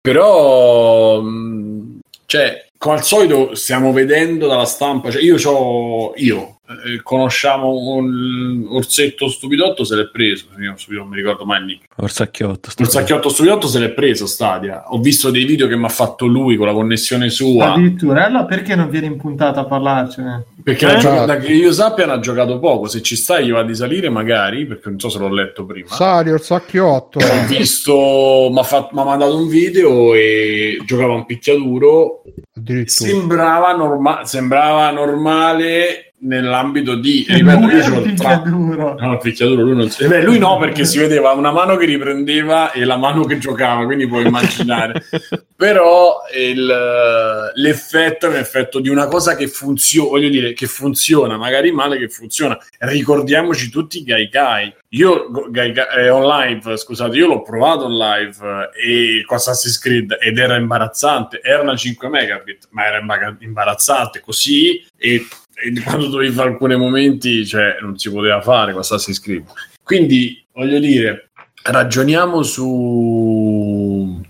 Però, 0.00 1.22
cioè, 2.26 2.66
come 2.76 2.96
al 2.96 3.04
solito 3.04 3.54
stiamo 3.54 3.92
vedendo 3.92 4.46
dalla 4.46 4.64
stampa, 4.64 5.10
cioè 5.10 5.22
io 5.22 5.36
c'ho, 5.36 6.12
io, 6.16 6.59
eh, 6.86 7.02
conosciamo 7.02 7.68
un 7.76 8.66
orsetto 8.70 9.28
stupidotto, 9.28 9.84
se 9.84 9.96
l'è 9.96 10.08
preso, 10.08 10.46
io 10.60 10.74
non 10.98 11.08
mi 11.08 11.16
ricordo 11.16 11.44
mai 11.44 11.60
il 11.60 11.64
nick. 11.66 11.84
Orsacchiotto. 11.96 12.70
sto- 12.70 12.82
Il 12.82 12.88
sacchiotto 12.88 13.28
stupidotto 13.28 13.66
se 13.66 13.78
l'è 13.78 13.90
preso 13.90 14.26
Stadia. 14.26 14.84
Ho 14.88 15.00
visto 15.00 15.30
dei 15.30 15.44
video 15.44 15.66
che 15.66 15.76
mi 15.76 15.84
ha 15.84 15.88
fatto 15.88 16.26
lui 16.26 16.56
con 16.56 16.66
la 16.66 16.72
connessione 16.72 17.28
sua. 17.28 17.72
Addirittura, 17.72 18.26
allora 18.26 18.44
perché 18.44 18.74
non 18.74 18.88
viene 18.88 19.06
in 19.06 19.16
puntata 19.16 19.60
a 19.60 19.64
parlarcene? 19.64 20.44
Perché 20.62 20.86
Eh? 20.94 20.98
giocato- 20.98 21.24
da 21.26 21.36
che 21.38 21.52
io 21.52 21.72
sappia 21.72 22.06
ne 22.06 22.12
ha 22.12 22.20
giocato 22.20 22.58
poco. 22.58 22.86
Se 22.86 23.00
ci 23.02 23.16
sta 23.16 23.40
gli 23.40 23.50
va 23.50 23.62
di 23.62 23.74
salire 23.74 24.08
magari, 24.10 24.66
perché 24.66 24.88
non 24.90 24.98
so 25.00 25.08
se 25.08 25.18
l'ho 25.18 25.32
letto 25.32 25.64
prima. 25.64 25.88
Sali, 25.88 26.30
il 26.30 26.40
sacchiotto. 26.40 27.18
Ho 27.18 27.46
visto, 27.46 28.48
mi 28.52 28.58
ha 28.60 29.04
mandato 29.04 29.36
un 29.36 29.48
video 29.48 30.14
e 30.14 30.78
giocava 30.86 31.14
un 31.14 31.24
picchiaduro. 31.26 32.22
addirittura. 32.56 33.08
Sembrava, 33.10 33.72
norma- 33.74 34.24
sembrava 34.26 34.90
normale 34.90 36.09
nell'ambito 36.22 36.94
di... 36.94 37.24
Ripeto, 37.28 37.58
Lui 37.60 37.74
io 37.74 37.98
un 37.98 38.08
il 38.08 38.14
tra- 38.14 38.38
picchiaduro. 38.40 38.94
No, 38.98 39.16
picchiaduro 39.18 39.62
lui 39.62 39.76
non 39.76 39.90
si... 39.90 40.06
Beh, 40.06 40.22
lui 40.22 40.38
no, 40.38 40.58
perché 40.58 40.84
si 40.84 40.98
vedeva 40.98 41.32
una 41.32 41.50
mano 41.50 41.76
che 41.76 41.86
riprendeva 41.86 42.72
e 42.72 42.84
la 42.84 42.96
mano 42.96 43.24
che 43.24 43.38
giocava, 43.38 43.84
quindi 43.84 44.06
puoi 44.06 44.26
immaginare. 44.26 45.02
Però 45.56 46.22
il- 46.36 47.52
l'effetto 47.54 48.26
è 48.26 48.28
un 48.30 48.36
effetto 48.36 48.80
di 48.80 48.88
una 48.88 49.06
cosa 49.06 49.36
che 49.36 49.46
funziona, 49.48 50.08
voglio 50.08 50.28
dire, 50.28 50.52
che 50.52 50.66
funziona, 50.66 51.36
magari 51.36 51.70
male 51.72 51.98
che 51.98 52.08
funziona. 52.08 52.58
Ricordiamoci 52.78 53.70
tutti 53.70 54.02
Gaikai. 54.02 54.74
Io 54.94 55.30
Gaikai, 55.50 56.04
eh, 56.04 56.10
on 56.10 56.26
live, 56.26 56.76
scusate, 56.76 57.16
io 57.16 57.26
l'ho 57.28 57.42
provato 57.42 57.84
on 57.84 57.96
live 57.96 58.36
eh, 58.74 59.18
e 59.18 59.24
con 59.24 59.36
Assassin's 59.36 59.78
Creed 59.78 60.16
ed 60.20 60.38
era 60.38 60.56
imbarazzante. 60.56 61.40
Era 61.42 61.62
una 61.62 61.76
5 61.76 62.08
megabit, 62.08 62.68
ma 62.70 62.86
era 62.86 62.98
imba- 62.98 63.36
imbarazzante 63.40 64.20
così 64.20 64.84
e 64.96 65.26
quando 65.84 66.08
dovevi 66.08 66.32
fare 66.32 66.50
alcuni 66.50 66.76
momenti, 66.76 67.46
cioè, 67.46 67.76
non 67.80 67.98
si 67.98 68.10
poteva 68.10 68.40
fare 68.40 68.72
con 68.72 68.80
Assassin's 68.80 69.20
Creed. 69.20 69.44
Quindi, 69.82 70.44
voglio 70.52 70.78
dire, 70.78 71.30
ragioniamo 71.62 72.42
su... 72.42 74.20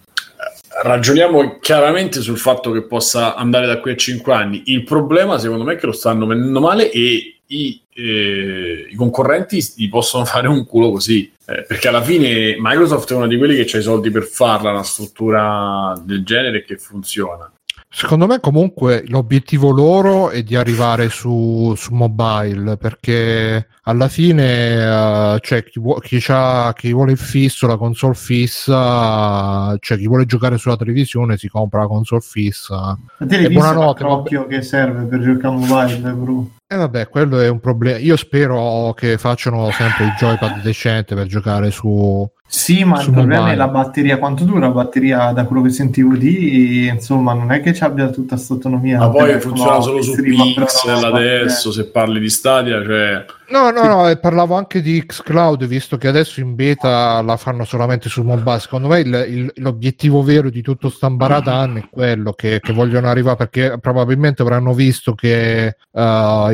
Ragioniamo 0.83 1.59
chiaramente 1.59 2.21
sul 2.21 2.39
fatto 2.39 2.71
che 2.71 2.83
possa 2.85 3.35
andare 3.35 3.67
da 3.67 3.81
qui 3.81 3.93
a 3.93 3.97
5 3.97 4.33
anni. 4.33 4.63
Il 4.67 4.85
problema, 4.85 5.39
secondo 5.39 5.65
me, 5.65 5.75
è 5.75 5.77
che 5.77 5.87
lo 5.87 5.93
stanno 5.93 6.27
vendendo 6.27 6.61
male 6.61 6.91
e 6.91 7.41
i, 7.47 7.81
eh, 7.93 8.87
i 8.89 8.95
concorrenti 8.95 9.63
gli 9.77 9.89
possono 9.89 10.25
fare 10.25 10.49
un 10.49 10.65
culo 10.65 10.91
così. 10.91 11.31
Eh, 11.47 11.65
perché 11.65 11.89
alla 11.89 12.03
fine 12.03 12.57
Microsoft 12.59 13.11
è 13.11 13.17
uno 13.17 13.27
di 13.27 13.37
quelli 13.37 13.63
che 13.63 13.77
ha 13.77 13.81
i 13.81 13.83
soldi 13.83 14.11
per 14.11 14.23
farla, 14.23 14.71
una 14.71 14.85
struttura 14.85 16.01
del 16.03 16.25
genere 16.25 16.65
che 16.65 16.77
funziona. 16.77 17.53
Secondo 17.93 18.29
me 18.29 18.39
comunque 18.39 19.03
l'obiettivo 19.09 19.71
loro 19.73 20.31
è 20.31 20.45
di 20.45 20.55
arrivare 20.55 21.09
su, 21.09 21.75
su 21.77 21.93
mobile 21.93 22.77
perché 22.77 23.67
alla 23.83 24.07
fine 24.07 25.35
eh, 25.35 25.39
cioè, 25.41 25.65
chi, 25.65 25.81
vuo- 25.81 25.99
chi, 25.99 26.19
c'ha- 26.21 26.73
chi 26.77 26.93
vuole 26.93 27.13
il 27.13 27.19
fisso, 27.19 27.67
la 27.67 27.77
console 27.77 28.15
fissa, 28.15 29.77
cioè 29.81 29.99
chi 29.99 30.07
vuole 30.07 30.25
giocare 30.25 30.57
sulla 30.57 30.77
televisione 30.77 31.37
si 31.37 31.49
compra 31.49 31.81
la 31.81 31.89
console 31.89 32.21
fissa. 32.21 32.97
Ma 33.19 33.27
te 33.27 33.37
l'hai 33.37 33.47
E 33.47 33.49
visto 33.49 33.65
buonanotte, 33.65 34.03
l'occhio 34.05 34.47
che 34.47 34.63
serve 34.63 35.05
per 35.07 35.21
giocare 35.21 35.57
mobile, 35.57 36.13
bro? 36.13 36.51
E 36.69 36.77
vabbè, 36.77 37.09
quello 37.09 37.41
è 37.41 37.49
un 37.49 37.59
problema. 37.59 37.99
Io 37.99 38.17
spero 38.17 38.95
che 38.97 39.19
facciano 39.19 39.69
sempre 39.73 40.05
il 40.05 40.15
joypad 40.17 40.63
decente 40.63 41.17
per 41.17 41.27
giocare 41.27 41.73
su... 41.73 42.31
Sì, 42.53 42.83
ma 42.83 43.01
il 43.01 43.13
problema 43.13 43.43
mobile. 43.43 43.53
è 43.53 43.57
la 43.57 43.69
batteria. 43.69 44.19
Quanto 44.19 44.43
dura 44.43 44.67
la 44.67 44.71
batteria? 44.73 45.31
Da 45.31 45.45
quello 45.45 45.63
che 45.63 45.71
sentivo 45.71 46.17
di, 46.17 46.89
insomma, 46.89 47.33
non 47.33 47.53
è 47.53 47.61
che 47.61 47.73
ci 47.73 47.85
abbia 47.85 48.09
tutta 48.11 48.35
questa 48.35 48.55
autonomia. 48.55 48.99
Ma 48.99 49.09
poi 49.09 49.41
funziona 49.41 49.81
solo 49.81 49.99
che 49.99 50.03
su 50.03 50.21
Pixel 50.21 51.05
adesso, 51.05 51.71
se 51.71 51.87
parli 51.91 52.19
di 52.19 52.29
Stadia, 52.29 52.83
cioè... 52.85 53.25
No, 53.51 53.71
no, 53.71 53.83
no, 53.85 54.09
e 54.09 54.17
parlavo 54.17 54.55
anche 54.55 54.81
di 54.81 55.05
xCloud, 55.05 55.67
visto 55.67 55.97
che 55.97 56.07
adesso 56.07 56.39
in 56.39 56.55
beta 56.55 57.21
la 57.21 57.37
fanno 57.37 57.65
solamente 57.65 58.09
su 58.09 58.23
mobile. 58.23 58.61
Secondo 58.61 58.87
me 58.89 59.01
il- 59.01 59.25
il- 59.29 59.53
l'obiettivo 59.57 60.23
vero 60.23 60.51
di 60.51 60.63
tutto 60.63 60.89
sta 60.89 61.11
Baratan 61.11 61.77
è 61.79 61.89
quello 61.91 62.33
che, 62.33 62.61
che 62.61 62.73
vogliono 62.73 63.09
arrivare, 63.09 63.37
perché 63.37 63.77
probabilmente 63.81 64.43
avranno 64.43 64.73
visto 64.73 65.15
che 65.15 65.67
eh, 65.67 65.75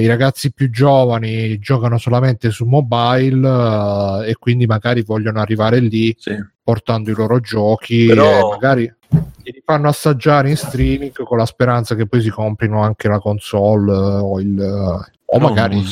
i 0.00 0.06
ragazzi 0.06 0.52
più 0.54 0.70
giovani 0.70 1.58
giocano 1.58 1.98
solamente 1.98 2.48
su 2.50 2.64
mobile 2.64 3.46
eh, 4.24 4.30
e 4.30 4.34
quindi 4.38 4.64
magari 4.64 5.02
vogliono 5.02 5.40
arrivare 5.40 5.78
lì 5.80 5.85
Sì. 6.18 6.34
portando 6.62 7.10
i 7.10 7.14
loro 7.14 7.40
giochi 7.40 8.06
Però- 8.06 8.38
e 8.38 8.50
magari 8.50 8.94
li 9.42 9.62
fanno 9.64 9.88
assaggiare 9.88 10.50
in 10.50 10.56
streaming 10.56 11.12
con 11.12 11.38
la 11.38 11.46
speranza 11.46 11.94
che 11.94 12.06
poi 12.06 12.20
si 12.20 12.30
comprino 12.30 12.82
anche 12.82 13.08
la 13.08 13.18
console 13.18 13.92
eh, 13.92 14.20
o 14.20 14.40
il... 14.40 15.12
o 15.26 15.38
No, 15.38 15.48
magari. 15.48 15.82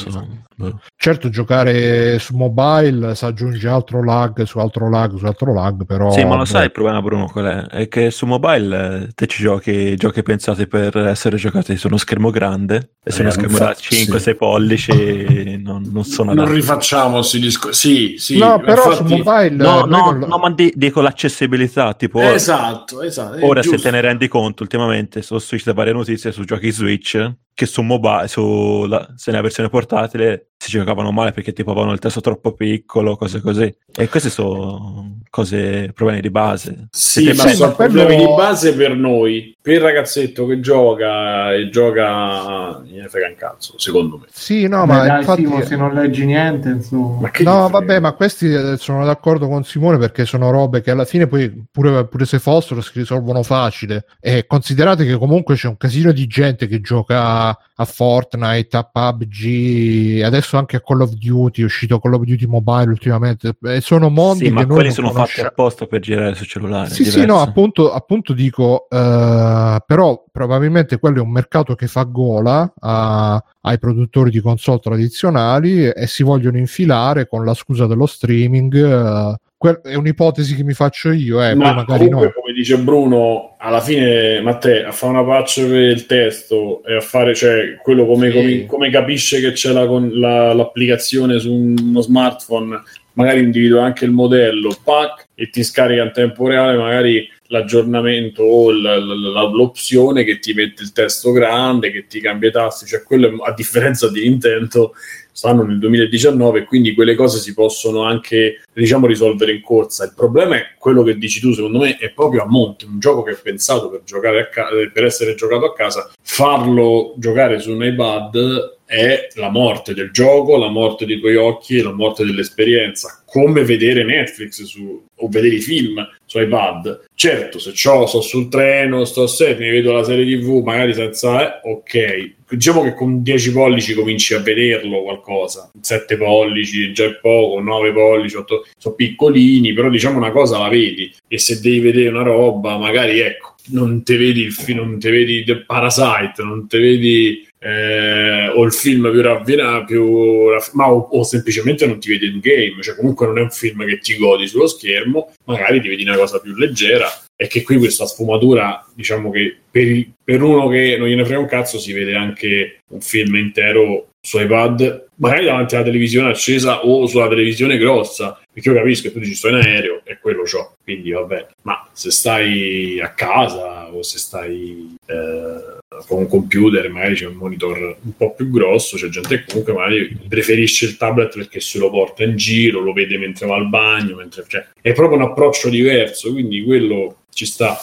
Boh. 0.56 0.78
Certo, 0.96 1.30
giocare 1.30 2.20
su 2.20 2.36
mobile 2.36 3.16
si 3.16 3.24
aggiunge 3.24 3.66
altro 3.66 4.04
lag 4.04 4.44
su 4.44 4.60
altro 4.60 4.88
lag 4.88 5.16
su 5.16 5.24
altro 5.26 5.52
lag, 5.52 5.84
però. 5.84 6.12
Sì, 6.12 6.22
ma 6.22 6.34
lo 6.34 6.36
boh, 6.38 6.44
sai 6.44 6.66
il 6.66 6.70
problema, 6.70 7.02
Bruno, 7.02 7.26
qual 7.26 7.44
è? 7.46 7.64
È 7.78 7.88
che 7.88 8.12
su 8.12 8.24
mobile 8.24 9.02
eh, 9.02 9.08
te 9.16 9.26
ci 9.26 9.42
giochi 9.42 9.96
giochi 9.96 10.22
pensati 10.22 10.68
per 10.68 10.96
essere 10.96 11.38
giocati 11.38 11.76
su 11.76 11.88
uno 11.88 11.96
schermo 11.96 12.30
grande 12.30 12.92
e 13.02 13.10
su 13.10 13.22
uno 13.22 13.30
Eh, 13.30 13.32
schermo 13.32 13.58
da 13.58 13.68
infatti, 13.70 14.30
5-6 14.30 14.36
pollici 14.36 15.60
non, 15.60 15.88
non 15.90 16.04
sono 16.04 16.32
Non 16.32 16.44
adatti. 16.44 16.54
rifacciamo 16.60 17.16
questi 17.16 17.40
discorsi. 17.40 18.14
Sì, 18.14 18.14
sì. 18.18 18.38
No, 18.38 18.60
però 18.60 18.84
infatti- 18.92 19.08
su 19.08 19.16
mobile. 19.24 19.50
No, 19.56 19.84
no, 19.84 19.86
non 19.86 20.18
lo- 20.20 20.26
no, 20.28 20.38
ma 20.38 20.50
di- 20.52 20.72
dico 20.76 21.00
l'accessibilità, 21.00 21.94
tipo 21.94 22.20
Esatto, 22.20 23.02
esatto. 23.02 23.44
ora 23.44 23.60
se 23.60 23.76
te 23.78 23.90
ne 23.90 24.00
rendi 24.00 24.28
conto, 24.28 24.62
ultimamente 24.62 25.20
sono 25.22 25.40
uscite 25.40 25.72
varie 25.72 25.92
notizie 25.92 26.30
su 26.30 26.44
giochi 26.44 26.70
Switch 26.70 27.32
che 27.54 27.66
su 27.66 27.82
mobile, 27.82 28.26
su 28.26 28.84
la- 28.88 29.08
se 29.14 29.30
nella 29.30 29.42
versione 29.42 29.68
portatile 29.68 30.48
si 30.56 30.70
giocavano 30.70 31.12
male 31.12 31.32
perché 31.32 31.52
tipo 31.52 31.70
avevano 31.70 31.92
il 31.92 31.98
testo 31.98 32.20
troppo 32.20 32.52
piccolo, 32.52 33.16
cose 33.16 33.40
così. 33.40 33.72
E 33.96 34.08
queste 34.08 34.30
sono 34.30 35.20
cose, 35.28 35.92
problemi 35.94 36.20
di 36.20 36.30
base. 36.30 36.88
Sì, 36.90 37.32
ma 37.32 37.46
sono 37.48 37.72
quello- 37.72 37.92
problemi 37.92 38.24
di 38.24 38.32
base 38.34 38.74
per 38.74 38.96
noi. 38.96 39.54
Per 39.60 39.74
il 39.74 39.80
ragazzetto 39.80 40.46
che 40.46 40.60
gioca 40.60 41.52
e 41.52 41.68
gioca, 41.70 42.80
gliene 42.84 43.08
frega 43.08 43.28
un 43.28 43.34
cazzo, 43.36 43.74
secondo 43.78 44.18
me. 44.18 44.26
Sì, 44.30 44.66
no, 44.66 44.86
Beh, 44.86 44.92
ma 44.92 45.06
dai, 45.06 45.18
infatti... 45.20 45.42
Simo, 45.42 45.62
se 45.62 45.76
non 45.76 45.92
leggi 45.92 46.24
niente, 46.24 46.68
insomma. 46.70 47.30
No, 47.40 47.68
vabbè, 47.68 48.00
ma 48.00 48.12
questi 48.12 48.52
eh, 48.52 48.76
sono 48.78 49.04
d'accordo 49.04 49.48
con 49.48 49.64
Simone 49.64 49.98
perché 49.98 50.24
sono 50.24 50.50
robe 50.50 50.80
che 50.80 50.90
alla 50.90 51.04
fine 51.04 51.26
poi 51.26 51.66
pure, 51.70 52.06
pure 52.06 52.24
se 52.24 52.38
fossero 52.38 52.80
si 52.80 52.90
risolvono 52.94 53.42
facile. 53.42 54.06
E 54.20 54.46
considerate 54.46 55.04
che 55.04 55.16
comunque 55.18 55.56
c'è 55.56 55.68
un 55.68 55.76
casino 55.76 56.10
di 56.12 56.26
gente 56.26 56.66
che 56.66 56.80
gioca 56.80 57.43
a 57.48 57.84
Fortnite, 57.84 58.76
a 58.76 58.82
PUBG, 58.84 60.22
adesso 60.24 60.56
anche 60.56 60.76
a 60.76 60.80
Call 60.80 61.00
of 61.02 61.10
Duty, 61.12 61.62
è 61.62 61.64
uscito 61.64 61.98
Call 61.98 62.14
of 62.14 62.22
Duty 62.22 62.46
Mobile 62.46 62.90
ultimamente. 62.90 63.56
E 63.62 63.80
sono 63.80 64.08
mondi 64.10 64.46
Sì, 64.46 64.50
ma 64.50 64.66
quelli 64.66 64.84
non 64.84 64.92
sono 64.92 65.06
fatti 65.08 65.16
conosciamo. 65.18 65.48
apposta 65.48 65.86
per 65.86 66.00
girare 66.00 66.34
su 66.34 66.44
cellulare. 66.44 66.90
Sì, 66.90 67.04
sì, 67.04 67.24
no, 67.26 67.40
appunto, 67.40 67.92
appunto 67.92 68.32
dico, 68.32 68.86
eh, 68.88 69.82
però 69.86 70.24
probabilmente 70.30 70.98
quello 70.98 71.18
è 71.18 71.22
un 71.22 71.30
mercato 71.30 71.74
che 71.74 71.86
fa 71.86 72.02
gola 72.04 72.72
a- 72.80 73.42
ai 73.62 73.78
produttori 73.78 74.30
di 74.30 74.40
console 74.40 74.78
tradizionali 74.80 75.86
e 75.88 76.06
si 76.06 76.22
vogliono 76.22 76.58
infilare 76.58 77.26
con 77.26 77.44
la 77.44 77.54
scusa 77.54 77.86
dello 77.86 78.06
streaming. 78.06 78.74
eh, 78.74 79.36
que- 79.64 79.80
è 79.82 79.94
un'ipotesi 79.94 80.54
che 80.54 80.62
mi 80.62 80.74
faccio 80.74 81.10
io, 81.10 81.42
eh, 81.42 81.54
ma 81.54 81.64
poi 81.68 81.74
magari 81.76 82.04
comunque, 82.04 82.26
no. 82.26 82.32
come 82.42 82.52
dice 82.52 82.76
Bruno, 82.78 83.56
alla 83.58 83.80
fine 83.80 84.40
Matteo 84.42 84.88
a 84.88 84.92
fare 84.92 85.12
una 85.12 85.24
patch 85.24 85.62
per 85.66 85.80
il 85.80 86.04
testo 86.06 86.84
e 86.84 86.96
a 86.96 87.00
fare, 87.00 87.34
cioè, 87.34 87.76
quello 87.82 88.04
come, 88.04 88.30
Sì. 88.30 88.36
come- 88.36 88.66
come 88.66 88.90
capisce 88.90 89.40
che 89.40 89.52
c'è 89.52 89.72
la, 89.72 89.86
con- 89.86 90.10
la- 90.12 90.52
l'applicazione 90.52 91.38
su 91.38 91.50
uno 91.52 92.00
smartphone, 92.02 92.82
magari 93.14 93.40
individua 93.40 93.84
anche 93.84 94.04
il 94.04 94.10
modello, 94.10 94.76
pack, 94.84 95.28
e 95.34 95.48
ti 95.48 95.62
scarica 95.62 96.02
in 96.02 96.12
tempo 96.12 96.46
reale 96.46 96.76
magari 96.76 97.26
l'aggiornamento 97.48 98.42
o 98.42 98.70
l- 98.70 98.80
l- 98.82 99.32
la- 99.32 99.42
l'opzione 99.48 100.24
che 100.24 100.38
ti 100.40 100.52
mette 100.52 100.82
il 100.82 100.92
testo 100.92 101.32
grande, 101.32 101.90
che 101.90 102.06
ti 102.06 102.20
cambia 102.20 102.48
i 102.50 102.52
tasti, 102.52 102.86
cioè 102.86 103.02
quello 103.02 103.42
a 103.42 103.52
differenza 103.52 104.10
di 104.10 104.28
Nintendo 104.28 104.92
stanno 105.34 105.64
nel 105.64 105.80
2019 105.80 106.60
e 106.60 106.64
quindi 106.64 106.94
quelle 106.94 107.16
cose 107.16 107.38
si 107.38 107.54
possono 107.54 108.04
anche 108.04 108.62
diciamo 108.72 109.08
risolvere 109.08 109.52
in 109.52 109.62
corsa. 109.62 110.04
Il 110.04 110.12
problema 110.14 110.54
è 110.56 110.66
quello 110.78 111.02
che 111.02 111.18
dici 111.18 111.40
tu, 111.40 111.52
secondo 111.52 111.80
me, 111.80 111.96
è 111.96 112.12
proprio 112.12 112.42
a 112.42 112.46
monte, 112.46 112.84
un 112.84 113.00
gioco 113.00 113.22
che 113.22 113.32
è 113.32 113.38
pensato 113.42 113.90
per 113.90 114.02
giocare 114.04 114.40
a 114.42 114.48
ca- 114.48 114.68
per 114.92 115.04
essere 115.04 115.34
giocato 115.34 115.66
a 115.66 115.74
casa, 115.74 116.12
farlo 116.22 117.14
giocare 117.16 117.58
su 117.58 117.72
un 117.72 117.84
iPad 117.84 118.72
è 118.94 119.26
la 119.34 119.50
morte 119.50 119.92
del 119.92 120.12
gioco, 120.12 120.56
la 120.56 120.68
morte 120.68 121.04
dei 121.04 121.18
tuoi 121.18 121.34
occhi 121.34 121.82
la 121.82 121.92
morte 121.92 122.24
dell'esperienza. 122.24 123.24
Come 123.26 123.64
vedere 123.64 124.04
Netflix 124.04 124.62
su, 124.62 125.04
o 125.16 125.28
vedere 125.28 125.56
i 125.56 125.60
film 125.60 126.06
su 126.24 126.38
iPad. 126.38 127.06
Certo, 127.12 127.58
se 127.58 127.72
ciò 127.72 128.06
sto 128.06 128.20
sul 128.20 128.48
treno, 128.48 129.04
sto 129.04 129.24
a 129.24 129.26
set, 129.26 129.58
mi 129.58 129.70
vedo 129.70 129.92
la 129.92 130.04
serie 130.04 130.24
TV, 130.24 130.62
magari 130.62 130.94
senza... 130.94 131.60
Eh, 131.60 131.70
ok, 131.70 132.34
diciamo 132.50 132.84
che 132.84 132.94
con 132.94 133.24
10 133.24 133.52
pollici 133.52 133.94
cominci 133.94 134.34
a 134.34 134.38
vederlo 134.38 135.02
qualcosa, 135.02 135.72
7 135.80 136.16
pollici 136.16 136.92
già 136.92 137.06
è 137.06 137.14
poco, 137.16 137.60
9 137.60 137.92
pollici, 137.92 138.36
8, 138.36 138.66
sono 138.78 138.94
piccolini, 138.94 139.72
però 139.72 139.88
diciamo 139.88 140.18
una 140.18 140.30
cosa 140.30 140.58
la 140.58 140.68
vedi 140.68 141.12
e 141.26 141.38
se 141.38 141.60
devi 141.60 141.80
vedere 141.80 142.10
una 142.10 142.22
roba, 142.22 142.78
magari 142.78 143.18
ecco, 143.18 143.54
non 143.66 144.04
te 144.04 144.16
vedi 144.16 144.42
il 144.42 144.52
film, 144.52 144.78
non 144.78 144.98
te 145.00 145.10
vedi 145.10 145.42
The 145.44 145.64
Parasite, 145.64 146.42
non 146.42 146.68
te 146.68 146.78
vedi 146.78 147.46
eh, 147.64 148.48
o 148.54 148.62
il 148.64 148.72
film 148.72 149.10
più 149.10 149.22
ravvinato, 149.22 149.84
più 149.86 150.50
raff- 150.50 150.72
ma 150.74 150.90
o, 150.92 151.08
o 151.12 151.22
semplicemente 151.22 151.86
non 151.86 151.98
ti 151.98 152.10
vedi 152.10 152.26
in 152.26 152.40
game, 152.40 152.82
cioè 152.82 152.94
comunque 152.94 153.26
non 153.26 153.38
è 153.38 153.40
un 153.40 153.50
film 153.50 153.86
che 153.86 153.98
ti 154.00 154.16
godi 154.16 154.46
sullo 154.46 154.66
schermo, 154.66 155.32
magari 155.44 155.80
ti 155.80 155.88
vedi 155.88 156.02
una 156.02 156.16
cosa 156.16 156.40
più 156.40 156.54
leggera 156.54 157.08
e 157.36 157.46
che 157.46 157.62
qui 157.62 157.78
questa 157.78 158.04
sfumatura, 158.06 158.86
diciamo 158.94 159.30
che 159.30 159.56
per, 159.70 159.82
il- 159.82 160.12
per 160.22 160.42
uno 160.42 160.68
che 160.68 160.96
non 160.98 161.08
gliene 161.08 161.24
frega 161.24 161.40
un 161.40 161.46
cazzo 161.46 161.78
si 161.78 161.92
vede 161.94 162.14
anche 162.14 162.80
un 162.90 163.00
film 163.00 163.34
intero 163.36 164.08
su 164.20 164.38
iPad, 164.38 165.06
magari 165.16 165.44
davanti 165.46 165.74
alla 165.74 165.84
televisione 165.84 166.30
accesa 166.30 166.84
o 166.86 167.06
sulla 167.06 167.28
televisione 167.28 167.76
grossa, 167.78 168.40
perché 168.52 168.68
io 168.70 168.74
capisco 168.74 169.08
che 169.08 169.12
tu 169.14 169.18
dici 169.20 169.34
sto 169.34 169.48
in 169.48 169.54
aereo 169.56 170.00
e 170.04 170.18
quello 170.20 170.42
c'ho, 170.42 170.74
quindi 170.82 171.10
vabbè, 171.10 171.46
ma 171.62 171.86
se 171.92 172.10
stai 172.10 173.00
a 173.00 173.12
casa 173.12 173.92
o 173.92 174.02
se 174.02 174.18
stai 174.18 174.96
eh, 175.06 175.73
con 176.06 176.18
un 176.18 176.28
computer, 176.28 176.88
magari 176.90 177.14
c'è 177.14 177.26
un 177.26 177.34
monitor 177.34 177.96
un 178.02 178.16
po' 178.16 178.34
più 178.34 178.50
grosso, 178.50 178.96
c'è 178.96 179.08
gente 179.08 179.38
che 179.38 179.44
comunque 179.46 179.72
magari 179.72 180.16
preferisce 180.28 180.86
il 180.86 180.96
tablet 180.96 181.34
perché 181.36 181.60
se 181.60 181.78
lo 181.78 181.90
porta 181.90 182.24
in 182.24 182.36
giro, 182.36 182.80
lo 182.80 182.92
vede 182.92 183.18
mentre 183.18 183.46
va 183.46 183.56
al 183.56 183.68
bagno, 183.68 184.16
mentre, 184.16 184.44
cioè, 184.46 184.66
è 184.80 184.92
proprio 184.92 185.18
un 185.18 185.24
approccio 185.24 185.68
diverso, 185.68 186.30
quindi 186.32 186.62
quello 186.64 187.22
ci 187.32 187.46
sta. 187.46 187.76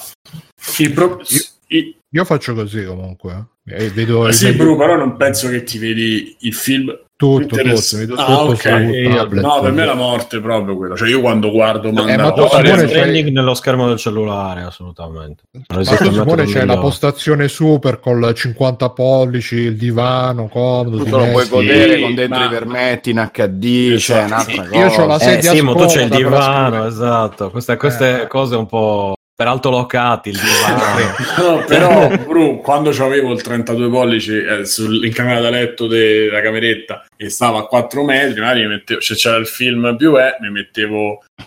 Pro- 0.93 1.21
i- 1.67 1.95
Io 2.13 2.25
faccio 2.25 2.53
così 2.53 2.83
comunque. 2.83 3.47
eh. 3.65 3.85
E 3.85 3.89
vedo 3.89 4.29
sì, 4.31 4.45
meglio- 4.45 4.63
Bru, 4.63 4.77
però 4.77 4.95
non 4.97 5.15
penso 5.17 5.47
che 5.49 5.63
ti 5.63 5.77
vedi 5.77 6.35
il 6.41 6.53
film 6.53 6.93
tutto, 7.21 7.39
tutto, 7.45 7.59
Interess- 7.61 7.93
Ah, 7.93 8.25
tutto 8.25 8.31
ok. 8.51 8.57
su 8.57 8.67
Eh, 8.67 9.11
tablet. 9.15 9.43
No, 9.43 9.59
per 9.61 9.71
me 9.71 9.83
è 9.83 9.85
la 9.85 9.93
morte 9.93 10.37
è 10.37 10.41
proprio 10.41 10.75
quello. 10.75 10.95
Cioè, 10.95 11.07
io 11.09 11.21
quando 11.21 11.51
guardo 11.51 11.91
ma 11.91 12.03
Mandalorian- 12.03 12.77
c'hai- 12.77 12.87
training 12.89 13.29
nello 13.29 13.53
schermo 13.53 13.87
del 13.87 13.97
cellulare, 13.97 14.61
assolutamente. 14.63 15.43
Non 15.51 15.63
Ma 15.69 15.79
esiste 15.81 16.03
tu, 16.05 16.09
un 16.09 16.13
Simone, 16.21 16.45
c'è 16.45 16.65
la 16.65 16.77
postazione 16.79 17.47
super 17.47 17.99
col 17.99 18.33
50 18.33 18.89
pollici, 18.89 19.55
il 19.55 19.75
divano 19.77 20.47
comodo. 20.47 21.03
Tu 21.03 21.09
lo 21.15 21.27
puoi 21.27 21.47
godere 21.47 21.95
Sì, 21.95 22.01
con 22.01 22.15
dentro 22.15 22.39
ma- 22.39 22.45
i 22.45 22.49
vermetti 22.49 23.09
in 23.11 23.29
HD, 23.31 23.89
c'è 23.91 23.93
Esatto. 23.93 24.25
un'altra 24.25 24.63
Io 24.63 24.69
cosa. 24.85 25.01
c'ho 25.01 25.05
la 25.05 25.15
Eh, 25.15 25.19
sedia 25.19 25.51
Simo, 25.51 25.75
tu 25.75 25.85
c'è 25.85 26.01
il 26.03 26.09
divano, 26.09 26.85
esatto. 26.85 27.49
Queste, 27.51 27.77
queste 27.77 28.21
Eh. 28.23 28.27
cose 28.27 28.55
un 28.55 28.65
po' 28.65 29.13
per 29.41 29.49
altolocati, 29.49 30.29
il 30.29 30.39
divano. 30.39 31.57
No, 31.57 31.63
però, 31.65 32.07
Bru, 32.15 32.61
quando 32.61 32.91
avevo 32.91 33.33
il 33.33 33.41
32 33.41 33.89
pollici 33.89 34.37
eh, 34.37 34.65
sul- 34.65 35.03
in 35.03 35.11
camera 35.11 35.39
da 35.39 35.49
letto 35.49 35.87
della 35.87 36.41
cameretta 36.41 37.05
e 37.17 37.29
stavo 37.29 37.57
a 37.57 37.65
4 37.65 38.03
metri, 38.03 38.39
magari 38.39 38.67
mettevo, 38.67 39.01
se 39.01 39.15
c'era 39.15 39.37
il 39.37 39.47
film 39.47 39.95
più 39.97 40.13
è, 40.13 40.37
mi 40.41 40.51
mettevo 40.51 41.23
eh, 41.35 41.45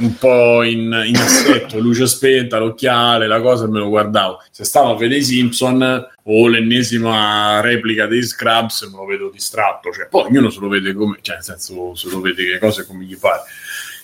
un 0.00 0.18
po' 0.18 0.62
in, 0.64 1.02
in 1.06 1.16
assetto, 1.16 1.78
luce 1.78 2.06
spenta, 2.06 2.58
l'occhiale, 2.58 3.26
la 3.26 3.40
cosa 3.40 3.66
me 3.66 3.78
lo 3.78 3.88
guardavo. 3.88 4.42
Se 4.50 4.64
stavo 4.64 4.90
a 4.90 4.96
vedere 4.98 5.20
i 5.20 5.24
Simpson 5.24 6.08
o 6.24 6.46
l'ennesima 6.46 7.62
replica 7.62 8.04
dei 8.04 8.22
Scrubs, 8.22 8.82
me 8.82 8.98
lo 8.98 9.06
vedo 9.06 9.30
distratto. 9.30 9.90
Cioè, 9.90 10.08
poi 10.08 10.26
ognuno 10.26 10.50
se 10.50 10.60
lo 10.60 10.68
vede 10.68 10.92
come, 10.92 11.16
cioè, 11.22 11.36
nel 11.36 11.44
senso, 11.44 11.94
se 11.94 12.10
lo 12.10 12.20
vede 12.20 12.44
che 12.44 12.58
cose 12.58 12.86
come 12.86 13.04
gli 13.04 13.16
pare. 13.16 13.40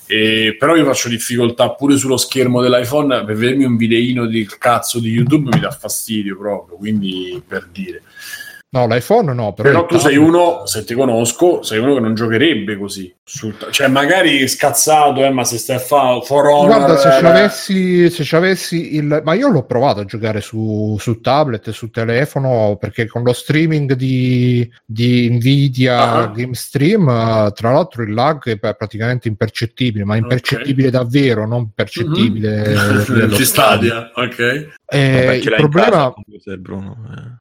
E, 0.06 0.56
però 0.58 0.76
io 0.76 0.84
faccio 0.84 1.08
difficoltà 1.08 1.70
pure 1.70 1.96
sullo 1.96 2.16
schermo 2.16 2.62
dell'iPhone 2.62 3.24
per 3.24 3.34
vedermi 3.34 3.64
un 3.64 3.76
videino 3.76 4.26
di 4.26 4.46
cazzo 4.58 5.00
di 5.00 5.10
YouTube 5.10 5.50
mi 5.52 5.60
dà 5.60 5.70
fastidio 5.70 6.36
proprio, 6.36 6.76
quindi 6.76 7.42
per 7.46 7.68
dire. 7.72 8.02
No, 8.76 8.86
l'iPhone 8.86 9.32
no, 9.32 9.54
però, 9.54 9.70
Però 9.70 9.86
tu 9.86 9.96
sei 9.98 10.16
uno, 10.18 10.66
se 10.66 10.84
ti 10.84 10.92
conosco, 10.94 11.62
sei 11.62 11.78
uno 11.78 11.94
che 11.94 12.00
non 12.00 12.14
giocherebbe 12.14 12.76
così. 12.76 13.10
sul 13.24 13.54
cioè, 13.70 13.88
magari 13.88 14.46
scazzato, 14.48 15.24
eh, 15.24 15.30
ma 15.30 15.44
se 15.44 15.56
stai 15.56 15.76
a 15.76 15.78
fare 15.78 16.20
For 16.22 16.44
Honor... 16.46 16.66
Guarda, 16.76 16.96
se 16.98 17.08
eh, 17.08 17.18
ci 17.18 17.24
avessi, 17.24 18.10
se 18.10 18.22
ci 18.24 18.36
avessi 18.36 18.94
il. 18.96 19.22
Ma 19.24 19.32
io 19.34 19.48
l'ho 19.48 19.64
provato 19.64 20.00
a 20.00 20.04
giocare 20.04 20.40
su, 20.42 20.96
su 21.00 21.20
tablet 21.22 21.70
su 21.70 21.88
telefono 21.90 22.76
perché 22.78 23.06
con 23.06 23.22
lo 23.22 23.32
streaming 23.32 23.94
di, 23.94 24.68
di 24.84 25.30
Nvidia 25.30 25.94
Ah. 25.96 26.26
Game 26.26 26.54
Stream, 26.54 27.08
eh, 27.08 27.52
tra 27.54 27.72
l'altro 27.72 28.02
il 28.02 28.12
lag 28.12 28.42
è 28.44 28.58
pra- 28.58 28.74
praticamente 28.74 29.28
impercettibile, 29.28 30.04
ma 30.04 30.16
impercettibile 30.16 30.90
davvero, 30.90 31.46
non 31.46 31.70
percettibile. 31.74 32.74
a 32.76 32.92
livello 33.08 33.34
ci 33.36 33.44
stadia, 33.46 34.10
ok? 34.14 34.38
Eh, 34.88 35.10
Vabbè, 35.12 35.34
il 35.34 35.54
problema. 35.56 36.12
casa 36.12 36.56
Bruno. 36.58 36.96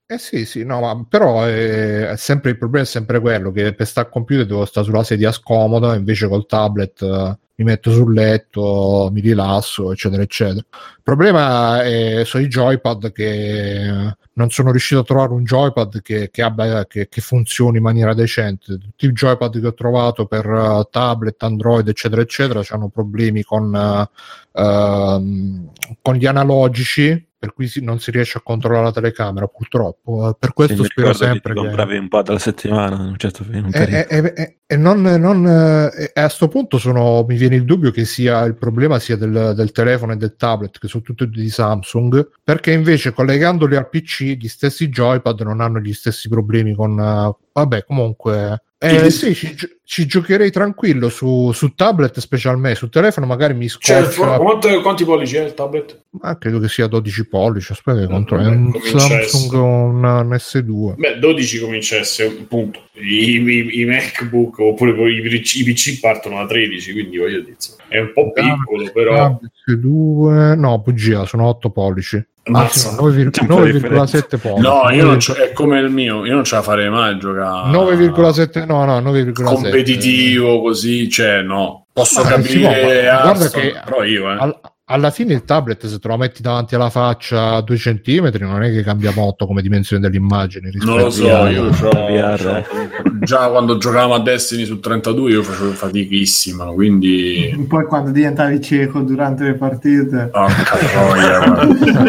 eh. 0.07 0.13
Eh 0.15 0.17
sì, 0.19 0.45
sì, 0.45 0.63
no, 0.63 0.79
ma 0.81 1.05
però 1.09 1.24
eh, 1.45 2.09
è 2.09 2.15
sempre 2.17 2.51
il 2.51 2.57
problema 2.57 2.85
è 2.85 2.87
sempre 2.87 3.19
quello 3.19 3.51
che 3.51 3.73
per 3.73 3.85
stare 3.85 4.07
al 4.07 4.13
computer 4.13 4.45
devo 4.45 4.65
stare 4.65 4.85
sulla 4.85 5.03
sedia 5.03 5.31
scomoda, 5.31 5.95
invece 5.95 6.27
col 6.27 6.45
tablet 6.45 7.01
eh, 7.01 7.37
mi 7.57 7.65
metto 7.65 7.91
sul 7.91 8.13
letto, 8.13 9.09
mi 9.11 9.21
rilasso, 9.21 9.91
eccetera, 9.91 10.21
eccetera. 10.21 10.57
Il 10.59 11.01
problema 11.03 11.83
è, 11.83 12.23
sono 12.25 12.43
i 12.43 12.47
joypad 12.47 13.11
che 13.13 13.85
eh, 13.87 14.17
non 14.33 14.49
sono 14.49 14.71
riuscito 14.71 14.99
a 15.01 15.03
trovare 15.03 15.31
un 15.31 15.43
joypad 15.43 16.01
che, 16.01 16.29
che 16.31 16.41
abbia, 16.41 16.85
che, 16.85 17.07
che 17.07 17.21
funzioni 17.21 17.77
in 17.77 17.83
maniera 17.83 18.13
decente. 18.13 18.77
Tutti 18.77 19.05
i 19.05 19.11
joypad 19.11 19.59
che 19.61 19.67
ho 19.67 19.73
trovato 19.73 20.25
per 20.25 20.87
tablet, 20.91 21.41
Android, 21.43 21.87
eccetera, 21.87 22.21
eccetera, 22.21 22.61
hanno 22.69 22.89
problemi 22.89 23.41
con, 23.43 23.73
eh, 23.73 24.09
ehm, 24.55 25.71
con 26.01 26.15
gli 26.15 26.25
analogici 26.25 27.27
per 27.45 27.53
cui 27.53 27.67
si- 27.67 27.83
non 27.83 27.99
si 27.99 28.09
riesce 28.09 28.39
a 28.39 28.41
controllare 28.41 28.85
la 28.85 28.91
telecamera 28.91 29.45
purtroppo. 29.45 30.29
Eh, 30.29 30.35
per 30.39 30.53
questo 30.53 30.81
Sì, 30.83 30.89
spero 30.89 31.13
sempre 31.13 31.53
che, 31.53 31.59
compravi 31.59 31.97
un 31.97 32.07
pad 32.07 32.29
alla 32.29 32.39
settimana 32.39 32.95
un 32.95 33.15
certo 33.17 33.45
in 33.51 33.65
un 33.65 33.71
e, 33.71 34.07
e- 34.09 34.33
e- 34.35 34.57
e 34.65 34.77
non, 34.77 35.01
non, 35.01 35.45
eh, 35.45 36.11
e 36.15 36.21
a 36.21 36.27
sto 36.29 36.47
punto 36.47 36.79
sono, 36.79 37.23
mi 37.27 37.37
viene 37.37 37.55
il 37.55 37.65
dubbio 37.65 37.91
che 37.91 38.03
sia 38.03 38.43
il 38.45 38.55
problema 38.55 38.97
sia 38.97 39.15
del, 39.15 39.53
del 39.55 39.71
telefono 39.71 40.13
e 40.13 40.17
del 40.17 40.35
tablet 40.35 40.79
che 40.79 40.87
sono 40.87 41.03
tutti 41.03 41.27
di 41.27 41.49
Samsung 41.49 42.29
perché 42.43 42.71
invece 42.71 43.13
collegandoli 43.13 43.75
al 43.75 43.89
PC 43.89 44.37
gli 44.39 44.47
stessi 44.47 44.89
joypad 44.89 45.41
non 45.41 45.61
hanno 45.61 45.79
gli 45.79 45.93
stessi 45.93 46.27
problemi 46.29 46.73
con 46.73 46.99
eh, 46.99 47.35
vabbè 47.53 47.83
comunque 47.83 48.63
Eh, 48.87 49.09
sì, 49.09 49.33
ci, 49.33 49.55
ci 49.83 50.05
giocherei 50.05 50.51
tranquillo 50.51 51.09
su, 51.09 51.51
su 51.53 51.73
tablet, 51.75 52.19
specialmente 52.19 52.77
su 52.77 52.89
telefono, 52.89 53.25
magari 53.25 53.53
mi 53.53 53.67
Cioè, 53.67 54.03
scoccia. 54.03 54.09
for- 54.11 54.37
quanto- 54.37 54.81
quanti 54.81 55.03
pollici 55.05 55.35
è 55.37 55.43
il 55.43 55.53
tablet? 55.53 56.03
Ma 56.21 56.37
credo 56.37 56.59
che 56.59 56.67
sia 56.67 56.87
12 56.87 57.27
pollici. 57.27 57.71
Aspetta, 57.71 57.99
che 57.99 58.05
Mm, 58.07 58.11
controllo. 58.11 58.43
È 58.43 58.47
un 58.55 58.71
Samsung, 58.81 59.21
essere. 59.21 59.57
un, 59.57 60.03
un 60.03 60.33
S2. 60.33 60.93
Beh, 60.97 61.19
12 61.19 61.59
comincia 61.59 61.95
a 61.95 61.99
essere, 61.99 62.29
punto. 62.47 62.81
I, 62.93 63.35
i- 63.41 63.79
i 63.81 63.85
MacBook 63.85 64.59
oppure 64.59 64.91
i, 65.11 65.21
PC 65.21 65.55
i 65.55 65.63
PC 65.63 65.99
partono 65.99 66.37
da 66.37 66.45
13, 66.45 66.91
quindi 66.93 67.17
voglio 67.17 67.41
dire, 67.41 67.57
è 67.89 67.99
un 67.99 68.11
po' 68.13 68.31
piccolo, 68.31 68.91
però... 68.93 69.39
S2, 69.67 70.55
no, 70.57 70.79
bugia, 70.79 71.25
sono 71.25 71.45
8 71.47 71.69
pollici. 71.69 72.23
Mazza. 72.47 72.89
Anzi, 72.89 73.01
no, 73.01 73.07
9,- 73.09 73.29
C'è 73.31 73.41
un 73.41 73.47
po' 73.47 73.63
di 73.63 73.71
9,7 73.79 74.37
pollici. 74.37 74.61
No, 74.61 74.89
io 74.91 75.03
non 75.05 75.15
9,7 75.15 75.19
ce- 75.19 75.33
è 75.49 75.51
come 75.53 75.79
il 75.79 75.89
mio, 75.89 76.25
io 76.25 76.33
non 76.35 76.43
ce 76.43 76.55
la 76.55 76.61
farei 76.61 76.89
mai 76.89 77.13
a 77.13 77.17
giocare 77.17 77.69
9,7 77.71 78.65
no, 78.65 78.85
no, 78.85 78.99
9,7 78.99 79.43
competitivo 79.43 80.61
così, 80.61 81.09
cioè 81.09 81.41
no. 81.41 81.85
Posso 81.91 82.21
Ma, 82.21 82.27
può, 82.27 82.35
capire 82.37 82.59
guarda 82.59 82.91
Hearthstone, 83.01 83.71
che- 83.71 83.81
però 83.85 84.03
io, 84.03 84.31
eh. 84.31 84.37
Al- 84.39 84.59
alla 84.87 85.09
fine 85.09 85.33
il 85.33 85.43
tablet 85.45 85.87
se 85.87 85.97
te 85.97 86.07
lo 86.07 86.15
metti 86.15 86.43
davanti 86.43 86.75
alla 86.75 86.91
faccia 86.91 87.55
a 87.55 87.61
2 87.61 87.75
cm 87.75 88.31
non 88.41 88.61
è 88.61 88.71
che 88.71 88.83
cambia 88.83 89.11
molto 89.15 89.47
come 89.47 89.63
dimensione 89.63 89.99
dell'immagine 90.01 90.69
Non 90.81 90.97
lo 90.99 91.05
rispetto 91.05 91.27
so, 91.27 91.35
a- 91.35 91.49
io 91.49 91.69
c'ho- 91.69 93.19
già 93.21 93.49
quando 93.49 93.77
giocavamo 93.77 94.13
a 94.13 94.19
Destiny 94.19 94.65
su 94.65 94.79
32 94.79 95.31
io 95.31 95.41
facevo 95.41 95.71
fatichissima, 95.71 96.65
quindi 96.65 97.65
Poi 97.67 97.85
quando 97.85 98.11
diventavi 98.11 98.61
cieco 98.61 98.99
durante 99.01 99.43
le 99.45 99.53
partite, 99.55 100.29
porca 100.31 100.77
troia, 100.77 101.55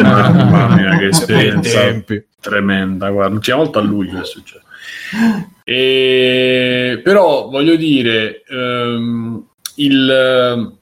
mamma 0.03 0.75
mia 0.75 0.97
che 0.97 1.07
esperienza 1.07 1.79
tremenda, 2.39 3.09
guarda, 3.09 3.33
l'ultima 3.33 3.57
volta 3.57 3.79
a 3.79 3.81
luglio 3.81 4.21
è 4.21 4.25
successo. 4.25 4.61
E... 5.63 7.01
Però 7.03 7.49
voglio 7.49 7.75
dire, 7.75 8.43
ehm, 8.47 9.43
il 9.75 10.76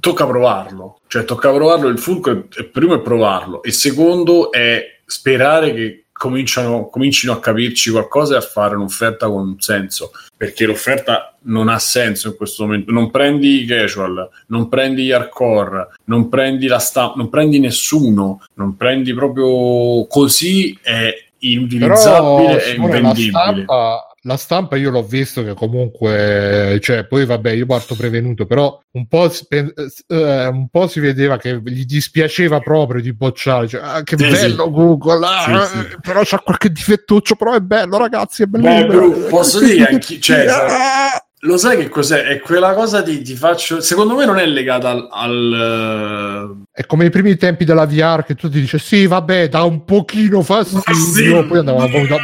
tocca 0.00 0.26
provarlo, 0.26 1.00
cioè 1.06 1.24
tocca 1.24 1.52
provarlo. 1.52 1.88
Il 1.88 1.98
fulcro 1.98 2.32
è, 2.32 2.60
è 2.60 2.64
primo 2.64 2.94
è 2.94 3.00
provarlo, 3.00 3.62
e 3.62 3.72
secondo 3.72 4.52
è 4.52 4.98
sperare 5.04 5.72
che 5.74 6.04
cominciano, 6.12 6.88
comincino 6.88 7.32
a 7.32 7.40
capirci 7.40 7.90
qualcosa 7.90 8.34
e 8.34 8.38
a 8.38 8.42
fare 8.42 8.76
un'offerta 8.76 9.26
con 9.28 9.40
un 9.40 9.60
senso 9.60 10.12
perché 10.42 10.66
l'offerta 10.66 11.36
non 11.42 11.68
ha 11.68 11.78
senso 11.78 12.26
in 12.26 12.36
questo 12.36 12.64
momento. 12.64 12.90
Non 12.90 13.12
prendi 13.12 13.62
i 13.62 13.64
casual, 13.64 14.28
non 14.48 14.68
prendi 14.68 15.04
gli 15.04 15.12
hardcore, 15.12 15.90
non 16.06 16.28
prendi 16.28 16.66
la 16.66 16.80
stampa, 16.80 17.14
non 17.16 17.28
prendi 17.28 17.60
nessuno, 17.60 18.44
non 18.54 18.76
prendi 18.76 19.14
proprio 19.14 20.04
così 20.08 20.76
è 20.82 21.14
inutilizzabile 21.38 22.56
però 22.56 22.58
e 22.58 22.60
Simone, 22.60 22.90
la 22.90 22.96
invendibile. 22.98 23.30
stampa, 23.30 24.11
la 24.24 24.36
stampa 24.36 24.76
io 24.76 24.90
l'ho 24.90 25.02
visto 25.02 25.42
che 25.42 25.52
comunque 25.54 26.78
cioè 26.80 27.06
poi 27.06 27.24
vabbè 27.24 27.50
io 27.50 27.66
parto 27.66 27.96
prevenuto 27.96 28.46
però 28.46 28.78
un 28.92 29.06
po', 29.08 29.28
si 29.28 29.46
pen- 29.48 29.72
eh, 30.06 30.46
un 30.46 30.68
po' 30.68 30.86
si 30.86 31.00
vedeva 31.00 31.38
che 31.38 31.60
gli 31.64 31.84
dispiaceva 31.84 32.60
proprio 32.60 33.00
di 33.02 33.12
bocciare 33.12 33.66
cioè, 33.66 33.80
ah, 33.82 34.02
che 34.04 34.16
Sì, 34.16 34.28
bello 34.28 34.64
sì. 34.64 34.70
Google 34.70 35.26
ah, 35.26 35.64
Sì, 35.66 35.78
eh, 35.78 35.98
però 36.00 36.20
c'ha 36.24 36.38
qualche 36.38 36.70
difettuccio 36.70 37.34
però 37.34 37.54
è 37.54 37.60
bello 37.60 37.96
ragazzi 37.98 38.42
è 38.44 38.46
bello 38.46 38.64
Beh. 38.64 38.86
Bru, 38.86 39.26
posso 39.28 39.58
dire 39.60 39.86
anche- 39.90 40.20
cioè, 40.20 40.46
Ah! 40.46 41.26
Lo 41.44 41.56
sai 41.56 41.76
che 41.76 41.88
cos'è? 41.88 42.22
È 42.26 42.38
quella 42.38 42.72
cosa 42.72 43.00
di 43.02 43.20
ti 43.20 43.34
faccio. 43.34 43.80
Secondo 43.80 44.14
me 44.14 44.24
non 44.24 44.38
è 44.38 44.46
legata 44.46 44.90
al. 44.90 45.08
al, 45.10 46.56
è 46.70 46.86
come 46.86 47.06
i 47.06 47.10
primi 47.10 47.34
tempi 47.34 47.64
della 47.64 47.84
VR 47.84 48.24
che 48.24 48.36
tu 48.36 48.48
ti 48.48 48.60
dici 48.60 48.78
sì 48.78 49.08
vabbè 49.08 49.48
dà 49.48 49.64
un 49.64 49.84
pochino 49.84 50.42
fastidio 50.42 51.40
Sì. 51.42 51.46
poi 51.48 51.58
andavamo 51.58 51.82
a 51.84 51.88
votare 51.88 52.22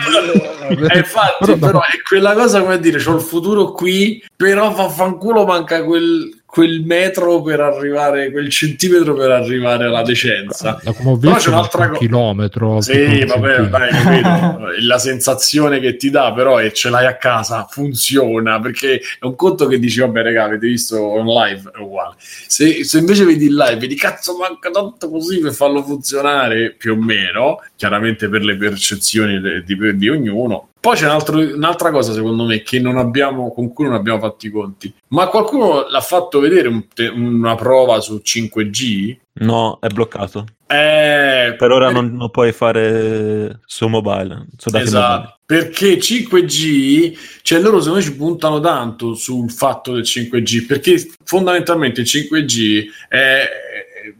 Eh, 0.68 0.98
infatti, 0.98 1.56
però, 1.56 1.80
è 1.80 2.00
quella 2.06 2.34
cosa 2.34 2.60
come 2.60 2.78
dire: 2.78 3.02
c'ho 3.02 3.14
il 3.14 3.20
futuro 3.20 3.72
qui, 3.72 4.24
però 4.34 4.72
vaffanculo 4.72 5.44
manca 5.44 5.84
quel, 5.84 6.37
quel 6.50 6.82
metro 6.82 7.42
per 7.42 7.60
arrivare, 7.60 8.30
quel 8.30 8.48
centimetro 8.48 9.12
per 9.12 9.30
arrivare 9.30 9.84
alla 9.84 10.00
decenza. 10.02 10.80
Da 10.82 10.94
come 10.94 11.10
ho 11.10 11.16
Però 11.18 11.34
visto 11.34 11.50
c'è 11.50 11.54
un'altra 11.54 11.84
un 11.84 11.90
co- 11.90 11.98
chilometro 11.98 12.80
Sì, 12.80 13.22
vabbè, 13.22 13.66
dai, 13.66 13.90
capito. 13.90 14.58
la 14.80 14.98
sensazione 14.98 15.78
che 15.78 15.96
ti 15.96 16.08
dà, 16.08 16.32
però, 16.32 16.58
e 16.58 16.72
ce 16.72 16.88
l'hai 16.88 17.04
a 17.04 17.16
casa, 17.16 17.66
funziona 17.68 18.58
perché 18.60 18.94
è 18.96 19.26
un 19.26 19.36
conto 19.36 19.66
che 19.66 19.78
dici, 19.78 20.00
vabbè, 20.00 20.22
raga, 20.22 20.44
avete 20.44 20.66
visto 20.66 20.98
on 20.98 21.26
live, 21.26 21.70
è 21.74 21.80
uguale. 21.80 22.14
Se, 22.18 22.82
se 22.82 22.98
invece 22.98 23.26
vedi 23.26 23.44
il 23.44 23.54
live, 23.54 23.76
vedi 23.76 23.94
cazzo, 23.94 24.38
manca 24.38 24.70
tanto 24.70 25.10
così 25.10 25.40
per 25.40 25.52
farlo 25.52 25.82
funzionare 25.82 26.70
più 26.70 26.94
o 26.94 26.96
meno, 26.96 27.62
chiaramente 27.76 28.26
per 28.30 28.42
le 28.42 28.56
percezioni 28.56 29.38
de- 29.38 29.62
di, 29.64 29.76
di 29.96 30.08
ognuno. 30.08 30.70
Poi 30.80 30.96
c'è 30.96 31.04
un 31.06 31.10
altro- 31.10 31.38
un'altra 31.54 31.90
cosa, 31.90 32.12
secondo 32.12 32.44
me, 32.44 32.62
che 32.62 32.78
non 32.80 32.98
abbiamo, 32.98 33.52
con 33.52 33.72
cui 33.72 33.84
non 33.84 33.94
abbiamo 33.94 34.20
fatto 34.20 34.46
i 34.46 34.50
conti. 34.50 34.94
Ma 35.08 35.26
qualcuno 35.26 35.86
l'ha 35.88 36.00
fatto 36.00 36.38
vedere 36.40 36.68
un 36.68 36.86
una 37.14 37.54
prova 37.54 38.00
su 38.00 38.20
5G? 38.22 39.16
No, 39.40 39.78
è 39.80 39.88
bloccato. 39.88 40.44
Eh, 40.66 41.54
Per 41.58 41.70
ora 41.70 41.90
non, 41.90 42.12
non 42.14 42.30
puoi 42.30 42.52
fare 42.52 43.60
su 43.64 43.86
mobile. 43.88 44.46
Su 44.56 44.70
dati 44.70 44.84
mobile. 44.90 45.37
Perché 45.48 45.96
5G, 45.96 47.40
cioè 47.40 47.58
loro 47.58 47.78
secondo 47.78 48.00
me 48.00 48.04
ci 48.04 48.14
puntano 48.14 48.60
tanto 48.60 49.14
sul 49.14 49.50
fatto 49.50 49.94
del 49.94 50.02
5G, 50.02 50.66
perché 50.66 51.10
fondamentalmente 51.24 52.02
il 52.02 52.06
5G 52.06 52.84
è, 53.08 53.48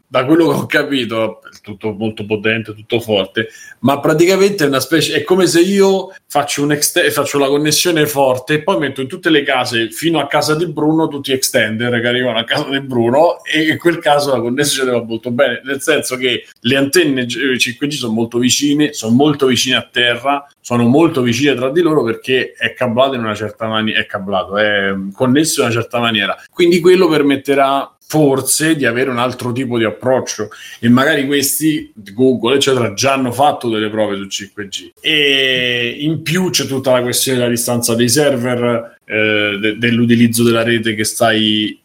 da 0.07 0.25
quello 0.25 0.49
che 0.49 0.55
ho 0.55 0.65
capito, 0.65 1.43
è 1.43 1.49
tutto 1.61 1.93
molto 1.93 2.25
potente, 2.25 2.75
tutto 2.75 2.99
forte, 2.99 3.49
ma 3.81 4.01
praticamente 4.01 4.65
è 4.65 4.69
una 4.69 4.81
specie, 4.81 5.17
è 5.17 5.23
come 5.23 5.47
se 5.47 5.61
io 5.61 6.15
faccio, 6.27 6.63
un 6.63 6.73
exte- 6.73 7.11
faccio 7.11 7.39
la 7.39 7.49
connessione 7.49 8.07
forte 8.07 8.55
e 8.55 8.63
poi 8.63 8.79
metto 8.79 9.03
in 9.03 9.09
tutte 9.09 9.29
le 9.29 9.43
case, 9.43 9.91
fino 9.91 10.19
a 10.21 10.27
casa 10.27 10.55
di 10.55 10.67
Bruno, 10.67 11.09
tutti 11.09 11.33
extender 11.33 12.01
che 12.01 12.07
arrivano 12.07 12.39
a 12.39 12.45
casa 12.45 12.71
di 12.71 12.81
Bruno 12.81 13.45
e 13.45 13.69
in 13.69 13.79
quel 13.79 13.99
caso 13.99 14.33
la 14.33 14.41
connessione 14.41 14.93
va 14.93 15.03
molto 15.03 15.31
bene, 15.31 15.61
nel 15.63 15.83
senso 15.83 16.17
che 16.17 16.47
le 16.61 16.77
antenne 16.77 17.27
G- 17.27 17.37
5G 17.37 17.91
sono 17.91 18.15
molto 18.15 18.39
vicine, 18.39 18.95
sono 18.95 19.15
molto 19.15 19.47
vicine 19.47 19.77
a 19.77 19.87
terra, 19.91 20.49
sono 20.59 20.87
molto 20.87 21.18
vicine 21.23 21.55
tra 21.55 21.71
di 21.71 21.81
loro 21.81 22.03
perché 22.03 22.53
è 22.53 22.75
cablato 22.75 23.15
in 23.15 23.21
una 23.21 23.35
certa 23.35 23.67
maniera, 23.67 24.01
è 24.01 24.07
cablato, 24.07 24.57
è 24.57 24.95
connesso 25.13 25.61
in 25.61 25.67
una 25.67 25.75
certa 25.75 25.99
maniera. 25.99 26.37
Quindi 26.51 26.81
quello 26.81 27.09
permetterà 27.09 27.93
forse 28.09 28.75
di 28.75 28.87
avere 28.87 29.11
un 29.11 29.19
altro 29.19 29.53
tipo 29.53 29.77
di 29.77 29.85
approccio 29.85 30.49
e 30.81 30.89
magari 30.89 31.27
questi 31.27 31.93
Google 31.95 32.55
eccetera 32.55 32.95
già 32.95 33.13
hanno 33.13 33.33
fatto 33.33 33.69
delle 33.69 33.91
prove 33.91 34.17
su 34.17 34.25
5G 34.25 34.93
e 34.99 35.95
in 35.99 36.23
più 36.23 36.49
c'è 36.49 36.65
tutta 36.65 36.93
la 36.93 37.03
questione 37.03 37.37
della 37.37 37.51
distanza 37.51 37.95
dei 37.95 38.09
server 38.09 38.97
eh, 39.05 39.59
de- 39.61 39.77
dell'utilizzo 39.77 40.43
della 40.43 40.63
rete 40.63 40.95
che 40.95 41.05
stai 41.05 41.79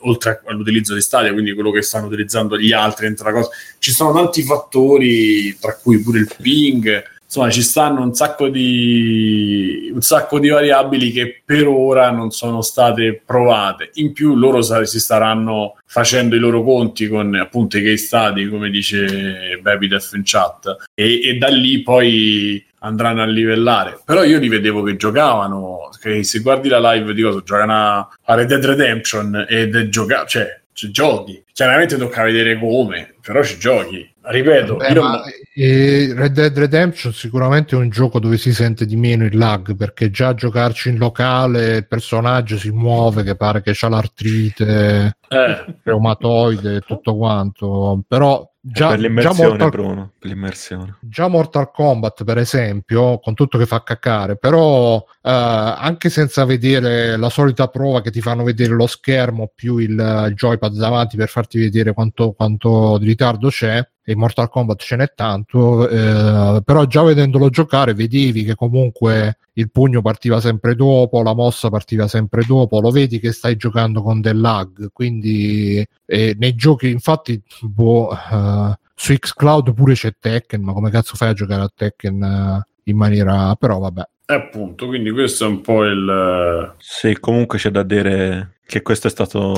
oltre 0.00 0.42
all'utilizzo 0.46 0.94
di 0.94 1.00
Stadia 1.00 1.32
quindi 1.32 1.52
quello 1.52 1.70
che 1.70 1.82
stanno 1.82 2.06
utilizzando 2.06 2.58
gli 2.58 2.72
altri 2.72 3.06
entra 3.06 3.30
cosa 3.30 3.50
ci 3.78 3.92
sono 3.92 4.12
tanti 4.12 4.42
fattori 4.42 5.56
tra 5.60 5.76
cui 5.80 6.00
pure 6.00 6.18
il 6.18 6.34
ping 6.42 7.04
insomma 7.32 7.48
ci 7.48 7.62
stanno 7.62 8.02
un 8.02 8.12
sacco 8.12 8.48
di 8.48 9.90
un 9.90 10.02
sacco 10.02 10.38
di 10.38 10.50
variabili 10.50 11.10
che 11.12 11.40
per 11.42 11.66
ora 11.66 12.10
non 12.10 12.30
sono 12.30 12.60
state 12.60 13.22
provate. 13.24 13.90
In 13.94 14.12
più 14.12 14.34
loro 14.34 14.60
si 14.60 15.00
staranno 15.00 15.78
facendo 15.86 16.36
i 16.36 16.38
loro 16.38 16.62
conti 16.62 17.08
con 17.08 17.34
appunto 17.34 17.78
i 17.78 17.82
case 17.82 17.96
study 17.96 18.48
come 18.48 18.68
dice 18.68 19.58
Babydef 19.62 20.12
in 20.12 20.22
chat. 20.24 20.76
E, 20.94 21.26
e 21.26 21.38
da 21.38 21.48
lì 21.48 21.80
poi 21.80 22.62
andranno 22.80 23.22
a 23.22 23.26
livellare. 23.26 24.02
Però 24.04 24.24
io 24.24 24.38
li 24.38 24.48
vedevo 24.48 24.82
che 24.82 24.96
giocavano 24.96 25.88
che 25.98 26.24
se 26.24 26.40
guardi 26.40 26.68
la 26.68 26.92
live 26.92 27.14
di 27.14 27.22
cosa 27.22 27.40
giocano 27.42 27.72
a 27.72 28.34
Red 28.34 28.48
Dead 28.48 28.64
Redemption 28.64 29.46
ed 29.48 29.88
gioca 29.88 30.26
cioè 30.26 30.60
ci 30.74 30.90
giochi. 30.90 31.42
Chiaramente 31.50 31.96
tocca 31.96 32.24
vedere 32.24 32.58
come 32.58 33.14
però 33.22 33.42
ci 33.42 33.58
giochi 33.58 34.11
ripeto 34.22 34.76
Beh, 34.76 34.88
io 34.88 35.02
ma, 35.02 35.22
eh, 35.54 36.12
Red 36.14 36.32
Dead 36.32 36.56
Redemption 36.56 37.12
sicuramente 37.12 37.74
è 37.74 37.78
un 37.78 37.90
gioco 37.90 38.18
dove 38.18 38.38
si 38.38 38.52
sente 38.52 38.86
di 38.86 38.96
meno 38.96 39.24
il 39.24 39.36
lag 39.36 39.74
perché 39.76 40.10
già 40.10 40.34
giocarci 40.34 40.90
in 40.90 40.98
locale 40.98 41.76
il 41.76 41.86
personaggio 41.86 42.56
si 42.56 42.70
muove 42.70 43.22
che 43.22 43.36
pare 43.36 43.62
che 43.62 43.72
c'ha 43.74 43.88
l'artrite 43.88 45.16
eh, 45.28 45.76
reumatoide 45.82 46.76
e 46.76 46.80
tutto 46.80 47.16
quanto 47.16 48.02
però 48.06 48.48
già, 48.60 48.88
per 48.88 48.96
già, 48.96 49.02
l'immersione, 49.02 49.48
Mortal, 49.48 49.70
Bruno. 49.70 50.12
Per 50.18 50.30
l'immersione. 50.30 50.96
già 51.00 51.28
Mortal 51.28 51.70
Kombat 51.70 52.24
per 52.24 52.38
esempio 52.38 53.18
con 53.18 53.34
tutto 53.34 53.58
che 53.58 53.66
fa 53.66 53.82
caccare 53.82 54.36
però 54.36 54.96
eh, 54.96 55.30
anche 55.30 56.10
senza 56.10 56.44
vedere 56.44 57.16
la 57.16 57.28
solita 57.28 57.66
prova 57.68 58.00
che 58.00 58.10
ti 58.10 58.20
fanno 58.20 58.44
vedere 58.44 58.72
lo 58.72 58.86
schermo 58.86 59.50
più 59.54 59.78
il, 59.78 59.90
il 59.90 60.34
joypad 60.34 60.74
davanti 60.76 61.16
per 61.16 61.28
farti 61.28 61.58
vedere 61.58 61.92
quanto, 61.92 62.32
quanto 62.32 62.98
di 62.98 63.06
ritardo 63.06 63.48
c'è 63.48 63.84
e 64.04 64.12
in 64.12 64.18
Mortal 64.18 64.48
Kombat 64.48 64.82
ce 64.82 64.96
n'è 64.96 65.12
tanto, 65.14 65.88
eh, 65.88 66.60
però 66.64 66.84
già 66.86 67.02
vedendolo 67.02 67.50
giocare 67.50 67.94
vedevi 67.94 68.44
che 68.44 68.54
comunque 68.54 69.38
il 69.54 69.70
pugno 69.70 70.02
partiva 70.02 70.40
sempre 70.40 70.74
dopo, 70.74 71.22
la 71.22 71.34
mossa 71.34 71.68
partiva 71.68 72.08
sempre 72.08 72.44
dopo, 72.44 72.80
lo 72.80 72.90
vedi 72.90 73.20
che 73.20 73.32
stai 73.32 73.56
giocando 73.56 74.02
con 74.02 74.20
del 74.20 74.40
lag, 74.40 74.90
quindi 74.92 75.86
eh, 76.06 76.36
nei 76.38 76.54
giochi 76.54 76.90
infatti 76.90 77.40
boh, 77.60 78.12
eh, 78.12 78.78
su 78.94 79.14
Xcloud 79.14 79.72
pure 79.74 79.94
c'è 79.94 80.14
Tekken, 80.18 80.62
ma 80.62 80.72
come 80.72 80.90
cazzo 80.90 81.14
fai 81.14 81.30
a 81.30 81.34
giocare 81.34 81.62
a 81.62 81.72
Tekken 81.74 82.22
eh, 82.22 82.66
in 82.84 82.96
maniera... 82.96 83.54
però 83.54 83.78
vabbè. 83.78 84.02
E 84.24 84.34
appunto, 84.34 84.86
quindi 84.86 85.10
questo 85.10 85.44
è 85.44 85.48
un 85.48 85.60
po' 85.60 85.84
il... 85.84 86.74
Sì, 86.78 87.18
comunque 87.18 87.58
c'è 87.58 87.70
da 87.70 87.82
dire 87.82 88.58
che 88.72 88.80
questo 88.80 89.06
è 89.06 89.10
stato 89.10 89.54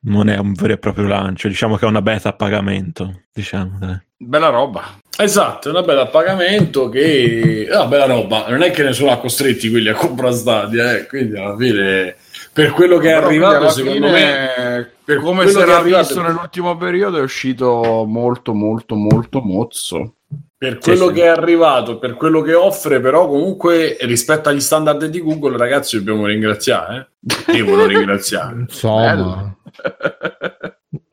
non 0.00 0.28
è 0.28 0.36
un 0.36 0.52
vero 0.52 0.74
e 0.74 0.76
proprio 0.76 1.06
lancio, 1.06 1.48
diciamo 1.48 1.76
che 1.76 1.86
è 1.86 1.88
una 1.88 2.02
beta 2.02 2.28
a 2.28 2.32
pagamento, 2.34 3.22
diciamo. 3.32 3.78
dai. 3.80 3.98
Bella 4.14 4.50
roba. 4.50 4.98
Esatto, 5.16 5.68
è 5.68 5.70
una 5.70 5.80
bella 5.80 6.02
a 6.02 6.06
pagamento 6.08 6.90
che... 6.90 7.66
È 7.66 7.74
una 7.74 7.86
bella 7.86 8.04
roba, 8.04 8.48
non 8.48 8.60
è 8.62 8.70
che 8.70 8.82
nessuno 8.82 9.10
ha 9.10 9.16
costretti 9.16 9.70
quelli 9.70 9.88
a 9.88 9.94
comprare 9.94 10.34
Stadia, 10.34 10.94
eh, 10.94 11.06
quindi 11.06 11.38
alla 11.38 11.56
fine... 11.56 12.16
Per 12.52 12.72
quello 12.72 12.98
che 12.98 13.10
è 13.10 13.14
Però 13.14 13.26
arrivato, 13.26 13.70
secondo 13.70 14.10
me... 14.10 14.90
per 15.02 15.16
come 15.20 15.48
si 15.48 15.58
era 15.58 15.78
arrivato- 15.78 16.08
visto 16.08 16.20
nell'ultimo 16.20 16.76
periodo, 16.76 17.16
è 17.16 17.22
uscito 17.22 18.04
molto, 18.06 18.52
molto, 18.52 18.94
molto 18.94 19.40
mozzo. 19.40 20.16
Per 20.62 20.78
quello 20.78 21.08
sì. 21.08 21.14
che 21.14 21.22
è 21.24 21.26
arrivato, 21.26 21.98
per 21.98 22.14
quello 22.14 22.40
che 22.40 22.54
offre, 22.54 23.00
però 23.00 23.26
comunque 23.26 23.96
rispetto 24.02 24.48
agli 24.48 24.60
standard 24.60 25.06
di 25.06 25.20
Google, 25.20 25.56
ragazzi, 25.56 25.96
dobbiamo 25.96 26.26
ringraziare. 26.26 27.14
Eh? 27.48 27.56
Io 27.56 27.64
voglio 27.64 27.86
ringraziare. 27.86 28.60
Insomma, 28.70 29.56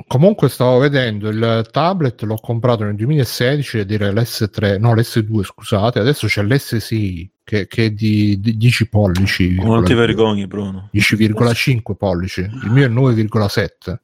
comunque 0.05 0.49
stavo 0.49 0.77
vedendo 0.77 1.29
il 1.29 1.67
tablet, 1.71 2.21
l'ho 2.21 2.37
comprato 2.39 2.83
nel 2.83 2.93
2016 2.93 3.79
ed 3.79 3.91
era 3.91 4.11
l'S3, 4.11 4.79
no 4.79 4.93
l'S2 4.93 5.41
scusate, 5.41 5.97
adesso 5.97 6.27
c'è 6.27 6.43
l'SSI 6.43 7.31
che, 7.43 7.65
che 7.65 7.85
è 7.85 7.89
di, 7.89 8.39
di 8.39 8.55
10 8.55 8.87
pollici. 8.87 9.55
Non 9.55 9.83
ti 9.83 9.95
vergogni, 9.95 10.45
Bruno. 10.45 10.91
10,5 10.93 11.95
pollici, 11.95 12.41
il 12.41 12.69
mio 12.69 12.85
è 12.85 12.89
9,7. 12.89 13.95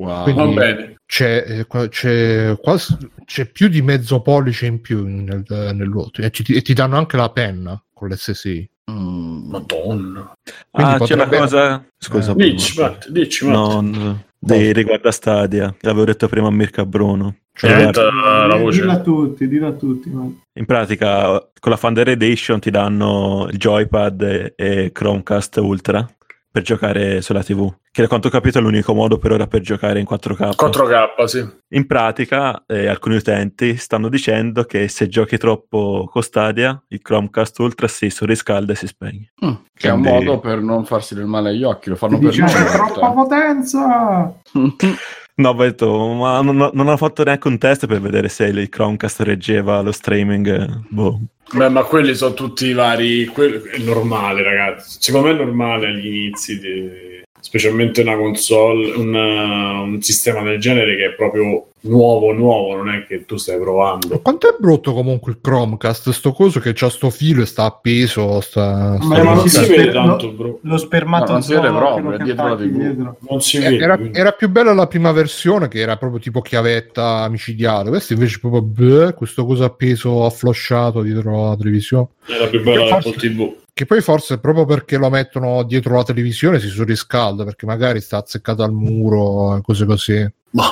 Wow. 0.00 0.22
Quindi- 0.22 0.40
Va 0.54 0.60
bene. 0.60 0.94
C'è, 1.04 1.44
eh, 1.46 1.66
qua- 1.66 1.88
c'è, 1.88 2.56
quasi, 2.60 2.96
c'è 3.26 3.44
più 3.46 3.68
di 3.68 3.82
mezzo 3.82 4.20
pollice 4.22 4.64
in 4.66 4.80
più 4.80 5.04
nel, 5.06 5.44
nell'otto 5.74 6.22
e, 6.22 6.30
ci- 6.30 6.54
e 6.54 6.62
ti 6.62 6.72
danno 6.72 6.96
anche 6.96 7.16
la 7.16 7.30
penna 7.30 7.82
con 7.92 8.08
l'SSI. 8.08 8.68
Mm. 8.90 9.50
Madonna. 9.50 10.32
Quindi 10.70 10.92
ah, 10.92 10.98
c'è 10.98 11.14
una 11.14 11.24
potrebbe- 11.24 11.36
cosa... 11.36 11.84
Scusa, 11.98 12.32
Eh. 12.32 12.34
Dici, 12.36 12.80
Matt, 12.80 13.08
dici, 13.08 13.44
Matt. 13.44 13.54
No, 13.56 13.80
no, 13.82 14.22
dei 14.38 14.72
riguarda 14.72 15.10
Stadia, 15.12 15.74
l'avevo 15.80 16.04
detto 16.06 16.28
prima 16.28 16.46
a 16.48 16.52
Mirka 16.52 16.86
Bruno. 16.86 17.36
Cioè, 17.52 17.90
la 17.92 18.56
voce. 18.56 18.80
Dillo 18.80 18.92
a 18.92 19.00
tutti, 19.00 19.48
dillo 19.48 19.66
a 19.66 19.72
tutti. 19.72 20.08
ma- 20.08 20.30
in 20.54 20.64
pratica, 20.64 21.46
con 21.58 21.72
la 21.72 21.76
Thunder 21.76 22.08
Edition 22.08 22.58
ti 22.58 22.70
danno 22.70 23.48
il 23.50 23.58
joypad 23.58 24.22
e, 24.22 24.52
e 24.56 24.90
Chromecast 24.92 25.56
Ultra 25.58 26.08
per 26.50 26.62
giocare 26.62 27.20
sulla 27.22 27.42
TV. 27.44 27.72
Che 27.92 28.02
da 28.02 28.08
quanto 28.08 28.28
ho 28.28 28.30
capito 28.30 28.58
è 28.58 28.60
l'unico 28.60 28.92
modo 28.94 29.18
per 29.18 29.32
ora 29.32 29.46
per 29.46 29.60
giocare 29.60 29.98
in 30.00 30.06
4K. 30.08 30.54
4K, 30.56 31.24
sì. 31.24 31.48
In 31.74 31.86
pratica, 31.86 32.64
eh, 32.66 32.86
alcuni 32.88 33.16
utenti 33.16 33.76
stanno 33.76 34.08
dicendo 34.08 34.64
che 34.64 34.88
se 34.88 35.08
giochi 35.08 35.36
troppo 35.38 36.08
con 36.10 36.22
Stadia, 36.22 36.80
il 36.88 37.00
Chromecast 37.02 37.58
Ultra 37.60 37.86
si 37.88 38.10
surriscalda 38.10 38.72
e 38.72 38.76
si 38.76 38.86
spegne. 38.86 39.32
Mm, 39.44 39.52
Che 39.74 39.88
è 39.88 39.92
un 39.92 40.00
modo 40.00 40.38
per 40.40 40.60
non 40.60 40.84
farsi 40.84 41.14
del 41.14 41.26
male 41.26 41.50
agli 41.50 41.62
occhi, 41.64 41.88
lo 41.88 41.96
fanno 41.96 42.18
per 42.18 42.28
Dice 42.30 42.40
noi. 42.42 42.50
"C'è 42.52 42.60
in 42.60 42.66
troppa 42.66 43.10
potenza! 43.12 44.34
No, 45.40 45.54
detto, 45.54 46.12
ma 46.12 46.42
non, 46.42 46.56
non 46.56 46.86
hanno 46.86 46.96
fatto 46.98 47.22
neanche 47.24 47.48
un 47.48 47.56
test 47.56 47.86
per 47.86 47.98
vedere 48.00 48.28
se 48.28 48.44
il 48.44 48.68
Chromecast 48.68 49.20
reggeva 49.22 49.80
lo 49.80 49.90
streaming. 49.90 50.82
Boh. 50.88 51.20
Beh, 51.52 51.70
ma 51.70 51.82
quelli 51.84 52.14
sono 52.14 52.34
tutti 52.34 52.66
i 52.66 52.72
vari. 52.74 53.24
quello- 53.26 53.62
È 53.64 53.78
normale, 53.78 54.42
ragazzi. 54.42 54.98
Secondo 55.00 55.28
me 55.28 55.32
è 55.34 55.36
normale 55.36 55.86
agli 55.88 56.06
inizi, 56.06 56.58
di- 56.60 57.08
specialmente 57.40 58.02
una 58.02 58.16
console, 58.16 58.92
una- 58.92 59.80
un 59.80 60.00
sistema 60.02 60.42
del 60.42 60.58
genere 60.60 60.96
che 60.96 61.06
è 61.06 61.12
proprio 61.14 61.66
nuovo, 61.82 62.32
nuovo. 62.32 62.76
Non 62.76 62.90
è 62.90 63.06
che 63.06 63.24
tu 63.24 63.36
stai 63.36 63.58
provando. 63.58 64.20
Quanto 64.20 64.48
è 64.48 64.56
brutto 64.58 64.92
comunque 64.92 65.32
il 65.32 65.38
Chromecast, 65.40 66.10
sto 66.10 66.32
coso 66.32 66.60
che 66.60 66.72
c'ha 66.74 66.90
sto 66.90 67.08
filo 67.10 67.42
e 67.42 67.46
sta 67.46 67.64
appeso, 67.64 68.40
sta, 68.40 68.96
sta- 68.96 69.06
Ma 69.06 69.22
non 69.22 69.34
non 69.36 69.48
si 69.48 69.64
si 69.64 69.70
vede 69.70 69.90
tanto, 69.90 70.30
bro. 70.32 70.58
Lo 70.62 70.76
spermato 70.76 71.26
No, 71.26 71.32
non 71.32 71.42
si 71.42 71.54
vede 71.54 71.68
proprio, 71.68 72.12
è 72.12 72.18
dietro 72.22 72.48
la 72.48 72.56
TV. 72.56 73.14
Non 73.28 73.40
si 73.40 73.56
Eh, 73.56 73.60
vede. 73.60 73.82
Era, 73.84 73.98
era 74.12 74.32
più 74.32 74.48
bella 74.50 74.72
la 74.74 74.86
prima 74.86 75.10
versione 75.12 75.68
che 75.68 75.78
era 75.80 75.96
proprio 75.96 76.20
tipo 76.20 76.40
chiavetta 76.42 77.26
micidiale. 77.30 77.88
Questo 77.88 78.12
invece 78.12 78.36
è 78.36 78.40
proprio 78.40 78.62
bleh, 78.62 79.14
questo 79.14 79.44
coso 79.46 79.64
appeso 79.64 80.24
afflosciato 80.26 81.00
dietro 81.02 81.48
la 81.48 81.56
televisione. 81.56 82.08
Era 82.26 82.46
più 82.46 82.62
bella 82.62 82.84
l'Apple 82.86 83.12
TV. 83.14 83.54
Che 83.72 83.86
poi 83.86 84.00
forse 84.02 84.38
proprio 84.38 84.64
perché 84.66 84.96
lo 84.96 85.08
mettono 85.10 85.62
dietro 85.62 85.96
la 85.96 86.02
televisione 86.04 86.58
si 86.60 86.68
surriscalda 86.68 87.44
perché 87.44 87.66
magari 87.66 88.00
sta 88.00 88.18
azzeccato 88.18 88.62
al 88.62 88.72
muro 88.72 89.56
e 89.56 89.62
cose 89.62 89.86
così. 89.86 90.28
Ma 90.52 90.64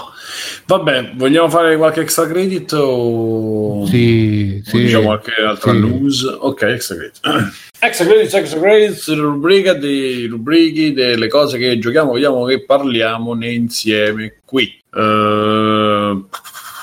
vabbè, 0.66 1.12
vogliamo 1.14 1.48
fare 1.48 1.76
qualche 1.76 2.00
extra 2.00 2.26
credit 2.26 2.72
o 2.72 3.86
Sì, 3.86 4.60
o 4.66 4.68
sì. 4.68 4.78
diciamo 4.78 5.04
qualche 5.04 5.32
altra 5.40 5.70
Sì. 5.72 5.78
news? 5.78 6.22
Ok, 6.40 6.62
extra 6.62 6.96
credit. 6.96 7.20
extra 7.78 8.06
credit, 8.06 8.34
extra 8.34 8.60
credit, 8.60 9.04
rubrica 9.14 9.74
di 9.74 10.26
rubrichi 10.26 10.92
delle 10.92 11.28
cose 11.28 11.58
che 11.58 11.78
giochiamo, 11.78 12.12
vediamo 12.12 12.44
che 12.44 12.64
parliamone 12.64 13.52
insieme 13.52 14.40
qui. 14.44 14.64
Eh, 14.92 16.24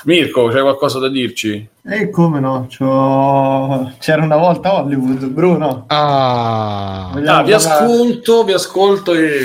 Mirko, 0.06 0.46
c'hai 0.50 0.60
qualcosa 0.62 1.00
da 1.00 1.08
dirci? 1.08 1.68
E 1.82 2.10
come 2.10 2.38
no? 2.38 2.68
c'ho- 2.70 3.92
C'era 3.98 4.22
una 4.22 4.36
volta 4.36 4.74
Hollywood, 4.80 5.26
Bruno. 5.26 5.84
Ah, 5.88 7.10
Ah, 7.26 7.42
vi 7.42 7.52
ascolto, 7.52 8.44
vi 8.44 8.52
ascolto 8.52 9.12
e 9.14 9.40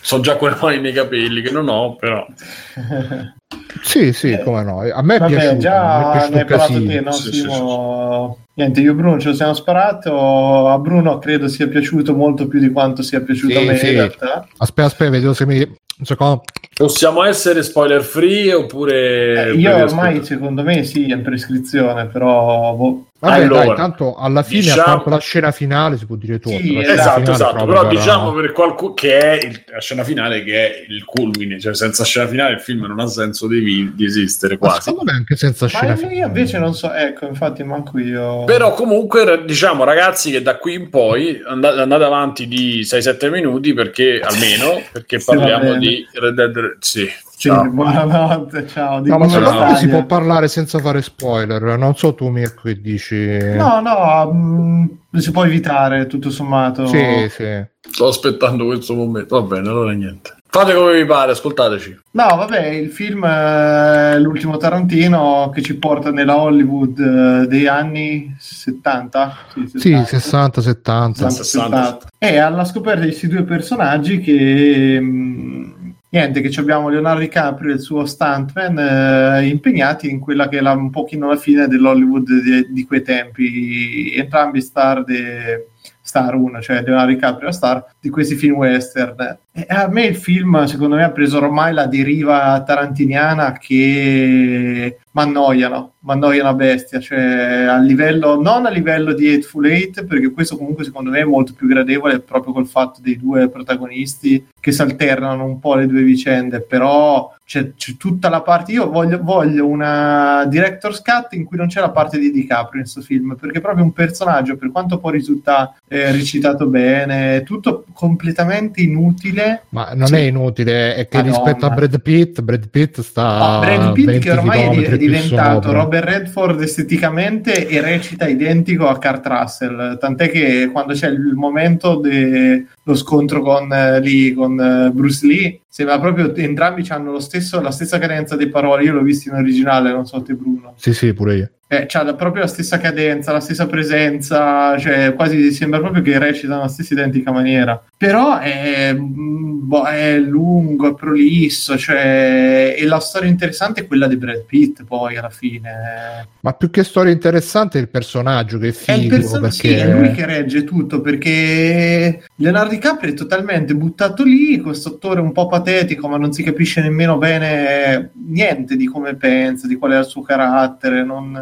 so 0.00 0.18
già 0.18 0.34
quelle 0.36 0.56
mani 0.60 0.80
nei 0.80 0.92
capelli 0.92 1.42
che 1.42 1.52
non 1.52 1.68
ho, 1.68 1.94
però. 1.94 2.26
sì, 3.82 4.12
sì, 4.12 4.36
come 4.42 4.64
no. 4.64 4.80
A 4.80 5.00
me 5.02 5.14
è 5.14 5.18
Vabbè, 5.20 5.30
piaciuto. 5.32 5.54
è 5.54 5.58
già 5.58 6.10
piaciuto 6.10 6.34
ne 6.34 6.40
hai 6.40 6.44
parlato 6.46 6.84
te, 6.84 7.00
no? 7.00 7.12
Sì, 7.12 7.22
sì, 7.32 7.32
Simo? 7.42 8.38
Niente, 8.54 8.80
io 8.80 8.90
e 8.90 8.94
Bruno 8.94 9.20
ce 9.20 9.28
lo 9.28 9.34
siamo 9.34 9.54
sparato. 9.54 10.68
A 10.68 10.78
Bruno 10.78 11.18
credo 11.18 11.46
sia 11.46 11.68
piaciuto 11.68 12.14
molto 12.16 12.48
più 12.48 12.58
di 12.58 12.72
quanto 12.72 13.02
sia 13.02 13.20
piaciuto 13.20 13.58
a 13.58 13.60
Sì, 13.60 13.66
me 13.66 13.76
sì. 13.76 13.86
in 13.86 13.92
realtà. 13.92 14.46
Aspetta, 14.58 14.88
aspetta, 14.88 15.10
vedo 15.10 15.32
se 15.34 15.46
mi. 15.46 15.72
Secondo... 16.02 16.42
Possiamo 16.74 17.22
essere 17.24 17.62
spoiler 17.62 18.02
free 18.02 18.52
oppure... 18.54 19.50
Eh, 19.50 19.54
io 19.54 19.70
ormai, 19.70 19.84
ascoltare? 19.84 20.24
secondo 20.24 20.62
me, 20.62 20.84
sì, 20.84 21.10
è 21.10 21.14
in 21.14 21.22
prescrizione, 21.22 22.06
però... 22.06 22.74
boh. 22.74 23.09
Vabbè, 23.22 23.42
Allora, 23.42 23.64
dai, 23.66 23.76
tanto 23.76 24.14
alla 24.16 24.42
fine, 24.42 24.60
diciamo- 24.62 24.80
a 24.82 24.84
parte 24.94 25.10
la 25.10 25.18
scena 25.18 25.50
finale, 25.50 25.98
si 25.98 26.06
può 26.06 26.16
dire 26.16 26.38
tutto. 26.38 26.56
Sì, 26.56 26.78
Esatto, 26.78 27.18
finale 27.20 27.32
esatto, 27.32 27.64
però 27.66 27.80
era- 27.80 27.88
diciamo 27.90 28.32
per 28.32 28.52
qualcuno 28.52 28.94
che 28.94 29.18
è 29.18 29.44
il- 29.46 29.62
la 29.70 29.80
scena 29.80 30.04
finale 30.04 30.42
che 30.42 30.70
è 30.70 30.84
il 30.88 31.04
culmine, 31.04 31.60
cioè 31.60 31.74
senza 31.74 32.02
scena 32.04 32.26
finale 32.26 32.54
il 32.54 32.60
film 32.60 32.86
non 32.86 32.98
ha 32.98 33.06
senso 33.06 33.46
di, 33.46 33.60
vi- 33.60 33.92
di 33.94 34.04
esistere 34.06 34.54
Ma 34.54 34.68
quasi. 34.68 34.80
secondo 34.88 35.10
me 35.12 35.18
anche 35.18 35.36
senza 35.36 35.66
Ma 35.66 35.70
scena 35.70 35.92
io 35.92 35.96
finale. 35.98 36.26
invece 36.28 36.58
non 36.58 36.74
so, 36.74 36.90
ecco, 36.94 37.26
infatti 37.26 37.62
manco 37.62 37.98
io... 37.98 38.44
Però 38.44 38.72
comunque 38.72 39.42
diciamo 39.44 39.84
ragazzi 39.84 40.30
che 40.30 40.40
da 40.40 40.56
qui 40.56 40.72
in 40.72 40.88
poi 40.88 41.42
andate, 41.46 41.78
andate 41.78 42.04
avanti 42.04 42.48
di 42.48 42.84
6-7 42.84 43.28
minuti 43.30 43.74
perché 43.74 44.20
almeno 44.24 44.80
perché 44.92 45.18
Sì, 45.20 45.26
parliamo 45.26 45.74
di 45.74 46.08
Red 46.14 46.34
Dead 46.34 46.56
Red- 46.56 46.76
sì, 46.80 47.06
Sì, 47.40 47.48
ciao. 47.48 47.70
buonanotte, 47.70 48.66
ciao. 48.66 49.00
Di 49.00 49.08
No, 49.08 49.16
ma 49.16 49.74
si 49.74 49.88
può 49.88 50.04
parlare 50.04 50.46
senza 50.46 50.78
fare 50.78 51.00
spoiler. 51.00 51.78
Non 51.78 51.96
so 51.96 52.12
tu, 52.12 52.28
Mirko, 52.28 52.64
che 52.64 52.78
dici. 52.82 53.16
No, 53.56 53.80
no, 53.80 54.30
mh, 54.30 55.16
si 55.16 55.30
può 55.30 55.46
evitare 55.46 56.06
tutto 56.06 56.28
sommato. 56.28 56.86
Sì, 56.86 57.02
sì. 57.30 57.64
sto 57.80 58.08
aspettando 58.08 58.66
questo 58.66 58.94
momento, 58.94 59.40
va 59.40 59.56
bene, 59.56 59.70
allora 59.70 59.92
niente. 59.92 60.34
Fate 60.50 60.74
come 60.74 61.00
vi 61.00 61.06
pare, 61.06 61.32
ascoltateci. 61.32 62.00
No, 62.10 62.26
vabbè, 62.26 62.66
il 62.66 62.90
film 62.90 63.24
è 63.24 64.18
l'ultimo 64.18 64.58
Tarantino 64.58 65.50
che 65.54 65.62
ci 65.62 65.78
porta 65.78 66.10
nella 66.10 66.38
Hollywood 66.38 66.98
eh, 66.98 67.46
dei 67.46 67.66
anni 67.66 68.36
70. 68.38 69.36
Sì, 69.76 69.98
60, 70.04 70.60
70. 70.60 71.30
60. 71.30 71.98
E 72.18 72.36
alla 72.36 72.66
scoperta 72.66 73.00
di 73.00 73.06
questi 73.06 73.28
due 73.28 73.44
personaggi 73.44 74.20
che... 74.20 75.00
mh, 75.00 75.79
Niente, 76.12 76.40
che 76.40 76.58
abbiamo 76.58 76.88
Leonardo 76.88 77.20
DiCaprio 77.20 77.70
e 77.70 77.74
il 77.74 77.80
suo 77.80 78.04
stuntman 78.04 78.76
eh, 78.76 79.46
impegnati 79.46 80.10
in 80.10 80.18
quella 80.18 80.48
che 80.48 80.56
era 80.56 80.72
un 80.72 80.90
pochino 80.90 81.28
la 81.28 81.36
fine 81.36 81.68
dell'Hollywood 81.68 82.28
di, 82.42 82.72
di 82.72 82.84
quei 82.84 83.02
tempi, 83.02 84.12
entrambi 84.16 84.60
star, 84.60 85.04
de, 85.04 85.68
star 86.00 86.34
uno, 86.34 86.60
cioè 86.60 86.82
Leonardo 86.82 87.12
DiCaprio 87.12 87.46
la 87.46 87.52
star 87.52 87.94
di 88.00 88.08
questi 88.08 88.34
film 88.34 88.56
western. 88.56 89.38
E 89.52 89.66
a 89.68 89.88
me 89.88 90.06
il 90.06 90.16
film, 90.16 90.64
secondo 90.64 90.96
me, 90.96 91.04
ha 91.04 91.10
preso 91.10 91.38
ormai 91.38 91.74
la 91.74 91.86
deriva 91.86 92.62
tarantiniana 92.64 93.52
che 93.58 94.98
m'annoiano, 95.10 95.94
m'annoiano 96.00 96.48
a 96.48 96.54
bestia, 96.54 97.00
cioè 97.00 97.64
a 97.68 97.78
livello, 97.78 98.40
non 98.40 98.64
a 98.64 98.70
livello 98.70 99.12
di 99.12 99.28
Hateful 99.28 99.66
Eight, 99.66 100.04
perché 100.04 100.30
questo 100.30 100.56
comunque 100.56 100.84
secondo 100.84 101.10
me 101.10 101.20
è 101.20 101.24
molto 101.24 101.52
più 101.52 101.66
gradevole 101.66 102.20
proprio 102.20 102.52
col 102.52 102.66
fatto 102.66 103.00
dei 103.02 103.18
due 103.18 103.48
protagonisti 103.48 104.46
che 104.60 104.72
si 104.72 104.82
alternano 104.82 105.44
un 105.44 105.58
po' 105.58 105.74
le 105.74 105.86
due 105.86 106.02
vicende, 106.02 106.60
però 106.60 107.34
c'è, 107.44 107.74
c'è 107.74 107.96
tutta 107.96 108.28
la 108.28 108.42
parte. 108.42 108.70
Io 108.70 108.88
voglio, 108.88 109.18
voglio 109.20 109.66
una 109.66 110.44
director's 110.46 111.02
cut 111.02 111.32
in 111.32 111.44
cui 111.44 111.56
non 111.56 111.66
c'è 111.66 111.80
la 111.80 111.90
parte 111.90 112.18
di 112.18 112.30
DiCaprio 112.30 112.80
in 112.80 112.82
questo 112.82 113.00
film, 113.00 113.36
perché 113.38 113.60
proprio 113.60 113.82
un 113.82 113.92
personaggio, 113.92 114.56
per 114.56 114.70
quanto 114.70 114.98
poi 114.98 115.12
risulta 115.12 115.74
eh, 115.88 116.12
recitato 116.12 116.66
bene, 116.66 117.42
tutto 117.42 117.84
completamente 117.92 118.80
inutile. 118.80 119.62
Ma 119.70 119.92
non 119.94 120.06
Sì. 120.08 120.14
è 120.14 120.18
inutile, 120.20 120.94
è 120.94 121.08
che 121.08 121.18
Madonna. 121.18 121.36
rispetto 121.36 121.66
a 121.66 121.70
Brad 121.70 122.00
Pitt, 122.02 122.40
Brad 122.40 122.68
Pitt 122.68 123.00
sta 123.00 123.56
Ah, 123.56 123.60
Brad 123.60 123.92
Pitt 123.92 124.06
20 124.06 124.24
che 124.24 124.30
ormai 124.32 124.84
è 124.84 124.96
diventato. 124.96 125.72
Robert 125.72 126.08
Redford 126.08 126.60
esteticamente 126.62 127.66
e 127.68 127.80
recita 127.80 128.26
identico 128.26 128.86
a 128.88 128.98
Kurt 128.98 129.26
Russell 129.26 129.98
tant'è 129.98 130.30
che 130.30 130.68
quando 130.72 130.92
c'è 130.94 131.08
il 131.08 131.34
momento 131.34 131.96
dello 131.96 132.94
scontro 132.94 133.42
con, 133.42 133.72
eh, 133.72 134.00
lì, 134.00 134.32
con 134.32 134.58
eh, 134.60 134.90
Bruce 134.92 135.26
Lee 135.26 135.60
sembra 135.68 135.98
proprio 136.00 136.34
entrambi 136.34 136.84
hanno 136.88 137.12
lo 137.12 137.20
stesso, 137.20 137.60
la 137.60 137.70
stessa 137.70 137.98
cadenza 137.98 138.36
di 138.36 138.48
parole 138.48 138.82
io 138.84 138.92
l'ho 138.92 139.02
visto 139.02 139.28
in 139.28 139.36
originale 139.36 139.92
non 139.92 140.06
so 140.06 140.20
te 140.22 140.34
Bruno 140.34 140.74
Sì, 140.76 140.92
sì, 140.92 141.12
pure 141.14 141.34
io. 141.36 141.50
Eh, 141.72 141.86
c'ha 141.86 142.02
la- 142.02 142.14
proprio 142.14 142.42
la 142.42 142.48
stessa 142.48 142.78
cadenza, 142.78 143.30
la 143.30 143.38
stessa 143.38 143.68
presenza, 143.68 144.76
cioè 144.76 145.14
quasi 145.14 145.52
sembra 145.52 145.78
proprio 145.78 146.02
che 146.02 146.18
recita 146.18 146.56
nella 146.56 146.66
stessa 146.66 146.94
identica 146.94 147.30
maniera. 147.30 147.80
Però 147.96 148.38
è, 148.38 148.92
mm, 148.92 149.68
boh, 149.68 149.84
è 149.84 150.18
lungo, 150.18 150.90
è 150.90 150.94
prolisso, 150.94 151.78
cioè, 151.78 152.74
e 152.76 152.84
la 152.86 152.98
storia 152.98 153.28
interessante 153.28 153.82
è 153.82 153.86
quella 153.86 154.08
di 154.08 154.16
Brad 154.16 154.42
Pitt 154.46 154.82
poi 154.82 155.16
alla 155.16 155.30
fine. 155.30 156.26
Ma 156.40 156.52
più 156.54 156.70
che 156.70 156.82
storia 156.82 157.12
interessante 157.12 157.78
è 157.78 157.82
il 157.82 157.88
personaggio 157.88 158.58
che 158.58 158.66
è 158.66 158.70
È, 158.70 158.92
il 158.94 159.02
figo, 159.02 159.14
perso- 159.16 159.38
perché... 159.40 159.68
sì, 159.68 159.74
è 159.74 159.92
lui 159.92 160.10
che 160.10 160.26
regge 160.26 160.64
tutto 160.64 161.00
perché 161.00 162.24
Leonardo 162.34 162.70
DiCaprio 162.70 163.12
è 163.12 163.14
totalmente 163.14 163.76
buttato 163.76 164.24
lì, 164.24 164.58
questo 164.58 164.88
attore 164.88 165.20
un 165.20 165.30
po' 165.30 165.46
patetico, 165.46 166.08
ma 166.08 166.16
non 166.16 166.32
si 166.32 166.42
capisce 166.42 166.80
nemmeno 166.80 167.16
bene 167.16 168.10
niente 168.26 168.74
di 168.74 168.86
come 168.86 169.14
pensa, 169.14 169.68
di 169.68 169.76
qual 169.76 169.92
è 169.92 169.98
il 169.98 170.04
suo 170.04 170.22
carattere. 170.22 171.04
Non, 171.04 171.32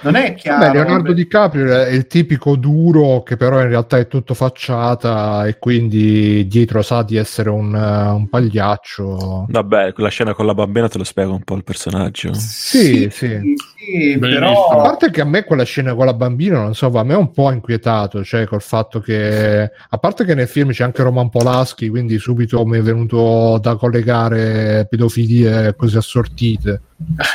non 0.00 0.14
è 0.14 0.34
chiaro. 0.34 0.66
Vabbè, 0.66 0.78
Leonardo 0.78 1.12
DiCaprio 1.12 1.72
è 1.72 1.88
il 1.90 2.06
tipico 2.06 2.56
duro 2.56 3.22
che 3.22 3.36
però 3.36 3.60
in 3.60 3.68
realtà 3.68 3.98
è 3.98 4.06
tutto 4.06 4.34
facciata 4.34 5.46
e 5.46 5.58
quindi 5.58 6.46
dietro 6.46 6.82
sa 6.82 7.02
di 7.02 7.16
essere 7.16 7.50
un, 7.50 7.74
eh, 7.74 8.10
un 8.10 8.28
pagliaccio. 8.28 9.46
Vabbè, 9.48 9.92
quella 9.92 10.08
scena 10.10 10.34
con 10.34 10.46
la 10.46 10.54
bambina 10.54 10.88
te 10.88 10.98
lo 10.98 11.04
spiega 11.04 11.30
un 11.30 11.42
po' 11.42 11.54
il 11.54 11.64
personaggio. 11.64 12.32
Sì, 12.34 13.08
sì. 13.10 13.10
sì, 13.10 13.56
Benissimo. 13.88 14.18
però 14.18 14.66
A 14.68 14.82
parte 14.82 15.10
che 15.10 15.20
a 15.20 15.24
me 15.24 15.44
quella 15.44 15.64
scena 15.64 15.94
con 15.94 16.04
la 16.04 16.14
bambina, 16.14 16.60
non 16.60 16.74
so, 16.74 16.86
a 16.86 17.02
me 17.02 17.14
è 17.14 17.16
un 17.16 17.32
po' 17.32 17.50
inquietato, 17.50 18.22
cioè 18.22 18.46
col 18.46 18.60
fatto 18.60 19.00
che, 19.00 19.70
a 19.88 19.98
parte 19.98 20.24
che 20.24 20.34
nel 20.34 20.48
film 20.48 20.70
c'è 20.70 20.84
anche 20.84 21.02
Roman 21.02 21.30
Polaschi, 21.30 21.88
quindi 21.88 22.18
subito 22.18 22.64
mi 22.66 22.78
è 22.78 22.82
venuto 22.82 23.58
da 23.60 23.76
collegare 23.76 24.86
pedofilie 24.88 25.74
così 25.74 25.96
assortite. 25.96 26.82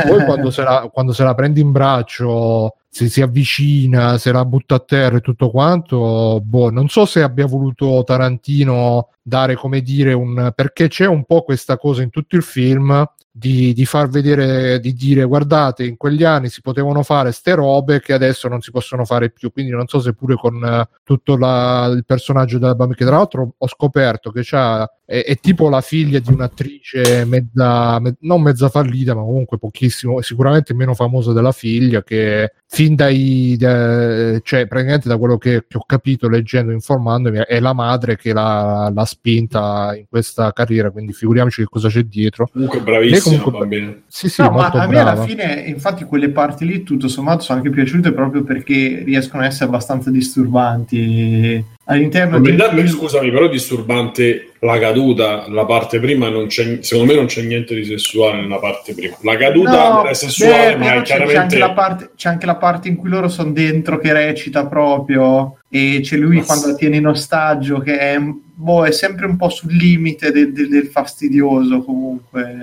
Poi 0.08 0.24
quando 0.26 0.52
se 0.52 0.64
la, 0.64 0.90
quando 0.92 1.14
se 1.14 1.24
la 1.24 1.34
prendi 1.34 1.62
in 1.62 1.72
braccio, 1.72 2.76
se 2.90 3.10
si 3.10 3.22
avvicina, 3.22 4.20
se 4.20 4.32
la 4.32 4.46
butta 4.46 4.76
a 4.76 4.80
terra 4.80 5.18
e 5.18 5.22
tutto 5.22 5.50
quanto, 5.50 6.40
boh, 6.44 6.70
non 6.70 6.90
so 6.90 7.06
se 7.06 7.24
abbia 7.24 7.48
voluto 7.48 8.04
Tarantino 8.06 9.10
dare, 9.22 9.56
come 9.56 9.82
dire, 9.82 10.14
un... 10.14 10.52
perché 10.54 10.90
c'è 10.90 11.08
un 11.08 11.24
po' 11.24 11.42
questa 11.42 11.78
cosa 11.78 12.04
in 12.04 12.12
tutto 12.12 12.36
il 12.36 12.44
film 12.44 13.04
di, 13.36 13.74
di 13.74 13.86
far 13.86 14.10
vedere, 14.10 14.80
di 14.80 14.94
dire 14.94 15.24
guardate, 15.24 15.86
in 15.86 15.98
quegli 15.98 16.24
anni 16.24 16.50
si 16.50 16.62
potevano 16.62 17.02
fare 17.02 17.32
ste 17.32 17.56
robe 17.56 18.00
che 18.00 18.14
adesso 18.14 18.48
non 18.48 18.62
si 18.62 18.70
possono 18.70 19.06
fare 19.06 19.32
più, 19.32 19.52
quindi 19.52 19.72
non 19.72 19.88
so 19.88 20.00
se 20.00 20.14
pure 20.14 20.36
con 20.36 20.64
eh, 20.64 20.88
tutto 21.04 21.36
la- 21.36 21.88
il 21.96 22.06
personaggio 22.06 22.60
della 22.60 22.76
bambina, 22.76 22.98
che 23.00 23.06
tra 23.06 23.16
l'altro 23.18 23.56
ho 23.58 23.68
scoperto 23.68 24.30
che 24.32 24.42
c'ha, 24.44 24.88
è, 25.14 25.26
è 25.26 25.38
tipo 25.40 25.70
la 25.70 25.82
figlia 25.82 26.18
di 26.18 26.32
un'attrice 26.34 27.24
mezza, 27.26 28.00
me- 28.00 28.16
non 28.22 28.42
mezza 28.42 28.70
fallita, 28.70 29.14
ma 29.14 29.22
comunque 29.22 29.60
pochissimo, 29.60 30.22
sicuramente 30.22 30.74
meno 30.74 30.96
famosa 30.96 31.34
della 31.34 31.52
figlia, 31.52 32.02
che 32.02 32.54
fin 32.68 32.96
dai, 32.96 33.56
da- 33.60 34.40
cioè 34.42 34.66
praticamente 34.66 35.08
da 35.08 35.18
quello 35.18 35.38
che, 35.38 35.66
che 35.68 35.78
ho 35.78 35.84
capito 35.86 36.28
leggendo, 36.28 36.72
informandomi, 36.72 37.42
è 37.48 37.60
la 37.60 37.74
madre 37.74 38.18
che 38.18 38.34
l'ha, 38.34 38.92
l'ha 38.92 39.06
spinta 39.06 39.94
in 39.96 40.06
questa 40.10 40.52
carriera, 40.52 40.90
quindi 40.90 41.14
figuriamoci 41.14 41.62
che 41.62 41.68
cosa 41.70 41.90
c'è 41.90 42.02
dietro. 42.04 42.50
Comunque 42.52 42.80
bravissima 42.82 43.42
comunque- 43.44 43.68
bambina. 43.68 43.96
Sì, 44.08 44.30
sì, 44.30 44.42
No, 44.42 44.50
ma 44.52 44.70
a 44.70 44.88
me 44.88 44.94
brava. 44.94 45.12
alla 45.12 45.26
fine, 45.26 45.64
infatti, 45.68 46.04
quelle 46.06 46.30
parti 46.30 46.66
lì, 46.66 46.82
tutto 46.84 47.08
sommato, 47.08 47.44
sono 47.44 47.60
anche 47.60 47.70
piaciute 47.70 48.12
proprio 48.14 48.44
perché 48.44 49.04
riescono 49.06 49.44
a 49.44 49.46
essere 49.46 49.66
abbastanza 49.66 50.10
disturbanti. 50.10 51.64
All'interno 51.86 52.40
di 52.40 52.50
film- 52.52 52.88
Scusami, 52.88 53.30
però 53.30 53.46
è 53.46 53.50
disturbante 53.50 54.54
la 54.60 54.80
caduta, 54.80 55.46
la 55.50 55.66
parte 55.66 56.00
prima 56.00 56.30
non 56.30 56.48
c'è, 56.48 56.78
secondo 56.82 57.12
me 57.12 57.18
non 57.18 57.26
c'è 57.26 57.42
niente 57.42 57.76
di 57.76 57.84
sessuale 57.84 58.42
nella 58.42 58.60
parte 58.60 58.94
prima. 58.94 59.18
La 59.22 59.36
caduta 59.36 59.90
No, 59.90 60.04
è 60.04 60.14
sessuale, 60.14 60.78
beh, 60.78 60.78
ma 60.78 60.86
è 60.86 60.90
c'è, 60.90 60.98
c'è 60.98 61.04
chiaramente 61.04 61.38
anche 61.40 61.58
la 61.58 61.72
parte, 61.72 62.12
c'è 62.16 62.30
anche 62.30 62.46
la 62.46 62.56
parte 62.56 62.88
in 62.88 62.96
cui 62.96 63.10
loro 63.10 63.28
sono 63.28 63.52
dentro 63.52 63.98
che 63.98 64.14
recita 64.14 64.66
proprio 64.66 65.58
e 65.76 66.02
c'è 66.04 66.18
lui 66.18 66.38
Ma 66.38 66.44
quando 66.44 66.66
sì. 66.66 66.70
la 66.72 66.76
tiene 66.78 66.98
in 66.98 67.08
ostaggio 67.08 67.80
che 67.80 67.98
è, 67.98 68.20
boh, 68.20 68.86
è 68.86 68.92
sempre 68.92 69.26
un 69.26 69.38
po' 69.38 69.50
sul 69.50 69.74
limite 69.74 70.32
del, 70.32 70.54
del- 70.54 70.70
del 70.70 70.86
fastidioso 70.86 71.82
comunque 71.84 72.56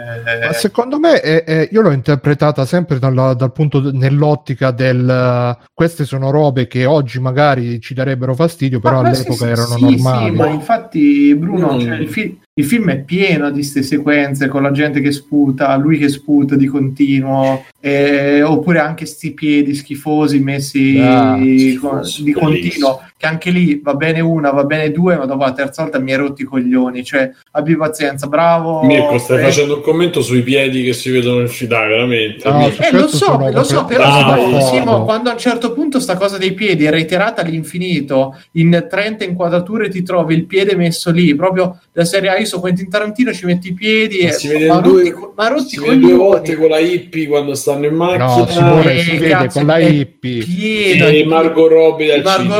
Ma 0.46 0.52
secondo 0.52 1.00
me 1.00 1.20
è- 1.20 1.42
è- 1.42 1.68
io 1.72 1.80
l'ho 1.80 1.90
interpretata 1.90 2.64
sempre 2.64 3.00
dalla- 3.00 3.34
dal 3.34 3.50
punto 3.50 3.80
de- 3.80 3.98
nell'ottica 3.98 4.70
del 4.70 5.56
uh, 5.60 5.64
queste 5.74 6.04
sono 6.04 6.30
robe 6.30 6.68
che 6.68 6.84
oggi 6.86 7.18
magari 7.18 7.80
ci 7.80 7.94
darebbero 7.94 8.34
fastidio, 8.34 8.78
però 8.78 9.00
all'epoca 9.00 9.44
sì, 9.44 9.50
erano 9.50 9.76
sì, 9.76 9.82
normali. 9.82 10.30
sì, 10.30 10.36
ma 10.36 10.46
infatti 10.48 11.34
Bruno, 11.34 11.74
Mm. 11.74 11.80
cioè, 11.80 11.94
il, 11.96 12.08
fi- 12.08 12.38
il 12.54 12.64
film 12.64 12.90
è 12.90 13.00
pieno 13.02 13.48
di 13.48 13.60
queste 13.60 13.82
sequenze 13.82 14.48
con 14.48 14.62
la 14.62 14.72
gente 14.72 15.00
che 15.00 15.12
sputa, 15.12 15.74
lui 15.76 15.98
che 15.98 16.08
sputa 16.08 16.56
di 16.56 16.66
continuo, 16.66 17.64
eh, 17.80 18.42
oppure 18.42 18.80
anche 18.80 19.06
sti 19.06 19.32
piedi 19.32 19.74
schifosi 19.74 20.40
messi 20.40 20.98
Ah, 21.00 21.38
con- 21.80 22.02
di 22.18 22.32
continuo, 22.32 23.00
che 23.20 23.26
anche 23.26 23.50
lì 23.50 23.78
va 23.84 23.92
bene 23.92 24.20
una, 24.20 24.50
va 24.50 24.64
bene 24.64 24.90
due, 24.90 25.14
ma 25.14 25.26
dopo 25.26 25.44
la 25.44 25.52
terza 25.52 25.82
volta 25.82 25.98
mi 25.98 26.10
hai 26.10 26.16
rotti 26.16 26.40
i 26.40 26.44
coglioni, 26.46 27.04
cioè 27.04 27.30
abbi 27.50 27.76
pazienza, 27.76 28.28
bravo. 28.28 28.82
Mirko, 28.82 29.18
stai 29.18 29.40
eh, 29.40 29.42
facendo 29.42 29.74
un 29.76 29.82
commento 29.82 30.22
sui 30.22 30.40
piedi 30.40 30.82
che 30.84 30.94
si 30.94 31.10
vedono 31.10 31.40
nel 31.40 31.50
fidare, 31.50 31.88
veramente. 31.88 32.48
No, 32.48 32.66
Eh, 32.66 32.90
lo 32.92 33.00
questo 33.00 33.16
so, 33.18 33.50
lo 33.52 33.62
so, 33.62 33.84
però 33.84 34.04
completamente 34.04 34.60
Simo, 34.62 35.04
quando 35.04 35.28
a 35.28 35.32
un 35.34 35.38
certo 35.38 35.74
punto 35.74 36.00
sta 36.00 36.16
cosa 36.16 36.38
dei 36.38 36.54
piedi 36.54 36.86
è 36.86 36.90
reiterata 36.90 37.42
all'infinito, 37.42 38.40
in 38.52 38.86
30 38.88 39.24
inquadrature 39.24 39.90
ti 39.90 40.02
trovi 40.02 40.34
il 40.34 40.46
piede 40.46 40.74
messo 40.74 41.10
lì, 41.10 41.34
proprio 41.34 41.78
da 41.92 42.06
serie 42.06 42.30
A, 42.30 42.38
io 42.38 42.46
so 42.46 42.58
Quentin 42.58 42.88
Tarantino 42.88 43.34
ci 43.34 43.44
metti 43.44 43.68
i 43.68 43.74
piedi 43.74 44.22
Ma 44.22 44.28
e 44.30 44.32
si 44.32 44.48
vede 44.48 44.66
ma 44.68 44.80
due- 44.80 45.10
rotti, 45.10 45.26
ma 45.36 45.48
rotti 45.48 45.68
Si 45.68 45.78
vede 45.80 45.96
due 45.98 46.14
volte 46.14 46.56
con 46.56 46.68
la 46.70 46.78
hippie 46.78 47.26
quando 47.26 47.54
stanno 47.54 47.84
in 47.84 47.94
macchina 47.96 48.24
No, 48.24 48.46
Simone, 48.46 48.94
Eh, 48.94 48.98
si 49.00 49.10
vede 49.18 49.28
cazzo, 49.28 49.58
con 49.58 49.66
la 49.68 49.76
è 49.76 49.84
hippie. 49.84 50.42
pieno 50.44 51.06
e 51.06 51.24
Margot 51.26 51.70
Robbie 51.70 52.22
Margot 52.22 52.42
cinema. 52.42 52.56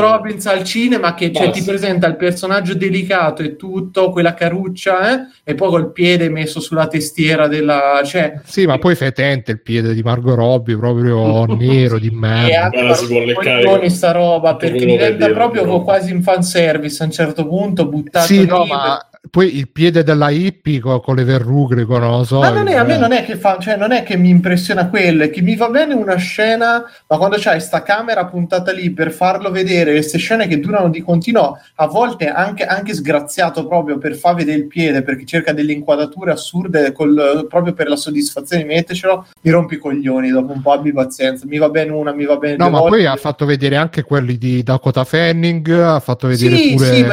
Al 0.51 0.63
cinema 0.63 1.13
che 1.13 1.31
cioè, 1.31 1.49
ti 1.49 1.63
presenta 1.63 2.07
il 2.07 2.15
personaggio 2.17 2.73
delicato 2.75 3.41
e 3.41 3.55
tutto, 3.55 4.09
quella 4.09 4.33
caruccia, 4.33 5.11
eh, 5.13 5.19
e 5.43 5.55
poi 5.55 5.69
col 5.69 5.91
piede 5.91 6.29
messo 6.29 6.59
sulla 6.59 6.87
testiera 6.87 7.47
della... 7.47 8.01
Cioè, 8.03 8.41
Sì, 8.43 8.65
ma 8.65 8.77
poi 8.77 8.95
fetente 8.95 9.51
il 9.51 9.61
piede 9.61 9.93
di 9.93 10.01
Margot 10.01 10.35
Robbie, 10.35 10.77
proprio 10.77 11.45
nero 11.55 11.97
di 11.99 12.07
E 12.07 12.11
merda. 12.11 12.63
anche 12.63 12.77
Bella, 12.77 12.93
si 12.95 13.25
leccare. 13.25 13.63
coglioni 13.63 13.89
sta 13.89 14.11
roba 14.11 14.55
perché 14.55 14.85
diventa 14.85 15.29
proprio 15.31 15.81
quasi 15.83 16.11
un 16.11 16.21
fanservice 16.21 17.01
a 17.01 17.05
un 17.05 17.11
certo 17.11 17.47
punto 17.47 17.87
buttato 17.87 18.25
Sì, 18.25 18.39
lì 18.39 18.45
no, 18.45 18.59
per- 18.65 18.67
ma 18.67 19.09
poi 19.31 19.55
il 19.57 19.69
piede 19.69 20.03
della 20.03 20.29
hippie 20.29 20.81
co- 20.81 20.99
con, 20.99 21.15
le 21.15 21.23
verrughe, 21.23 21.85
con 21.85 22.01
non 22.01 22.17
lo 22.17 22.23
so. 22.25 22.39
Ma 22.39 22.49
non 22.49 22.67
è, 22.67 22.75
a 22.75 22.83
me 22.83 22.95
eh. 22.95 22.97
non 22.97 23.13
è 23.13 23.23
che 23.23 23.37
fa, 23.37 23.57
cioè 23.59 23.77
non 23.77 23.93
è 23.93 24.03
che 24.03 24.17
mi 24.17 24.27
impressiona 24.27 24.89
quello, 24.89 25.23
è 25.23 25.29
che 25.29 25.41
mi 25.41 25.55
va 25.55 25.69
bene 25.69 25.93
una 25.93 26.17
scena, 26.17 26.83
ma 27.07 27.17
quando 27.17 27.37
c'hai 27.39 27.61
sta 27.61 27.81
camera 27.81 28.25
puntata 28.25 28.73
lì 28.73 28.91
per 28.91 29.11
farlo 29.11 29.49
vedere, 29.49 29.93
queste 29.93 30.17
scene 30.17 30.47
che 30.47 30.59
durano 30.59 30.89
di 30.89 31.01
continuo, 31.01 31.57
a 31.75 31.87
volte 31.87 32.27
anche, 32.27 32.65
anche 32.65 32.93
sgraziato 32.93 33.65
proprio 33.65 33.97
per 33.97 34.15
far 34.15 34.35
vedere 34.35 34.57
il 34.57 34.67
piede, 34.67 35.01
perché 35.01 35.23
cerca 35.25 35.53
delle 35.53 35.71
inquadrature 35.71 36.31
assurde 36.31 36.91
col- 36.91 37.47
proprio 37.49 37.71
per 37.73 37.87
la 37.87 37.95
soddisfazione 37.95 38.63
di 38.63 38.67
mettercelo, 38.67 39.27
mi 39.41 39.51
rompi 39.51 39.75
i 39.75 39.77
coglioni 39.77 40.29
dopo 40.29 40.51
un 40.51 40.61
po', 40.61 40.73
abbi 40.73 40.91
pazienza, 40.91 41.45
mi 41.47 41.57
va 41.57 41.69
bene 41.69 41.91
una, 41.91 42.11
mi 42.11 42.25
va 42.25 42.35
bene 42.35 42.57
No, 42.57 42.69
ma 42.69 42.79
volte. 42.79 42.97
poi 42.97 43.05
ha 43.05 43.15
fatto 43.15 43.45
vedere 43.45 43.77
anche 43.77 44.03
quelli 44.03 44.37
di 44.37 44.61
Dakota 44.61 45.05
Fanning, 45.05 45.69
ha 45.69 46.01
fatto 46.01 46.27
vedere 46.27 46.57
Sì, 46.57 46.73
pure, 46.75 46.93
sì, 46.93 47.03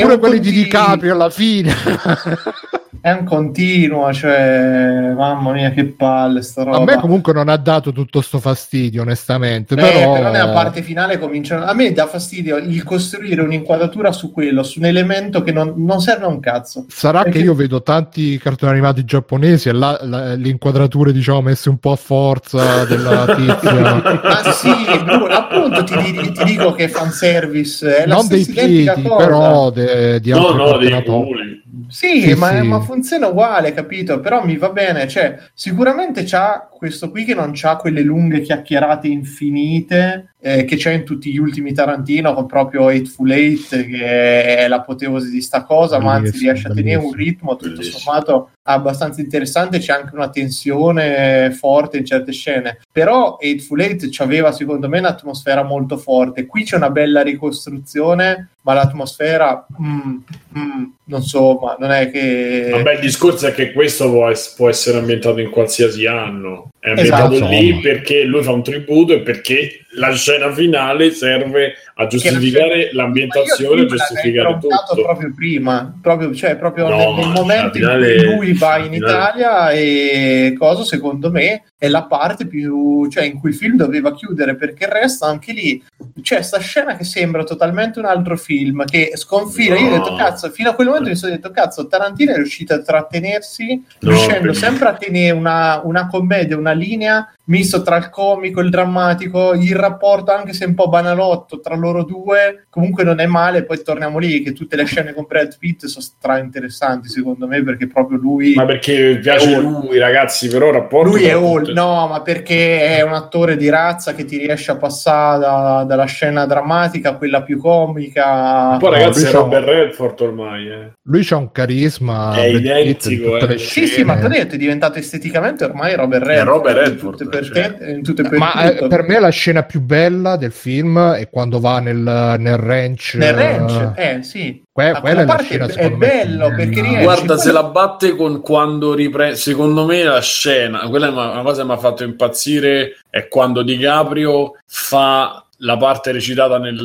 pure 0.00 0.18
quelli 0.18 0.40
di 0.40 0.48
continu- 0.48 0.64
DiCaprio 0.64 1.12
alla 1.12 1.30
fine. 1.30 1.58
È 3.02 3.10
un 3.12 3.24
continuo, 3.24 4.12
cioè, 4.12 5.12
mamma 5.16 5.52
mia, 5.52 5.70
che 5.70 5.86
palle 5.86 6.42
sta 6.42 6.64
roba. 6.64 6.76
A 6.78 6.84
me 6.84 6.98
comunque 6.98 7.32
non 7.32 7.48
ha 7.48 7.56
dato 7.56 7.92
tutto 7.92 8.20
sto 8.20 8.38
fastidio, 8.40 9.00
onestamente, 9.00 9.72
Eh, 9.72 9.76
però... 9.78 10.12
però... 10.12 10.30
nella 10.30 10.50
parte 10.50 10.82
finale 10.82 11.18
cominciano. 11.18 11.64
A 11.64 11.72
me 11.72 11.92
dà 11.92 12.06
fastidio 12.06 12.58
il 12.58 12.82
costruire 12.82 13.40
un'inquadratura 13.40 14.12
su 14.12 14.30
quello, 14.32 14.62
su 14.62 14.80
un 14.80 14.84
elemento 14.84 15.42
che 15.42 15.50
non, 15.50 15.72
non 15.78 16.00
serve 16.02 16.24
a 16.24 16.28
un 16.28 16.40
cazzo. 16.40 16.84
Sarà 16.88 17.22
Perché- 17.22 17.38
che 17.38 17.44
io 17.46 17.54
vedo 17.54 17.80
tanti 17.82 18.36
cartoni 18.36 18.72
animati 18.72 19.04
giapponesi 19.04 19.70
e 19.70 19.72
là, 19.72 19.98
la- 20.02 20.34
le 20.34 20.48
inquadrature, 20.48 21.12
diciamo, 21.12 21.40
messe 21.40 21.70
un 21.70 21.78
po' 21.78 21.92
a 21.92 21.96
forza 21.96 22.84
della 22.84 23.24
tizia. 23.34 23.94
Ma 24.22 24.52
sì, 24.52 24.68
Bruno, 25.04 25.24
appunto 25.32 25.84
ti, 25.84 26.32
ti 26.32 26.44
dico 26.44 26.72
che 26.72 26.84
è 26.84 26.88
fanservice. 26.88 27.96
È 28.02 28.06
la 28.06 28.16
non 28.16 28.26
dei 28.26 28.42
stessa 28.42 28.60
identica 28.60 28.92
piedi, 28.92 29.08
cosa. 29.08 29.24
però 29.24 29.70
de- 29.70 30.20
di 30.20 30.30
No, 30.32 30.48
altre 30.48 30.56
no, 30.56 30.64
parti 30.70 30.86
dei 30.86 31.02
culi. 31.04 31.49
Sì, 31.88 32.22
Sì, 32.22 32.34
ma, 32.34 32.50
sì. 32.50 32.66
ma 32.66 32.80
funziona 32.80 33.28
uguale, 33.28 33.72
capito? 33.72 34.20
Però 34.20 34.44
mi 34.44 34.56
va 34.56 34.70
bene, 34.70 35.08
cioè, 35.08 35.38
sicuramente 35.54 36.24
c'ha 36.24 36.68
questo 36.70 37.10
qui 37.10 37.24
che 37.24 37.34
non 37.34 37.50
c'ha 37.54 37.76
quelle 37.76 38.02
lunghe 38.02 38.40
chiacchierate 38.40 39.06
infinite 39.08 40.32
eh, 40.40 40.64
che 40.64 40.76
c'è 40.76 40.92
in 40.92 41.04
tutti 41.04 41.30
gli 41.30 41.36
ultimi 41.38 41.72
Tarantino, 41.74 42.32
con 42.32 42.46
proprio 42.46 42.88
Hateful 42.88 43.30
Eight, 43.30 43.68
che 43.68 44.56
è 44.56 44.68
l'apoteosi 44.68 45.30
di 45.30 45.42
sta 45.42 45.64
cosa, 45.64 45.98
ma 45.98 46.14
anzi 46.14 46.38
riesce 46.38 46.68
a 46.68 46.72
tenere 46.72 47.02
un 47.02 47.12
ritmo 47.12 47.56
tutto 47.56 47.76
Bellissimo. 47.76 47.98
sommato 47.98 48.50
abbastanza 48.62 49.20
interessante, 49.20 49.78
c'è 49.78 49.92
anche 49.92 50.14
una 50.14 50.30
tensione 50.30 51.50
forte 51.52 51.98
in 51.98 52.04
certe 52.06 52.32
scene. 52.32 52.78
Però 52.90 53.36
Hateful 53.40 53.80
Eight 53.80 54.08
aveva 54.20 54.52
secondo 54.52 54.88
me 54.88 54.98
un'atmosfera 55.00 55.62
molto 55.62 55.96
forte. 55.98 56.46
Qui 56.46 56.64
c'è 56.64 56.76
una 56.76 56.90
bella 56.90 57.22
ricostruzione, 57.22 58.49
ma 58.62 58.74
l'atmosfera 58.74 59.66
mm, 59.80 60.16
mm, 60.58 60.84
non 61.04 61.22
so, 61.22 61.58
ma 61.62 61.76
non 61.78 61.90
è 61.90 62.10
che 62.10 62.68
Vabbè, 62.70 62.94
il 62.94 63.00
discorso 63.00 63.46
è 63.46 63.52
che 63.54 63.72
questo 63.72 64.10
può, 64.10 64.30
es- 64.30 64.54
può 64.56 64.68
essere 64.68 64.98
ambientato 64.98 65.40
in 65.40 65.50
qualsiasi 65.50 66.06
anno. 66.06 66.68
È 66.78 66.90
ambientato 66.90 67.34
Esatto. 67.34 67.50
lì 67.50 67.80
perché 67.80 68.22
lui 68.22 68.42
fa 68.42 68.52
un 68.52 68.62
tributo 68.62 69.12
e 69.12 69.20
perché 69.20 69.84
la 69.94 70.12
scena 70.14 70.50
finale 70.52 71.10
serve 71.10 71.74
a 71.96 72.06
giustificare 72.06 72.90
l'ambientazione 72.92 73.82
e 73.82 73.86
giustificare 73.86 74.58
tutto 74.60 75.02
proprio 75.02 75.32
prima, 75.34 75.98
proprio, 76.00 76.32
cioè 76.34 76.56
proprio 76.56 76.88
No, 76.88 76.96
nel, 76.96 77.14
nel 77.26 77.28
momento 77.34 77.78
la 77.80 77.96
in 77.96 78.02
finale- 78.02 78.14
cui 78.24 78.34
lui 78.34 78.52
va 78.54 78.76
in 78.78 78.92
finale- 78.92 78.96
Italia 79.12 79.70
e 79.70 80.54
cosa 80.56 80.84
secondo 80.84 81.30
me 81.30 81.64
è 81.76 81.88
la 81.88 82.04
parte 82.04 82.46
più 82.46 83.08
cioè 83.10 83.24
in 83.24 83.38
cui 83.38 83.50
il 83.50 83.56
film 83.56 83.76
doveva 83.76 84.14
chiudere 84.14 84.54
perché 84.54 84.84
il 84.84 84.90
resto 84.90 85.24
anche 85.26 85.52
lì 85.52 85.82
c'è 86.22 86.40
sta 86.42 86.58
scena 86.60 86.96
che 86.96 87.04
sembra 87.04 87.42
totalmente 87.44 87.98
un 87.98 88.04
altro 88.06 88.36
film 88.36 88.48
che 88.84 89.12
sconfina 89.14 89.78
io 89.78 89.88
ho 89.88 89.90
detto 89.98 90.10
No. 90.10 90.16
cazzo 90.16 90.50
fino 90.50 90.70
a 90.70 90.74
quel 90.74 90.88
momento 90.88 91.08
mi 91.08 91.16
sono 91.16 91.32
detto 91.32 91.50
cazzo 91.50 91.86
Tarantino 91.86 92.32
è 92.32 92.36
riuscito 92.36 92.74
a 92.74 92.80
trattenersi 92.82 93.84
No, 94.00 94.10
riuscendo 94.10 94.52
sempre 94.52 94.88
a 94.88 94.94
tenere 94.94 95.30
una, 95.36 95.80
una 95.84 96.06
commedia 96.06 96.56
una 96.56 96.72
linea 96.72 97.32
misto 97.50 97.82
tra 97.82 97.96
il 97.96 98.08
comico 98.10 98.60
e 98.60 98.64
il 98.64 98.70
drammatico 98.70 99.52
il 99.54 99.74
rapporto 99.74 100.30
anche 100.32 100.52
se 100.52 100.64
un 100.64 100.74
po' 100.74 100.88
banalotto 100.88 101.60
tra 101.60 101.74
loro 101.74 102.04
due 102.04 102.66
comunque 102.70 103.04
non 103.04 103.20
è 103.20 103.26
male 103.26 103.64
poi 103.64 103.82
torniamo 103.82 104.18
lì 104.18 104.42
che 104.42 104.52
tutte 104.52 104.76
le 104.76 104.84
scene 104.84 105.12
con 105.12 105.26
Brad 105.28 105.56
Pitt 105.58 105.86
sono 105.86 106.04
stra 106.04 106.38
interessanti 106.38 107.08
secondo 107.08 107.46
me 107.46 107.62
perché 107.62 107.86
proprio 107.86 108.18
lui 108.18 108.54
Ma 108.54 108.64
perché 108.64 109.18
piace 109.20 109.54
È 109.54 109.60
lui, 109.60 109.98
ragazzi, 109.98 110.48
però 110.48 110.70
rapporto 110.70 111.10
lui 111.10 111.24
è 111.24 111.34
tutte- 111.34 111.72
no, 111.72 112.06
ma 112.08 112.22
perché 112.22 112.96
è 112.96 113.02
un 113.02 113.12
attore 113.14 113.56
di 113.56 113.68
razza 113.68 114.14
che 114.14 114.24
ti 114.24 114.38
riesce 114.38 114.70
a 114.70 114.76
passare 114.76 115.38
da- 115.40 115.84
dalla 115.86 116.04
scena 116.04 116.46
drammatica 116.46 117.10
a 117.10 117.14
quella 117.16 117.42
più 117.42 117.58
comica. 117.58 118.76
Poi 118.78 118.90
ragazzi 118.90 119.20
lui 119.22 119.28
è 119.28 119.32
Robert 119.32 119.66
Redford 119.66 120.20
ormai, 120.20 120.68
eh. 120.68 120.92
Lui 121.02 121.24
c'ha 121.24 121.36
un 121.36 121.50
carisma 121.50 122.34
È 122.34 122.50
Pitt, 122.50 122.60
identico, 122.60 123.36
eh. 123.38 123.58
Sì, 123.58 123.86
sì, 123.86 124.04
ma 124.04 124.14
detto, 124.14 124.54
è 124.54 124.58
diventato 124.58 124.98
esteticamente 124.98 125.64
ormai 125.64 125.94
Robert 125.94 126.24
Redford. 126.24 126.48
Robert 126.48 126.76
in 126.76 126.84
Redford, 126.84 127.18
tutte 127.18 127.39
per 127.48 127.62
cioè. 127.62 127.74
te- 127.76 127.90
in 127.90 128.02
tutte 128.02 128.22
per 128.22 128.38
Ma 128.38 128.62
eh, 128.64 128.74
tutto. 128.74 128.88
per 128.88 129.02
me 129.02 129.18
la 129.20 129.28
scena 129.30 129.62
più 129.62 129.80
bella 129.80 130.36
del 130.36 130.52
film 130.52 131.12
è 131.12 131.28
quando 131.30 131.60
va 131.60 131.80
nel, 131.80 131.96
nel 132.38 132.56
ranch. 132.56 133.14
Nel 133.16 133.34
ranch, 133.34 133.92
eh, 133.98 134.16
eh 134.18 134.22
sì. 134.22 134.62
que- 134.72 134.92
Ma 134.92 135.00
quella 135.00 135.20
è 135.22 135.24
la 135.24 135.34
parte 135.34 135.44
scena 135.44 135.66
è 135.66 135.88
me, 135.90 135.96
bello, 135.96 136.48
perché 136.48 136.66
bella. 136.66 136.82
riesce- 136.82 137.02
Guarda, 137.04 137.36
se 137.36 137.42
quello- 137.50 137.60
la 137.60 137.68
batte 137.68 138.16
con 138.16 138.40
quando 138.40 138.94
riprende. 138.94 139.36
Secondo 139.36 139.84
me 139.86 140.02
la 140.02 140.20
scena, 140.20 140.78
quella 140.88 141.06
è 141.06 141.10
una 141.10 141.30
una 141.30 141.42
cosa 141.42 141.62
che 141.62 141.68
mi 141.68 141.74
ha 141.74 141.78
fatto 141.78 142.04
impazzire 142.04 142.98
è 143.10 143.28
quando 143.28 143.62
DiCaprio 143.62 144.52
fa 144.66 145.44
la 145.62 145.76
parte 145.76 146.12
recitata 146.12 146.58
nel, 146.58 146.82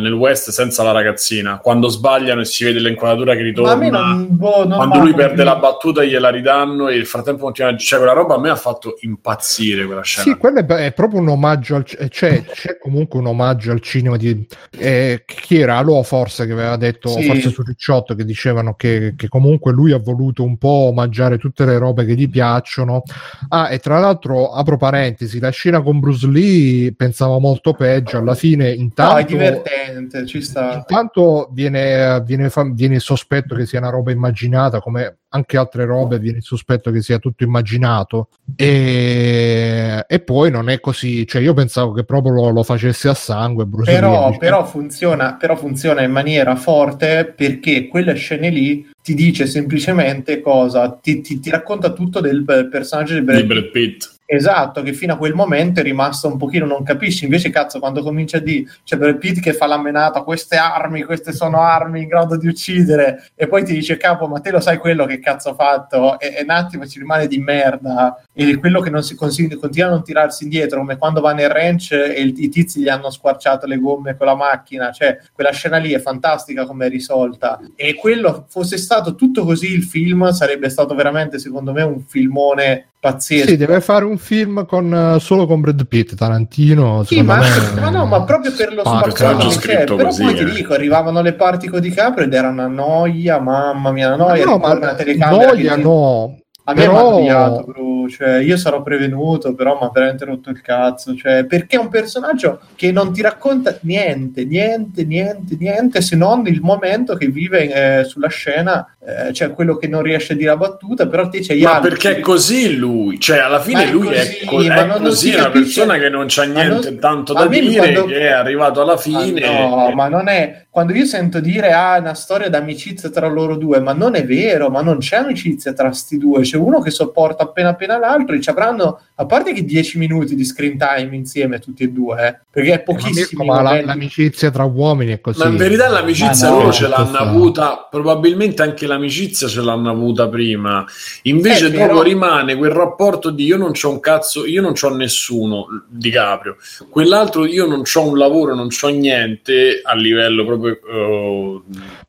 nel 0.00 0.12
West 0.12 0.50
senza 0.50 0.82
la 0.82 0.90
ragazzina. 0.90 1.58
Quando 1.58 1.88
sbagliano 1.88 2.40
e 2.40 2.44
si 2.44 2.64
vede 2.64 2.80
l'inquadratura 2.80 3.34
che 3.34 3.42
ritorna. 3.42 3.88
non, 3.88 4.26
boh, 4.30 4.66
non 4.66 4.76
quando 4.76 4.98
lui 4.98 5.14
perde 5.14 5.44
la 5.44 5.56
battuta 5.56 6.02
gliela 6.02 6.30
ridanno 6.30 6.88
e 6.88 6.96
nel 6.96 7.06
frattempo 7.06 7.44
continua 7.44 7.70
a 7.72 7.76
cioè 7.76 7.98
quella 7.98 8.14
roba 8.14 8.34
a 8.34 8.40
me 8.40 8.50
ha 8.50 8.56
fatto 8.56 8.96
impazzire 9.00 9.86
quella 9.86 10.02
scena 10.02 10.24
Sì, 10.24 10.36
quello 10.36 10.58
è, 10.58 10.64
è 10.64 10.92
proprio 10.92 11.20
un 11.20 11.28
omaggio 11.28 11.76
al 11.76 11.84
eh, 11.98 12.08
c'è, 12.08 12.44
c'è 12.44 12.78
comunque 12.78 13.20
un 13.20 13.26
omaggio 13.26 13.70
al 13.70 13.80
cinema 13.80 14.16
di 14.16 14.46
eh, 14.76 15.22
chi 15.24 15.58
era 15.60 15.78
Alò 15.78 16.02
forse 16.02 16.46
che 16.46 16.52
aveva 16.52 16.76
detto 16.76 17.10
Sì. 17.10 17.24
forse 17.24 17.50
su 17.50 17.62
Ricciotto 17.62 18.14
che 18.14 18.24
dicevano 18.24 18.74
che, 18.74 19.14
che 19.16 19.28
comunque 19.28 19.72
lui 19.72 19.92
ha 19.92 19.98
voluto 19.98 20.42
un 20.42 20.58
po' 20.58 20.88
omaggiare 20.88 21.38
tutte 21.38 21.64
le 21.64 21.78
robe 21.78 22.04
che 22.04 22.14
gli 22.14 22.28
piacciono 22.28 23.02
ah 23.50 23.70
e 23.70 23.78
tra 23.78 24.00
l'altro 24.00 24.50
apro 24.52 24.76
parentesi 24.76 25.38
la 25.38 25.50
scena 25.50 25.80
con 25.80 26.00
Bruce 26.00 26.26
Lee 26.26 26.92
pensavo 26.94 27.38
molto 27.38 27.72
peggio 27.72 28.15
alla 28.16 28.34
fine 28.34 28.70
intanto 28.70 29.14
No, 29.14 29.18
è 29.20 29.24
divertente, 29.24 30.26
ci 30.26 30.40
sta. 30.42 30.74
Intanto 30.74 31.48
viene, 31.52 32.22
viene, 32.24 32.50
viene 32.72 32.94
il 32.96 33.00
sospetto 33.00 33.54
che 33.54 33.66
sia 33.66 33.78
una 33.78 33.90
roba 33.90 34.10
immaginata, 34.10 34.80
come 34.80 35.18
anche 35.28 35.56
altre 35.56 35.84
robe 35.84 36.18
viene 36.18 36.38
il 36.38 36.42
sospetto 36.42 36.90
che 36.90 37.02
sia 37.02 37.18
tutto 37.18 37.44
immaginato. 37.44 38.28
E, 38.56 40.04
e 40.06 40.20
poi 40.20 40.50
non 40.50 40.68
è 40.68 40.80
così, 40.80 41.26
cioè 41.26 41.42
io 41.42 41.54
pensavo 41.54 41.92
che 41.92 42.04
proprio 42.04 42.32
lo, 42.32 42.50
lo 42.50 42.62
facesse 42.62 43.08
a 43.08 43.14
sangue. 43.14 43.66
Bruce 43.66 43.92
Però, 43.92 44.36
però 44.38 44.64
funziona, 44.64 45.34
però 45.34 45.56
funziona 45.56 46.02
in 46.02 46.12
maniera 46.12 46.56
forte 46.56 47.32
perché 47.36 47.88
quelle 47.88 48.14
scene 48.14 48.50
lì 48.50 48.88
ti 49.02 49.14
dice 49.14 49.46
semplicemente 49.46 50.40
cosa, 50.40 50.98
ti, 51.00 51.20
ti- 51.20 51.38
ti 51.38 51.50
racconta 51.50 51.92
tutto 51.92 52.20
del 52.20 52.44
personaggio 52.70 53.14
di 53.14 53.22
Brad 53.22 53.40
di 53.40 53.46
Brad 53.46 53.70
Pitt 53.70 54.14
Esatto, 54.28 54.82
che 54.82 54.92
fino 54.92 55.12
a 55.12 55.16
quel 55.16 55.34
momento 55.34 55.78
è 55.78 55.84
rimasto 55.84 56.26
un 56.26 56.36
pochino, 56.36 56.66
non 56.66 56.82
capisci, 56.82 57.22
invece 57.24 57.50
cazzo 57.50 57.78
quando 57.78 58.02
comincia 58.02 58.38
a 58.38 58.40
dire, 58.40 58.68
c'è 58.82 58.96
Brad 58.96 59.18
Pitt 59.18 59.38
che 59.40 59.52
fa 59.52 59.66
la 59.68 59.78
menata, 59.78 60.22
queste 60.22 60.56
armi, 60.56 61.04
queste 61.04 61.32
sono 61.32 61.60
armi 61.60 62.02
in 62.02 62.08
grado 62.08 62.36
di 62.36 62.48
uccidere, 62.48 63.30
e 63.36 63.46
poi 63.46 63.64
ti 63.64 63.72
dice 63.72 63.96
capo, 63.96 64.26
ma 64.26 64.40
te 64.40 64.50
lo 64.50 64.58
sai 64.58 64.78
quello 64.78 65.06
che 65.06 65.20
cazzo 65.20 65.50
ha 65.50 65.54
fatto? 65.54 66.18
E, 66.18 66.34
e 66.38 66.42
un 66.42 66.50
attimo 66.50 66.84
ci 66.88 66.98
rimane 66.98 67.28
di 67.28 67.38
merda, 67.38 68.20
e 68.32 68.56
quello 68.58 68.80
che 68.80 68.90
non 68.90 69.04
si 69.04 69.14
consiglia, 69.14 69.56
continua 69.58 69.90
a 69.90 69.92
non 69.92 70.02
tirarsi 70.02 70.42
indietro, 70.42 70.80
come 70.80 70.98
quando 70.98 71.20
va 71.20 71.32
nel 71.32 71.48
ranch 71.48 71.92
e 71.92 72.20
il- 72.20 72.34
i 72.36 72.48
tizi 72.48 72.80
gli 72.80 72.88
hanno 72.88 73.10
squarciato 73.10 73.68
le 73.68 73.78
gomme 73.78 74.16
con 74.16 74.26
la 74.26 74.34
macchina, 74.34 74.90
cioè 74.90 75.20
quella 75.32 75.52
scena 75.52 75.76
lì 75.76 75.92
è 75.92 76.00
fantastica 76.00 76.66
come 76.66 76.86
è 76.86 76.88
risolta, 76.88 77.60
e 77.76 77.94
quello 77.94 78.44
fosse 78.48 78.76
stato 78.76 79.14
tutto 79.14 79.44
così 79.44 79.72
il 79.72 79.84
film, 79.84 80.28
sarebbe 80.30 80.68
stato 80.68 80.96
veramente 80.96 81.38
secondo 81.38 81.70
me 81.72 81.82
un 81.82 82.00
filmone 82.00 82.88
pazzesco. 83.10 83.46
Sì, 83.48 83.56
deve 83.56 83.80
fare 83.80 84.04
un 84.04 84.18
film 84.18 84.66
con, 84.66 84.92
eh, 84.92 85.20
solo 85.20 85.46
con 85.46 85.60
Brad 85.60 85.86
Pitt, 85.86 86.14
Tarantino. 86.14 87.04
Sì, 87.04 87.22
ma, 87.22 87.36
me, 87.38 87.48
ma 87.80 87.90
no, 87.90 88.06
ma 88.06 88.22
proprio 88.24 88.52
per 88.52 88.72
lo 88.72 88.82
spacca. 88.84 89.10
spazio 89.10 89.48
che 89.48 89.54
scritto 89.54 89.94
Però 89.96 90.08
così, 90.08 90.22
poi 90.22 90.34
ti 90.34 90.40
eh. 90.42 90.50
dico, 90.50 90.72
arrivavano 90.74 91.22
le 91.22 91.34
parti 91.34 91.68
con 91.68 91.80
DiCaprio 91.80 92.24
ed 92.26 92.32
era 92.34 92.48
una 92.48 92.66
noia, 92.66 93.38
mamma 93.38 93.92
mia, 93.92 94.08
una 94.14 94.16
noia. 94.16 94.44
no, 94.44 94.58
ma 94.58 94.72
una 94.72 94.94
telecamera 94.94 95.52
noia 95.52 95.70
che 95.74 95.76
ti- 95.76 95.82
no. 95.82 96.38
A 96.68 96.74
me 96.74 96.86
mi 96.88 97.30
ha 97.30 97.50
Però- 97.50 97.62
bro. 97.64 97.84
Cioè, 98.08 98.36
io 98.36 98.56
sarò 98.56 98.82
prevenuto, 98.82 99.52
però 99.54 99.78
mi 99.80 99.86
ha 99.86 99.90
veramente 99.92 100.24
rotto 100.24 100.50
il 100.50 100.60
cazzo. 100.60 101.16
Cioè, 101.16 101.44
perché 101.44 101.76
è 101.76 101.80
un 101.80 101.88
personaggio 101.88 102.60
che 102.76 102.92
non 102.92 103.12
ti 103.12 103.20
racconta 103.20 103.76
niente, 103.80 104.44
niente, 104.44 105.04
niente, 105.04 105.56
niente, 105.58 106.00
se 106.00 106.14
non 106.14 106.46
il 106.46 106.60
momento 106.60 107.16
che 107.16 107.26
vive 107.26 108.00
eh, 108.00 108.04
sulla 108.04 108.28
scena, 108.28 108.86
eh, 109.04 109.32
cioè 109.32 109.50
quello 109.52 109.76
che 109.76 109.88
non 109.88 110.02
riesce 110.02 110.34
a 110.34 110.36
dire 110.36 110.50
la 110.50 110.56
battuta, 110.56 111.06
però 111.08 111.28
te 111.28 111.40
gli 111.40 111.62
ma 111.62 111.74
altri. 111.76 111.88
perché 111.90 112.16
è 112.16 112.20
così 112.20 112.76
lui 112.76 113.18
cioè 113.20 113.38
alla 113.38 113.60
fine 113.60 113.84
è 113.84 113.90
lui 113.90 114.06
così, 114.06 114.36
è, 114.38 114.44
co- 114.44 114.62
è 114.62 114.68
non- 114.68 114.86
non 114.88 115.02
così 115.02 115.30
si 115.30 115.36
una 115.36 115.50
persona 115.50 115.96
che 115.98 116.08
non 116.08 116.24
c'ha 116.28 116.42
niente 116.44 116.90
non- 116.90 116.98
tanto 116.98 117.32
da 117.32 117.48
me 117.48 117.60
dire 117.60 117.76
quando- 117.92 118.04
che 118.06 118.18
è 118.20 118.26
arrivato 118.32 118.80
alla 118.80 118.96
fine 118.96 119.40
Ma 119.40 119.58
no, 119.58 119.90
ma 119.94 120.08
non 120.08 120.28
è 120.28 120.64
quando 120.70 120.92
io 120.92 121.04
sento 121.06 121.40
dire 121.40 121.72
ah, 121.72 121.96
è 121.96 122.00
una 122.00 122.14
storia 122.14 122.50
d'amicizia 122.50 123.08
tra 123.08 123.26
loro 123.28 123.56
due, 123.56 123.80
ma 123.80 123.92
non 123.94 124.14
è 124.14 124.24
vero, 124.26 124.68
ma 124.68 124.82
non 124.82 124.98
c'è 124.98 125.16
amicizia 125.16 125.72
tra 125.72 125.90
sti 125.90 126.18
due, 126.18 126.42
c'è 126.42 126.55
uno 126.56 126.80
che 126.80 126.90
sopporta 126.90 127.44
appena 127.44 127.70
appena 127.70 127.98
l'altro 127.98 128.34
e 128.34 128.40
ci 128.40 128.50
avranno 128.50 129.00
a 129.14 129.24
parte 129.26 129.52
che 129.52 129.64
10 129.64 129.98
minuti 129.98 130.34
di 130.34 130.44
screen 130.44 130.76
time 130.76 131.14
insieme 131.16 131.58
tutti 131.58 131.82
e 131.84 131.88
due, 131.88 132.26
eh, 132.26 132.38
perché 132.50 132.72
è 132.74 132.80
pochissimo. 132.82 133.42
Mirko, 133.42 133.44
ma 133.44 133.62
la- 133.62 133.82
l'amicizia 133.84 134.50
tra 134.50 134.64
uomini 134.64 135.12
è 135.12 135.20
così. 135.20 135.38
Ma 135.38 135.46
in 135.48 135.56
verità 135.56 135.88
l'amicizia 135.88 136.48
no, 136.50 136.56
loro 136.58 136.72
ce 136.72 136.88
l'hanno 136.88 137.06
sta- 137.06 137.18
avuta, 137.20 137.86
probabilmente 137.90 138.62
anche 138.62 138.86
l'amicizia 138.86 139.48
ce 139.48 139.60
l'hanno 139.62 139.90
avuta 139.90 140.28
prima. 140.28 140.84
Invece 141.22 141.66
Eh, 141.66 141.70
dopo 141.70 141.86
però- 141.86 142.02
rimane 142.02 142.56
quel 142.56 142.70
rapporto 142.72 143.30
di 143.30 143.44
io 143.44 143.56
non 143.56 143.72
c'ho 143.72 143.90
un 143.90 144.00
cazzo, 144.00 144.44
io 144.46 144.60
non 144.62 144.72
c'ho 144.72 144.94
nessuno 144.94 145.66
di 145.88 146.10
Caprio. 146.10 146.56
Quell'altro 146.90 147.46
io 147.46 147.66
non 147.66 147.82
c'ho 147.82 148.06
un 148.08 148.18
lavoro, 148.18 148.54
non 148.54 148.68
c'ho 148.68 148.88
niente 148.88 149.80
a 149.82 149.94
livello 149.94 150.44
proprio 150.44 150.78
eh, 150.88 151.60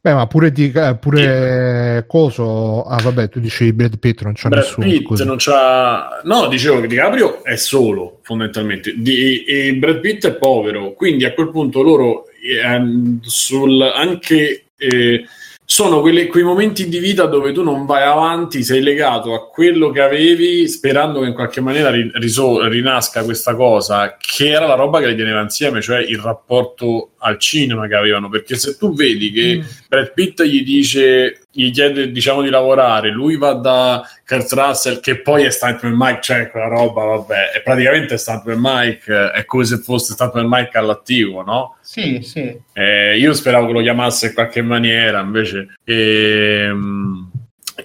Beh, 0.08 0.14
ma 0.14 0.26
pure, 0.26 0.54
di, 0.54 0.72
eh, 0.74 0.96
pure 0.96 2.06
coso. 2.08 2.84
Ah, 2.84 3.02
vabbè, 3.02 3.28
tu 3.28 3.42
dicevi 3.42 3.74
Brad 3.74 4.00
Pitt, 4.00 4.22
non 4.22 4.32
c'è 4.32 4.48
Brad 4.48 4.64
nessuno. 4.64 4.88
Pitt 4.88 5.04
scusa. 5.04 5.26
non 5.26 5.36
c'ha 5.38 6.22
No, 6.24 6.48
dicevo 6.48 6.80
che 6.80 6.88
DiCaprio 6.88 7.44
è 7.44 7.58
solo 7.58 8.20
fondamentalmente 8.24 8.94
Di- 8.96 9.44
e 9.44 9.76
Brad 9.76 10.00
Pitt 10.00 10.26
è 10.28 10.34
povero, 10.36 10.94
quindi 10.94 11.26
a 11.26 11.34
quel 11.34 11.50
punto 11.52 11.82
loro 11.82 12.24
ehm, 12.64 13.20
sul 13.22 13.82
anche 13.82 14.68
eh, 14.78 15.26
sono 15.66 16.00
quelle- 16.00 16.28
quei 16.28 16.44
momenti 16.44 16.88
di 16.88 17.00
vita 17.00 17.26
dove 17.26 17.52
tu 17.52 17.62
non 17.62 17.86
vai 17.86 18.04
avanti, 18.04 18.64
sei 18.64 18.82
legato 18.82 19.34
a 19.34 19.50
quello 19.50 19.90
che 19.90 20.00
avevi, 20.02 20.66
sperando 20.70 21.20
che 21.20 21.28
in 21.28 21.34
qualche 21.34 21.60
maniera 21.60 21.90
ri- 21.90 22.10
riso- 22.14 22.66
rinasca 22.66 23.26
questa 23.26 23.54
cosa, 23.56 24.16
che 24.18 24.48
era 24.52 24.66
la 24.68 24.76
roba 24.76 25.02
che 25.02 25.08
li 25.08 25.18
teneva 25.18 25.42
insieme, 25.42 25.82
cioè 25.82 26.00
il 26.00 26.20
rapporto 26.20 27.10
al 27.19 27.39
cinema 27.39 27.88
che 27.88 27.95
avevano, 27.95 28.30
perché 28.30 28.56
se 28.56 28.77
tu 28.77 28.94
vedi 28.94 29.31
che 29.31 29.56
Mm. 29.57 29.61
Brad 29.88 30.14
Pitt 30.14 30.44
gli 30.44 30.64
dice, 30.64 31.39
gli 31.52 31.72
chiede 31.72 32.11
diciamo 32.11 32.41
di 32.41 32.49
lavorare, 32.49 33.10
lui 33.10 33.38
va 33.38 33.53
da 33.53 34.03
Kurt 34.26 34.52
Russell 34.53 34.99
che 34.99 35.22
poi 35.22 35.44
è 35.44 35.49
Stuntman 35.49 35.95
Mike, 35.95 36.19
cioè 36.22 36.49
quella 36.52 36.68
roba, 36.68 37.03
vabbè, 37.03 37.52
è 37.52 37.61
praticamente 37.61 38.18
Stuntman 38.18 38.57
Mike, 38.60 39.31
è 39.31 39.45
come 39.45 39.64
se 39.65 39.77
fosse 39.77 40.14
Stuntman 40.14 40.45
Mike 40.48 40.77
all'attivo, 40.77 41.44
no? 41.44 41.76
Sì, 41.81 42.19
sì. 42.22 42.56
Eh, 42.73 43.18
io 43.18 43.34
speravo 43.34 43.68
che 43.68 43.73
lo 43.73 43.81
chiamasse 43.81 44.27
in 44.27 44.34
qualche 44.34 44.61
maniera, 44.61 45.19
invece. 45.22 45.76
ehm, 45.85 47.27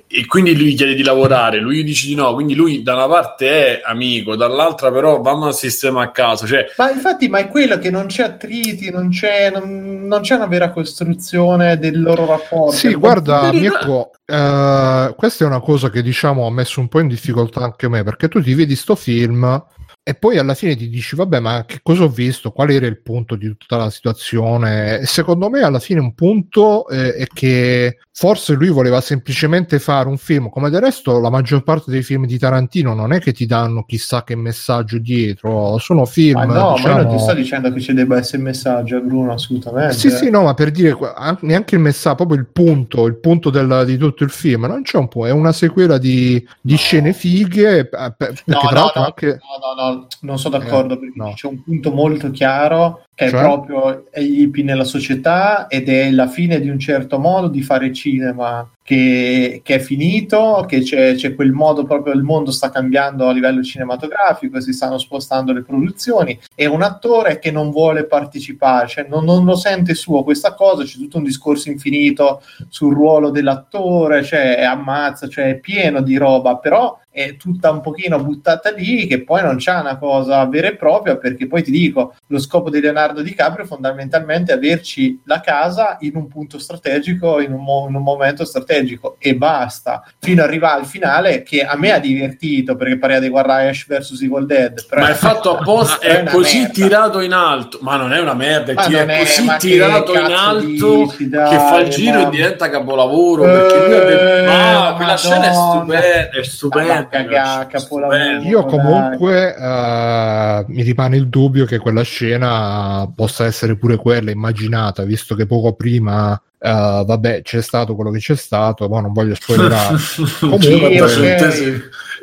e 0.07 0.27
quindi 0.27 0.57
lui 0.57 0.75
chiede 0.75 0.95
di 0.95 1.03
lavorare, 1.03 1.61
lui 1.61 1.85
dice 1.85 2.07
di 2.07 2.15
no, 2.15 2.33
quindi 2.33 2.55
lui 2.55 2.83
da 2.83 2.95
una 2.95 3.09
parte 3.09 3.49
è 3.49 3.81
amico, 3.85 4.37
dall'altra 4.37 4.91
però 4.91 5.21
vanno 5.21 5.47
al 5.47 5.55
sistema 5.55 6.03
a 6.03 6.11
caso, 6.11 6.47
cioè 6.47 6.65
Ma 6.79 6.91
infatti, 6.91 7.29
ma 7.29 7.39
è 7.39 7.49
quello 7.49 7.79
che 7.79 7.91
non 7.91 8.07
c'è 8.07 8.23
attriti, 8.23 8.91
non 8.91 9.11
c'è, 9.11 9.51
non, 9.51 10.07
non 10.07 10.23
c'è 10.23 10.37
una 10.37 10.47
vera 10.47 10.71
costruzione 10.71 11.79
del 11.79 12.01
loro 12.01 12.25
rapporto. 12.25 12.73
Sì, 12.77 12.95
guarda, 12.95 13.41
computer- 13.41 13.61
Mirko, 13.61 14.11
eh, 14.25 15.15
questa 15.15 15.45
è 15.45 15.47
una 15.47 15.61
cosa 15.61 15.91
che 15.91 16.03
diciamo 16.03 16.47
ha 16.47 16.51
messo 16.51 16.81
un 16.81 16.89
po' 16.89 17.01
in 17.01 17.09
difficoltà 17.09 17.61
anche 17.61 17.89
me, 17.89 18.03
perché 18.03 18.29
tu 18.29 18.41
ti 18.41 18.55
vedi 18.55 18.75
sto 18.77 18.95
film 18.95 19.63
e 20.05 20.15
poi 20.15 20.37
alla 20.37 20.55
fine 20.55 20.75
ti 20.75 20.89
dici, 20.89 21.15
vabbè, 21.15 21.39
ma 21.39 21.65
che 21.65 21.79
cosa 21.83 22.03
ho 22.03 22.09
visto? 22.09 22.51
Qual 22.51 22.71
era 22.71 22.87
il 22.87 23.01
punto 23.03 23.37
di 23.37 23.47
tutta 23.57 23.77
la 23.77 23.89
situazione? 23.91 24.99
E 24.99 25.07
secondo 25.07 25.49
me 25.49 25.61
alla 25.63 25.79
fine 25.79 26.01
un 26.01 26.15
punto 26.15 26.89
eh, 26.89 27.15
è 27.15 27.27
che 27.27 27.99
forse 28.15 28.55
lui 28.55 28.69
voleva 28.69 29.01
semplicemente 29.01 29.79
fare 29.79 30.09
un 30.09 30.19
film, 30.19 30.49
come 30.51 30.71
del 30.71 30.81
resto 30.81 31.19
la 31.21 31.31
maggior 31.31 31.63
parte 31.63 31.91
dei 31.91 32.03
film 32.03 32.27
di 32.27 32.37
Tarantino 32.39 32.95
non 32.95 33.13
è 33.13 33.21
che 33.21 33.33
ti 33.33 33.47
danno 33.47 33.85
chissà 33.85 34.23
che 34.25 34.35
messaggio 34.37 34.99
dietro, 34.99 35.79
sono 35.79 36.05
film... 36.05 36.37
Ma 36.39 36.45
no, 36.47 36.53
ma 36.53 36.59
io 36.59 36.65
non 36.67 36.75
diciamo- 36.75 37.17
ti 37.17 37.19
sto 37.23 37.35
dicendo 37.35 37.73
che 37.73 37.81
ci 37.81 37.95
debba 37.95 38.17
essere 38.19 38.39
il 38.39 38.43
messaggio, 38.45 39.01
Bruno, 39.01 39.33
assolutamente. 39.33 39.95
sì, 39.95 40.11
sì, 40.11 40.31
no, 40.31 40.43
ma 40.43 40.55
per 40.55 40.71
dire 40.73 40.97
neanche 41.41 41.77
il 41.77 41.81
messaggio, 41.81 42.17
proprio 42.17 42.39
il 42.39 42.49
punto, 42.53 43.07
il 43.07 43.17
punto 43.19 43.51
del- 43.51 43.85
di 43.87 43.97
tutto 43.97 44.25
il 44.25 44.31
film, 44.31 44.67
non 44.67 44.83
c'è 44.83 44.99
un 44.99 45.09
po', 45.09 45.27
è 45.27 45.31
una 45.31 45.53
sequela 45.53 45.97
di, 45.97 46.45
di 46.61 46.77
scene 46.77 47.13
fighe, 47.13 47.79
eh, 47.79 47.87
per- 47.89 48.15
perché 48.17 48.43
No, 48.47 48.59
tra 48.59 48.69
no, 48.71 48.75
l'altro 48.81 49.01
no, 49.01 49.07
anche... 49.07 49.27
no, 49.27 49.83
no, 49.83 49.91
no, 49.92 49.92
non 50.21 50.39
sono 50.39 50.59
d'accordo 50.59 50.95
Eh, 50.95 50.99
perché 50.99 51.19
no. 51.19 51.33
c'è 51.35 51.47
un 51.47 51.63
punto 51.63 51.93
molto 51.93 52.31
chiaro 52.31 53.07
che 53.15 53.29
Cioè? 53.29 53.41
è 53.41 53.43
proprio 53.43 54.05
gli 54.15 54.43
hippie 54.43 54.65
nella 54.65 54.85
società 54.85 55.67
ed 55.67 55.89
è 55.89 56.11
la 56.11 56.29
fine 56.29 56.61
di 56.61 56.69
un 56.69 56.79
certo 56.79 57.19
modo 57.19 57.49
di 57.49 57.63
fare 57.63 57.93
cinema 57.93 58.67
che, 58.83 59.61
che 59.63 59.77
è 59.77 59.79
finito, 59.79 60.65
che 60.67 60.81
c'è, 60.81 61.15
c'è 61.15 61.35
quel 61.35 61.53
modo 61.53 61.85
proprio, 61.85 62.15
il 62.15 62.23
mondo 62.23 62.51
sta 62.51 62.71
cambiando 62.71 63.29
a 63.29 63.33
livello 63.33 63.63
cinematografico, 63.63 64.61
si 64.61 64.73
stanno 64.73 64.99
spostando 64.99 65.53
le 65.53 65.63
produzioni 65.63 66.39
e 66.55 66.67
un 66.67 66.83
attore 66.83 67.39
che 67.39 67.51
non 67.51 67.71
vuole 67.71 68.05
partecipare, 68.05 68.89
cioè 68.89 69.07
non, 69.09 69.25
non 69.25 69.45
lo 69.45 69.55
sente 69.57 69.95
suo 69.95 70.25
questa 70.25 70.55
cosa, 70.55 70.83
c'è 70.83 70.97
tutto 70.97 71.19
un 71.19 71.25
discorso 71.25 71.71
infinito 71.71 72.43
sul 72.69 72.95
ruolo 72.95 73.31
dell'attore, 73.31 74.25
cioè 74.25 74.57
è 74.57 74.65
ammazza, 74.65 75.29
cioè 75.29 75.51
è 75.51 75.59
pieno 75.59 76.01
di 76.01 76.17
roba, 76.17 76.57
però 76.57 76.99
è 77.13 77.37
tutta 77.37 77.71
un 77.71 77.83
pochino 77.83 78.19
buttata 78.25 78.71
lì 78.71 79.07
che 79.07 79.23
poi 79.23 79.43
non 79.43 79.57
c'è 79.57 79.79
una 79.79 79.99
cosa 79.99 80.45
vera 80.47 80.69
e 80.69 80.77
propria 80.77 81.19
perché 81.19 81.47
poi 81.47 81.63
ti 81.63 81.71
dico 81.71 82.15
lo 82.29 82.39
scopo 82.39 82.71
di 82.71 82.81
Leonardo 83.03 83.23
DiCaprio 83.23 83.65
fondamentalmente 83.67 84.53
averci 84.53 85.21
la 85.25 85.41
casa 85.41 85.97
in 86.01 86.13
un 86.15 86.29
punto 86.29 86.59
strategico 86.59 87.41
in 87.41 87.53
un, 87.53 87.63
mo- 87.63 87.87
in 87.89 87.95
un 87.97 88.03
momento 88.03 88.45
strategico 88.45 89.17
e 89.19 89.35
basta 89.35 90.05
fino 90.19 90.43
ad 90.43 90.49
arrivare 90.49 90.81
al 90.81 90.87
finale 90.87 91.43
che 91.43 91.65
a 91.65 91.77
me 91.77 91.91
ha 91.93 91.99
divertito 91.99 92.77
perché 92.77 92.99
pareva 92.99 93.19
di 93.21 93.29
guardare 93.29 93.69
Ash 93.71 93.87
vs 93.87 94.23
Evil 94.23 94.47
Dead 94.47 94.87
però 94.87 95.01
ma 95.03 95.11
è 95.11 95.15
fatto 95.15 95.59
apposta, 95.59 95.99
è 96.07 96.25
così 96.25 96.59
merda. 96.61 96.73
tirato 96.73 97.21
in 97.21 97.33
alto, 97.33 97.79
ma 97.83 97.97
non 97.97 98.13
è 98.13 98.21
una 98.21 98.35
merda, 98.35 98.73
è, 98.73 98.75
Ma 98.75 98.85
è 98.85 99.07
è- 99.07 99.19
così 99.19 99.45
ma 99.45 99.57
tirato 99.57 100.13
in 100.15 100.33
alto 100.33 100.97
dici, 100.97 101.29
dai, 101.29 101.51
che 101.51 101.57
fa 101.57 101.79
il 101.81 101.89
giro 101.89 102.21
ma- 102.21 102.27
e 102.27 102.31
diventa 102.31 102.71
capolavoro, 102.71 103.43
perché 103.43 103.79
lui 103.85 103.95
ha 103.95 104.05
detto, 104.05 104.23
Eh, 104.23 104.47
ah, 104.49 104.93
quella 104.97 105.17
scena 105.17 105.49
è 105.49 105.53
stupenda, 105.53 106.31
è 106.31 106.39
Ah, 106.39 106.45
stupenda, 106.45 107.09
ma 107.11 107.63
è 107.63 107.67
capolavoro. 107.67 107.79
stupenda. 108.21 108.49
Io 108.49 108.61
dai. 108.63 108.71
comunque 108.71 109.55
eh, 109.57 110.65
mi 110.69 110.83
rimane 110.83 111.17
il 111.17 111.29
dubbio 111.29 111.65
che 111.65 111.79
quella 111.79 112.03
scena 112.03 112.92
possa 113.15 113.45
essere 113.45 113.77
pure 113.77 113.97
quella 113.97 114.31
immaginata, 114.31 115.03
visto 115.05 115.35
che 115.35 115.47
poco 115.47 115.75
prima, 115.75 116.35
eh, 116.59 116.71
vabbè, 117.07 117.43
c'è 117.43 117.61
stato 117.63 117.95
quello 117.95 118.11
che 118.11 118.19
c'è 118.19 118.37
stato, 118.37 118.89
ma 118.89 119.01
non 119.01 119.13
voglio 119.13 119.35
spoilerare. 119.35 119.97
Comunque- 120.41 120.67
50 120.71 121.05
ok. 121.05 121.11
centesimi, 121.11 121.81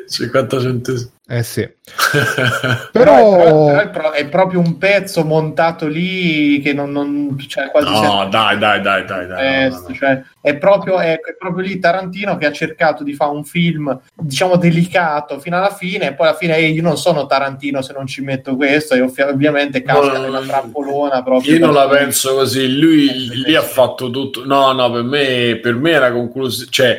50 0.08 0.60
centesimi. 0.60 1.10
eh 1.28 1.42
sì. 1.42 1.68
Però, 2.92 3.68
è, 3.78 3.88
pro- 3.90 4.12
è 4.12 4.26
proprio 4.28 4.60
un 4.60 4.78
pezzo 4.78 5.24
montato 5.24 5.86
lì 5.86 6.60
che 6.60 6.72
non, 6.72 6.90
non 6.90 7.36
cioè 7.46 7.70
quasi 7.70 7.90
No, 7.90 8.26
dai, 8.30 8.58
dai, 8.58 8.80
dai, 8.80 9.04
dai, 9.04 9.26
dai. 9.26 9.68
no, 9.70 9.76
no, 9.76 9.84
no. 9.88 9.94
cioè, 9.94 10.22
è, 10.40 10.56
proprio, 10.56 10.98
è, 10.98 11.20
è 11.20 11.36
proprio 11.38 11.64
lì 11.64 11.78
Tarantino 11.78 12.36
che 12.36 12.46
ha 12.46 12.52
cercato 12.52 13.04
di 13.04 13.14
fare 13.14 13.32
un 13.32 13.44
film 13.44 13.98
diciamo 14.14 14.56
delicato 14.56 15.38
fino 15.38 15.56
alla 15.56 15.74
fine 15.74 16.08
e 16.08 16.14
poi 16.14 16.28
alla 16.28 16.36
fine 16.36 16.56
"Ehi, 16.56 16.72
io 16.72 16.82
non 16.82 16.96
sono 16.96 17.26
Tarantino 17.26 17.82
se 17.82 17.92
non 17.92 18.06
ci 18.06 18.22
metto 18.22 18.56
questo 18.56 18.94
e 18.94 19.00
ovvi- 19.00 19.22
ovviamente 19.22 19.82
casca 19.82 20.12
No, 20.16 20.22
nella 20.22 20.40
trappolona 20.40 21.22
proprio 21.22 21.52
Io 21.54 21.64
non 21.64 21.74
la 21.74 21.88
penso 21.88 22.34
così, 22.34 22.78
lui 22.78 23.28
lì 23.44 23.54
ha 23.54 23.62
fatto 23.62 24.10
tutto. 24.10 24.44
No, 24.44 24.72
no, 24.72 24.90
per 24.90 25.02
me, 25.02 25.58
per 25.62 25.74
me 25.74 25.90
era 25.90 26.12
concluso. 26.12 26.66
Cioè, 26.68 26.98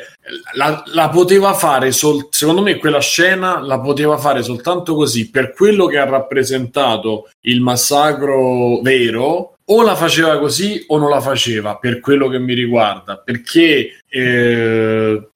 la, 0.53 0.83
la 0.93 1.09
poteva 1.09 1.53
fare, 1.53 1.91
sol- 1.91 2.27
secondo 2.29 2.61
me, 2.61 2.77
quella 2.77 2.99
scena 2.99 3.59
la 3.59 3.79
poteva 3.79 4.17
fare 4.17 4.43
soltanto 4.43 4.95
così 4.95 5.29
per 5.29 5.53
quello 5.53 5.85
che 5.87 5.97
ha 5.97 6.05
rappresentato 6.05 7.29
il 7.41 7.61
massacro 7.61 8.81
vero. 8.81 9.55
O 9.73 9.83
la 9.83 9.95
faceva 9.95 10.37
così 10.37 10.83
o 10.87 10.97
non 10.97 11.09
la 11.09 11.21
faceva, 11.21 11.77
per 11.77 12.01
quello 12.01 12.27
che 12.27 12.39
mi 12.39 12.53
riguarda, 12.53 13.15
perché, 13.17 14.03
eh, 14.07 15.27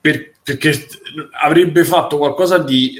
per- 0.00 0.32
perché 0.42 0.86
avrebbe 1.42 1.84
fatto 1.84 2.18
qualcosa 2.18 2.58
di, 2.58 2.94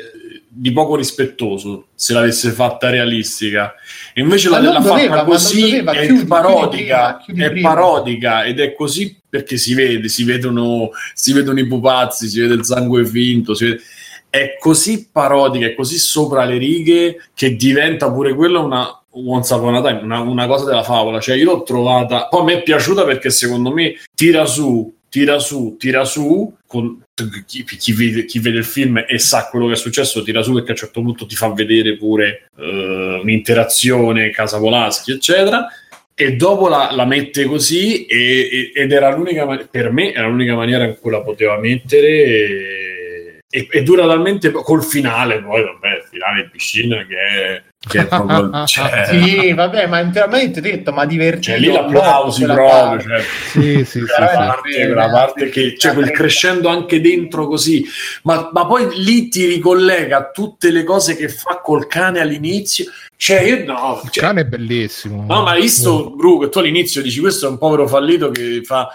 di 0.49 0.71
poco 0.71 0.95
rispettoso 0.95 1.89
se 1.97 2.12
l'avesse 2.12 2.51
fatta 2.53 2.91
realistica. 2.91 3.75
E 4.15 4.21
invece 4.21 4.49
Ma 4.49 4.61
la, 4.61 4.73
l'ha 4.75 4.79
doveva, 4.79 5.16
fatta 5.16 5.25
così, 5.25 5.61
doveva, 5.62 5.93
è 5.93 6.07
chiudi- 6.07 6.27
parodica, 6.27 7.21
chiudi 7.25 7.41
prima, 7.41 7.49
chiudi 7.49 7.59
è 7.59 7.61
parodica 7.61 8.45
ed 8.45 8.61
è 8.61 8.73
così 8.75 9.21
perché 9.29 9.57
si 9.57 9.75
vede, 9.75 10.09
si 10.09 10.23
vedono, 10.23 10.91
si 11.12 11.33
vedono 11.33 11.59
i 11.59 11.66
pupazzi, 11.66 12.29
si 12.29 12.41
vede 12.41 12.55
il 12.55 12.65
sangue 12.65 13.05
finto, 13.05 13.55
si 13.55 13.65
vede- 13.65 13.83
è 14.31 14.57
così 14.61 15.09
parodica, 15.11 15.66
è 15.66 15.75
così 15.75 15.99
sopra 15.99 16.45
le 16.45 16.57
righe 16.57 17.29
che 17.35 17.57
diventa 17.57 18.11
pure 18.12 18.35
quella 18.35 18.61
una 18.61 18.99
Once 19.15 19.53
Upon 19.55 19.77
a 19.77 19.82
Time, 19.82 20.01
una, 20.03 20.20
una 20.20 20.47
cosa 20.47 20.65
della 20.65 20.82
favola. 20.82 21.20
Cioè, 21.20 21.36
io 21.36 21.45
l'ho 21.45 21.62
trovata. 21.62 22.28
Poi 22.28 22.45
me 22.45 22.53
è 22.55 22.62
piaciuta 22.62 23.05
perché 23.05 23.31
secondo 23.31 23.73
me 23.73 23.97
tira 24.15 24.45
su, 24.47 24.95
tira 25.09 25.39
su, 25.39 25.77
tira 25.78 26.05
su. 26.05 26.55
Con, 26.66 27.03
chi, 27.47 27.65
chi 27.65 27.93
vede, 27.93 28.24
chi 28.24 28.41
vede 28.41 28.59
il 28.59 28.65
film 28.65 29.05
e 29.07 29.19
sa 29.19 29.49
quello 29.49 29.66
che 29.69 29.74
è 29.74 29.77
successo, 29.77 30.23
tira 30.24 30.43
su 30.43 30.53
perché 30.53 30.69
a 30.69 30.73
un 30.73 30.78
certo 30.78 31.01
punto 31.03 31.27
ti 31.27 31.36
fa 31.36 31.53
vedere 31.53 31.97
pure 31.97 32.49
eh, 32.59 33.20
un'interazione, 33.23 34.31
Casa 34.31 34.59
Volaschi, 34.59 35.12
eccetera. 35.12 35.69
E 36.16 36.36
dopo 36.36 36.69
la, 36.69 36.91
la 36.93 37.05
mette 37.07 37.45
così, 37.45 38.07
e- 38.07 38.49
e- 38.51 38.73
ed 38.74 38.93
era 38.93 39.15
l'unica 39.15 39.47
per 39.69 39.91
me 39.91 40.12
era 40.12 40.28
l'unica 40.28 40.55
maniera 40.55 40.85
in 40.85 40.97
cui 41.01 41.11
la 41.11 41.23
poteva 41.23 41.59
mettere. 41.59 43.43
E, 43.49 43.69
e- 43.70 43.82
dura 43.82 44.07
talmente 44.07 44.51
col 44.51 44.85
finale, 44.85 45.41
poi 45.41 45.62
vabbè, 45.62 45.89
il 45.89 46.07
finale 46.11 46.43
in 46.43 46.51
piscina 46.51 47.07
che 47.07 47.16
è, 47.16 47.62
che 47.86 48.01
è 48.01 48.06
proprio. 48.06 48.65
Cioè, 48.66 49.06
sì 49.09 49.52
vabbè 49.52 49.86
ma 49.86 50.01
interamente 50.01 50.61
detto 50.61 50.93
ma 50.93 51.05
divertito 51.05 51.52
cioè, 51.52 51.59
lì 51.59 51.70
l'applausi 51.70 52.44
proprio. 52.44 52.69
parte. 52.69 53.02
Cioè, 53.05 53.20
Sì, 53.20 53.61
sì, 53.61 53.85
sì, 53.85 54.01
quella 54.01 54.28
sì. 54.28 54.36
parte, 54.36 54.86
quella 54.86 55.11
parte 55.11 55.48
che 55.48 55.74
c'è 55.77 55.93
quel 55.93 56.11
crescendo 56.11 56.69
anche 56.69 57.01
dentro 57.01 57.47
così, 57.47 57.85
ma, 58.23 58.51
ma 58.52 58.66
poi 58.66 58.89
lì 59.02 59.28
ti 59.28 59.47
ricollega 59.47 60.19
a 60.19 60.31
tutte 60.31 60.70
le 60.70 60.85
cose 60.85 61.16
che 61.16 61.28
fa 61.28 61.61
col 61.62 61.86
cane 61.86 62.20
all'inizio. 62.20 62.86
Cioè, 63.16 63.40
io 63.43 63.65
no, 63.65 64.01
Il 64.02 64.11
cioè, 64.11 64.24
cane 64.24 64.40
è 64.43 64.44
bellissimo. 64.44 65.24
No, 65.27 65.43
ma 65.43 65.52
hai 65.52 65.62
visto, 65.62 66.11
Bru, 66.11 66.40
che 66.40 66.48
tu 66.48 66.59
all'inizio 66.59 67.01
dici 67.01 67.20
questo 67.20 67.47
è 67.47 67.48
un 67.48 67.59
povero 67.59 67.86
fallito 67.86 68.31
che 68.31 68.61
fa, 68.65 68.89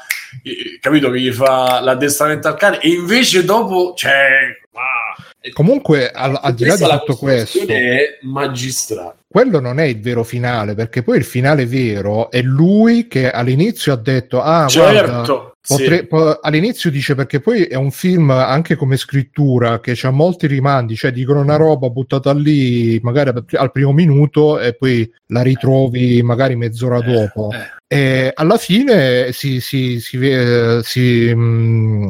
eh, 0.44 0.78
capito, 0.80 1.10
che 1.10 1.20
gli 1.20 1.32
fa 1.32 1.80
l'addestramento 1.80 2.48
al 2.48 2.56
cane, 2.56 2.80
e 2.80 2.90
invece 2.90 3.46
dopo, 3.46 3.94
cioè, 3.96 4.60
ah, 4.74 5.29
Comunque, 5.54 6.12
al, 6.12 6.38
al 6.42 6.54
di 6.54 6.66
là 6.66 6.76
di 6.76 6.84
tutto 6.84 7.16
questo, 7.16 7.66
è 7.66 8.18
magistrale. 8.22 9.16
quello 9.28 9.60
non 9.62 9.80
è 9.80 9.86
il 9.86 10.02
vero 10.02 10.24
finale, 10.24 10.76
perché 10.76 11.02
poi 11.02 11.18
il 11.18 11.24
finale 11.24 11.66
vero 11.66 12.30
è 12.30 12.42
lui 12.42 13.08
che 13.08 13.32
all'inizio 13.32 13.94
ha 13.94 13.96
detto: 13.96 14.42
Ah, 14.42 14.68
guarda, 14.72 15.24
Certo, 15.24 15.56
potre- 15.66 15.98
sì. 16.00 16.06
po- 16.08 16.40
all'inizio 16.42 16.92
dice 16.92 17.16
perché 17.16 17.40
poi 17.40 17.64
è 17.64 17.76
un 17.76 17.92
film 17.92 18.32
anche 18.32 18.76
come 18.76 18.98
scrittura 18.98 19.80
che 19.80 19.98
ha 20.02 20.12
molti 20.12 20.46
rimandi, 20.48 20.96
cioè 20.96 21.12
dicono 21.12 21.40
una 21.40 21.56
roba 21.56 21.90
buttata 21.90 22.34
lì 22.34 23.00
magari 23.02 23.32
al- 23.54 23.72
primo 23.72 23.94
minuto 23.94 24.60
e 24.60 24.74
poi 24.76 25.10
la 25.28 25.42
ritrovi 25.42 26.22
magari 26.22 26.58
mezz'ora 26.58 27.00
dopo. 27.00 27.50
Eh, 27.54 27.78
E 27.92 28.32
alla 28.36 28.58
fine 28.58 29.32
si, 29.32 29.60
si, 29.62 30.00
si, 30.00 30.18
ve- 30.18 30.82
si, 30.84 31.32
uh, 31.32 32.06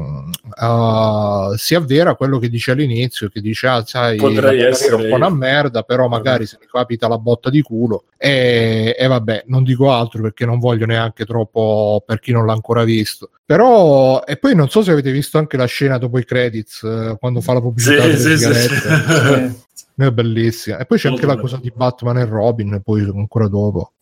si 1.55 1.73
avvera 1.73 2.15
quello 2.15 2.37
che 2.37 2.49
dice 2.49 2.71
all'inizio, 2.71 3.29
che 3.29 3.39
dice, 3.39 3.67
ah, 3.67 3.85
sai, 3.85 4.17
Potrei 4.17 4.59
essere 4.59 4.95
un 4.95 5.07
po' 5.07 5.15
una 5.15 5.29
merda, 5.29 5.83
però 5.83 6.09
magari 6.09 6.45
se 6.47 6.57
mi 6.59 6.67
capita 6.69 7.07
la 7.07 7.17
botta 7.17 7.49
di 7.49 7.61
culo. 7.61 8.03
E, 8.17 8.93
e 8.99 9.07
vabbè, 9.07 9.45
non 9.47 9.63
dico 9.63 9.89
altro 9.89 10.21
perché 10.21 10.45
non 10.45 10.59
voglio 10.59 10.85
neanche 10.85 11.23
troppo 11.23 12.03
per 12.05 12.19
chi 12.19 12.33
non 12.33 12.45
l'ha 12.45 12.51
ancora 12.51 12.83
visto. 12.83 13.29
Però, 13.45 14.21
e 14.25 14.35
poi 14.35 14.55
non 14.55 14.67
so 14.67 14.83
se 14.83 14.91
avete 14.91 15.13
visto 15.13 15.37
anche 15.37 15.55
la 15.55 15.63
scena 15.63 15.97
dopo 15.97 16.19
i 16.19 16.25
credits, 16.25 16.83
eh, 16.83 17.15
quando 17.17 17.39
fa 17.39 17.53
la 17.53 17.61
pubblicità 17.61 18.03
Sì, 18.17 18.37
sì, 18.37 18.51
sì. 18.51 19.67
È 19.95 20.11
bellissima. 20.11 20.77
E 20.77 20.85
poi 20.85 20.97
c'è 20.97 21.09
anche 21.09 21.25
la 21.25 21.37
cosa 21.37 21.57
di 21.57 21.71
Batman 21.73 22.17
e 22.17 22.25
Robin, 22.25 22.81
poi 22.83 23.01
ancora 23.03 23.47
dopo. 23.47 23.93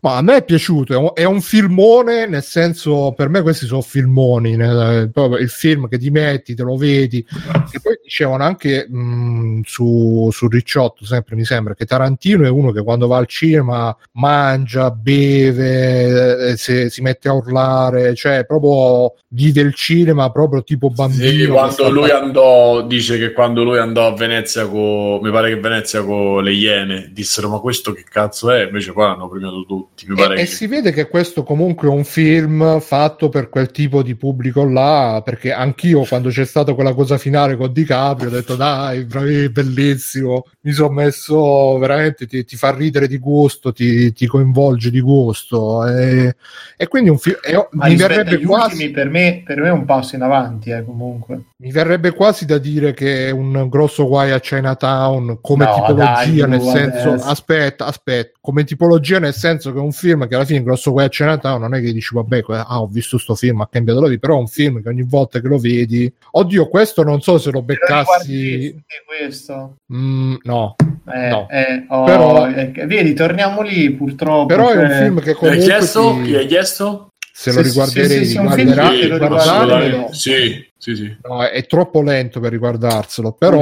Ma 0.00 0.16
a 0.16 0.22
me 0.22 0.36
è 0.36 0.44
piaciuto, 0.44 0.92
è 0.92 0.96
un, 0.96 1.10
è 1.14 1.24
un 1.24 1.40
filmone, 1.40 2.26
nel 2.26 2.42
senso, 2.42 3.12
per 3.16 3.28
me 3.28 3.42
questi 3.42 3.66
sono 3.66 3.80
filmoni, 3.80 4.56
nel- 4.56 5.10
il 5.40 5.48
film 5.48 5.88
che 5.88 5.98
ti 5.98 6.10
metti, 6.10 6.54
te 6.54 6.62
lo 6.62 6.76
vedi. 6.76 7.24
E 7.72 7.80
poi 7.80 7.98
dicevano 8.02 8.44
anche 8.44 8.86
mh, 8.88 9.60
su, 9.64 10.28
su 10.30 10.48
Ricciotto, 10.48 11.04
sempre 11.04 11.36
mi 11.36 11.44
sembra, 11.44 11.74
che 11.74 11.86
Tarantino 11.86 12.44
è 12.44 12.48
uno 12.48 12.70
che 12.72 12.82
quando 12.82 13.06
va 13.06 13.16
al 13.16 13.26
cinema 13.26 13.96
mangia, 14.12 14.90
beve, 14.90 16.50
eh, 16.50 16.56
se- 16.56 16.90
si 16.90 17.02
mette 17.02 17.28
a 17.28 17.32
urlare, 17.32 18.14
cioè 18.14 18.44
proprio 18.44 19.14
vive 19.28 19.60
il 19.60 19.74
cinema 19.74 20.30
proprio 20.30 20.62
tipo 20.62 20.90
bambino. 20.90 21.44
Sì, 21.44 21.46
quando 21.46 21.90
lui 21.90 22.10
andò, 22.10 22.82
dice 22.82 23.18
che 23.18 23.32
quando 23.32 23.64
lui 23.64 23.78
andò 23.78 24.06
a 24.06 24.14
Venezia 24.14 24.66
con, 24.66 25.20
mi 25.20 25.30
pare 25.30 25.50
che 25.50 25.60
Venezia 25.60 26.02
con 26.02 26.42
le 26.42 26.52
Iene, 26.52 27.10
dissero 27.12 27.48
ma 27.48 27.58
questo 27.58 27.92
che 27.92 28.04
cazzo 28.08 28.50
è? 28.50 28.64
Invece 28.64 28.92
poi 28.92 29.06
hanno 29.06 29.25
premiato 29.28 29.64
tutti, 29.64 30.06
mi 30.08 30.14
pare 30.14 30.34
E, 30.34 30.36
che... 30.36 30.42
e 30.42 30.46
si 30.46 30.66
vede 30.66 30.92
che 30.92 31.08
questo 31.08 31.42
comunque 31.42 31.88
è 31.88 31.90
un 31.90 32.04
film 32.04 32.80
fatto 32.80 33.28
per 33.28 33.48
quel 33.48 33.70
tipo 33.70 34.02
di 34.02 34.14
pubblico 34.14 34.64
là, 34.64 35.22
perché 35.24 35.52
anch'io 35.52 36.04
quando 36.04 36.28
c'è 36.28 36.44
stata 36.44 36.74
quella 36.74 36.94
cosa 36.94 37.18
finale 37.18 37.56
con 37.56 37.72
DiCaprio 37.72 38.28
ho 38.28 38.32
detto 38.32 38.56
dai, 38.56 39.04
bravi, 39.04 39.50
bellissimo, 39.50 40.44
mi 40.62 40.72
sono 40.72 40.92
messo 40.92 41.78
veramente, 41.78 42.26
ti, 42.26 42.44
ti 42.44 42.56
fa 42.56 42.74
ridere 42.74 43.08
di 43.08 43.18
gusto, 43.18 43.72
ti, 43.72 44.12
ti 44.12 44.26
coinvolge 44.26 44.90
di 44.90 45.00
gusto 45.00 45.86
e, 45.86 46.36
e 46.76 46.88
quindi 46.88 47.10
un 47.10 47.18
film, 47.18 47.36
mi 47.72 47.96
verrebbe 47.96 48.36
agli 48.36 48.44
quasi... 48.44 48.74
ultimi, 48.74 48.90
per 48.90 49.08
me, 49.08 49.42
per 49.44 49.60
me 49.60 49.68
è 49.68 49.72
un 49.72 49.84
passo 49.84 50.16
in 50.16 50.22
avanti, 50.22 50.70
eh, 50.70 50.84
comunque. 50.84 51.44
Mi 51.58 51.70
verrebbe 51.70 52.10
quasi 52.12 52.44
da 52.44 52.58
dire 52.58 52.92
che 52.92 53.28
è 53.28 53.30
un 53.30 53.68
grosso 53.70 54.06
guai 54.06 54.30
a 54.30 54.40
Chinatown 54.40 55.38
come 55.40 55.64
No, 55.64 55.72
tipologia, 55.72 56.46
dai, 56.46 56.48
nel 56.50 56.60
senso, 56.60 57.08
adesso. 57.12 57.24
aspetta, 57.30 57.86
aspetta, 57.86 58.38
come 58.42 58.62
tipologia 58.64 59.18
nel 59.18 59.32
senso 59.32 59.72
che 59.72 59.78
è 59.78 59.80
un 59.80 59.92
film 59.92 60.28
che 60.28 60.34
alla 60.34 60.44
fine 60.44 60.62
grosso 60.62 60.90
guai 60.92 61.06
a 61.06 61.08
Chinatown 61.08 61.58
non 61.62 61.72
è 61.74 61.80
che 61.80 61.94
dici 61.94 62.14
vabbè, 62.14 62.42
ah, 62.46 62.82
ho 62.82 62.86
visto 62.88 63.16
sto 63.16 63.34
film, 63.34 63.62
ha 63.62 63.68
cambiato 63.68 64.00
la 64.02 64.08
vita, 64.08 64.20
però 64.20 64.36
è 64.36 64.40
un 64.40 64.48
film 64.48 64.82
che 64.82 64.90
ogni 64.90 65.04
volta 65.08 65.40
che 65.40 65.48
lo 65.48 65.56
vedi, 65.56 66.12
oddio, 66.32 66.68
questo 66.68 67.02
non 67.02 67.22
so 67.22 67.38
se 67.38 67.50
lo 67.50 67.62
beccassi, 67.62 68.78
questo. 69.06 69.76
Mm, 69.94 70.34
no, 70.42 70.76
Eh, 71.08 71.28
No. 71.30 71.48
eh, 71.48 71.84
oh, 71.88 72.04
Però- 72.04 72.48
eh, 72.50 72.72
vedi, 72.86 73.14
torniamo 73.14 73.62
lì 73.62 73.90
purtroppo. 73.92 74.44
però 74.46 74.68
è 74.70 74.76
un 74.76 74.88
cioè- 74.88 74.98
film 75.04 75.16
che 75.20 75.22
Chi 75.22 75.28
hai 75.30 75.34
comunque 75.36 75.64
chiesto? 75.64 76.16
ti- 76.16 76.22
Chi 76.22 76.34
hai 76.36 76.46
chiesto? 76.46 77.08
se 77.32 77.50
Sì, 77.50 77.56
lo 77.56 77.62
sì, 77.62 77.68
riguarderei, 77.68 78.08
sì, 78.08 78.24
sì, 78.24 78.30
sì, 78.30 78.36
lo 78.36 78.54
riguardarmelo- 78.54 79.18
riguarderei. 79.18 80.06
Sì, 80.10 80.66
sì, 80.78 80.94
sì. 80.94 81.16
No, 81.22 81.42
è, 81.42 81.50
è 81.50 81.66
troppo 81.66 82.02
lento 82.02 82.38
per 82.38 82.52
riguardarselo, 82.52 83.32
però 83.32 83.60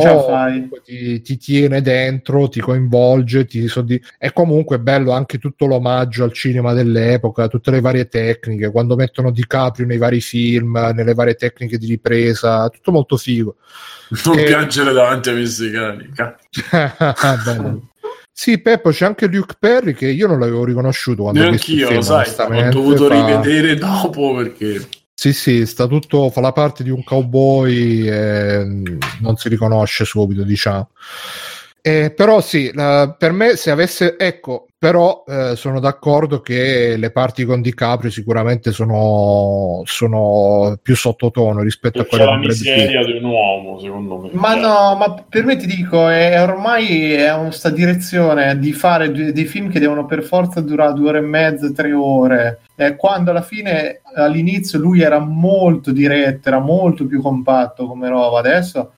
ti, 0.84 1.20
ti 1.22 1.36
tiene 1.38 1.80
dentro, 1.80 2.48
ti 2.48 2.60
coinvolge, 2.60 3.44
ti 3.46 3.66
soddisf- 3.68 4.14
è 4.18 4.32
comunque 4.32 4.80
bello 4.80 5.12
anche 5.12 5.38
tutto 5.38 5.66
l'omaggio 5.66 6.24
al 6.24 6.32
cinema 6.32 6.72
dell'epoca, 6.72 7.48
tutte 7.48 7.70
le 7.70 7.80
varie 7.80 8.08
tecniche, 8.08 8.70
quando 8.70 8.96
mettono 8.96 9.30
DiCaprio 9.30 9.86
nei 9.86 9.98
vari 9.98 10.20
film, 10.20 10.76
nelle 10.94 11.14
varie 11.14 11.34
tecniche 11.34 11.78
di 11.78 11.86
ripresa, 11.86 12.68
tutto 12.68 12.90
molto 12.92 13.16
figo. 13.16 13.56
Non 14.26 14.38
Eh. 14.38 14.44
piangere 14.44 14.92
davanti 14.92 15.28
ai 15.30 15.36
messicani. 15.36 16.10
ca- 16.14 16.36
Bello. 17.44 17.88
Sì, 18.36 18.60
Peppo, 18.60 18.90
c'è 18.90 19.06
anche 19.06 19.28
Luke 19.28 19.54
Perry 19.58 19.94
che 19.94 20.08
io 20.08 20.26
non 20.26 20.40
l'avevo 20.40 20.64
riconosciuto 20.64 21.22
quando 21.22 21.40
ho 21.46 21.50
visto 21.50 21.70
il 21.70 21.76
Neanch'io, 21.76 21.86
film, 21.86 21.98
lo 22.00 22.04
sai, 22.04 22.14
ho 22.14 22.18
onestamente, 22.18 22.68
dovuto 22.70 23.06
fa- 23.06 23.14
rivedere 23.14 23.76
dopo 23.76 24.34
perché... 24.34 24.86
Sì, 25.16 25.32
sì, 25.32 25.64
sta 25.64 25.86
tutto, 25.86 26.28
fa 26.30 26.40
la 26.40 26.52
parte 26.52 26.82
di 26.82 26.90
un 26.90 27.02
cowboy 27.04 28.06
e 28.08 28.64
mm, 28.64 28.84
non 29.20 29.36
si 29.36 29.48
riconosce 29.48 30.04
subito, 30.04 30.42
diciamo. 30.42 30.90
Eh, 31.86 32.12
però 32.16 32.40
sì, 32.40 32.70
la- 32.72 33.14
per 33.18 33.32
me 33.32 33.56
se 33.56 33.70
avesse, 33.70 34.16
ecco, 34.18 34.68
però 34.78 35.22
eh, 35.26 35.54
sono 35.54 35.80
d'accordo 35.80 36.40
che 36.40 36.96
le 36.96 37.10
parti 37.10 37.44
con 37.44 37.60
DiCaprio 37.60 38.10
sicuramente 38.10 38.72
sono, 38.72 39.82
sono 39.84 40.78
più 40.80 40.96
sottotono 40.96 41.60
rispetto 41.60 42.00
a 42.00 42.04
C'è 42.04 42.08
quelle 42.08 42.24
la 42.24 42.30
con 42.30 42.40
Brad 42.40 42.56
Pitt. 42.56 42.74
miseria 42.74 43.04
di 43.04 43.12
un 43.18 43.24
uomo, 43.24 43.78
secondo 43.78 44.16
me. 44.16 44.30
Ma 44.32 44.52
Cioè, 44.52 44.60
no, 44.62 44.94
ma 44.96 45.24
per 45.28 45.44
me 45.44 45.56
ti 45.56 45.66
dico, 45.66 46.08
è 46.08 46.40
ormai 46.42 47.12
è 47.12 47.34
un- 47.34 47.52
sta 47.52 47.68
direzione 47.68 48.58
di 48.58 48.72
fare 48.72 49.12
dei 49.12 49.44
film 49.44 49.68
che 49.70 49.78
devono 49.78 50.06
per 50.06 50.22
forza 50.22 50.62
durare 50.62 50.94
due 50.94 51.10
ore 51.10 51.18
e 51.18 51.22
mezza, 51.22 51.70
tre 51.70 51.92
ore. 51.92 52.60
Eh, 52.76 52.96
quando 52.96 53.30
alla 53.30 53.42
fine, 53.42 54.00
all'inizio, 54.14 54.78
lui 54.78 55.02
era 55.02 55.18
molto 55.18 55.92
diretto, 55.92 56.48
era 56.48 56.60
molto 56.60 57.06
più 57.06 57.20
compatto 57.20 57.86
come 57.86 58.08
roba. 58.08 58.38
Adesso, 58.38 58.94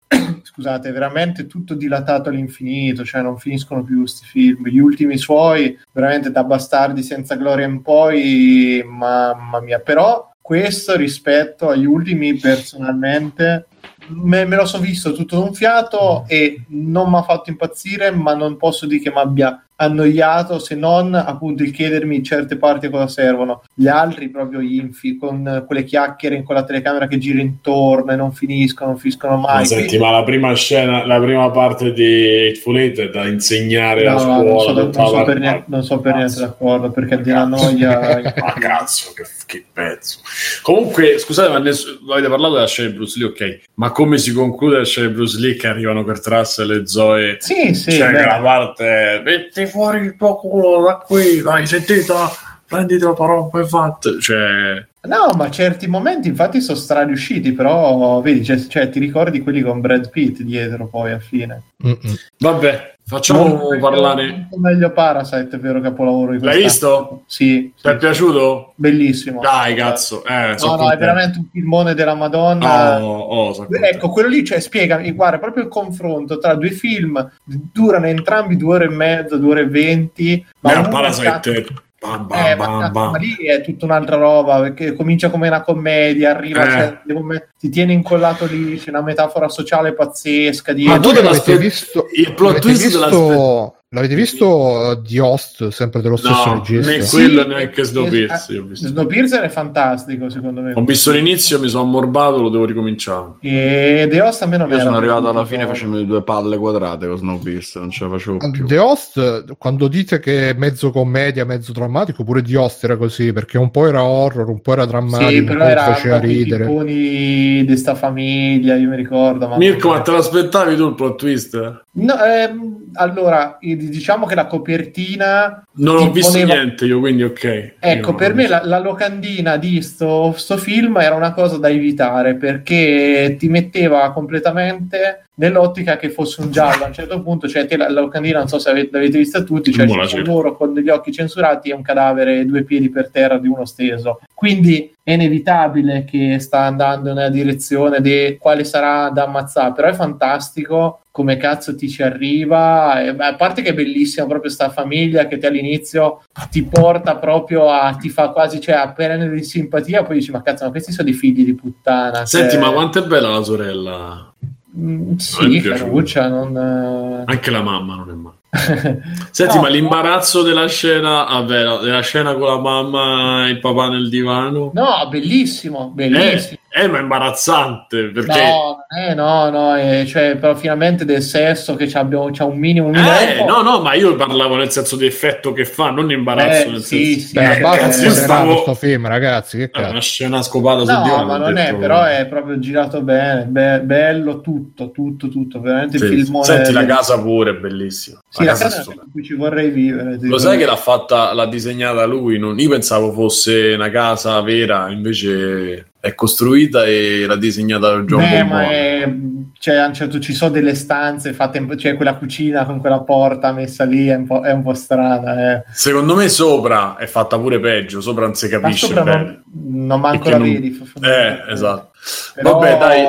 scusate, 0.57 0.91
veramente 0.91 1.47
tutto 1.47 1.75
dilatato 1.75 2.31
all'infinito, 2.31 3.05
cioè 3.05 3.21
non 3.21 3.37
finiscono 3.37 3.85
più 3.85 3.99
questi 3.99 4.25
film. 4.25 4.67
Gli 4.69 4.79
ultimi 4.79 5.19
suoi, 5.19 5.79
veramente 5.93 6.31
da 6.31 6.45
bastardi 6.45 7.03
senza 7.03 7.35
gloria 7.35 7.67
in 7.67 7.83
poi, 7.83 8.83
mamma 8.87 9.61
mia. 9.61 9.81
Però 9.81 10.33
questo 10.41 10.97
rispetto 10.97 11.69
agli 11.69 11.85
ultimi, 11.85 12.37
personalmente, 12.37 13.67
me, 14.09 14.47
me 14.47 14.57
lo 14.57 14.65
so 14.65 14.79
visto 14.79 15.13
tutto 15.13 15.37
d'un 15.37 15.53
fiato 15.53 16.25
e 16.27 16.65
non 16.69 17.11
mi 17.11 17.19
ha 17.19 17.23
fatto 17.23 17.51
impazzire, 17.51 18.11
ma 18.11 18.33
non 18.35 18.57
posso 18.57 18.87
dire 18.87 19.03
che 19.03 19.11
mi 19.11 19.19
abbia 19.19 19.63
annoiato 19.77 20.59
se 20.59 20.75
non 20.75 21.15
appunto 21.15 21.63
il 21.63 21.71
chiedermi 21.71 22.23
certe 22.23 22.57
parti 22.57 22.87
a 22.87 22.91
cosa 22.91 23.09
servono. 23.09 23.63
Gli 23.75 23.87
altri 23.89 24.29
proprio 24.31 24.61
infi 24.61 25.17
con 25.17 25.47
eh, 25.47 25.65
quelle 25.67 25.85
chiacchiere 25.85 26.43
con 26.43 26.55
la 26.55 26.65
telecamera 26.65 27.07
che 27.07 27.19
gira 27.19 27.41
intorno 27.41 28.13
e 28.13 28.17
non 28.17 28.33
finiscono, 28.33 28.91
non 28.91 28.99
finiscono 28.99 29.37
Ma 29.37 29.55
mai. 29.55 29.67
senti, 29.67 29.99
ma 29.99 30.11
la 30.11 30.25
prima 30.25 30.55
scena, 30.55 31.05
la 31.07 31.21
prima 31.21 31.51
parte 31.51 31.93
di 31.93 32.49
Hateful 32.51 32.79
Eight 32.79 32.99
è 33.01 33.09
da 33.11 33.27
insegnare 33.27 34.05
No, 34.05 34.15
a 34.17 34.19
scuola. 34.19 34.83
non, 34.83 34.93
so, 34.93 35.01
non 35.01 35.09
so 35.09 35.25
per 35.25 35.39
niente, 35.39 35.65
non 35.67 35.83
so 35.83 36.01
per 36.01 36.15
niente 36.15 36.41
d'accordo 36.41 36.91
perché 36.91 37.21
di 37.21 37.31
una 37.31 37.45
noia 37.45 37.95
Ma 38.41 38.53
cazzo, 38.59 39.13
che, 39.15 39.25
che 39.47 39.65
pezzo. 39.73 40.21
Comunque, 40.63 41.19
scusate, 41.19 41.51
ma 41.51 41.59
ness- 41.59 41.99
avete 42.11 42.29
parlato 42.29 42.55
della 42.55 42.67
scena 42.67 42.89
di 42.91 42.95
Bruce 42.97 43.19
Lee, 43.19 43.29
ok. 43.29 43.61
Ma 43.75 43.91
come 43.91 44.19
si 44.19 44.33
conclude 44.33 44.79
la 44.79 44.85
scena 44.85 45.09
di 45.09 45.15
Bruce 45.15 45.39
Lee 45.39 45.55
che 45.57 45.67
arrivano 45.67 46.03
per 46.05 46.21
Trussell 46.21 46.71
e 46.81 46.87
Zoe? 46.87 47.37
Sì, 47.41 47.75
sì, 47.75 47.93
cioè, 47.93 48.11
beh. 48.11 48.19
che 48.19 48.25
la 48.25 48.41
parte 48.43 49.23
metti 49.25 49.66
fuori 49.67 50.05
il 50.05 50.17
tuo 50.17 50.37
culo 50.37 50.83
da 50.85 50.97
qui, 50.97 51.43
dai, 51.43 51.67
sentita, 51.67 52.31
prenditi 52.67 53.03
la 53.03 53.13
parola 53.13 53.49
e 53.61 53.67
fatte. 53.67 54.21
Cioè, 54.21 54.87
No, 55.07 55.33
ma 55.37 55.51
certi 55.51 55.87
momenti 55.87 56.29
infatti 56.29 56.61
sono 56.61 56.77
strariusciti, 56.77 57.53
però 57.53 58.21
vedi, 58.21 58.45
cioè, 58.45 58.59
cioè, 58.67 58.91
ti 58.91 58.99
ricordi 58.99 59.41
quelli 59.41 59.63
con 59.63 59.81
Brad 59.81 60.11
Pitt 60.11 60.41
dietro 60.43 60.89
poi 60.89 61.11
alla 61.11 61.21
fine. 61.21 61.63
Mm-mm. 61.85 62.15
vabbè, 62.39 62.96
facciamo 63.07 63.47
Molto 63.47 63.79
parlare. 63.79 64.49
meglio 64.57 64.91
Parasite, 64.91 65.59
vero 65.59 65.81
capolavoro 65.81 66.33
di 66.33 66.45
L'hai 66.45 66.63
visto? 66.63 67.23
Sì, 67.27 67.73
Ti 67.81 67.89
è 67.89 67.93
sì, 67.93 67.97
piaciuto? 67.99 68.73
bellissimo. 68.75 69.41
Dai, 69.41 69.75
cazzo. 69.75 70.25
Eh, 70.25 70.57
No, 70.61 70.77
no, 70.77 70.91
è 70.91 70.97
veramente 70.97 71.39
un 71.39 71.47
filmone 71.53 71.95
della 71.95 72.15
Madonna. 72.15 73.03
Oh, 73.03 73.19
oh. 73.19 73.67
Ecco, 73.71 74.09
quello 74.09 74.29
lì, 74.29 74.45
cioè, 74.45 74.59
spiegami, 74.61 75.13
guarda, 75.13 75.39
proprio 75.39 75.63
il 75.65 75.69
confronto 75.71 76.39
tra 76.39 76.55
due 76.55 76.71
film, 76.71 77.31
durano 77.45 78.07
entrambi 78.07 78.57
due 78.57 78.75
ore 78.75 78.85
e 78.87 78.91
mezza, 78.91 79.37
due 79.37 79.51
ore 79.53 79.61
e 79.63 79.69
venti, 79.69 80.45
ma 80.61 80.79
uno 80.79 80.89
Parasite, 80.89 81.67
bam, 82.07 82.27
bam, 82.27 82.47
Eh, 82.47 82.55
ma, 82.55 82.67
bam, 82.67 82.93
bam. 82.93 83.11
ma 83.13 83.19
lì 83.19 83.35
è 83.47 83.61
tutta 83.63 83.85
un'altra 83.85 84.17
roba 84.17 84.61
perché 84.61 84.95
comincia 84.95 85.31
come 85.31 85.49
una 85.49 85.63
commedia, 85.63 86.31
arriva, 86.31 86.67
Eh. 86.67 86.71
cioè, 86.71 87.15
come- 87.15 87.49
ti 87.59 87.69
tiene 87.69 87.93
incollato 87.93 88.47
lì, 88.47 88.79
c'è 88.79 88.91
una 88.91 89.03
metafora 89.03 89.49
sociale 89.49 89.93
pazzesca. 89.95 90.73
Di... 90.73 90.87
Ma 90.87 90.99
tu 90.99 91.09
l'avete 91.09 91.23
l'aspe- 91.29 91.57
visto, 91.59 92.07
il 92.15 92.33
plot 92.35 92.59
twist 92.61 92.83
visto, 92.85 93.76
l'avete 93.97 94.15
visto 94.15 95.01
The 95.07 95.21
Host, 95.21 95.69
sempre 95.69 96.01
dello 96.03 96.17
stesso 96.17 96.49
No, 96.49 96.55
regista? 96.55 96.91
né 96.91 97.01
Sì, 97.01 97.17
quello 97.17 97.47
neanche 97.47 97.81
eh, 97.81 97.85
Snowpiercer. 97.85 98.55
eh, 98.55 98.59
ho 98.59 98.63
visto. 98.65 98.87
Snowpiercer 98.89 99.41
è 99.43 99.49
fantastico 99.49 100.29
secondo 100.29 100.61
me. 100.61 100.73
Ho 100.75 100.85
visto 100.85 101.11
l'inizio, 101.11 101.59
mi 101.59 101.69
sono 101.69 101.85
ammorbato, 101.85 102.41
lo 102.43 102.49
devo 102.51 102.65
ricominciare. 102.67 103.33
E 103.41 104.07
The 104.11 104.21
Host 104.21 104.43
a 104.43 104.47
me 104.47 104.57
non 104.59 104.71
Io 104.71 104.79
sono 104.81 104.97
arrivato 104.97 105.29
alla 105.29 105.45
fine 105.47 105.67
facendo 105.67 106.01
due 106.03 106.23
palle 106.23 106.59
quadrate 106.59 107.07
con 107.09 107.17
Snowpiercer, 107.17 107.81
non 107.81 107.91
ce 107.91 108.05
la 108.05 108.11
facevo 108.11 108.51
più. 108.51 108.67
The 108.67 108.79
Host, 108.79 109.57
quando 109.57 109.89
dite 109.89 110.19
che 110.21 110.51
è 110.51 110.53
mezzo 110.55 110.91
commedia, 110.91 111.45
mezzo 111.45 111.73
drammatico, 111.73 112.23
pure 112.25 112.43
The 112.43 112.57
Host 112.57 112.85
era 112.85 112.97
così, 112.97 113.33
perché 113.33 113.57
un 113.59 113.71
po' 113.71 113.87
era 113.87 114.05
horror, 114.05 114.49
un 114.49 114.61
po' 114.61 114.73
era 114.73 114.85
drammatico, 114.85 115.31
Sì, 115.31 115.39
un 115.39 115.45
però 115.47 115.59
po' 115.61 115.65
era 115.67 115.83
faceva 115.85 116.19
proprio 116.19 116.31
i 116.31 116.43
ridere. 116.43 116.65
tipponi 116.67 117.65
di 117.65 117.77
sta 117.77 117.95
famiglia, 117.95 118.77
io 118.77 118.89
mi 118.91 118.97
ricordo. 118.97 119.49
Ma 119.49 119.57
Mirko, 119.57 119.89
ma 119.89 120.01
te 120.03 120.11
l'aspettavi 120.13 120.77
tu 120.77 120.87
il 120.89 120.95
plot 120.95 121.17
twist? 121.17 121.85
No, 121.93 122.15
ehm, 122.23 122.85
allora, 122.97 123.59
diciamo 123.61 124.27
che 124.27 124.35
la 124.35 124.47
copertina 124.47 125.63
Non 125.75 125.97
ho 125.97 126.11
visto 126.11 126.33
poneva- 126.33 126.55
niente 126.55 126.85
io, 126.85 126.99
quindi 126.99 127.23
ok. 127.23 127.75
Ecco, 127.79 128.15
per 128.15 128.35
me 128.35 128.49
la, 128.49 128.63
la 128.65 128.79
locandina 128.79 129.57
di 129.57 129.83
sto, 129.83 130.33
sto 130.37 130.57
film 130.57 130.97
era 130.99 131.15
una 131.15 131.33
cosa 131.33 131.59
da 131.59 131.69
evitare 131.69 132.35
perché 132.35 133.37
ti 133.39 133.49
metteva 133.49 134.11
completamente 134.13 135.26
nell'ottica 135.37 135.97
che 135.97 136.11
fosse 136.11 136.41
un 136.41 136.51
giallo. 136.51 136.85
A 136.85 136.89
un 136.89 136.93
certo 136.93 137.23
punto, 137.23 137.49
cioè, 137.49 137.67
te 137.67 137.77
la, 137.77 137.91
la 137.91 138.01
locandina, 138.01 138.39
non 138.39 138.49
so 138.49 138.59
se 138.59 138.71
avete, 138.71 138.91
l'avete 138.93 139.19
vista 139.19 139.43
tutti, 139.43 139.73
cioè 139.73 139.87
Buona 139.87 140.07
sono 140.07 140.23
sera. 140.23 140.33
loro 140.33 140.57
con 140.57 140.75
degli 140.75 140.89
occhi 140.89 141.13
censurati 141.13 141.71
e 141.71 141.75
un 141.75 141.83
cadavere 141.83 142.45
due 142.45 142.63
piedi 142.63 142.91
per 142.91 143.11
terra 143.11 143.39
di 143.39 143.49
uno 143.49 143.65
steso. 143.65 144.21
Quindi 144.35 144.95
è 145.03 145.13
inevitabile 145.13 146.05
che 146.05 146.39
sta 146.41 146.61
andando 146.61 147.13
nella 147.13 147.29
direzione 147.29 148.01
di 148.01 148.37
quale 148.39 148.65
sarà 148.65 149.09
da 149.11 149.25
ammazzare, 149.25 149.73
però 149.73 149.89
è 149.89 149.95
fantastico 149.95 151.01
come 151.17 151.39
cazzo 151.39 151.75
ti 151.75 151.89
ci 151.89 152.03
arriva, 152.03 153.01
e, 153.01 153.09
a 153.17 153.35
parte 153.37 153.63
che 153.63 153.71
è 153.71 153.75
bellissima 153.75 154.27
proprio 154.27 154.51
sta 154.51 154.69
famiglia 154.69 155.27
che 155.27 155.39
te 155.39 155.47
all'inizio 155.47 156.25
ti 156.51 156.63
porta 156.65 157.17
proprio 157.17 157.71
a, 157.71 157.95
ti 157.95 158.11
fa 158.11 158.29
quasi, 158.29 158.61
cioè 158.61 158.75
a 158.75 158.93
perenne 158.93 159.31
di 159.31 159.43
simpatia, 159.43 160.03
poi 160.03 160.19
dici 160.19 160.31
ma 160.31 160.43
cazzo, 160.43 160.65
ma 160.65 160.71
questi 160.71 160.93
sono 160.93 161.09
dei 161.09 161.17
figli 161.17 161.43
di 161.43 161.55
puttana. 161.55 162.27
Senti, 162.27 162.57
cioè, 162.57 162.61
ma 162.61 162.71
quanto 162.71 163.03
è 163.03 163.07
bella 163.07 163.31
la 163.31 163.43
sorella? 163.43 164.35
Mm, 164.79 165.17
sì. 165.17 165.61
Caruccia, 165.61 166.29
non... 166.29 167.25
Anche 167.27 167.51
la 167.51 167.63
mamma 167.63 167.97
non 167.97 168.11
è 168.11 168.13
male. 168.13 168.35
Senti, 169.31 169.57
No, 169.57 169.63
ma 169.63 169.69
l'imbarazzo 169.69 170.43
della 170.43 170.67
scena, 170.69 171.27
no, 171.29 171.43
della 171.45 172.01
scena 172.01 172.35
con 172.35 172.47
la 172.47 172.59
mamma 172.59 173.47
e 173.47 173.51
il 173.51 173.61
papà 173.61 173.89
nel 173.89 174.09
divano, 174.09 174.71
No, 174.75 175.09
bellissimo, 175.11 175.91
bellissimo. 175.95 176.55
è, 176.55 176.56
è 176.77 176.87
ma 176.89 176.99
imbarazzante 176.99 178.11
perché 178.11 178.39
No, 178.39 178.77
eh, 178.95 179.15
no, 179.15 179.49
no, 179.49 179.77
eh, 179.77 180.05
cioè, 180.07 180.37
però 180.37 180.55
finalmente 180.55 181.07
del 181.07 181.23
sesso 181.23 181.75
che 181.75 181.91
abbiamo, 181.95 182.29
c'ha 182.31 182.45
un 182.45 182.59
minimo, 182.59 182.87
un 182.89 182.93
minimo 182.93 183.19
Eh, 183.19 183.45
no, 183.47 183.63
no, 183.63 183.81
ma 183.81 183.95
io 183.95 184.15
parlavo 184.15 184.57
nel 184.57 184.71
senso 184.71 184.97
di 184.97 185.07
effetto 185.07 185.53
che 185.53 185.65
fa, 185.65 185.91
non 185.91 186.11
imbarazzo 186.11 186.69
Eh, 186.69 186.71
nel 186.73 186.83
sì, 186.83 187.15
senso. 187.15 187.27
sì, 187.29 187.33
Beh, 187.35 187.57
eh, 187.57 188.03
io 188.05 188.11
stavo- 188.11 188.53
questo 188.63 188.75
film, 188.75 189.07
ragazzi. 189.07 189.57
Che 189.57 189.65
È 189.65 189.71
cazzo. 189.71 189.91
una 189.91 190.01
scena 190.01 190.43
scopata 190.43 190.81
sul 190.85 190.93
No, 190.93 191.03
divano. 191.03 191.25
ma 191.27 191.35
ho 191.35 191.39
non 191.39 191.57
è, 191.57 191.65
detto- 191.65 191.79
però 191.79 192.05
è 192.05 192.27
proprio 192.27 192.59
girato 192.59 193.01
bene, 193.01 193.45
be- 193.45 193.81
bello 193.81 194.41
tutto, 194.43 194.91
tutto, 194.91 195.29
tutto, 195.29 195.61
veramente 195.61 195.97
Sì, 195.99 196.05
il 196.05 196.11
filmone. 196.11 196.45
Senti, 196.45 196.73
la 196.73 196.85
casa 196.85 197.19
pure 197.21 197.51
è 197.51 197.55
bellissima. 197.55 198.21
Sì, 198.29 198.45
la 198.45 198.51
casa 198.53 198.65
casa 198.65 198.77
è 198.77 198.79
è 198.79 198.83
stupenda. 198.83 199.05
in 199.07 199.11
cui 199.13 199.25
ci 199.25 199.35
vorrei 199.35 199.71
vivere. 199.71 200.11
Lo 200.11 200.17
dico. 200.17 200.39
sai 200.39 200.59
che 200.59 200.67
l'ha 200.67 200.77
fatta, 200.77 201.33
l'ha 201.33 201.47
disegnata 201.47 202.05
lui? 202.05 202.39
Non- 202.39 202.59
io 202.59 202.69
pensavo 202.69 203.13
fosse 203.13 203.73
una 203.75 203.89
casa 203.91 204.41
vera, 204.43 204.91
invece 204.91 205.93
è 206.07 206.15
costruita 206.15 206.85
e 206.85 207.25
l'ha 207.27 207.37
disegnata 207.37 207.99
John 208.03 208.21
Beh, 208.21 208.43
ma 208.45 208.59
Bombone. 208.61 208.69
è, 209.03 209.15
cioè, 209.59 209.77
a 209.77 209.87
un 209.87 209.95
certo 209.95 210.19
ci 210.21 210.33
sono 210.35 210.51
delle 210.53 210.75
stanze 210.75 211.33
fatte, 211.33 211.59
in- 211.59 211.77
cioè 211.79 211.97
quella 211.97 212.15
cucina 212.17 212.65
con 212.65 212.79
quella 212.81 213.01
porta 213.01 213.53
messa 213.53 213.85
lì 213.85 214.07
è 214.07 214.15
un 214.15 214.27
po', 214.27 214.43
è 214.43 214.53
un 214.53 214.63
po' 214.63 214.75
strana. 214.75 215.57
Eh. 215.57 215.65
Secondo 215.73 216.15
me 216.15 216.29
sopra 216.29 216.97
è 216.97 217.07
fatta 217.07 217.39
pure 217.39 217.59
peggio, 217.59 218.01
sopra 218.01 218.27
non 218.27 218.35
si 218.35 218.49
Ma 218.49 218.61
capisce 218.61 218.87
sopra 218.87 219.03
bene. 219.03 219.43
non, 219.53 219.87
non 219.87 220.01
manco 220.01 220.19
Perché 220.25 220.31
la 220.31 220.39
non- 220.45 220.53
vedi. 220.53 220.83
Eh, 221.03 221.43
esatto. 221.53 221.91
Però 222.35 222.59
Vabbè, 222.59 222.79
dai. 222.79 223.05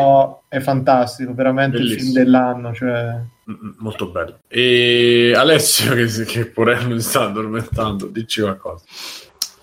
è 0.47 0.59
fantastico, 0.59 1.33
veramente 1.35 1.77
il 1.77 1.83
Bellissimo. 1.83 2.11
film 2.13 2.23
dell'anno. 2.23 2.73
Cioè... 2.73 3.15
Mm, 3.51 3.69
Molto 3.77 4.07
bello. 4.09 4.39
E 4.47 5.33
Alessio, 5.35 5.93
che, 5.95 6.07
che 6.25 6.45
porello 6.47 6.95
mi 6.95 6.99
sta 7.01 7.25
addormentando, 7.25 8.07
dici 8.07 8.41
qualcosa. 8.41 8.83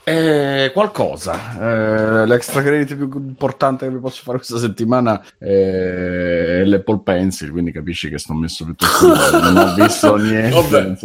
Eh, 0.06 0.70
qualcosa. 0.74 1.58
Eh, 1.58 2.26
l'extra 2.26 2.62
credit 2.62 2.94
più 2.94 3.08
importante 3.14 3.86
che 3.86 3.92
vi 3.94 4.00
posso 4.00 4.22
fare 4.22 4.36
questa 4.36 4.58
settimana 4.58 5.24
è 5.38 6.62
l'Apple 6.64 7.00
Pencil, 7.02 7.50
quindi 7.50 7.72
capisci 7.72 8.10
che 8.10 8.18
sto 8.18 8.34
messo 8.34 8.66
piuttosto 8.66 9.08
male, 9.08 9.40
non 9.40 9.56
ho 9.56 9.74
visto 9.74 10.16
niente. 10.20 10.96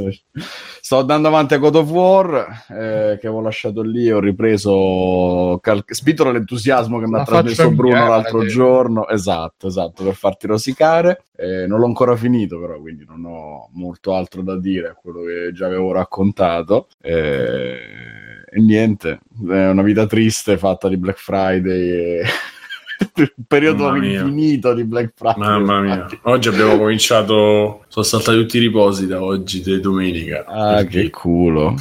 Sto 0.81 0.99
andando 0.99 1.30
avanti 1.30 1.53
a 1.53 1.57
God 1.59 1.76
of 1.76 1.89
War, 1.89 2.65
eh, 2.69 3.17
che 3.21 3.27
avevo 3.27 3.41
lasciato 3.41 3.81
lì, 3.81 4.11
ho 4.11 4.19
ripreso, 4.19 5.59
cal- 5.61 5.84
spinto 5.88 6.26
dall'entusiasmo 6.26 6.99
che 6.99 7.07
mi 7.07 7.19
ha 7.19 7.23
trasmesso 7.23 7.71
Bruno 7.71 7.95
inviare, 7.95 8.09
l'altro 8.09 8.45
giorno. 8.47 9.07
Esatto, 9.07 9.67
esatto, 9.67 10.03
per 10.03 10.15
farti 10.15 10.47
rosicare. 10.47 11.26
Eh, 11.38 11.67
non 11.67 11.80
l'ho 11.80 11.85
ancora 11.85 12.17
finito, 12.17 12.59
però, 12.59 12.77
quindi 12.80 13.05
non 13.07 13.23
ho 13.23 13.69
molto 13.73 14.13
altro 14.13 14.41
da 14.41 14.57
dire 14.57 14.89
a 14.89 14.93
quello 14.93 15.21
che 15.21 15.51
già 15.53 15.67
avevo 15.67 15.93
raccontato. 15.93 16.88
Eh, 17.01 17.77
e 18.51 18.59
niente, 18.59 19.19
è 19.47 19.67
una 19.67 19.84
vita 19.84 20.05
triste 20.05 20.57
fatta 20.57 20.88
di 20.88 20.97
Black 20.97 21.19
Friday. 21.19 21.89
E... 21.89 22.23
un 23.15 23.45
periodo 23.47 23.95
infinito 23.95 24.73
di 24.73 24.84
Black 24.84 25.13
Friday. 25.15 25.39
Mamma 25.39 25.81
mia, 25.81 26.07
oggi 26.23 26.49
abbiamo 26.49 26.77
cominciato, 26.77 27.85
sono 27.88 28.05
saltati 28.05 28.38
tutti 28.38 28.57
i 28.57 28.61
riposi 28.61 29.07
da 29.07 29.21
oggi, 29.21 29.61
di 29.61 29.80
domenica. 29.80 30.45
Ah, 30.45 30.76
Perché- 30.76 31.03
che 31.03 31.09
culo. 31.09 31.76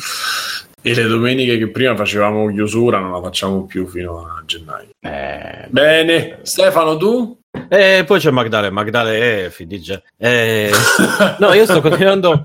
E 0.81 0.95
le 0.95 1.05
domeniche 1.05 1.59
che 1.59 1.69
prima 1.69 1.97
facevamo 1.97 2.49
chiusura 2.51 3.01
non 3.01 3.11
la 3.11 3.21
facciamo 3.21 3.67
più 3.67 3.87
fino 3.87 4.21
a 4.21 4.43
gennaio. 4.47 4.91
Eh, 5.01 5.67
Bene, 5.69 6.39
Stefano, 6.43 6.97
tu? 6.97 7.37
E 7.69 8.05
poi 8.07 8.21
c'è 8.21 8.31
Magdale, 8.31 8.71
Magdale 8.71 9.47
è 9.47 9.51
FDG. 9.51 10.03
Eh, 10.17 10.71
no, 11.41 11.53
io 11.53 11.65
sto 11.65 11.81
continuando, 11.81 12.45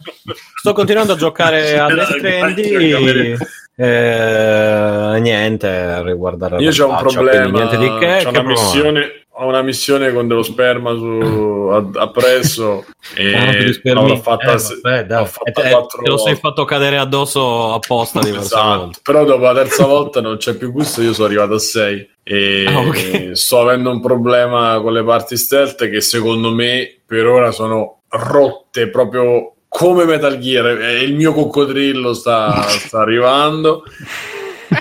sto 0.59 0.73
continuando 0.73 1.13
a 1.13 1.15
giocare 1.15 1.77
a 1.77 1.87
Death 1.93 2.17
Stranding. 2.17 3.37
Eh, 3.85 5.19
niente, 5.19 6.01
riguardare 6.03 6.61
Io 6.61 6.71
c'ho 6.71 6.89
un 6.89 6.97
problema, 6.97 7.49
niente 7.49 7.77
di 7.77 7.93
che. 7.99 8.21
c'ho 8.23 8.31
che 8.31 8.39
una 8.39 8.41
missione, 8.49 9.25
ho 9.31 9.45
una 9.47 9.61
missione 9.61 10.13
con 10.13 10.27
dello 10.27 10.43
sperma 10.43 10.93
su, 10.95 11.69
a- 11.71 12.01
appresso 12.01 12.85
e 13.15 13.33
Ah, 13.35 13.51
spermi. 13.73 13.81
l'avrò 14.09 14.15
fatta, 14.21 14.53
Eh, 14.53 14.79
vabbè, 14.81 15.05
l'ho 15.19 15.25
fatta 15.25 15.63
Eh, 15.63 15.69
quattro 15.69 16.01
te 16.01 16.09
lo 16.09 16.17
sei 16.17 16.35
fatto 16.35 16.63
cadere 16.65 16.97
addosso 16.97 17.73
apposta 17.73 18.21
Esatto, 18.21 18.91
però 19.03 19.25
dopo 19.25 19.43
la 19.43 19.53
terza 19.53 19.85
volta 19.85 20.21
non 20.21 20.37
c'è 20.37 20.55
più 20.55 20.71
gusto, 20.71 21.01
io 21.01 21.13
sono 21.13 21.27
arrivato 21.27 21.55
a 21.55 21.59
6 21.59 22.09
e 22.23 22.65
Ah, 22.69 22.79
ok. 22.79 23.31
sto 23.33 23.59
avendo 23.59 23.89
un 23.91 23.99
problema 24.01 24.79
con 24.81 24.93
le 24.93 25.03
parti 25.03 25.35
stealth 25.35 25.89
che 25.89 25.99
secondo 25.99 26.51
me 26.53 26.99
per 27.05 27.27
ora 27.27 27.51
sono 27.51 28.01
rotte 28.09 28.87
proprio 28.89 29.52
come 29.75 30.05
Metal 30.05 30.37
Gear 30.37 30.65
e 30.81 31.01
il 31.01 31.15
mio 31.15 31.33
coccodrillo 31.33 32.13
sta, 32.13 32.61
sta 32.69 32.99
arrivando 33.01 33.83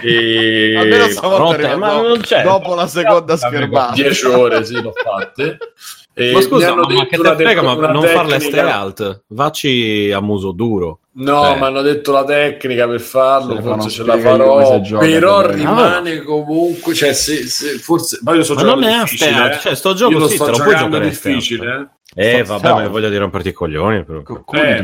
e 0.02 0.74
Almeno 0.76 1.06
stavolta 1.08 1.42
Rotte, 1.44 1.54
arriva 1.66 1.76
ma 1.76 1.92
dopo- 1.94 2.06
non 2.08 2.20
c'è. 2.20 2.42
dopo 2.42 2.74
la 2.74 2.86
seconda 2.86 3.36
schermata. 3.36 3.94
10 3.94 4.26
ore 4.26 4.64
sì 4.64 4.80
l'ho 4.80 4.92
fatte 4.92 5.58
e 6.14 6.32
Ma 6.32 6.40
scusa, 6.42 6.72
hanno 6.72 6.82
ma, 6.86 6.92
ma 6.94 7.06
che 7.06 7.16
te 7.16 7.22
frega, 7.34 7.60
tec- 7.62 7.62
ma 7.78 7.90
non 7.90 8.04
farle 8.06 8.36
tecnica- 8.38 8.62
stealth. 8.68 9.22
Vacci 9.28 10.12
a 10.14 10.20
muso 10.20 10.52
duro. 10.52 10.98
No, 11.14 11.42
Cioè. 11.42 11.56
mi 11.58 11.64
hanno 11.64 11.80
detto 11.82 12.12
la 12.12 12.24
tecnica 12.24 12.86
per 12.86 13.00
farlo, 13.00 13.52
Stefano, 13.54 13.74
forse 13.82 13.90
ce 13.90 14.04
la 14.04 14.18
farò, 14.18 14.80
però 14.98 15.46
rimane 15.50 16.22
comunque, 16.22 16.94
cioè 16.94 17.12
se, 17.14 17.46
se 17.46 17.78
forse, 17.78 18.18
ma 18.22 18.34
io 18.34 18.42
sto 18.44 18.54
Ma 18.54 18.60
giocando 18.60 18.80
non 18.86 18.90
è 18.94 19.02
difficile, 19.02 19.30
stealth, 19.30 19.54
eh. 19.54 19.58
cioè, 19.60 19.74
sto 19.74 19.94
gioco 19.94 20.12
io 20.12 20.18
lo 20.18 20.28
sì, 20.28 20.34
sto 20.36 20.44
te 20.44 20.50
lo 20.50 20.56
puoi 20.56 20.68
giocando 20.70 20.96
giocare 20.96 21.08
difficile, 21.10 21.90
eh. 22.14 22.38
Eh, 22.38 22.42
vabbè, 22.42 22.72
ma 22.72 22.88
voglio 22.88 23.08
dire 23.08 23.20
romperti 23.20 23.48
i 23.48 23.52
coglioni. 23.52 24.04
Però. 24.04 24.22
Co- 24.22 24.44
Eh? 24.52 24.80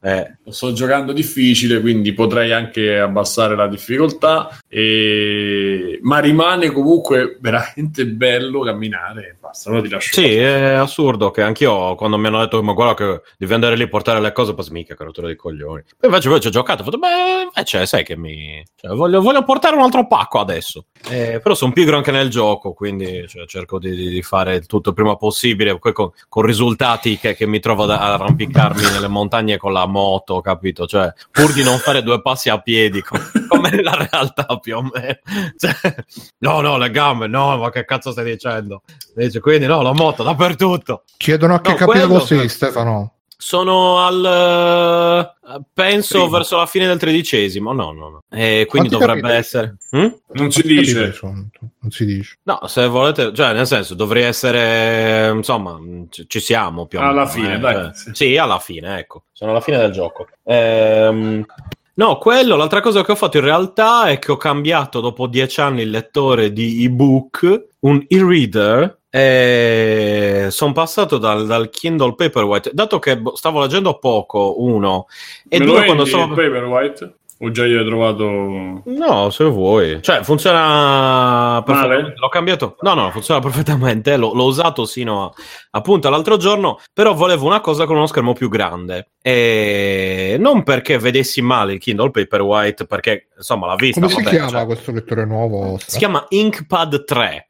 Eh, 0.00 0.36
sto 0.48 0.72
giocando 0.72 1.12
difficile, 1.12 1.80
quindi 1.80 2.12
potrei 2.12 2.52
anche 2.52 2.98
abbassare 2.98 3.56
la 3.56 3.66
difficoltà, 3.66 4.58
e... 4.68 5.98
ma 6.02 6.18
rimane 6.18 6.70
comunque 6.70 7.36
veramente 7.40 8.06
bello 8.06 8.60
camminare. 8.60 9.36
Basta, 9.40 9.70
no, 9.70 9.80
ti 9.80 9.88
lascio. 9.88 10.20
Sì, 10.20 10.36
è 10.36 10.72
assurdo 10.72 11.30
che 11.30 11.42
anch'io 11.42 11.94
quando 11.94 12.18
mi 12.18 12.26
hanno 12.26 12.40
detto 12.40 12.62
ma 12.62 12.72
guarda 12.72 12.94
che 12.94 13.22
devi 13.36 13.54
andare 13.54 13.76
lì 13.76 13.84
a 13.84 13.88
portare 13.88 14.20
le 14.20 14.32
cose, 14.32 14.54
poi 14.54 14.66
mica 14.70 14.94
che 14.94 15.04
rottura 15.04 15.28
di 15.28 15.36
coglioni. 15.36 15.82
Poi 15.98 16.08
invece 16.10 16.28
poi 16.28 16.40
ci 16.40 16.48
ho 16.48 16.50
giocato, 16.50 16.82
ho 16.82 16.84
fatto 16.84 16.98
beh, 16.98 17.42
invece 17.54 17.86
sai 17.86 18.04
che 18.04 18.16
mi... 18.16 18.62
cioè, 18.76 18.94
voglio, 18.94 19.20
voglio 19.20 19.42
portare 19.44 19.76
un 19.76 19.82
altro 19.82 20.06
pacco 20.06 20.38
adesso. 20.38 20.86
Eh, 21.08 21.40
però 21.42 21.54
sono 21.54 21.72
pigro 21.72 21.96
anche 21.96 22.10
nel 22.10 22.28
gioco, 22.28 22.72
quindi 22.72 23.26
cioè, 23.28 23.46
cerco 23.46 23.78
di, 23.78 23.94
di- 23.94 24.08
di 24.08 24.22
fare 24.22 24.60
tutto 24.60 24.90
il 24.90 24.94
prima 24.94 25.16
possibile, 25.16 25.78
poi 25.78 25.92
con, 25.92 26.10
con 26.28 26.37
risultati 26.42 27.18
che, 27.18 27.34
che 27.34 27.46
mi 27.46 27.60
trovo 27.60 27.84
ad 27.84 27.90
arrampicarmi 27.90 28.82
nelle 28.82 29.08
montagne 29.08 29.56
con 29.56 29.72
la 29.72 29.86
moto, 29.86 30.40
capito? 30.40 30.86
Cioè, 30.86 31.12
pur 31.30 31.52
di 31.52 31.62
non 31.62 31.78
fare 31.78 32.02
due 32.02 32.20
passi 32.22 32.48
a 32.48 32.58
piedi, 32.60 33.02
com- 33.02 33.20
come 33.48 33.70
nella 33.70 34.08
realtà 34.10 34.44
più 34.58 34.76
o 34.76 34.82
meno. 34.82 35.18
Cioè, 35.56 35.94
no, 36.38 36.60
no, 36.60 36.76
le 36.78 36.90
gambe, 36.90 37.26
no, 37.26 37.56
ma 37.58 37.70
che 37.70 37.84
cazzo 37.84 38.12
stai 38.12 38.24
dicendo? 38.24 38.82
Dice, 39.14 39.40
quindi 39.40 39.66
no, 39.66 39.82
la 39.82 39.92
moto 39.92 40.22
dappertutto. 40.22 41.04
Chiedono 41.16 41.54
a 41.54 41.60
che 41.60 41.70
No, 41.70 41.76
capitolo 41.76 42.06
quello- 42.06 42.24
sei, 42.24 42.48
Stefano. 42.48 43.12
Sono 43.40 43.98
al 44.04 45.32
eh, 45.46 45.60
penso 45.72 46.18
Primo. 46.18 46.30
verso 46.30 46.56
la 46.56 46.66
fine 46.66 46.88
del 46.88 46.98
tredicesimo. 46.98 47.72
No, 47.72 47.92
no, 47.92 48.08
no. 48.08 48.22
E 48.28 48.66
quindi 48.68 48.88
Quanti 48.88 49.06
dovrebbe 49.06 49.20
capitoli? 49.20 49.36
essere. 49.38 49.76
Hm? 49.90 50.14
Non 50.32 50.50
si 50.50 50.62
dice. 50.62 51.12
sono? 51.12 51.48
Non 51.78 51.90
si 51.92 52.04
dice. 52.04 52.38
No, 52.42 52.60
se 52.66 52.86
volete, 52.88 53.32
cioè, 53.32 53.52
nel 53.52 53.68
senso, 53.68 53.94
dovrei 53.94 54.24
essere, 54.24 55.30
insomma, 55.32 55.78
ci, 56.10 56.24
ci 56.28 56.40
siamo 56.40 56.86
più 56.86 56.98
o 56.98 57.02
Alla 57.02 57.12
meno, 57.26 57.26
fine, 57.30 57.54
eh, 57.54 57.58
dai. 57.60 57.74
cioè, 57.74 57.90
Sì. 57.94 58.10
sì, 58.12 58.36
alla 58.36 58.58
fine, 58.58 58.98
ecco. 58.98 59.22
Sono 59.32 59.52
alla 59.52 59.60
fine 59.60 59.78
del 59.78 59.92
gioco. 59.92 60.26
Ehm, 60.42 61.46
no, 61.94 62.18
quello, 62.18 62.56
l'altra 62.56 62.80
cosa 62.80 63.04
che 63.04 63.12
ho 63.12 63.16
fatto 63.16 63.36
in 63.36 63.44
realtà 63.44 64.06
è 64.08 64.18
che 64.18 64.32
ho 64.32 64.36
cambiato 64.36 64.98
dopo 65.00 65.28
dieci 65.28 65.60
anni 65.60 65.82
il 65.82 65.90
lettore 65.90 66.52
di 66.52 66.82
ebook, 66.84 67.66
un 67.80 68.04
e-reader, 68.08 68.97
sono 69.10 70.72
passato 70.72 71.18
dal, 71.18 71.46
dal 71.46 71.70
Kindle 71.70 72.14
Paperwhite, 72.14 72.70
dato 72.72 72.98
che 72.98 73.18
boh, 73.18 73.34
stavo 73.36 73.60
leggendo 73.60 73.98
poco, 73.98 74.62
uno, 74.62 75.06
e 75.48 75.58
Me 75.58 75.64
lo 75.64 75.72
due 75.72 75.84
quando 75.84 76.02
il 76.02 76.10
Paperwhite? 76.10 77.14
O 77.40 77.52
già 77.52 77.64
io 77.64 77.78
hai 77.78 77.86
trovato... 77.86 78.82
No, 78.84 79.30
se 79.30 79.44
vuoi. 79.44 80.02
Cioè, 80.02 80.24
funziona 80.24 81.62
perfettamente. 81.64 82.02
Male? 82.02 82.14
L'ho 82.18 82.28
cambiato. 82.28 82.76
No, 82.80 82.94
no, 82.94 83.10
funziona 83.12 83.38
perfettamente. 83.38 84.16
L'ho, 84.16 84.34
l'ho 84.34 84.44
usato 84.44 84.84
sino 84.84 85.26
a, 85.26 85.32
appunto 85.70 86.08
all'altro 86.08 86.36
giorno. 86.36 86.80
Però 86.92 87.14
volevo 87.14 87.46
una 87.46 87.60
cosa 87.60 87.86
con 87.86 87.94
uno 87.94 88.08
schermo 88.08 88.32
più 88.32 88.48
grande. 88.48 89.10
E 89.22 90.36
non 90.40 90.64
perché 90.64 90.98
vedessi 90.98 91.40
male 91.40 91.74
il 91.74 91.78
Kindle 91.78 92.10
Paperwhite, 92.10 92.86
perché 92.86 93.28
insomma 93.36 93.68
l'ha 93.68 93.76
vista. 93.76 94.00
Come 94.00 94.12
si 94.12 94.20
vabbè, 94.20 94.34
chiama 94.34 94.50
cioè, 94.50 94.66
questo 94.66 94.90
lettore 94.90 95.24
nuovo? 95.24 95.78
si 95.78 95.98
chiama 95.98 96.26
Inkpad 96.28 97.04
3. 97.04 97.48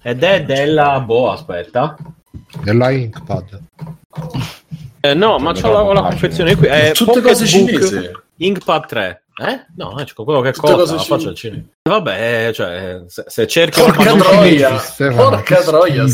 Ed 0.00 0.22
è 0.22 0.44
della. 0.44 1.00
Boh, 1.00 1.30
aspetta. 1.32 1.96
Della 2.62 2.90
Inkpad. 2.90 3.60
Eh, 5.00 5.14
no, 5.14 5.38
ma 5.38 5.52
c'ho 5.52 5.72
la, 5.72 5.92
la 5.92 6.02
confezione 6.02 6.54
qui. 6.56 6.68
È 6.68 6.92
Tutte 6.92 7.20
cose 7.20 7.46
cinesi. 7.46 8.10
Inkpad 8.36 8.86
3. 8.86 9.22
Eh? 9.34 9.66
No, 9.76 9.98
eh, 9.98 10.06
quello 10.14 10.40
che 10.40 10.52
Tutte 10.52 10.72
costa, 10.72 10.76
cose 10.76 10.94
la 10.94 11.02
faccia 11.02 11.28
al 11.30 11.34
cinese. 11.34 11.64
Vabbè, 11.82 12.48
eh, 12.48 12.52
cioè, 12.52 13.02
se, 13.06 13.24
se 13.26 13.46
cerchi 13.46 13.80
Porca 13.80 14.14
troia! 14.14 14.80
Porca 15.16 15.56
che 15.56 15.64
troia. 15.64 16.04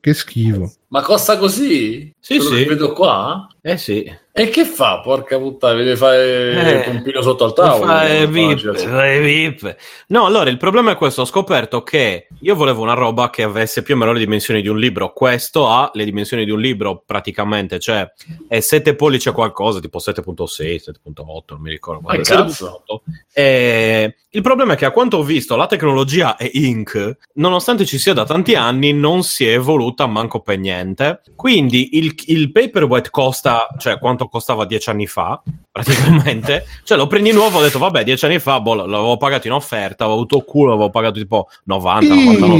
Che 0.00 0.14
schifo. 0.14 0.72
Ma 0.88 1.02
costa 1.02 1.36
così? 1.38 2.12
Sì, 2.18 2.38
Quello 2.38 2.56
sì. 2.56 2.64
vedo 2.64 2.92
qua? 2.92 3.46
Eh 3.64 3.76
sì. 3.76 4.12
E 4.34 4.48
che 4.48 4.64
fa? 4.64 5.00
Porca 5.00 5.38
puttana, 5.38 5.74
deve 5.74 5.94
fare 5.94 6.52
Eh, 6.54 6.70
il 6.78 6.84
pompino 6.84 7.20
sotto 7.20 7.44
al 7.44 7.52
tavolo. 7.52 7.84
Fa- 7.84 8.08
eh, 8.08 8.22
non 8.22 8.30
VIP, 8.32 8.72
facile. 8.72 8.90
fa- 8.90 9.12
eh, 9.12 9.20
VIP. 9.20 9.76
No, 10.08 10.24
allora 10.24 10.48
il 10.48 10.56
problema 10.56 10.90
è 10.92 10.96
questo: 10.96 11.20
ho 11.20 11.24
scoperto 11.26 11.82
che 11.82 12.28
io 12.40 12.54
volevo 12.54 12.80
una 12.80 12.94
roba 12.94 13.28
che 13.28 13.42
avesse 13.42 13.82
più 13.82 13.94
o 13.94 13.98
meno 13.98 14.12
le 14.12 14.18
dimensioni 14.20 14.62
di 14.62 14.68
un 14.68 14.78
libro. 14.78 15.12
Questo 15.12 15.68
ha 15.68 15.90
le 15.92 16.04
dimensioni 16.04 16.46
di 16.46 16.50
un 16.50 16.60
libro 16.60 17.02
praticamente, 17.04 17.78
cioè 17.78 18.10
è 18.48 18.58
7 18.60 18.94
pollici 18.96 19.28
a 19.28 19.32
qualcosa, 19.32 19.80
tipo 19.80 19.98
7.6, 19.98 20.80
7.8, 21.04 21.42
non 21.48 21.60
mi 21.60 21.70
ricordo. 21.70 22.00
Ma 22.00 22.14
guarda, 22.14 22.34
cazzo. 22.44 22.82
7.8. 22.88 23.00
Eh, 23.34 24.14
il 24.30 24.40
problema 24.42 24.72
è 24.72 24.76
che 24.76 24.86
a 24.86 24.90
quanto 24.92 25.18
ho 25.18 25.22
visto 25.22 25.56
la 25.56 25.66
tecnologia 25.66 26.36
è 26.36 26.48
ink, 26.54 27.18
nonostante 27.34 27.84
ci 27.84 27.98
sia 27.98 28.14
da 28.14 28.24
tanti 28.24 28.54
anni, 28.54 28.94
non 28.94 29.22
si 29.24 29.46
è 29.46 29.52
evoluta 29.52 30.06
manco 30.06 30.40
per 30.40 30.56
niente. 30.58 31.20
Quindi 31.36 31.98
il, 31.98 32.14
il 32.28 32.50
paperweight 32.50 33.10
costa, 33.10 33.51
cioè 33.78 33.98
quanto 33.98 34.28
costava 34.28 34.64
dieci 34.66 34.90
anni 34.90 35.06
fa, 35.06 35.40
praticamente. 35.70 36.64
cioè 36.84 36.96
lo 36.96 37.06
prendi 37.06 37.32
nuovo, 37.32 37.58
ho 37.58 37.62
detto 37.62 37.78
vabbè, 37.78 38.04
dieci 38.04 38.24
anni 38.24 38.38
fa 38.38 38.60
boh, 38.60 38.74
l'avevo 38.74 39.16
pagato 39.16 39.46
in 39.46 39.52
offerta, 39.52 40.04
avevo 40.04 40.18
avuto 40.18 40.40
culo, 40.40 40.72
avevo 40.72 40.90
pagato 40.90 41.14
tipo 41.18 41.48
90-99 41.68 41.98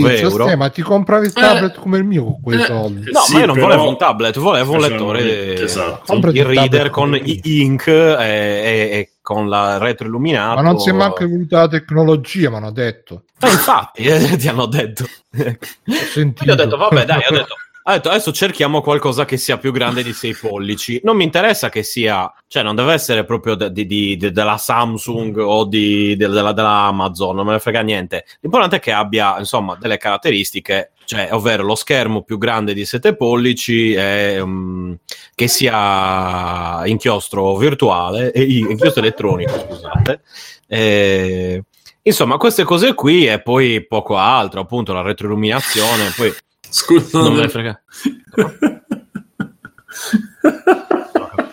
Pizza, 0.09 0.23
euro. 0.23 0.45
ste, 0.47 0.57
ma 0.57 0.69
ti 0.71 0.83
compravi 0.83 1.27
il 1.27 1.33
tablet 1.33 1.79
come 1.79 1.99
il 1.99 2.05
mio 2.05 2.25
con 2.25 2.41
quei 2.43 2.61
eh, 2.61 2.65
soldi. 2.65 3.11
No, 3.11 3.21
Sì, 3.21 3.33
ma 3.35 3.41
io 3.41 3.47
non 3.47 3.55
però- 3.55 3.67
volevo 3.69 3.89
un 3.89 3.97
tablet, 3.99 4.39
volevo 4.39 4.73
un 4.73 4.79
Esatto, 4.79 4.93
lettore, 5.13 5.63
esatto. 5.63 6.15
Il 6.33 6.45
reader 6.45 6.91
con 6.91 7.15
i- 7.15 7.41
ink 7.43 7.87
e, 7.87 8.21
e- 8.21 8.99
e 8.99 9.11
con 9.23 9.49
la 9.49 9.79
retroilluminato. 9.79 10.55
Ma 10.57 10.63
non 10.63 10.79
si 10.81 10.89
è 10.91 10.93
manco 10.93 11.23
evoluta 11.23 11.61
la 11.61 11.69
tecnologia, 11.69 12.51
mi 12.51 12.57
hanno 12.57 12.73
detto. 12.73 13.23
Eh, 13.41 13.49
infatti, 13.51 14.03
eh, 14.05 14.37
ti 14.37 14.49
hanno 14.49 14.67
detto. 14.67 15.05
Ho 15.05 15.95
sentito. 16.13 16.45
Io 16.45 16.53
ho 16.53 16.57
detto, 16.57 16.77
vabbè, 16.77 17.05
dai, 17.05 17.23
ho 17.29 17.33
detto, 17.33 17.55
ho 17.85 17.91
detto, 17.91 18.11
adesso 18.11 18.31
cerchiamo 18.33 18.81
qualcosa 18.81 19.25
che 19.25 19.37
sia 19.37 19.59
più 19.59 19.73
grande 19.73 20.05
di 20.05 20.13
6 20.13 20.35
pollici. 20.37 21.01
Non 21.03 21.17
mi 21.17 21.25
interessa 21.25 21.69
che 21.69 21.83
sia, 21.83 22.33
cioè, 22.47 22.63
non 22.63 22.77
deve 22.77 22.93
essere 22.93 23.25
proprio 23.25 23.57
de- 23.57 23.73
di- 23.73 24.17
de- 24.17 24.31
della 24.31 24.57
Samsung 24.57 25.37
o 25.39 25.65
de- 25.65 26.17
della, 26.17 26.53
della 26.53 26.83
Amazon, 26.85 27.35
non 27.35 27.45
me 27.47 27.53
ne 27.53 27.59
frega 27.59 27.81
niente. 27.81 28.25
L'importante 28.41 28.77
è 28.77 28.81
che 28.81 28.93
abbia, 28.93 29.37
insomma, 29.39 29.77
delle 29.81 29.97
caratteristiche, 29.97 30.93
cioè, 31.05 31.31
ovvero 31.33 31.65
lo 31.65 31.75
schermo 31.75 32.23
più 32.23 32.39
grande 32.39 32.73
di 32.73 32.85
7 32.85 33.17
pollici, 33.17 33.93
e, 33.95 34.41
mm, 34.45 34.93
che 35.35 35.49
sia 35.49 36.87
inchiostro 36.87 37.57
virtuale, 37.57 38.31
e 38.31 38.43
inchiostro 38.45 39.03
elettronico, 39.03 39.59
scusate. 39.59 40.21
E, 40.69 41.65
insomma, 42.03 42.37
queste 42.37 42.63
cose 42.63 42.95
qui 42.95 43.27
e 43.27 43.43
poi 43.43 43.85
poco 43.87 44.17
altro, 44.17 44.61
appunto, 44.61 44.93
la 44.93 45.03
retroilluminazione, 45.03 46.13
poi 46.17 46.33
Scusa, 46.73 47.19
non 47.21 47.35
me 47.35 47.41
ne 47.43 47.49
frega. 47.51 47.81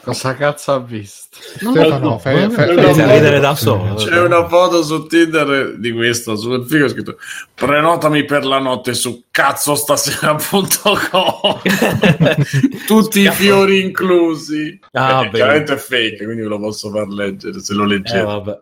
Cosa 0.04 0.34
cazzo 0.34 0.72
ha 0.72 0.80
visto? 0.80 1.38
Stefano, 1.40 2.18
fai, 2.18 2.46
no, 2.48 2.50
fai, 2.50 2.70
ridere 2.76 3.40
da 3.40 3.54
solo. 3.54 3.94
C'è 3.96 4.20
una 4.20 4.48
foto 4.48 4.82
su 4.82 5.06
Tinder 5.06 5.76
di 5.78 5.92
questo, 5.92 6.36
sul 6.36 6.66
figo 6.66 6.88
scritto 6.88 7.18
prenotami 7.54 8.26
per 8.26 8.44
la 8.46 8.58
notte 8.58 8.96
su 8.96 9.26
cazzostasera.com 9.30 11.62
tutti 12.88 13.20
i 13.22 13.30
fiori 13.30 13.82
inclusi 13.82 14.80
Ah, 14.94 15.26
Eh, 15.26 15.30
chiaramente 15.32 15.74
è 15.74 15.78
fake 15.78 16.24
quindi 16.24 16.42
ve 16.42 16.48
lo 16.48 16.60
posso 16.60 16.90
far 16.90 17.08
leggere 17.10 17.60
se 17.60 17.74
lo 17.76 17.84
Eh, 17.84 17.88
leggete 17.88 18.22
vabbè. 18.24 18.60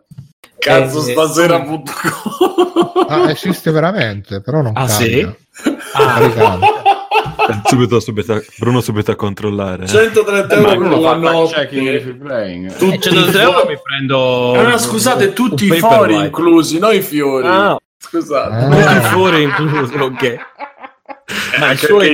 cazzostasera.com 0.58 1.82
Ah, 3.08 3.30
esiste 3.30 3.70
veramente, 3.70 4.42
però 4.42 4.60
non 4.60 4.72
Ah, 4.76 4.84
cambia. 4.86 5.34
sì? 5.52 5.76
Caricato. 5.92 6.66
subito, 7.64 8.00
subito, 8.00 8.42
Bruno 8.58 8.80
subito 8.80 9.10
a 9.10 9.16
controllare. 9.16 9.84
eh. 9.84 9.88
130 9.88 10.60
Ma 10.60 10.72
euro 10.72 10.84
uno 10.86 11.00
per 11.00 11.18
la 11.18 11.30
notte 11.30 11.66
free 12.00 12.14
playing. 12.14 12.76
tutti 12.76 12.94
E 12.94 12.98
100 13.00 13.18
i 13.18 13.40
euro 13.40 13.52
fiori- 13.58 13.68
mi 13.74 13.78
prendo. 13.82 14.52
Ah, 14.52 14.78
scusate 14.78 15.32
tutti 15.32 15.68
un 15.68 15.76
i 15.76 15.78
fori 15.78 15.92
Paperwhite. 15.94 16.24
inclusi 16.26 16.78
non 16.78 16.94
i 16.94 17.02
fiori 17.02 17.46
Ah, 17.46 17.76
scusate 17.98 18.54
Ah. 18.54 18.68
tutti 18.68 18.96
i 18.96 19.00
fuori 19.10 19.42
inclusi, 19.42 19.96
ok. 19.96 20.36
Ma 21.58 21.70
il 21.72 21.78
suo 21.78 22.00
è 22.00 22.06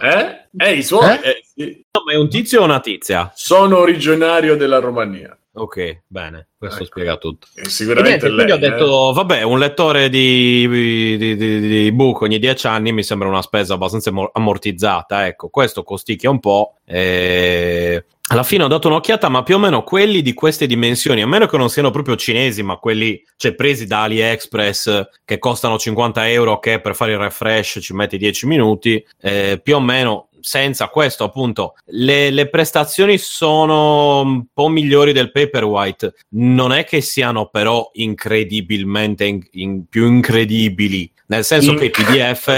eh? 0.00 0.46
eh 0.56 0.72
i 0.74 0.82
suoi 0.82 1.08
Eh? 1.10 1.20
eh, 1.22 1.42
sì. 1.54 1.84
No, 1.92 2.02
ma 2.04 2.12
è 2.12 2.16
un 2.16 2.28
tizio 2.28 2.60
o 2.60 2.64
una 2.64 2.80
tizia? 2.80 3.30
sono 3.34 3.78
originario 3.78 4.56
della 4.56 4.78
Romania 4.80 5.36
Ok, 5.56 6.02
bene, 6.08 6.48
questo 6.58 6.78
Ecco. 6.78 6.86
spiega 6.86 7.16
tutto. 7.16 7.46
E 7.54 7.62
E 7.62 7.68
sicuramente 7.68 8.26
niente, 8.28 8.44
quindi 8.44 8.44
lei, 8.44 8.52
ho 8.52 8.70
detto, 8.70 9.12
vabbè, 9.12 9.42
un 9.42 9.60
lettore 9.60 10.08
di, 10.08 10.66
di, 10.68 11.36
di, 11.36 11.60
di 11.60 11.92
book 11.92 12.22
ogni 12.22 12.40
10 12.40 12.66
anni 12.66 12.92
mi 12.92 13.04
sembra 13.04 13.28
una 13.28 13.40
spesa 13.40 13.74
abbastanza 13.74 14.10
ammor- 14.10 14.30
ammortizzata. 14.32 15.26
Ecco, 15.28 15.50
questo 15.50 15.84
costicchia 15.84 16.28
un 16.28 16.40
po'. 16.40 16.74
E... 16.84 18.04
Alla 18.30 18.42
fine 18.42 18.64
ho 18.64 18.68
dato 18.68 18.88
un'occhiata, 18.88 19.28
ma 19.28 19.44
più 19.44 19.54
o 19.54 19.58
meno 19.58 19.84
quelli 19.84 20.22
di 20.22 20.34
queste 20.34 20.66
dimensioni, 20.66 21.22
a 21.22 21.26
meno 21.26 21.46
che 21.46 21.56
non 21.56 21.70
siano 21.70 21.92
proprio 21.92 22.16
cinesi, 22.16 22.64
ma 22.64 22.78
quelli 22.78 23.22
cioè, 23.36 23.54
presi 23.54 23.86
da 23.86 24.02
AliExpress 24.02 25.08
che 25.24 25.38
costano 25.38 25.78
50 25.78 26.28
euro, 26.30 26.58
che 26.58 26.80
per 26.80 26.96
fare 26.96 27.12
il 27.12 27.18
refresh 27.18 27.78
ci 27.80 27.92
metti 27.92 28.18
10 28.18 28.46
minuti, 28.46 29.06
eh, 29.20 29.60
più 29.62 29.76
o 29.76 29.80
meno 29.80 30.30
senza 30.44 30.88
questo, 30.88 31.24
appunto, 31.24 31.74
le, 31.86 32.28
le 32.30 32.48
prestazioni 32.50 33.16
sono 33.16 34.20
un 34.20 34.44
po' 34.52 34.68
migliori 34.68 35.12
del 35.12 35.32
Paperwhite. 35.32 36.14
Non 36.34 36.70
è 36.72 36.84
che 36.84 37.00
siano 37.00 37.46
però 37.46 37.88
incredibilmente 37.94 39.24
in- 39.24 39.40
in- 39.52 39.88
più 39.88 40.06
incredibili. 40.06 41.10
Nel 41.26 41.42
senso 41.42 41.72
che 41.74 41.86
il 41.86 41.90
PDF, 41.90 42.48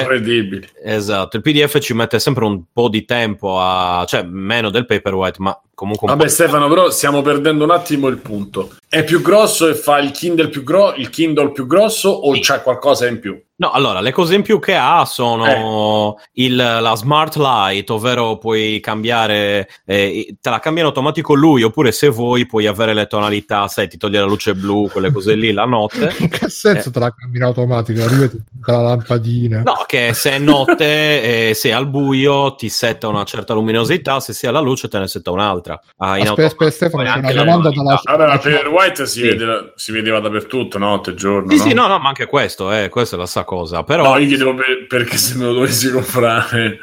esatto, 0.82 1.36
il 1.36 1.42
PDF 1.42 1.78
ci 1.78 1.94
mette 1.94 2.18
sempre 2.18 2.44
un 2.44 2.64
po' 2.72 2.88
di 2.88 3.04
tempo 3.04 3.60
a, 3.60 4.04
cioè 4.08 4.24
meno 4.24 4.70
del 4.70 4.86
Paperwhite, 4.86 5.36
ma 5.38 5.58
comunque 5.72 6.10
un 6.10 6.16
Vabbè. 6.16 6.28
Stefano, 6.28 6.68
però 6.68 6.90
stiamo 6.90 7.22
perdendo 7.22 7.62
un 7.62 7.70
attimo 7.70 8.08
il 8.08 8.16
punto. 8.18 8.74
È 8.88 9.04
più 9.04 9.22
grosso 9.22 9.68
e 9.68 9.74
fa 9.76 9.98
il 10.00 10.10
Kindle 10.10 10.48
più, 10.48 10.64
gro- 10.64 10.94
il 10.94 11.10
Kindle 11.10 11.52
più 11.52 11.66
grosso 11.66 12.08
o 12.08 12.34
Sì. 12.34 12.40
c'è 12.40 12.60
qualcosa 12.62 13.06
in 13.06 13.20
più? 13.20 13.40
No, 13.58 13.70
allora, 13.70 14.00
le 14.00 14.12
cose 14.12 14.34
in 14.34 14.42
più 14.42 14.58
che 14.58 14.74
ha 14.74 15.04
sono 15.06 16.18
il- 16.32 16.56
la 16.56 16.94
Smart 16.96 17.36
Light, 17.36 17.75
ovvero 17.88 18.38
puoi 18.38 18.80
cambiare, 18.80 19.68
eh, 19.84 20.36
te 20.40 20.50
la 20.50 20.58
cambia 20.58 20.82
in 20.82 20.88
automatico 20.88 21.34
lui, 21.34 21.62
oppure 21.62 21.92
se 21.92 22.08
vuoi 22.08 22.46
puoi 22.46 22.66
avere 22.66 22.94
le 22.94 23.06
tonalità, 23.06 23.68
sai, 23.68 23.88
ti 23.88 23.96
toglie 23.96 24.20
la 24.20 24.26
luce 24.26 24.54
blu, 24.54 24.88
quelle 24.90 25.10
cose 25.10 25.34
lì, 25.34 25.52
la 25.52 25.64
notte. 25.64 26.14
In 26.18 26.28
che 26.28 26.48
senso 26.48 26.90
te 26.90 26.98
la 26.98 27.12
cambi 27.14 27.38
in 27.38 27.44
automatico? 27.44 28.02
Arrivati 28.02 28.42
con 28.60 28.74
la 28.74 28.80
lampadina. 28.82 29.62
No, 29.62 29.84
che 29.86 30.12
se 30.14 30.32
è 30.32 30.38
notte, 30.38 31.48
eh, 31.48 31.54
se 31.54 31.68
è 31.70 31.72
al 31.72 31.88
buio, 31.88 32.54
ti 32.54 32.68
setta 32.68 33.08
una 33.08 33.24
certa 33.24 33.54
luminosità, 33.54 34.20
se 34.20 34.32
sei 34.32 34.50
alla 34.50 34.60
luce 34.60 34.88
te 34.88 34.98
ne 34.98 35.08
setta 35.08 35.30
un'altra. 35.30 35.80
Ah, 35.98 36.18
in 36.18 36.28
aspetta, 36.28 36.46
aspetta, 36.64 36.84
automatico. 36.86 37.28
Stefano, 37.28 37.34
una 37.34 37.44
domanda 37.44 37.70
dalla 37.70 38.00
Vabbè, 38.04 38.26
ma 38.26 38.38
per 38.38 38.68
White 38.68 39.06
si, 39.06 39.20
Sì. 39.20 39.28
vede- 39.28 39.72
si 39.76 39.92
vedeva 39.92 40.20
dappertutto, 40.20 40.78
notte, 40.78 41.14
giorno. 41.14 41.50
Sì, 41.50 41.56
no? 41.56 41.62
sì, 41.64 41.74
no, 41.74 41.86
no, 41.86 41.98
ma 41.98 42.08
anche 42.08 42.26
questo, 42.26 42.72
eh, 42.72 42.88
questa 42.88 43.16
è 43.16 43.18
la 43.18 43.26
sa 43.26 43.44
cosa. 43.44 43.82
Però... 43.82 44.02
No, 44.02 44.18
io 44.18 44.26
chiedevo 44.26 44.54
per- 44.54 44.86
perché 44.88 45.16
se 45.16 45.36
me 45.36 45.44
lo 45.44 45.52
dovessi 45.54 45.90
comprare. 45.90 46.78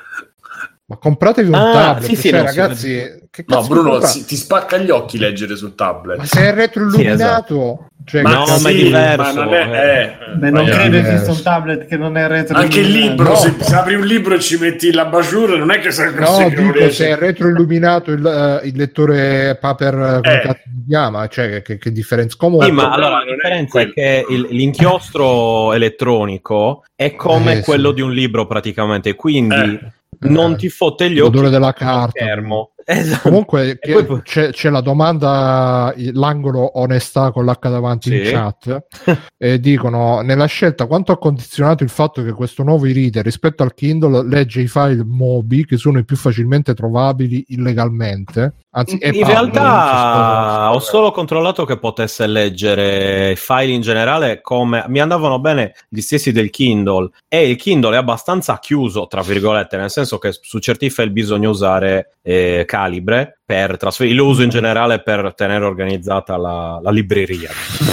Ma 0.85 0.97
compratevi 0.97 1.47
un 1.47 1.55
Ah, 1.55 1.72
tablet, 1.72 2.10
sì, 2.10 2.15
sì, 2.18 2.30
cioè, 2.30 2.39
si 2.39 2.45
ragazzi, 2.45 2.88
che 3.31 3.45
No, 3.47 3.55
cazzo 3.55 3.68
Bruno, 3.69 4.01
si- 4.01 4.26
ti 4.26 4.35
spacca 4.35 4.77
gli 4.77 4.89
occhi 4.89 5.18
leggere 5.18 5.55
sul 5.55 5.76
tablet. 5.76 6.18
Ma 6.18 6.26
se 6.26 6.41
è 6.41 6.53
retroilluminato, 6.53 7.88
Cioè, 8.05 8.22
Ma 8.22 8.34
no, 8.34 8.45
ma 8.47 8.55
è 8.55 8.57
sì, 8.57 8.84
diverso, 8.84 9.34
ma 9.34 9.43
non 9.45 9.53
è, 9.53 10.18
eh. 10.30 10.35
Beh, 10.35 10.49
non 10.49 10.68
è 10.68 10.72
credo 10.72 10.97
esista 10.97 11.31
un 11.31 11.41
tablet 11.41 11.85
che 11.88 11.95
non 11.95 12.18
è 12.18 12.27
retro 12.27 12.57
Anche 12.57 12.81
il 12.81 12.89
libro, 12.91 13.30
No. 13.30 13.35
se, 13.38 13.53
se 13.61 13.76
apri 13.76 13.95
un 13.95 14.05
libro 14.05 14.34
e 14.35 14.41
ci 14.41 14.57
metti 14.57 14.91
la 14.91 15.05
basciura, 15.05 15.55
non 15.55 15.72
è 15.72 15.80
che 15.80 15.91
sei 15.91 16.14
No, 16.14 16.49
dico 16.49 16.89
se 16.89 17.07
è 17.07 17.15
retroilluminato 17.15 18.11
il, 18.11 18.26
eh, 18.61 18.68
il 18.68 18.76
lettore 18.76 19.57
paper, 19.57 19.93
eh, 19.93 20.19
come 20.22 20.35
Eh. 20.35 20.41
cazzo 20.41 20.61
si 20.65 20.84
chiama, 20.89 21.27
cioè 21.30 21.49
che, 21.49 21.61
che, 21.61 21.77
che 21.77 21.91
differenza 21.93 22.35
comunque. 22.38 22.68
Sì, 22.68 22.73
ma 22.73 22.91
allora 22.91 23.10
la 23.10 23.23
è 23.23 23.34
differenza 23.34 23.80
è, 23.80 23.89
quello. 23.89 23.93
che 23.93 24.26
il- 24.34 24.47
l'inchiostro 24.49 25.72
elettronico 25.72 26.84
è 26.93 27.15
come 27.15 27.53
Eh, 27.53 27.55
sì. 27.60 27.64
quello 27.64 27.91
di 27.91 28.01
un 28.01 28.11
libro 28.11 28.45
praticamente, 28.45 29.15
quindi 29.15 29.55
Eh. 29.55 29.91
Non 30.30 30.58
ti 30.58 30.70
fotte 30.70 31.10
gli 31.10 31.20
occhi 31.20 31.32
l'odore 31.32 31.50
della 31.50 31.74
carta. 31.74 32.20
schermo. 32.20 32.73
Esatto. 32.85 33.30
Comunque 33.30 33.77
poi- 33.80 34.22
c'è, 34.23 34.49
c'è 34.51 34.69
la 34.69 34.81
domanda, 34.81 35.93
l'angolo 36.14 36.80
onestà 36.80 37.31
con 37.31 37.45
l'H 37.45 37.69
davanti 37.69 38.14
in 38.15 38.26
Sì. 38.26 38.31
chat, 38.31 38.85
e 39.38 39.60
dicono 39.60 40.22
nella 40.22 40.45
scelta 40.45 40.85
quanto 40.85 41.11
ha 41.11 41.18
condizionato 41.18 41.84
il 41.84 41.89
fatto 41.89 42.23
che 42.23 42.31
questo 42.34 42.64
nuovo 42.64 42.85
e-reader 42.85 43.23
rispetto 43.23 43.64
al 43.64 43.73
Kindle 43.73 44.27
legge 44.27 44.61
i 44.61 44.68
file 44.68 45.03
MOBI 45.05 45.65
che 45.65 45.77
sono 45.77 45.99
i 45.99 46.05
più 46.05 46.15
facilmente 46.18 46.73
trovabili 46.73 47.45
illegalmente. 47.49 48.53
Anzi, 48.76 48.97
In 49.01 49.11
Paolo, 49.19 49.26
realtà 49.27 50.72
ho 50.73 50.80
so- 50.80 50.89
solo 50.93 51.11
controllato 51.11 51.64
che 51.64 51.77
potesse 51.77 52.26
leggere 52.26 53.35
file 53.35 53.72
in 53.72 53.81
generale 53.81 54.41
come 54.41 54.84
mi 54.88 54.99
andavano 54.99 55.39
bene 55.39 55.76
gli 55.88 56.01
stessi 56.01 56.31
del 56.31 56.49
Kindle 56.49 57.10
e 57.27 57.49
il 57.49 57.55
Kindle 57.55 57.93
è 57.93 57.97
abbastanza 57.99 58.57
chiuso, 58.60 59.05
tra 59.05 59.22
virgolette, 59.22 59.77
nel 59.77 59.91
senso 59.91 60.18
che 60.18 60.31
su 60.31 60.57
certi 60.60 60.89
file 60.89 61.11
bisogna 61.11 61.49
usare 61.49 62.15
eh, 62.23 62.64
Calibre 62.74 63.38
per 63.45 63.78
trasferire, 63.78 64.16
lo 64.16 64.26
uso 64.26 64.41
in 64.41 64.50
generale 64.50 65.00
per 65.04 65.36
tenere 65.36 65.64
organizzata 65.64 66.38
la, 66.38 66.80
la 66.82 66.90
libreria. 66.90 67.52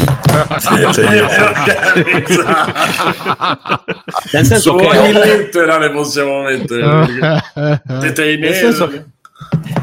Nel 4.33 4.47
senso 4.47 4.75
che 4.77 4.87
ogni 4.87 5.13
lettera 5.13 5.77
le 5.77 5.91
possiamo 5.91 6.45
mettere. 6.45 7.43
nel 7.85 8.55
senso 8.55 8.89
che, 8.89 9.05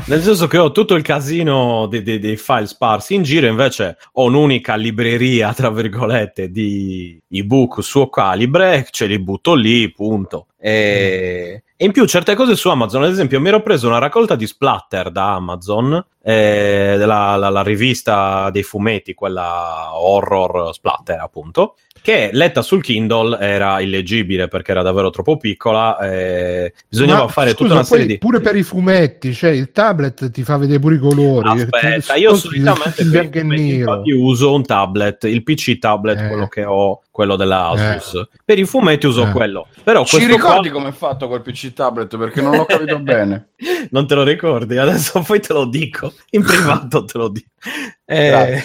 nel 0.05 0.23
senso 0.23 0.47
che 0.47 0.57
ho 0.57 0.71
tutto 0.71 0.95
il 0.95 1.03
casino 1.03 1.85
dei, 1.85 2.01
dei- 2.01 2.17
dei 2.17 2.37
file 2.37 2.65
sparsi 2.65 3.13
in 3.13 3.21
giro, 3.21 3.45
invece 3.45 3.97
ho 4.13 4.23
un'unica 4.23 4.75
libreria, 4.75 5.53
tra 5.53 5.69
virgolette, 5.69 6.49
di 6.49 7.21
ebook 7.29 7.83
su 7.83 8.09
calibre, 8.09 8.87
ce 8.89 9.05
li 9.05 9.19
butto 9.19 9.53
lì, 9.53 9.91
punto. 9.91 10.47
E, 10.59 11.61
e 11.77 11.85
in 11.85 11.91
più 11.91 12.05
certe 12.05 12.33
cose 12.35 12.55
su 12.55 12.69
Amazon, 12.69 13.03
ad 13.03 13.11
esempio, 13.11 13.39
mi 13.39 13.49
ero 13.49 13.61
preso 13.61 13.87
una 13.87 13.99
raccolta 13.99 14.35
di 14.35 14.47
splatter 14.47 15.11
da 15.11 15.35
Amazon, 15.35 16.03
eh, 16.23 16.95
della, 16.97 17.35
la, 17.35 17.49
la 17.49 17.61
rivista 17.63 18.49
dei 18.49 18.63
fumetti, 18.63 19.13
quella 19.13 19.89
horror 19.93 20.73
splatter, 20.73 21.19
appunto 21.19 21.75
che 21.99 22.29
letta 22.31 22.61
sul 22.61 22.81
Kindle 22.81 23.37
era 23.37 23.81
illeggibile 23.81 24.47
perché 24.47 24.71
era 24.71 24.81
davvero 24.81 25.09
troppo 25.09 25.35
piccola. 25.35 25.99
eh, 25.99 26.73
bisognava 26.87 27.23
Ma, 27.25 27.27
fare 27.27 27.49
scusa, 27.49 27.61
tutta 27.63 27.73
una 27.73 27.83
serie 27.83 28.05
di. 28.05 28.17
pure 28.17 28.39
per 28.39 28.55
i 28.55 28.63
fumetti, 28.63 29.33
cioè 29.33 29.49
il 29.49 29.71
tablet 29.73 30.31
ti 30.31 30.43
fa 30.43 30.55
vedere 30.57 30.79
pure 30.79 30.95
i 30.95 30.99
colori. 30.99 31.63
Aspetta, 31.63 32.13
Ti- 32.13 32.19
io 32.21 32.35
solitamente 32.35 33.03
per 33.05 33.25
i 33.25 33.39
fumetti, 33.39 33.73
infatti 33.75 34.11
uso 34.11 34.53
un 34.53 34.63
tablet, 34.65 35.23
il 35.25 35.43
PC 35.43 35.79
tablet, 35.79 36.19
Eh. 36.21 36.27
quello 36.27 36.47
che 36.47 36.63
ho, 36.63 37.01
quello 37.11 37.35
della 37.35 37.69
Asus. 37.69 38.25
Per 38.45 38.57
i 38.57 38.63
fumetti 38.65 39.05
uso 39.05 39.23
Eh. 39.27 39.31
quello. 39.31 39.67
Però 39.87 40.03
Ci 40.03 40.17
questo 40.17 40.37
qua- 40.37 40.49
ricordi 40.49 40.69
come 40.69 40.89
è 40.89 40.91
fatto 40.91 41.29
col 41.29 41.41
PC 41.41 41.71
tablet? 41.71 42.17
Perché 42.17 42.41
non 42.41 42.57
l'ho 42.57 42.65
capito 42.65 42.99
bene. 42.99 43.51
non 43.91 44.05
te 44.05 44.15
lo 44.15 44.23
ricordi? 44.23 44.77
Adesso 44.77 45.21
poi 45.25 45.39
te 45.39 45.53
lo 45.53 45.63
dico. 45.63 46.11
In 46.31 46.43
privato 46.43 47.05
te 47.05 47.17
lo 47.17 47.29
dico. 47.29 47.47
Eh, 48.09 48.63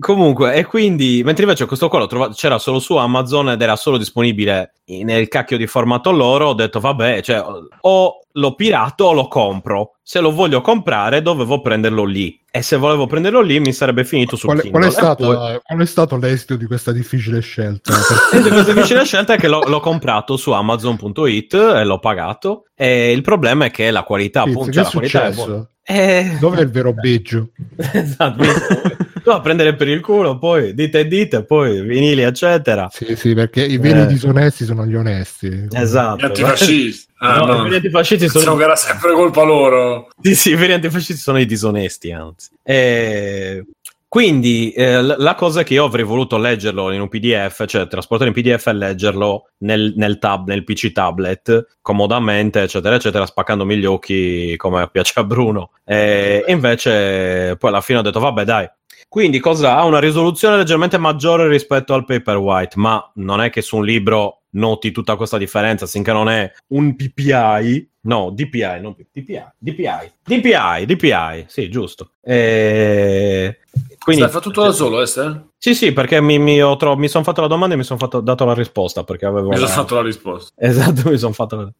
comunque, 0.00 0.54
e 0.54 0.64
quindi, 0.64 1.22
mentre 1.24 1.44
invece 1.44 1.66
questo 1.66 1.88
qua 1.88 2.00
l'ho 2.00 2.06
trovato, 2.08 2.32
c'era 2.32 2.58
solo 2.58 2.80
su 2.80 2.96
Amazon 2.96 3.50
ed 3.50 3.62
era 3.62 3.76
solo 3.76 3.98
disponibile 3.98 4.72
nel 4.86 5.28
cacchio 5.28 5.56
di 5.56 5.68
formato 5.68 6.10
loro, 6.10 6.48
ho 6.48 6.54
detto 6.54 6.80
vabbè, 6.80 7.22
cioè, 7.22 7.44
o 7.82 8.20
lo 8.32 8.54
pirato 8.56 9.04
o 9.04 9.12
lo 9.12 9.28
compro. 9.28 9.96
Se 10.02 10.18
lo 10.18 10.32
voglio 10.32 10.60
comprare 10.60 11.22
dovevo 11.22 11.60
prenderlo 11.60 12.04
lì. 12.04 12.40
E 12.56 12.62
se 12.62 12.76
volevo 12.76 13.06
prenderlo 13.06 13.42
lì 13.42 13.60
mi 13.60 13.72
sarebbe 13.74 14.02
finito 14.04 14.34
sul 14.34 14.48
Qual 14.48 14.58
è, 14.58 14.62
Kindle. 14.62 14.80
qual 14.80 14.90
è 14.90 14.94
stato, 14.94 15.24
poi- 15.26 15.60
qual 15.62 15.78
è 15.80 15.84
stato 15.86 16.16
l'esito 16.16 16.56
di 16.56 16.64
questa 16.64 16.90
difficile 16.90 17.40
scelta? 17.40 17.92
E 18.32 18.40
questa 18.48 18.72
vicina 18.72 19.02
scelta 19.04 19.34
è 19.34 19.36
che 19.36 19.46
l'ho, 19.48 19.60
l'ho 19.66 19.80
comprato 19.80 20.36
su 20.38 20.52
Amazon.it 20.52 21.52
e 21.54 21.84
l'ho 21.84 21.98
pagato. 21.98 22.64
E 22.74 23.12
il 23.12 23.20
problema 23.20 23.66
è 23.66 23.70
che 23.70 23.90
la 23.90 24.04
qualità, 24.04 24.44
Pizzi, 24.44 24.56
appunto, 24.56 24.70
che 24.70 24.76
cioè, 24.76 24.82
è 24.82 24.86
la 24.86 24.90
qualità 24.90 25.26
è 25.26 25.32
buona. 25.32 25.68
Eh, 25.88 26.36
Dov'è 26.40 26.60
il 26.62 26.70
vero 26.70 26.92
beggio? 26.94 27.50
esatto. 27.92 28.42
A 29.28 29.40
prendere 29.40 29.74
per 29.74 29.88
il 29.88 30.00
culo, 30.00 30.38
poi 30.38 30.72
dite 30.72 31.00
e 31.00 31.06
dite, 31.08 31.44
poi 31.44 31.82
vinili, 31.82 32.22
eccetera. 32.22 32.88
Sì, 32.92 33.16
sì, 33.16 33.34
perché 33.34 33.64
i 33.64 33.76
veri 33.76 34.00
Eh. 34.02 34.06
disonesti 34.06 34.64
sono 34.64 34.86
gli 34.86 34.94
onesti. 34.94 35.48
Gli 35.48 35.68
Esatto. 35.72 36.26
antifascisti. 36.26 37.12
Ah, 37.18 37.38
No, 37.38 37.46
no. 37.46 37.60
i 37.60 37.62
veri 37.62 37.74
antifascisti 37.76 38.24
Pensavo 38.24 38.44
sono 38.44 38.56
che 38.56 38.64
era 38.64 38.76
sempre 38.76 39.12
colpa 39.12 39.42
loro. 39.42 40.08
Sì, 40.20 40.34
sì, 40.34 40.50
i 40.50 40.54
veri 40.54 40.72
antifascisti 40.74 41.20
sono 41.20 41.38
i 41.38 41.46
disonesti, 41.46 42.12
anzi. 42.12 42.50
Eh, 42.62 43.64
quindi 44.08 44.70
eh, 44.72 45.02
la 45.02 45.34
cosa 45.34 45.62
che 45.62 45.74
io 45.74 45.84
avrei 45.84 46.04
voluto 46.04 46.38
leggerlo 46.38 46.90
in 46.92 47.00
un 47.00 47.08
PDF, 47.08 47.66
cioè 47.66 47.86
trasportare 47.86 48.30
in 48.30 48.36
PDF 48.36 48.66
e 48.68 48.72
leggerlo 48.72 49.48
nel, 49.58 49.92
nel 49.96 50.18
tab, 50.18 50.46
nel 50.48 50.64
PC 50.64 50.92
tablet, 50.92 51.76
comodamente, 51.82 52.62
eccetera, 52.62 52.94
eccetera, 52.94 53.26
spaccandomi 53.26 53.76
gli 53.76 53.84
occhi 53.84 54.54
come 54.56 54.88
piace 54.90 55.12
a 55.16 55.24
Bruno. 55.24 55.72
Eh, 55.84 56.44
e 56.46 56.52
invece 56.52 57.56
poi 57.58 57.70
alla 57.70 57.80
fine 57.80 57.98
ho 57.98 58.02
detto, 58.02 58.20
vabbè, 58.20 58.44
dai. 58.44 58.68
Quindi 59.08 59.38
cosa 59.38 59.76
ha? 59.76 59.84
Una 59.84 60.00
risoluzione 60.00 60.56
leggermente 60.56 60.98
maggiore 60.98 61.48
rispetto 61.48 61.94
al 61.94 62.04
Paperwhite, 62.04 62.78
ma 62.78 63.12
non 63.14 63.40
è 63.40 63.50
che 63.50 63.62
su 63.62 63.76
un 63.76 63.84
libro 63.84 64.42
noti 64.50 64.90
tutta 64.90 65.16
questa 65.16 65.38
differenza, 65.38 65.86
finché 65.86 66.12
non 66.12 66.28
è 66.28 66.50
un 66.68 66.96
PPI, 66.96 67.90
no, 68.02 68.30
DPI, 68.30 68.80
non 68.80 68.94
PPI, 68.94 69.44
DPI, 69.58 70.12
DPI, 70.24 70.86
DPI, 70.86 71.44
sì, 71.46 71.68
giusto. 71.68 72.12
E... 72.20 73.60
Quindi, 74.06 74.22
Stai, 74.22 74.34
fa 74.34 74.40
tutto 74.40 74.62
da 74.62 74.70
solo, 74.70 75.02
eh, 75.02 75.06
Stai? 75.06 75.40
Sì, 75.58 75.74
sì, 75.74 75.92
perché 75.92 76.20
mi, 76.20 76.38
mi, 76.38 76.58
tro- 76.78 76.96
mi 76.96 77.08
sono 77.08 77.24
fatto 77.24 77.40
la 77.40 77.48
domanda 77.48 77.74
e 77.74 77.76
mi 77.78 77.82
sono 77.82 77.98
dato 78.22 78.44
la 78.44 78.54
risposta, 78.54 79.02
perché 79.02 79.26
avevo... 79.26 79.48
Mi 79.48 79.56
sono 79.56 79.66
fatto 79.68 79.96
la 79.96 80.02
risposta. 80.02 80.52
Esatto, 80.56 81.02
mi 81.10 81.18
sono 81.18 81.32
fatto. 81.32 81.56
la- 81.56 81.72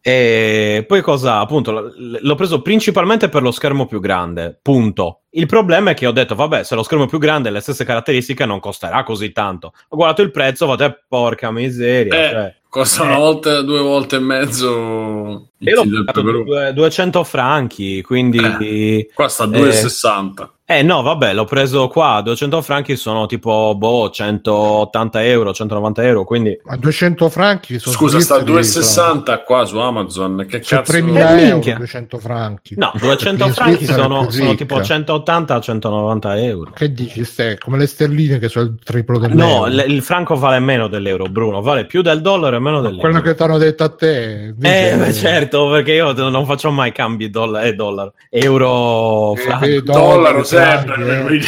E 0.00 0.84
poi 0.86 1.00
cosa? 1.02 1.40
Appunto, 1.40 1.92
l'ho 1.96 2.34
preso 2.36 2.62
principalmente 2.62 3.28
per 3.28 3.42
lo 3.42 3.50
schermo 3.50 3.86
più 3.86 3.98
grande. 3.98 4.56
Punto. 4.62 5.22
Il 5.30 5.46
problema 5.46 5.90
è 5.90 5.94
che 5.94 6.06
ho 6.06 6.12
detto, 6.12 6.36
vabbè, 6.36 6.62
se 6.62 6.76
lo 6.76 6.84
schermo 6.84 7.06
più 7.06 7.18
grande 7.18 7.48
e 7.48 7.52
le 7.52 7.58
stesse 7.60 7.84
caratteristiche 7.84 8.46
non 8.46 8.60
costerà 8.60 9.02
così 9.02 9.32
tanto. 9.32 9.72
Ho 9.88 9.96
guardato 9.96 10.22
il 10.22 10.30
prezzo, 10.30 10.66
detto, 10.66 10.84
eh, 10.84 10.96
porca 11.08 11.50
miseria. 11.50 12.14
Eh, 12.14 12.30
cioè. 12.30 12.54
costa 12.68 13.02
una 13.02 13.14
Eh. 13.14 13.18
volta, 13.18 13.60
due 13.62 13.80
volte 13.80 14.16
e 14.16 14.20
mezzo 14.20 14.68
Io 14.68 15.74
l'ho 15.74 15.82
kit 15.82 15.90
del 15.90 16.04
pagato 16.04 16.20
peperone. 16.20 16.44
due- 16.44 16.72
200 16.74 17.24
franchi, 17.24 18.02
quindi... 18.02 19.08
Qua 19.12 19.26
sta 19.28 19.42
a 19.44 19.46
Eh. 19.48 20.50
2,60. 20.66 20.72
Eh 20.78 20.82
no, 20.82 21.02
vabbè, 21.02 21.32
l'ho 21.32 21.44
preso 21.44 21.86
qua, 21.86 22.20
200 22.22 22.60
franchi 22.60 22.96
sono 22.96 23.26
tipo, 23.26 23.74
boh, 23.76 24.10
180 24.10 25.24
euro, 25.24 25.52
190 25.52 26.02
euro, 26.04 26.24
quindi... 26.24 26.58
Ma 26.64 26.76
200 26.76 27.28
franchi 27.28 27.78
sono 27.78 27.94
Scusa, 27.94 28.18
sta 28.18 28.34
a 28.36 28.38
svizzeri, 28.40 28.84
2,60 28.84 29.44
qua 29.44 29.64
su 29.64 29.78
Amazon. 29.78 30.44
Che 30.48 30.62
Sono 30.64 30.80
cazzo? 30.80 30.92
3000 30.92 31.20
Eh, 31.38 31.42
euro 31.42 31.52
minchia. 31.54 31.76
200 31.76 32.18
franchi. 32.18 32.74
No, 32.76 32.90
200 32.98 33.24
Perché 33.24 33.44
in 33.44 33.52
franchi 33.54 33.84
sono, 33.86 34.28
sono 34.30 34.54
tipo 34.56 34.76
180-190 34.80 36.42
euro. 36.42 36.70
Che 36.72 36.92
dici, 36.92 37.24
ste? 37.24 37.58
Come 37.58 37.78
le 37.78 37.86
sterline 37.86 38.38
che 38.40 38.48
sono 38.48 38.64
il 38.66 38.74
triplo 38.82 39.18
No, 39.20 39.26
dell'euro. 39.28 39.66
l- 39.66 39.84
il 39.86 40.02
franco 40.02 40.34
vale 40.34 40.58
meno 40.58 40.88
dell'euro, 40.88 41.26
Bruno, 41.26 41.62
vale 41.62 41.86
più 41.86 42.02
del 42.02 42.20
dollaro 42.20 42.56
e 42.56 42.58
meno 42.58 42.80
dell'euro. 42.80 43.00
Quello 43.02 43.20
che 43.20 43.34
ti 43.36 43.42
hanno 43.44 43.58
detto 43.58 43.84
a 43.84 43.88
te. 43.90 44.52
invece- 44.52 44.90
Eh, 44.92 44.96
beh, 44.96 45.12
certo, 45.12 45.70
perché 45.70 45.92
io 45.92 46.10
non 46.28 46.44
faccio 46.44 46.72
mai 46.72 46.90
cambi 46.90 47.30
doll- 47.30 47.54
eh, 47.62 47.72
dollaro, 47.74 48.14
euro, 48.30 49.34
Eh, 49.34 49.40
franco. 49.42 49.64
eh, 49.64 49.82
Dollaro 49.82 50.42
franchi, 50.44 50.54
sempre. 50.64 51.18
eh. 51.18 51.22
quindi- 51.24 51.46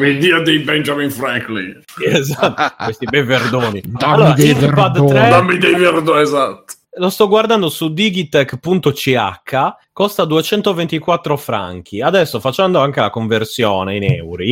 Il 0.00 0.18
dio 0.20 0.42
di 0.42 0.58
Benjamin 0.60 1.10
Franklin. 1.10 1.82
Esatto, 2.04 2.74
questi 2.84 3.04
bei 3.06 3.24
verdoni. 3.24 3.82
Dammi 3.84 4.12
Allora, 4.14 4.32
dei 4.34 4.54
verdoni. 4.54 5.08
3 5.08 5.28
Dammi 5.28 5.58
dei 5.58 5.74
verdoni, 5.74 6.20
esatto. 6.22 6.64
lo 6.98 7.10
sto 7.10 7.26
guardando 7.26 7.68
su 7.68 7.92
digitech.ch, 7.92 9.74
costa 9.92 10.24
224 10.24 11.36
franchi. 11.36 12.00
Adesso 12.00 12.38
facendo 12.38 12.78
anche 12.80 13.00
la 13.00 13.10
conversione 13.10 13.96
in 13.96 14.04
euro. 14.04 14.42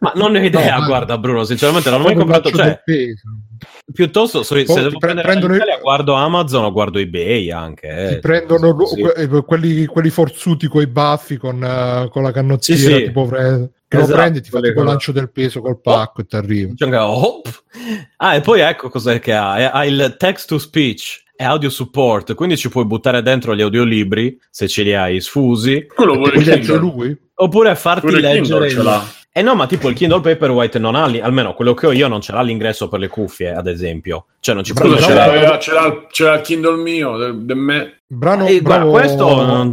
ma 0.00 0.12
non 0.14 0.32
ne 0.32 0.40
ho 0.40 0.44
idea, 0.44 0.74
No, 0.76 0.80
ma- 0.80 0.86
guarda, 0.86 1.18
Bruno. 1.18 1.44
Sinceramente, 1.44 1.90
non 1.90 2.00
ho 2.00 2.04
mai 2.04 2.14
comprato. 2.14 2.50
Cioè, 2.50 2.80
piuttosto, 3.92 4.42
se, 4.42 4.66
se 4.66 4.74
devo 4.82 4.98
pre- 4.98 5.14
prendere 5.14 5.56
Italia, 5.56 5.78
guardo 5.80 6.12
Amazon 6.14 6.64
o 6.64 6.72
guardo 6.72 6.98
eBay 6.98 7.50
anche. 7.50 7.88
eh. 7.88 8.14
Ti 8.14 8.20
prendono 8.20 8.86
Sì. 8.86 9.00
que- 9.02 9.12
eh, 9.14 9.44
quelli, 9.44 9.86
quelli 9.86 10.10
forzuti 10.10 10.66
con 10.68 10.82
i 10.82 10.86
baffi, 10.86 11.36
con, 11.36 11.62
eh, 11.62 12.08
con 12.10 12.22
la 12.22 12.30
canottiera, 12.32 12.96
sì. 12.96 13.04
tipo 13.04 13.26
pre- 13.26 13.70
che 13.88 13.96
Esatto, 13.96 14.10
lo 14.12 14.16
prendi, 14.18 14.40
ti 14.42 14.50
fa 14.50 14.60
tipo 14.60 14.82
lancio 14.82 15.12
del 15.12 15.30
peso 15.30 15.60
col 15.62 15.80
pacco 15.80 16.20
e 16.20 16.26
ti 16.26 16.36
arriva. 16.36 16.72
Ah, 18.18 18.34
e 18.34 18.40
poi 18.40 18.60
ecco 18.60 18.90
cos'è 18.90 19.18
che 19.18 19.32
ha. 19.32 19.70
Ha 19.70 19.84
il 19.86 20.16
text 20.18 20.48
to 20.48 20.58
speech 20.58 21.22
e 21.34 21.44
audio 21.44 21.70
support, 21.70 22.34
quindi 22.34 22.56
ci 22.56 22.68
puoi 22.68 22.84
buttare 22.84 23.22
dentro 23.22 23.54
gli 23.54 23.62
audiolibri 23.62 24.38
se 24.50 24.68
ce 24.68 24.82
li 24.82 24.94
hai 24.94 25.20
sfusi, 25.20 25.86
Quello 25.86 26.14
vuole 26.14 26.36
leggere 26.44 26.78
lui? 26.78 27.16
oppure 27.36 27.74
farti 27.76 28.06
Pure 28.06 28.18
il 28.18 28.22
leggere. 28.24 28.68
Ce 28.68 28.76
il- 28.78 28.82
l'ha. 28.82 29.12
Eh 29.30 29.42
no, 29.42 29.54
ma 29.54 29.66
tipo 29.68 29.88
il 29.88 29.94
Kindle 29.94 30.20
Paperwhite 30.20 30.80
non 30.80 30.96
ha, 30.96 31.06
li- 31.06 31.20
almeno 31.20 31.54
quello 31.54 31.72
che 31.74 31.86
ho 31.86 31.92
io 31.92 32.08
non 32.08 32.20
ce 32.20 32.32
l'ha 32.32 32.42
l'ingresso 32.42 32.88
per 32.88 32.98
le 32.98 33.06
cuffie, 33.08 33.54
ad 33.54 33.68
esempio. 33.68 34.26
Cioè 34.40 34.54
non 34.54 34.64
ci 34.64 34.72
puoi 34.74 34.90
ce 34.98 34.98
ce 35.02 35.12
l'ha, 35.14 36.06
ce 36.10 36.24
l'ha 36.24 36.34
il 36.34 36.40
Kindle 36.40 36.76
mio, 36.82 37.16
del 37.16 37.44
de 37.44 37.54
me. 37.54 37.97
Brano, 38.10 38.46
Eh, 38.46 38.62
bravo- 38.62 38.90
questo 38.90 39.44
non, 39.44 39.70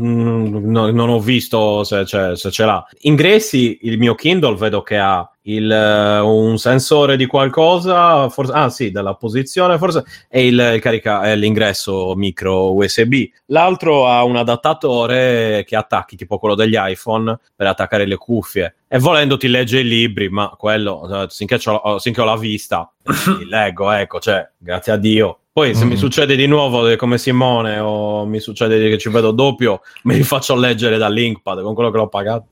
non- 0.70 0.94
non 0.94 1.08
ho 1.10 1.20
visto 1.22 1.86
se, 1.86 2.04
c'è- 2.04 2.36
se 2.36 2.52
ce 2.52 2.66
l'ha. 2.66 2.86
Ingressi, 3.04 3.80
il 3.84 3.98
mio 3.98 4.14
Kindle 4.14 4.58
vedo 4.58 4.82
che 4.82 4.98
ha 4.98 5.26
il, 5.44 5.72
eh, 5.72 6.20
un 6.20 6.58
sensore 6.58 7.16
di 7.16 7.28
qualcosa, 7.28 8.28
forse, 8.28 8.52
ah 8.52 8.68
sì, 8.70 8.92
della 8.92 9.14
posizione, 9.14 9.78
forse, 9.78 10.04
e 10.28 10.48
il, 10.48 10.72
il 10.76 10.82
carica, 10.82 11.22
è 11.22 11.34
l'ingresso 11.38 12.14
micro 12.16 12.74
USB. 12.74 13.14
L'altro 13.48 14.06
ha 14.06 14.22
un 14.26 14.36
adattatore 14.36 15.64
che 15.66 15.78
attacchi, 15.78 16.18
tipo 16.18 16.38
quello 16.38 16.56
degli 16.56 16.76
iPhone, 16.78 17.40
per 17.56 17.68
attaccare 17.68 18.06
le 18.06 18.18
cuffie. 18.18 18.76
E 18.90 19.00
volendo 19.00 19.38
ti 19.38 19.48
legge 19.48 19.80
i 19.80 19.88
libri, 19.88 20.28
ma 20.30 20.50
quello, 20.58 21.24
eh, 21.24 21.28
finché, 21.30 21.58
c'ho- 21.58 22.00
finché 22.00 22.20
ho 22.20 22.26
la 22.26 22.36
vista, 22.38 22.92
li 23.40 23.46
leggo, 23.50 23.92
ecco, 23.92 24.20
cioè, 24.20 24.48
grazie 24.58 24.92
a 24.94 24.98
Dio. 24.98 25.40
Poi 25.52 25.74
se 25.74 25.86
Mm. 25.86 25.90
mi 25.90 25.96
succede 25.96 26.36
di 26.36 26.48
nuovo 26.48 26.88
eh, 26.90 26.98
come 26.98 27.18
Simone 27.18 27.80
o 27.80 28.26
mi 28.26 28.40
succede 28.42 28.90
che 28.90 28.98
ci 28.98 29.10
vedo 29.10 29.32
doppio, 29.32 29.82
mi 30.04 30.16
rifaccio 30.16 30.56
leggere 30.56 30.98
da 30.98 31.08
Linkpad 31.08 31.62
con 31.62 31.74
quello 31.74 31.92
che 31.92 31.98
l'ho 31.98 32.10
pagato. 32.10 32.48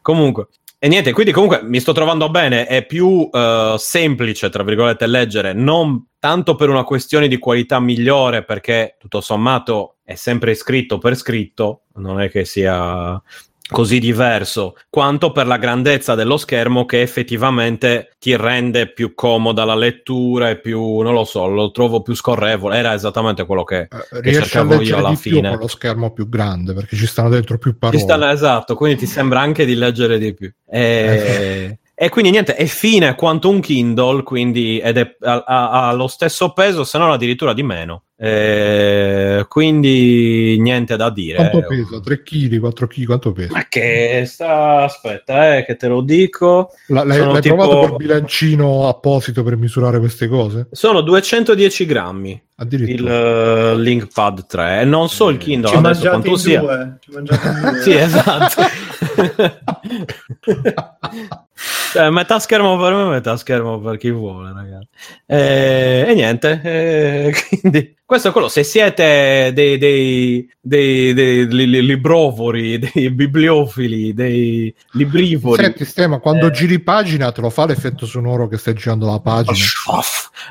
Comunque, 0.00 0.48
e 0.78 0.88
niente, 0.88 1.12
quindi 1.12 1.32
comunque 1.32 1.62
mi 1.62 1.80
sto 1.80 1.92
trovando 1.92 2.30
bene, 2.30 2.66
è 2.66 2.84
più 2.86 3.28
eh, 3.32 3.74
semplice, 3.78 4.48
tra 4.50 4.62
virgolette, 4.62 5.06
leggere, 5.06 5.52
non 5.52 6.08
tanto 6.18 6.54
per 6.54 6.68
una 6.70 6.84
questione 6.84 7.28
di 7.28 7.38
qualità 7.38 7.80
migliore, 7.80 8.44
perché 8.44 8.96
tutto 8.98 9.20
sommato 9.20 9.96
è 10.04 10.14
sempre 10.14 10.54
scritto 10.54 10.98
per 10.98 11.16
scritto, 11.16 11.84
non 11.96 12.20
è 12.20 12.30
che 12.30 12.44
sia 12.44 13.20
così 13.66 13.98
diverso, 13.98 14.76
quanto 14.90 15.32
per 15.32 15.46
la 15.46 15.56
grandezza 15.56 16.14
dello 16.14 16.36
schermo 16.36 16.84
che 16.84 17.00
effettivamente 17.00 18.14
ti 18.18 18.36
rende 18.36 18.92
più 18.92 19.14
comoda 19.14 19.64
la 19.64 19.74
lettura 19.74 20.50
e 20.50 20.58
più, 20.58 20.98
non 21.00 21.14
lo 21.14 21.24
so, 21.24 21.46
lo 21.46 21.70
trovo 21.70 22.02
più 22.02 22.14
scorrevole. 22.14 22.76
Era 22.76 22.92
esattamente 22.92 23.46
quello 23.46 23.64
che, 23.64 23.88
eh, 24.12 24.20
che 24.20 24.32
cercavo 24.34 24.80
io 24.82 24.98
alla 24.98 25.10
di 25.10 25.16
più 25.16 25.32
fine. 25.32 25.48
con 25.50 25.58
lo 25.58 25.68
schermo 25.68 26.12
più 26.12 26.28
grande 26.28 26.74
perché 26.74 26.96
ci 26.96 27.06
stanno 27.06 27.30
dentro 27.30 27.56
più 27.58 27.78
parole. 27.78 27.98
stanno 27.98 28.30
esatto, 28.30 28.74
quindi 28.74 28.98
ti 28.98 29.06
sembra 29.06 29.40
anche 29.40 29.64
di 29.64 29.74
leggere 29.74 30.18
di 30.18 30.34
più. 30.34 30.52
Eh, 30.70 30.78
E, 30.78 31.78
e 31.96 32.08
quindi 32.08 32.32
niente, 32.32 32.56
è 32.56 32.66
fine 32.66 33.14
quanto 33.14 33.48
un 33.48 33.60
Kindle, 33.60 34.24
quindi 34.24 34.78
ed 34.78 34.98
è, 34.98 35.16
ha, 35.20 35.44
ha- 35.46 35.88
ha 35.88 35.92
lo 35.92 36.08
stesso 36.08 36.52
peso, 36.52 36.84
se 36.84 36.98
non 36.98 37.10
addirittura 37.12 37.52
di 37.54 37.62
meno. 37.62 38.04
Eh, 38.16 39.44
quindi 39.48 40.56
niente 40.60 40.96
da 40.96 41.10
dire. 41.10 41.36
Quanto 41.36 41.64
pesa? 41.66 42.00
3 42.00 42.22
kg, 42.22 42.58
4 42.60 42.86
kg, 42.86 43.04
quanto 43.06 43.32
pesa? 43.32 43.52
Ma 43.52 43.66
che 43.68 44.22
sta, 44.26 44.84
aspetta, 44.84 45.56
eh, 45.56 45.64
che 45.64 45.74
te 45.76 45.88
lo 45.88 46.00
dico. 46.00 46.70
La- 46.88 47.02
l'hai 47.02 47.18
l'hai 47.18 47.40
tipo- 47.40 47.56
provato 47.56 47.88
col 47.88 47.96
bilancino 47.96 48.88
apposito 48.88 49.42
per 49.42 49.56
misurare 49.56 49.98
queste 49.98 50.28
cose? 50.28 50.68
Sono 50.70 51.00
210 51.00 51.84
grammi 51.86 52.30
il 52.30 52.40
Addirittura. 52.56 53.72
uh, 53.72 53.76
LinkPad 53.78 54.46
3 54.46 54.80
e 54.82 54.84
non 54.84 55.08
so 55.08 55.28
il 55.28 55.38
Kindle 55.38 55.70
Ci 55.70 55.76
adesso 55.76 56.08
quanto 56.08 56.28
in 56.30 56.36
sia. 56.38 56.60
due. 56.60 56.96
Ci 57.00 57.10
mangiate 57.10 57.48
in 57.48 57.60
due. 57.72 57.80
Sì, 57.82 57.92
esatto. 57.96 58.62
cioè, 61.92 62.10
metà 62.10 62.38
schermo 62.38 62.76
per 62.76 62.92
me, 62.94 63.04
metà 63.04 63.36
schermo 63.36 63.78
per 63.80 63.96
chi 63.96 64.10
vuole, 64.10 64.52
ragazzi. 64.52 64.88
E, 65.26 66.04
e 66.08 66.14
niente, 66.14 66.60
e, 66.62 67.34
quindi 67.60 67.94
questo 68.04 68.28
è 68.28 68.32
quello. 68.32 68.48
Se 68.48 68.62
siete 68.64 69.50
dei, 69.54 69.78
dei, 69.78 70.48
dei, 70.60 71.14
dei 71.14 71.46
li- 71.48 71.68
li- 71.68 71.84
librovori, 71.86 72.78
dei 72.78 73.10
bibliofili, 73.10 74.12
dei 74.12 74.74
librivori, 74.92 75.62
Senti, 75.62 75.84
Stema, 75.84 76.18
quando 76.18 76.48
Eh. 76.48 76.50
giri 76.50 76.80
pagina 76.80 77.30
te 77.32 77.40
lo 77.40 77.50
fa 77.50 77.66
l'effetto 77.66 78.06
sonoro 78.06 78.48
che 78.48 78.56
stai 78.58 78.74
girando 78.74 79.06
la 79.06 79.20
pagina? 79.20 79.64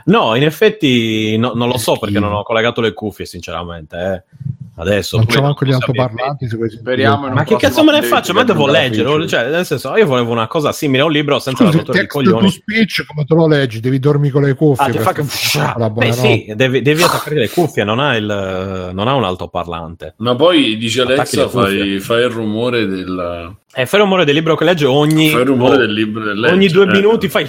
No, 0.05 0.35
in 0.35 0.43
effetti 0.43 1.37
no- 1.37 1.53
non 1.53 1.67
lo 1.67 1.77
so 1.77 1.97
perché 1.97 2.19
non 2.19 2.33
ho 2.33 2.43
collegato 2.43 2.81
le 2.81 2.93
cuffie, 2.93 3.25
sinceramente. 3.25 3.97
eh. 3.97 4.23
Adesso 4.75 5.17
Non 5.17 5.27
c'è 5.27 5.39
manco 5.39 5.65
gli 5.65 5.71
altoparlanti. 5.71 6.47
Ma 7.31 7.43
che 7.43 7.55
cazzo 7.57 7.83
me 7.83 7.91
ne 7.91 8.01
faccio? 8.01 8.33
Ma 8.33 8.43
devo 8.43 8.65
leggere, 8.65 9.27
cioè, 9.27 9.47
nel 9.49 9.65
senso, 9.67 9.95
io 9.95 10.07
volevo 10.07 10.31
una 10.31 10.47
cosa 10.47 10.71
simile 10.71 10.92
a 11.01 11.05
un 11.05 11.11
libro 11.11 11.39
senza 11.39 11.63
Scusa, 11.63 11.75
la 11.77 11.81
il 11.81 11.85
rottura 11.85 12.01
di 12.01 12.07
coglioni. 12.07 12.49
speech 12.51 13.05
come 13.05 13.25
te 13.25 13.33
lo 13.35 13.47
leggi? 13.47 13.79
Devi 13.79 13.99
dormire 13.99 14.31
con 14.31 14.43
le 14.43 14.53
cuffie. 14.53 14.85
Ah, 14.85 14.89
ti 14.89 14.97
fa 14.99 15.11
che... 15.11 15.23
fare 15.23 15.79
la 15.79 15.89
Beh, 15.89 16.11
sì, 16.13 16.53
devi, 16.55 16.81
devi 16.81 17.03
attaccare 17.03 17.35
le 17.35 17.49
cuffie, 17.49 17.83
non 17.83 17.99
ha, 17.99 18.15
il, 18.15 18.91
non 18.93 19.07
ha 19.07 19.13
un 19.13 19.23
altoparlante. 19.23 20.15
Ma 20.17 20.35
poi 20.35 20.77
dice 20.77 21.01
Attacchi 21.01 21.39
Alexa, 21.39 21.49
fai, 21.49 21.99
fai 21.99 22.23
il 22.23 22.29
rumore 22.29 22.85
del, 22.85 23.55
E 23.73 23.85
fai 23.85 23.99
il 23.99 24.05
rumore 24.05 24.25
del 24.25 24.35
libro 24.35 24.55
che 24.55 24.63
legge 24.63 24.85
ogni, 24.85 25.29
fai 25.29 25.41
il 25.41 25.47
rumore 25.47 25.77
del 25.77 25.91
libro 25.91 26.29
ogni 26.29 26.39
legge, 26.39 26.73
due 26.73 26.85
eh. 26.85 26.91
minuti 26.91 27.29
fai... 27.29 27.47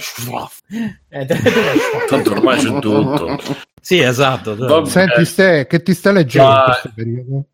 Eh, 1.09 1.27
Tanto 2.09 2.31
ormai 2.33 2.59
c'è 2.59 2.79
tutto. 2.79 3.39
sì, 3.81 3.99
esatto. 3.99 4.57
Vabbè. 4.57 4.89
Senti, 4.89 5.25
Ste, 5.25 5.67
che 5.67 5.83
ti 5.83 5.95
stai 5.95 6.15
leggendo 6.15 6.49
Ma- 6.51 6.57
in 6.59 6.65
questo 6.65 6.93
periodo? 6.95 7.47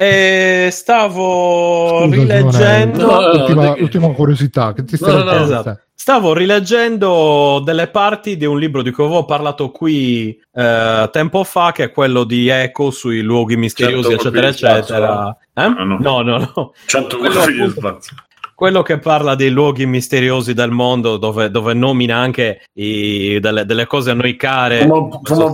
E 0.00 0.68
stavo 0.70 2.04
Scusa, 2.04 2.14
rileggendo... 2.14 3.04
No, 3.06 3.20
no, 3.20 3.30
ultima, 3.40 3.74
di- 3.74 3.82
ultima 3.82 4.08
curiosità, 4.12 4.72
che 4.72 4.84
ti 4.84 4.96
stai 4.96 5.12
No, 5.12 5.22
no, 5.24 5.42
esatto. 5.42 5.80
Stavo 5.92 6.32
rileggendo 6.32 7.60
delle 7.64 7.88
parti 7.88 8.36
di 8.36 8.44
un 8.44 8.60
libro 8.60 8.82
di 8.82 8.92
cui 8.92 9.04
avevo 9.04 9.24
parlato 9.24 9.72
qui 9.72 10.40
eh, 10.54 11.08
tempo 11.10 11.42
fa, 11.42 11.72
che 11.72 11.84
è 11.84 11.90
quello 11.90 12.22
di 12.22 12.46
Eco 12.46 12.92
sui 12.92 13.22
luoghi 13.22 13.56
misteriosi, 13.56 14.10
Certo, 14.10 14.28
eccetera, 14.28 14.46
eccetera. 14.48 15.36
Eh? 15.52 15.68
No. 15.68 15.96
No, 15.98 16.22
no, 16.22 16.38
no. 16.54 16.72
100 16.86 17.18
Quello 17.18 17.40
appunto-. 17.40 17.98
Quello 18.54 18.82
che 18.82 18.98
parla 18.98 19.34
dei 19.34 19.50
luoghi 19.50 19.84
misteriosi 19.86 20.54
del 20.54 20.70
mondo, 20.70 21.16
dove, 21.16 21.50
dove 21.50 21.74
nomina 21.74 22.16
anche 22.16 22.62
i- 22.74 23.38
delle, 23.40 23.64
delle 23.64 23.86
cose 23.86 24.10
a 24.12 24.14
noi 24.14 24.36
care. 24.36 24.82
Fuma- 24.86 25.18
Fuma 25.24 25.52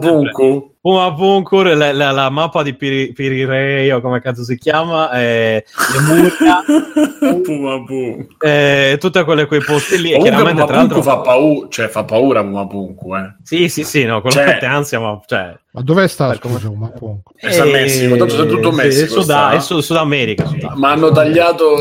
Puma 0.85 1.15
Punkur, 1.15 1.74
la, 1.74 1.94
la- 1.94 2.11
la 2.11 2.28
mappa 2.28 2.62
di 2.62 2.74
Piri- 2.74 3.15
Pirirei, 3.15 3.90
o 3.90 4.02
come 4.02 4.20
cazzo 4.20 4.44
si 4.44 4.59
chiama, 4.59 5.11
eh, 5.12 5.65
le 5.94 6.01
Murcia, 6.02 6.62
Puma 7.43 7.82
Punku. 7.82 8.27
eh, 8.39 8.98
tutte 9.01 9.24
quelle 9.24 9.47
quei 9.47 9.62
posti 9.62 9.98
lì. 9.98 10.11
E 10.11 10.16
Comunque 10.19 10.28
chiaramente, 10.28 10.61
Puma 10.61 10.66
tra 10.66 10.77
l'altro, 10.77 11.01
fa 11.02 11.16
paura, 11.20 11.69
cioè 11.70 11.89
fa 11.89 12.05
paura 12.05 12.43
Puma 12.44 12.66
Punku, 12.66 13.16
eh. 13.16 13.35
sì, 13.43 13.70
sì, 13.70 13.82
sì, 13.82 14.05
no, 14.05 14.20
quello 14.20 14.36
Cioè- 14.36 14.44
mette 14.44 14.66
ansia, 14.66 15.01
ma 15.01 15.19
cioè, 15.27 15.56
Ma 15.70 15.81
dove 15.81 16.06
sta? 16.06 16.36
Come- 16.39 16.59
Scusa, 16.59 16.70
ma 16.77 16.89
punco. 16.89 17.32
È 17.35 17.51
San 17.51 17.70
Messico, 17.70 18.16
tanto 18.16 18.36
c'è 18.36 18.47
tutto 18.47 18.70
sì, 18.70 18.77
Messico, 18.77 19.05
È, 19.05 19.09
Sud, 19.09 19.23
sta. 19.23 19.51
è 19.52 19.61
Sud, 19.61 19.81
Sud 19.81 19.97
America. 19.97 20.44
Sud- 20.44 20.70
Ma 20.74 20.90
hanno 20.90 21.11
tagliato 21.12 21.77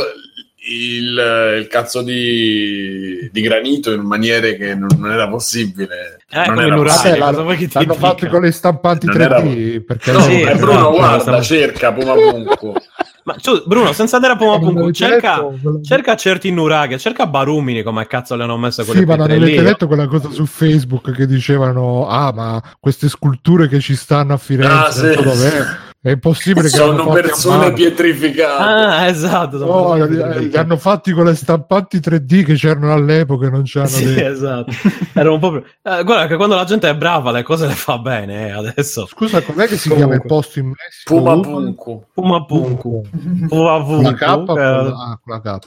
il, 0.66 1.58
il 1.60 1.68
cazzo 1.68 2.02
di, 2.02 3.30
di 3.32 3.42
granito 3.42 3.92
in 3.92 4.02
maniere 4.02 4.56
che 4.56 4.76
non, 4.76 4.88
non 4.98 5.12
era 5.12 5.28
possibile. 5.28 6.20
Eh, 6.30 6.48
non 6.48 6.62
era 6.62 6.76
possibile. 6.76 7.18
L'hanno, 7.20 7.44
vuoi 7.44 7.58
che 7.58 7.68
ti 7.68 7.74
l'hanno 7.74 7.94
fatto 7.96 8.28
con 8.28 8.42
le 8.42 8.52
stampanti 8.52 9.06
Non 9.08 9.16
3D 9.16 9.20
era- 9.22 9.42
perché 9.86 10.12
No, 10.12 10.22
Sì, 10.22 10.40
è 10.42 10.50
esatto, 10.52 10.58
Bruno, 10.66 10.92
guarda, 10.92 11.20
stiamo- 11.20 11.42
cerca 11.42 11.92
Puma 11.94 12.14
Punku. 12.14 12.74
Ma 13.26 13.36
tu, 13.36 13.64
Bruno, 13.66 13.94
senza 13.94 14.18
andare 14.18 14.34
a 14.34 14.36
Puma 14.36 14.52
Non 14.58 14.60
Punku, 14.62 14.80
avete 14.80 14.94
cerca, 14.98 15.36
letto 15.50 15.80
cerca 15.82 16.16
certi 16.18 16.52
nuraghe, 16.52 16.98
cerca 16.98 17.26
Barumini, 17.26 17.82
come 17.82 18.06
cazzo 18.06 18.36
le 18.36 18.44
hanno 18.44 18.58
messe 18.58 18.84
quelle 18.84 19.00
Sì, 19.00 19.06
ma 19.06 19.16
non 19.16 19.32
avete 19.32 19.62
letto 19.62 19.88
quella 19.88 20.08
cosa 20.08 20.30
su 20.30 20.46
Facebook 20.46 21.12
che 21.14 21.26
dicevano: 21.26 22.06
Ah, 22.10 22.34
ma 22.34 22.62
queste 22.82 23.08
sculture 23.08 23.70
che 23.70 23.80
ci 23.80 23.96
stanno 23.96 24.34
a 24.34 24.38
Firenze, 24.38 24.74
Ah, 24.76 24.92
sì. 25.16 25.24
dov'è. 25.24 25.66
È 26.06 26.10
impossibile 26.10 26.64
che 26.64 26.76
Sono 26.76 27.08
persone 27.12 27.58
mano." 27.58 27.74
pietrificate. 27.76 28.62
Ah, 28.62 29.08
esatto. 29.08 29.58
No, 29.58 29.94
li, 30.06 30.50
li 30.50 30.58
hanno 30.58 30.76
fatti 30.76 31.14
con 31.14 31.24
le 31.24 31.34
stampanti 31.34 32.00
3D 32.00 32.44
che 32.44 32.56
c'erano 32.56 32.92
all'epoca 32.92 33.48
e 33.48 33.50
non 33.50 33.64
c'erano 33.64 33.90
Sì, 33.90 34.14
dei- 34.14 34.26
esatto. 34.26 34.70
Erano 35.14 35.40
proprio... 35.40 35.64
eh, 35.82 36.04
guarda 36.04 36.28
che 36.28 36.36
quando 36.36 36.56
la 36.56 36.66
gente 36.66 36.90
è 36.90 36.96
brava 36.98 37.32
le 37.32 37.44
cose 37.44 37.68
le 37.68 37.74
fa 37.74 38.00
bene, 38.00 38.48
eh, 38.48 38.52
adesso. 38.52 39.06
Scusa, 39.06 39.42
com'è 39.44 39.66
che 39.66 39.78
si 39.78 39.88
Comunque. 39.88 40.18
chiama 40.18 40.22
il 40.22 40.28
posto 40.28 40.60
in 40.60 40.68
Messico? 40.68 41.16
Puma 41.16 41.34
Uh, 41.36 41.40
Punku. 41.42 42.04
Puma 42.14 42.46
Punku. 42.46 43.02
Puma 43.48 43.82
Con 43.84 44.04
la 44.04 44.14
K 44.14 44.22
eh, 44.22 44.26
ah, 44.62 45.20
con 45.24 45.34
la 45.34 45.42
K, 45.42 45.60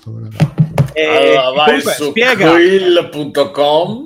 Allora 1.04 1.50
vai 1.50 1.66
comunque 1.66 1.92
su 1.92 2.04
spiega, 2.10 2.50
quill.com 2.52 4.04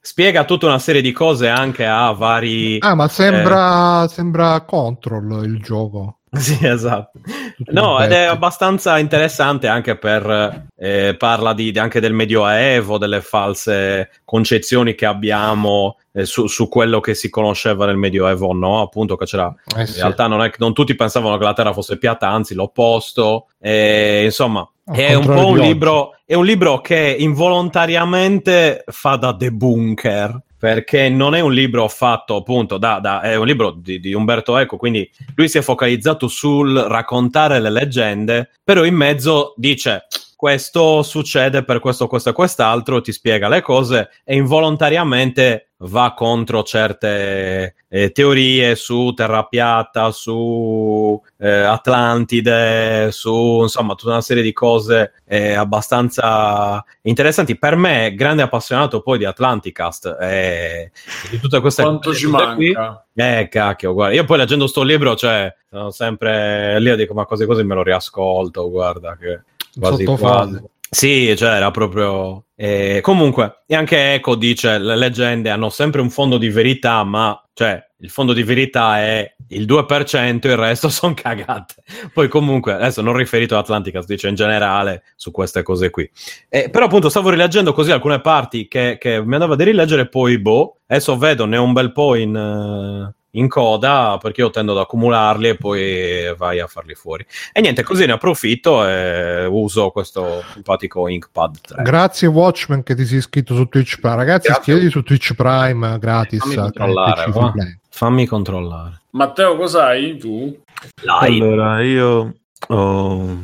spiega 0.00 0.44
tutta 0.44 0.66
una 0.66 0.78
serie 0.78 1.00
di 1.00 1.12
cose 1.12 1.48
anche 1.48 1.84
a 1.86 2.10
vari... 2.12 2.78
Ah, 2.80 2.94
ma 2.94 3.08
sembra, 3.08 4.06
sembra 4.08 4.60
Control 4.62 5.44
il 5.44 5.60
gioco. 5.60 6.18
Sì, 6.34 6.58
esatto. 6.66 7.20
Tutto 7.56 7.70
No, 7.72 7.98
in 7.98 8.06
ed 8.06 8.12
è 8.12 8.22
abbastanza 8.24 8.98
interessante 8.98 9.68
anche 9.68 9.96
per 9.96 10.66
eh, 10.76 11.14
parla 11.16 11.54
di, 11.54 11.70
di- 11.70 11.78
anche 11.78 12.00
del 12.00 12.12
medioevo, 12.12 12.98
delle 12.98 13.20
false 13.20 14.10
concezioni 14.24 14.96
che 14.96 15.06
abbiamo 15.06 15.96
eh, 16.12 16.24
su, 16.24 16.48
su 16.48 16.68
quello 16.68 16.98
che 16.98 17.14
si 17.14 17.30
conosceva 17.30 17.86
nel 17.86 17.96
medioevo, 17.98 18.52
no? 18.52 18.80
Appunto 18.82 19.14
che 19.14 19.26
c'era 19.26 19.54
Eh 19.76 19.82
in 19.82 19.86
sì. 19.86 20.00
realtà 20.00 20.26
non, 20.26 20.42
è, 20.42 20.50
che- 20.50 20.56
non 20.58 20.72
tutti 20.74 20.96
pensavano 20.96 21.38
che 21.38 21.44
la 21.44 21.52
Terra 21.52 21.72
fosse 21.72 21.98
piatta, 21.98 22.28
anzi 22.28 22.54
l'opposto. 22.54 23.46
E, 23.60 24.22
insomma, 24.24 24.58
Al 24.60 24.68
è 24.84 25.14
un 25.14 25.24
po' 25.24 25.48
un 25.48 25.58
libro, 25.58 26.16
è 26.24 26.34
un 26.34 26.44
libro 26.44 26.80
che 26.80 27.16
involontariamente 27.18 28.84
fa 28.86 29.16
da 29.16 29.32
debunker. 29.32 30.42
Perché 30.64 31.10
non 31.10 31.34
è 31.34 31.40
un 31.40 31.52
libro 31.52 31.86
fatto 31.88 32.36
appunto 32.36 32.78
da, 32.78 32.98
da- 32.98 33.20
è 33.20 33.36
un 33.36 33.44
libro 33.44 33.70
di, 33.72 34.00
di 34.00 34.14
Umberto 34.14 34.56
Eco, 34.56 34.78
quindi 34.78 35.06
lui 35.34 35.46
si 35.46 35.58
è 35.58 35.60
focalizzato 35.60 36.26
sul 36.26 36.74
raccontare 36.74 37.60
le 37.60 37.68
leggende, 37.68 38.48
però 38.64 38.82
in 38.84 38.94
mezzo 38.94 39.52
dice 39.58 40.06
questo 40.34 41.02
succede 41.02 41.64
per 41.64 41.80
questo, 41.80 42.06
questo 42.06 42.30
e 42.30 42.32
quest'altro, 42.32 43.00
ti 43.00 43.12
spiega 43.12 43.48
le 43.48 43.60
cose 43.60 44.10
e 44.24 44.36
involontariamente 44.36 45.72
va 45.86 46.14
contro 46.14 46.62
certe 46.62 47.74
eh, 47.88 48.12
teorie 48.12 48.74
su 48.74 49.12
terra 49.14 49.44
piatta, 49.44 50.10
su 50.10 51.20
eh, 51.38 51.48
Atlantide, 51.48 53.10
su 53.12 53.60
insomma 53.62 53.94
tutta 53.94 54.12
una 54.12 54.20
serie 54.20 54.42
di 54.42 54.52
cose 54.52 55.12
eh, 55.26 55.54
abbastanza 55.54 56.84
interessanti. 57.02 57.56
Per 57.58 57.76
me, 57.76 58.14
grande 58.14 58.42
appassionato 58.42 59.00
poi 59.00 59.18
di 59.18 59.24
Atlanticast 59.24 60.16
e 60.20 60.90
di 61.30 61.38
tutte 61.38 61.60
queste 61.60 61.82
Quanto 61.82 62.14
ci 62.14 62.26
tutte 62.26 62.54
qui. 62.54 62.72
manca? 62.72 63.06
Eh, 63.14 63.48
cacchio, 63.48 63.92
guarda, 63.92 64.14
io 64.14 64.24
poi 64.24 64.38
leggendo 64.38 64.66
sto 64.66 64.82
libro, 64.82 65.14
cioè, 65.14 65.54
sono 65.70 65.90
sempre 65.90 66.80
lì 66.80 66.90
e 66.90 66.96
dico, 66.96 67.14
ma 67.14 67.26
cose 67.26 67.46
così 67.46 67.62
me 67.62 67.74
lo 67.74 67.82
riascolto, 67.82 68.68
guarda, 68.70 69.16
che 69.16 69.42
quasi 69.78 70.04
quasi. 70.04 70.72
Sì, 70.90 71.34
cioè, 71.36 71.54
era 71.56 71.70
proprio... 71.70 72.46
eh, 72.54 73.00
comunque, 73.02 73.62
e 73.66 73.74
anche 73.74 74.14
Eco 74.14 74.36
dice, 74.36 74.78
le 74.78 74.96
leggende 74.96 75.50
hanno 75.50 75.68
sempre 75.70 76.00
un 76.00 76.10
fondo 76.10 76.38
di 76.38 76.48
verità, 76.50 77.02
ma, 77.02 77.36
cioè, 77.52 77.84
il 77.98 78.10
fondo 78.10 78.32
di 78.32 78.42
verità 78.44 78.98
è 79.00 79.34
il 79.48 79.66
2%, 79.66 80.46
il 80.46 80.56
resto 80.56 80.88
sono 80.90 81.14
cagate. 81.14 81.82
Poi 82.12 82.28
comunque, 82.28 82.74
adesso 82.74 83.02
non 83.02 83.16
riferito 83.16 83.56
a 83.56 83.58
Atlanticast, 83.60 84.06
dice 84.06 84.28
in 84.28 84.34
generale 84.36 85.02
su 85.16 85.30
queste 85.32 85.62
cose 85.62 85.90
qui. 85.90 86.08
Eh, 86.48 86.70
però 86.70 86.84
appunto 86.84 87.08
stavo 87.08 87.30
rileggendo 87.30 87.72
così 87.72 87.90
alcune 87.90 88.20
parti 88.20 88.68
che, 88.68 88.96
che 89.00 89.20
mi 89.24 89.34
andava 89.34 89.56
di 89.56 89.64
rileggere, 89.64 90.08
poi 90.08 90.38
boh, 90.38 90.78
adesso 90.86 91.16
vedo 91.16 91.44
ne 91.46 91.56
ho 91.56 91.62
un 91.64 91.72
bel 91.72 91.92
po' 91.92 92.14
in, 92.14 92.36
eh, 92.36 93.14
in 93.34 93.48
coda 93.48 94.18
perché 94.20 94.40
io 94.40 94.50
tendo 94.50 94.72
ad 94.72 94.78
accumularli 94.78 95.48
e 95.48 95.56
poi 95.56 96.34
vai 96.36 96.60
a 96.60 96.66
farli 96.66 96.94
fuori. 96.94 97.24
E 97.52 97.60
niente, 97.60 97.82
così 97.82 98.06
ne 98.06 98.12
approfitto 98.12 98.86
e 98.86 99.46
uso 99.46 99.90
questo 99.90 100.42
simpatico 100.52 101.08
Inkpad 101.08 101.60
3. 101.60 101.82
Grazie 101.82 102.28
Watchmen 102.28 102.82
che 102.82 102.94
ti 102.94 103.04
sei 103.04 103.18
iscritto 103.18 103.54
su 103.54 103.66
Twitch 103.66 104.00
Prime. 104.00 104.16
Ragazzi, 104.16 104.50
iscrivetevi 104.50 104.90
su 104.90 105.02
Twitch 105.02 105.34
Prime 105.34 105.98
gratis. 105.98 106.40
Fammi 106.40 106.54
eh, 106.54 106.56
controllare. 106.56 107.30
Play. 107.30 107.78
Fammi 107.88 108.26
controllare. 108.26 109.02
Matteo, 109.10 109.56
cos'hai 109.56 110.16
tu? 110.16 110.60
Allora, 111.06 111.80
io 111.82 112.34
ho 112.68 113.38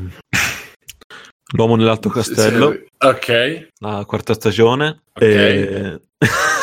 L'uomo 1.52 1.74
nell'alto 1.74 2.10
castello, 2.10 2.70
Sì, 2.70 2.78
sì. 2.78 3.06
Ok. 3.06 3.68
la 3.80 4.04
quarta 4.06 4.34
stagione. 4.34 5.02
Ok. 5.14 5.22
E... 5.22 6.00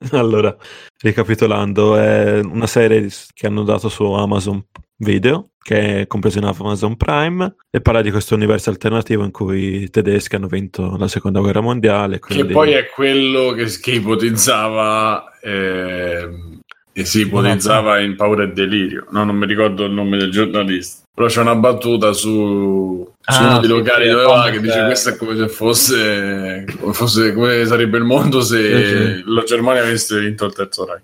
allora, 0.12 0.56
ricapitolando, 1.00 1.96
è 1.96 2.40
una 2.40 2.66
serie 2.66 3.08
che 3.34 3.46
hanno 3.46 3.64
dato 3.64 3.88
su 3.88 4.04
Amazon 4.04 4.64
Video, 4.96 5.50
che 5.58 6.00
è 6.00 6.06
compresa 6.06 6.38
in 6.38 6.44
Amazon 6.44 6.96
Prime, 6.96 7.56
e 7.70 7.80
parla 7.80 8.02
di 8.02 8.10
questo 8.10 8.34
universo 8.34 8.70
alternativo 8.70 9.24
in 9.24 9.30
cui 9.30 9.82
i 9.82 9.90
tedeschi 9.90 10.36
hanno 10.36 10.46
vinto 10.46 10.96
la 10.96 11.08
seconda 11.08 11.40
guerra 11.40 11.60
mondiale. 11.60 12.20
Che 12.20 12.34
quindi- 12.34 12.52
poi 12.52 12.72
è 12.72 12.88
quello 12.88 13.52
che, 13.52 13.66
che 13.80 13.92
ipotizzava... 13.92 15.38
ehm, 15.42 16.60
e 16.92 17.04
si 17.04 17.20
ipotizzava 17.20 18.00
in 18.00 18.16
Paura 18.16 18.42
e 18.42 18.48
Delirio. 18.48 19.06
No, 19.10 19.22
non 19.22 19.36
mi 19.36 19.46
ricordo 19.46 19.84
il 19.84 19.92
nome 19.92 20.16
del 20.16 20.32
giornalista. 20.32 21.06
Però 21.18 21.26
c'è 21.30 21.40
una 21.40 21.56
battuta 21.56 22.12
su 22.12 23.04
Su 23.20 23.42
Ah, 23.42 23.48
uno 23.48 23.58
dei 23.58 23.68
locali 23.68 24.08
dove 24.08 24.22
va 24.22 24.48
che 24.50 24.60
dice 24.60 24.84
questo 24.84 25.08
è 25.08 25.16
come 25.16 25.36
se 25.36 25.48
fosse, 25.48 26.64
come 26.80 26.92
fosse 26.92 27.32
come 27.34 27.64
sarebbe 27.66 27.98
il 27.98 28.04
mondo 28.04 28.40
se 28.40 28.56
Sì, 28.56 28.86
sì. 28.86 29.22
la 29.26 29.42
Germania 29.42 29.82
avesse 29.82 30.18
vinto 30.20 30.44
il 30.46 30.54
terzo 30.54 30.84
Reich. 30.86 31.02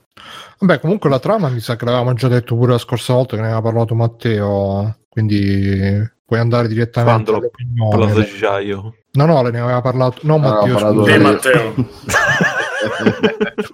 Vabbè, 0.61 0.79
comunque 0.79 1.11
la 1.11 1.19
trama 1.19 1.49
mi 1.49 1.59
sa 1.59 1.75
che 1.75 1.85
l'avevamo 1.85 2.13
già 2.15 2.29
detto 2.29 2.55
pure 2.55 2.71
la 2.73 2.79
scorsa 2.79 3.13
volta 3.13 3.35
che 3.35 3.41
ne 3.43 3.49
aveva 3.49 3.61
parlato 3.63 3.97
Matteo, 3.97 4.99
quindi 5.09 6.09
puoi 6.25 6.39
andare 6.39 6.69
direttamente 6.69 7.31
Quando 7.31 7.33
l'ho 7.33 7.39
all'opinione. 7.39 7.91
parlato 7.99 8.21
di 8.21 8.39
già 8.39 8.61
io. 8.61 8.95
No, 9.15 9.27
no, 9.27 9.43
ne 9.43 9.59
aveva 9.61 9.81
parlato. 9.81 10.19
No, 10.23 10.39
Matteo, 10.39 10.75
parlato 10.75 11.05
scusa. 11.05 11.11
Te 11.11 11.17
Sì. 11.17 11.23
Matteo. 11.23 11.75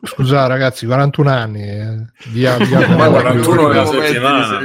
Scusa, 0.04 0.46
ragazzi, 0.46 0.86
41 0.86 1.30
anni. 1.30 1.62
eh, 1.62 2.04
Via, 2.30 2.56
via, 2.58 2.78
Ma 2.88 3.08
via- 3.08 3.20
41 3.20 3.62
Momenti 3.62 3.76
è 3.76 3.80
una 3.80 3.82
di 3.82 4.06
settimana. 4.06 4.58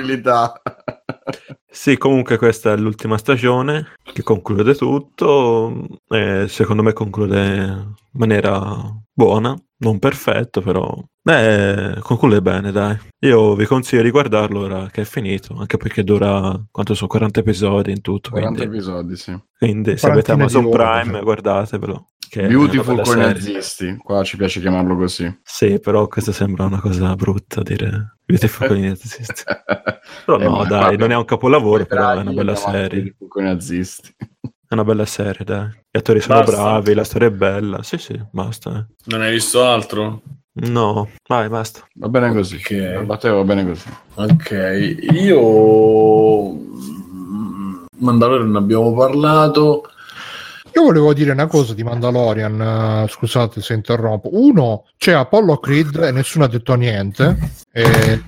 Sì, 1.76 1.97
comunque 1.97 2.38
questa 2.38 2.72
è 2.72 2.77
l'ultima 2.77 3.18
stagione 3.18 3.97
che 4.02 4.23
conclude 4.23 4.73
tutto. 4.76 5.85
E 6.07 6.45
secondo 6.47 6.81
me 6.81 6.93
conclude 6.93 7.38
in 7.38 7.95
maniera 8.11 8.97
buona, 9.11 9.53
non 9.80 9.99
perfetto, 9.99 10.61
però 10.61 10.97
eh, 11.26 11.97
conclude 11.99 12.41
bene, 12.41 12.72
dai. 12.72 12.97
Io 13.19 13.56
vi 13.56 13.65
consiglio 13.65 14.03
di 14.03 14.10
guardarlo 14.10 14.61
ora 14.61 14.88
che 14.89 15.02
è 15.02 15.03
finito, 15.03 15.57
anche 15.60 15.76
perché 15.76 16.06
dura 16.06 16.57
quanto 16.72 16.93
sono 16.93 17.10
40 17.10 17.41
episodi 17.41 17.91
in 17.91 18.02
tutto. 18.02 18.30
40 18.30 18.57
Quindi, 18.57 18.76
episodi, 18.76 19.15
sì. 19.18 19.38
quindi 19.57 19.97
se 19.97 20.10
avete 20.10 20.31
Amazon 20.31 20.69
Prime, 20.69 21.18
sì. 21.18 21.23
guardatevelo. 21.23 22.07
Beautiful 22.35 23.02
con 23.02 23.18
i 23.18 23.19
nazisti. 23.19 23.97
Qua 23.97 24.23
ci 24.23 24.38
piace 24.38 24.61
chiamarlo 24.61 24.95
così. 24.95 25.41
Sì, 25.43 25.77
però 25.80 26.07
questo 26.07 26.31
sembra 26.31 26.65
una 26.65 26.80
cosa 26.80 27.14
brutta 27.15 27.61
dire 27.61 28.15
Beautiful 28.26 28.68
con 28.68 28.77
i 28.77 28.88
nazisti. 28.88 29.43
Però 30.26 30.39
Eh, 30.39 30.43
no, 30.43 30.65
dai, 30.65 30.80
vabbè. 30.81 30.97
non 30.97 31.11
è 31.11 31.15
un 31.15 31.26
capolavoro, 31.26 31.85
però 31.85 32.10
è 32.11 32.15
una 32.22 32.31
bella 32.31 32.56
serie. 32.56 33.02
Beautiful 33.02 33.27
con 33.27 33.43
i 33.43 33.47
nazisti. 33.47 34.15
È 34.68 34.73
una 34.73 34.84
bella 34.84 35.06
serie, 35.06 35.45
dai. 35.45 35.68
Gli 35.91 35.97
attori 35.97 36.19
sono 36.22 36.39
Basta. 36.39 36.56
bravi, 36.56 36.93
la 36.95 37.03
storia 37.03 37.27
è 37.27 37.31
bella. 37.31 37.84
Sì, 37.84 37.97
sì, 37.99 38.19
basta. 38.31 38.77
eh. 38.80 38.93
Non 39.06 39.22
hai 39.22 39.31
visto 39.31 39.64
altro? 39.64 40.22
No, 40.53 41.10
vai, 41.27 41.49
basta. 41.49 41.85
Va 41.95 42.07
bene 42.07 42.31
così. 42.34 42.56
Ok. 42.56 43.03
Matteo 43.06 43.35
va 43.38 43.43
bene 43.43 43.65
così. 43.65 43.89
Ok, 44.15 44.97
io 45.11 46.52
mm, 46.53 47.85
Mandalorian 47.99 48.52
ne 48.52 48.57
abbiamo 48.57 48.93
parlato. 48.93 49.84
Io 50.76 50.84
volevo 50.84 51.14
dire 51.14 51.31
una 51.31 51.47
cosa 51.47 51.73
di 51.73 51.84
Mandalorian, 51.84 53.06
eh, 53.06 53.07
scusate 53.07 53.61
se 53.61 53.73
interrompo. 53.73 54.30
Uno, 54.34 54.84
c'è 54.97 55.14
Apollo 55.14 55.57
Creed 55.60 55.95
e 56.03 56.11
nessuno 56.11 56.43
ha 56.43 56.47
detto 56.49 56.76
niente, 56.76 57.38
e, 57.72 58.22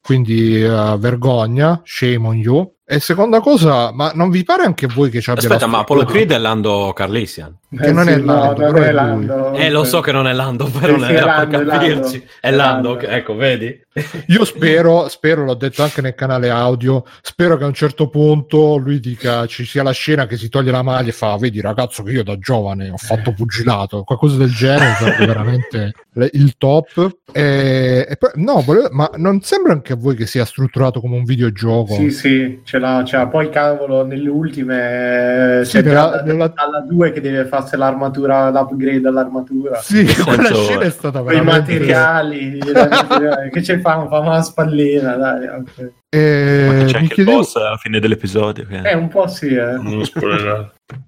quindi 0.00 0.62
eh, 0.62 0.96
vergogna, 0.96 1.80
shame 1.84 2.28
on 2.28 2.36
you. 2.36 2.72
E 2.90 3.00
seconda 3.00 3.40
cosa, 3.40 3.92
ma 3.92 4.12
non 4.14 4.30
vi 4.30 4.44
pare 4.44 4.62
anche 4.62 4.86
a 4.86 4.88
voi 4.90 5.10
che 5.10 5.20
ci 5.20 5.28
abbia 5.28 5.42
Aspetta, 5.42 5.66
ma 5.66 5.80
Apollo? 5.80 6.06
Creed 6.06 6.32
è 6.32 6.38
Lando 6.38 6.90
Carlissian. 6.94 7.54
Che 7.78 7.92
non 7.92 8.08
è 8.08 8.16
no, 8.16 8.24
Lando, 8.34 8.62
non 8.62 8.72
però 8.72 8.84
è 8.84 8.88
è. 8.88 8.92
Lando. 8.92 9.52
Eh, 9.52 9.68
lo 9.68 9.84
so 9.84 10.00
che 10.00 10.10
non 10.10 10.26
è 10.26 10.32
Lando, 10.32 10.64
Sì, 10.64 10.78
però 10.78 10.94
sì, 10.94 11.00
non 11.00 11.10
è 11.10 11.12
era 11.12 11.26
Lando, 11.26 11.50
per 11.50 11.60
è 11.60 11.64
Lando. 11.64 11.84
capirci. 11.86 12.26
È 12.40 12.46
È 12.48 12.50
Lando, 12.50 12.88
Lando. 12.88 13.06
ok, 13.06 13.12
ecco, 13.12 13.34
vedi? 13.34 13.80
Io 14.28 14.44
spero, 14.46 15.08
spero, 15.08 15.44
l'ho 15.44 15.52
detto 15.54 15.82
anche 15.82 16.00
nel 16.00 16.14
canale 16.14 16.48
audio, 16.48 17.04
spero 17.20 17.58
che 17.58 17.64
a 17.64 17.66
un 17.66 17.74
certo 17.74 18.08
punto 18.08 18.76
lui 18.76 19.00
dica 19.00 19.44
ci 19.46 19.66
sia 19.66 19.82
la 19.82 19.90
scena 19.90 20.26
che 20.26 20.36
si 20.38 20.48
toglie 20.48 20.70
la 20.70 20.82
maglia 20.82 21.08
e 21.08 21.12
fa 21.12 21.36
vedi 21.36 21.60
ragazzo 21.60 22.02
che 22.04 22.12
io 22.12 22.22
da 22.22 22.38
giovane 22.38 22.88
ho 22.90 22.96
fatto 22.96 23.32
pugilato, 23.32 24.02
qualcosa 24.04 24.36
del 24.38 24.52
genere, 24.54 24.94
sarebbe 24.94 25.26
veramente 25.26 25.92
le- 26.12 26.30
il 26.32 26.54
top. 26.56 27.16
E, 27.32 28.06
e 28.08 28.16
poi, 28.16 28.30
no, 28.36 28.62
volevo- 28.62 28.88
ma 28.92 29.10
non 29.16 29.42
sembra 29.42 29.72
anche 29.72 29.92
a 29.92 29.96
voi 29.96 30.14
che 30.16 30.26
sia 30.26 30.44
strutturato 30.46 31.00
come 31.00 31.16
un 31.16 31.24
videogioco? 31.24 31.92
Sì, 31.94 32.10
sì, 32.12 32.60
ce 32.78 32.84
l'ha, 32.84 33.04
ce 33.04 33.16
l'ha. 33.16 33.26
Poi 33.26 33.50
cavolo, 33.50 34.04
nelle 34.04 34.28
ultime 34.28 35.60
eh, 35.60 35.64
Sì, 35.64 35.78
c'è 35.78 35.82
nella- 35.82 36.10
già 36.16 36.22
nella- 36.22 36.52
alla 36.54 36.80
2 36.80 37.12
che 37.12 37.20
deve 37.20 37.44
farsi 37.46 37.76
l'armatura, 37.76 38.50
l'upgrade 38.50 39.06
all'armatura. 39.08 39.76
Sì, 39.80 40.04
quella 40.04 40.44
senso, 40.44 40.62
scena 40.62 40.80
è 40.84 40.90
stata 40.90 41.22
veramente... 41.22 41.72
materiali, 41.72 42.58
che 43.52 43.62
ci 43.62 43.78
fa? 43.78 44.06
Fa 44.08 44.18
una 44.20 44.42
spallina, 44.42 45.16
dai. 45.16 45.46
ok. 45.48 45.92
Eh, 46.10 46.64
Ma 46.66 46.72
che 46.78 46.84
c'è 46.84 46.96
anche 46.98 46.98
il 47.02 47.08
chiedevo- 47.10 47.36
boss 47.38 47.56
alla 47.56 47.76
fine 47.76 48.00
dell'episodio. 48.00 48.66
Che... 48.66 48.80
Eh, 48.82 48.94
un 48.94 49.08
po' 49.08 49.26
sì, 49.26 49.54
eh. 49.54 49.72
Non 49.72 50.04
spoilerare. 50.04 50.72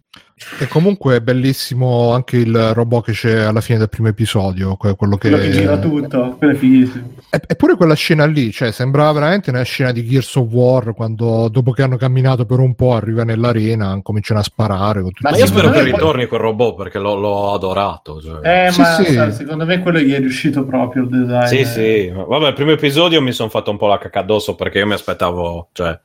E 0.58 0.66
comunque 0.68 1.16
è 1.16 1.20
bellissimo 1.20 2.12
anche 2.12 2.38
il 2.38 2.72
robot 2.72 3.04
che 3.04 3.12
c'è 3.12 3.40
alla 3.40 3.60
fine 3.60 3.78
del 3.78 3.90
primo 3.90 4.08
episodio, 4.08 4.74
que- 4.76 4.96
quello 4.96 5.16
che, 5.18 5.28
Quello 5.28 5.44
che 5.44 5.50
gira 5.50 5.78
tutto, 5.78 6.34
quello 6.38 6.54
è 6.54 6.56
fighissimo. 6.56 7.12
E- 7.28 7.40
Eppure 7.46 7.76
quella 7.76 7.94
scena 7.94 8.24
lì, 8.24 8.50
cioè, 8.50 8.72
sembrava 8.72 9.12
veramente 9.12 9.50
una 9.50 9.62
scena 9.62 9.92
di 9.92 10.02
Gears 10.04 10.34
of 10.36 10.48
War 10.50 10.94
quando 10.94 11.48
dopo 11.50 11.72
che 11.72 11.82
hanno 11.82 11.96
camminato 11.98 12.46
per 12.46 12.58
un 12.58 12.74
po' 12.74 12.94
arriva 12.94 13.22
nell'arena, 13.22 13.98
cominciano 14.02 14.40
a 14.40 14.42
sparare. 14.42 15.02
Ma 15.20 15.36
io 15.36 15.46
spero 15.46 15.70
che 15.70 15.82
ritorni 15.82 16.26
quel 16.26 16.40
robot 16.40 16.74
perché 16.74 16.98
l'ho, 16.98 17.14
l'ho 17.16 17.52
adorato. 17.52 18.20
cioè. 18.22 18.66
Eh, 18.66 18.70
Sì, 18.72 18.80
ma 18.80 18.86
sì. 19.30 19.32
secondo 19.32 19.66
me 19.66 19.80
quello 19.80 19.98
gli 20.00 20.12
è 20.12 20.18
riuscito 20.18 20.64
proprio 20.64 21.02
il 21.02 21.08
design. 21.10 21.44
Sì, 21.46 21.64
sì, 21.66 22.08
vabbè, 22.14 22.48
il 22.48 22.54
primo 22.54 22.70
episodio 22.72 23.20
mi 23.20 23.32
sono 23.32 23.50
fatto 23.50 23.70
un 23.70 23.76
po' 23.76 23.88
la 23.88 23.98
cacca 23.98 24.20
addosso 24.20 24.54
perché 24.54 24.78
io 24.78 24.86
mi 24.86 24.94
aspettavo, 24.94 25.68
cioè, 25.72 25.98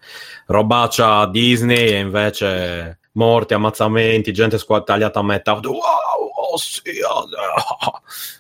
robaccia 0.47 1.25
Disney 1.27 1.87
e 1.93 1.99
invece 1.99 2.99
morti, 3.15 3.53
ammazzamenti, 3.53 4.31
gente 4.31 4.57
squa- 4.57 4.81
tagliata 4.83 5.19
a 5.19 5.23
metà. 5.23 5.53
Wow, 5.53 5.73
oh, 5.73 6.57
sì, 6.57 6.81
oh. 7.09 7.27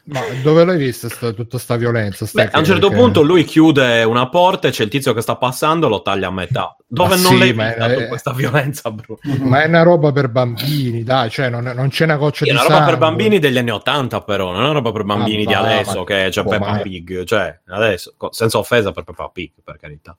Ma 0.05 0.21
dove 0.43 0.63
l'hai 0.65 0.77
vista 0.77 1.09
sta- 1.09 1.31
tutta 1.33 1.57
sta 1.57 1.75
violenza? 1.75 2.25
Stai 2.25 2.45
Beh, 2.45 2.51
a 2.51 2.59
un 2.59 2.65
certo 2.65 2.89
che- 2.89 2.95
punto 2.95 3.21
lui 3.23 3.43
chiude 3.43 4.03
una 4.03 4.29
porta 4.29 4.67
e 4.67 4.71
c'è 4.71 4.83
il 4.83 4.89
tizio 4.89 5.13
che 5.13 5.21
sta 5.21 5.35
passando 5.35 5.87
lo 5.87 6.01
taglia 6.01 6.27
a 6.27 6.31
metà. 6.31 6.75
Dove 6.87 7.15
Ma 7.15 7.21
non 7.21 7.31
sì, 7.33 7.37
l'hai 7.39 7.51
vista 7.53 7.85
è- 7.87 7.95
tu 7.97 8.07
questa 8.07 8.31
violenza, 8.33 8.91
bro? 8.91 9.17
Ma 9.39 9.63
è 9.63 9.67
una 9.67 9.81
roba 9.81 10.11
per 10.11 10.29
bambini, 10.29 11.03
dai, 11.03 11.29
cioè 11.31 11.49
non, 11.49 11.63
non 11.63 11.89
c'è 11.89 12.03
una 12.03 12.15
goccia 12.17 12.43
È 12.45 12.49
di 12.49 12.51
una 12.53 12.61
roba 12.61 12.75
per 12.75 12.83
sangue. 12.89 12.99
bambini 13.07 13.39
degli 13.39 13.57
anni 13.57 13.71
80, 13.71 14.21
però, 14.21 14.51
non 14.51 14.61
è 14.61 14.63
una 14.65 14.73
roba 14.73 14.91
per 14.91 15.03
bambini 15.03 15.43
Ma 15.45 15.49
di 15.49 15.55
adesso 15.55 15.99
ma- 15.99 16.03
che 16.05 16.27
c'è 16.29 16.43
boh, 16.43 16.49
Peppa 16.51 16.71
ma- 16.71 16.77
Pig, 16.79 17.23
cioè, 17.23 17.59
adesso, 17.67 18.13
senza 18.29 18.57
offesa 18.59 18.91
per 18.91 19.03
Peppa 19.03 19.29
Pig, 19.29 19.51
per 19.63 19.77
carità. 19.77 20.15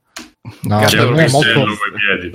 No, 0.62 0.78
per 0.80 1.10
me, 1.10 1.24
è 1.26 1.30
molto, 1.30 1.64
piedi. 1.94 2.30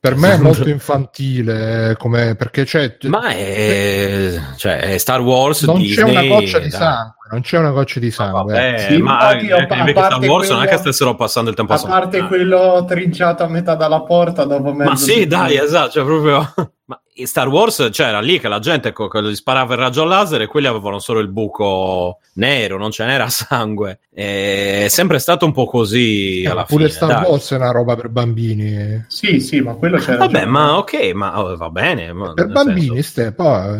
Per 0.00 0.16
me 0.16 0.32
è 0.32 0.36
molto 0.40 0.68
infantile, 0.68 1.94
come, 1.98 2.34
perché 2.34 2.64
c'è, 2.64 2.96
Ma 3.02 3.28
è, 3.28 4.40
cioè, 4.56 4.78
è 4.78 4.98
Star 4.98 5.20
Wars, 5.20 5.62
non 5.64 5.76
c'è 5.76 5.82
Disney, 5.82 6.10
una 6.10 6.22
goccia 6.36 6.58
di 6.58 6.70
sangue, 6.70 7.14
non 7.30 7.40
c'è 7.42 7.58
una 7.58 7.70
goccia 7.70 8.00
di 8.00 8.10
sangue. 8.10 8.40
eh. 8.40 8.70
Vabbè, 8.72 8.86
Sì, 8.90 8.96
ma 9.02 9.18
a- 9.18 9.28
anche 9.28 9.52
a 9.52 9.58
invece 9.58 9.90
Star 9.90 10.08
parte 10.08 10.26
Wars 10.26 10.48
non 10.48 10.58
è 10.58 10.60
che 10.62 10.66
quello- 10.68 10.80
stessero 10.82 11.14
passando 11.14 11.50
il 11.50 11.56
tempo 11.56 11.72
A 11.74 11.78
parte 11.78 12.10
sognare. 12.18 12.28
quello 12.28 12.84
trinciato 12.88 13.42
a 13.44 13.48
metà 13.48 13.74
dalla 13.74 14.02
porta 14.02 14.44
dopo 14.44 14.72
mezzo 14.72 14.90
Ma 14.90 14.96
sì, 14.96 15.26
dai, 15.26 15.56
esatto, 15.58 15.90
cioè 15.90 16.04
proprio... 16.04 16.54
Ma 16.90 17.00
Star 17.26 17.48
Wars 17.48 17.88
c'era 17.90 18.20
lì 18.20 18.38
che 18.40 18.48
la 18.48 18.58
gente 18.58 18.92
co- 18.92 19.08
che 19.08 19.22
gli 19.22 19.34
sparava 19.34 19.74
il 19.74 19.80
raggio 19.80 20.04
laser 20.04 20.42
e 20.42 20.46
quelli 20.46 20.66
avevano 20.66 20.98
solo 20.98 21.20
il 21.20 21.28
buco 21.28 22.18
nero, 22.34 22.78
non 22.78 22.90
ce 22.90 23.04
n'era 23.04 23.28
sangue. 23.30 24.00
È 24.12 24.86
sempre 24.88 25.18
stato 25.18 25.44
un 25.46 25.52
po' 25.52 25.66
così 25.66 26.42
Eh, 26.42 26.48
pure 26.50 26.64
fine. 26.66 26.88
Star 26.88 27.08
dai. 27.08 27.24
Wars 27.30 27.50
è 27.52 27.56
una 27.56 27.70
roba 27.70 27.96
per 27.96 28.08
bambini. 28.08 29.04
Sì, 29.08 29.40
sì, 29.40 29.60
ma 29.60 29.74
quello 29.74 29.98
c'era 29.98 30.18
Vabbè, 30.18 30.40
già. 30.40 30.46
ma 30.46 30.76
ok, 30.78 31.12
ma 31.14 31.40
oh, 31.40 31.56
va 31.56 31.70
bene. 31.70 32.12
ma 32.12 32.32
Per 32.34 32.46
bambini, 32.48 33.02
senso- 33.02 33.32
poi 33.34 33.74
eh, 33.74 33.78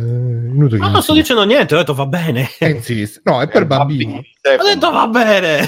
inutile 0.53 0.79
Ma 0.79 0.87
che 0.87 0.93
non 0.93 1.03
sto 1.03 1.13
dicendo 1.15 1.45
niente, 1.45 1.75
ho 1.75 1.79
detto 1.79 1.95
va 1.95 2.07
bene. 2.07 2.49
Eh. 2.59 2.81
No, 3.25 3.41
è 3.41 3.49
per 3.49 3.67
bambini. 3.67 4.15
Ho 4.17 4.63
detto 4.65 4.91
va 4.91 5.07
bene. 5.09 5.61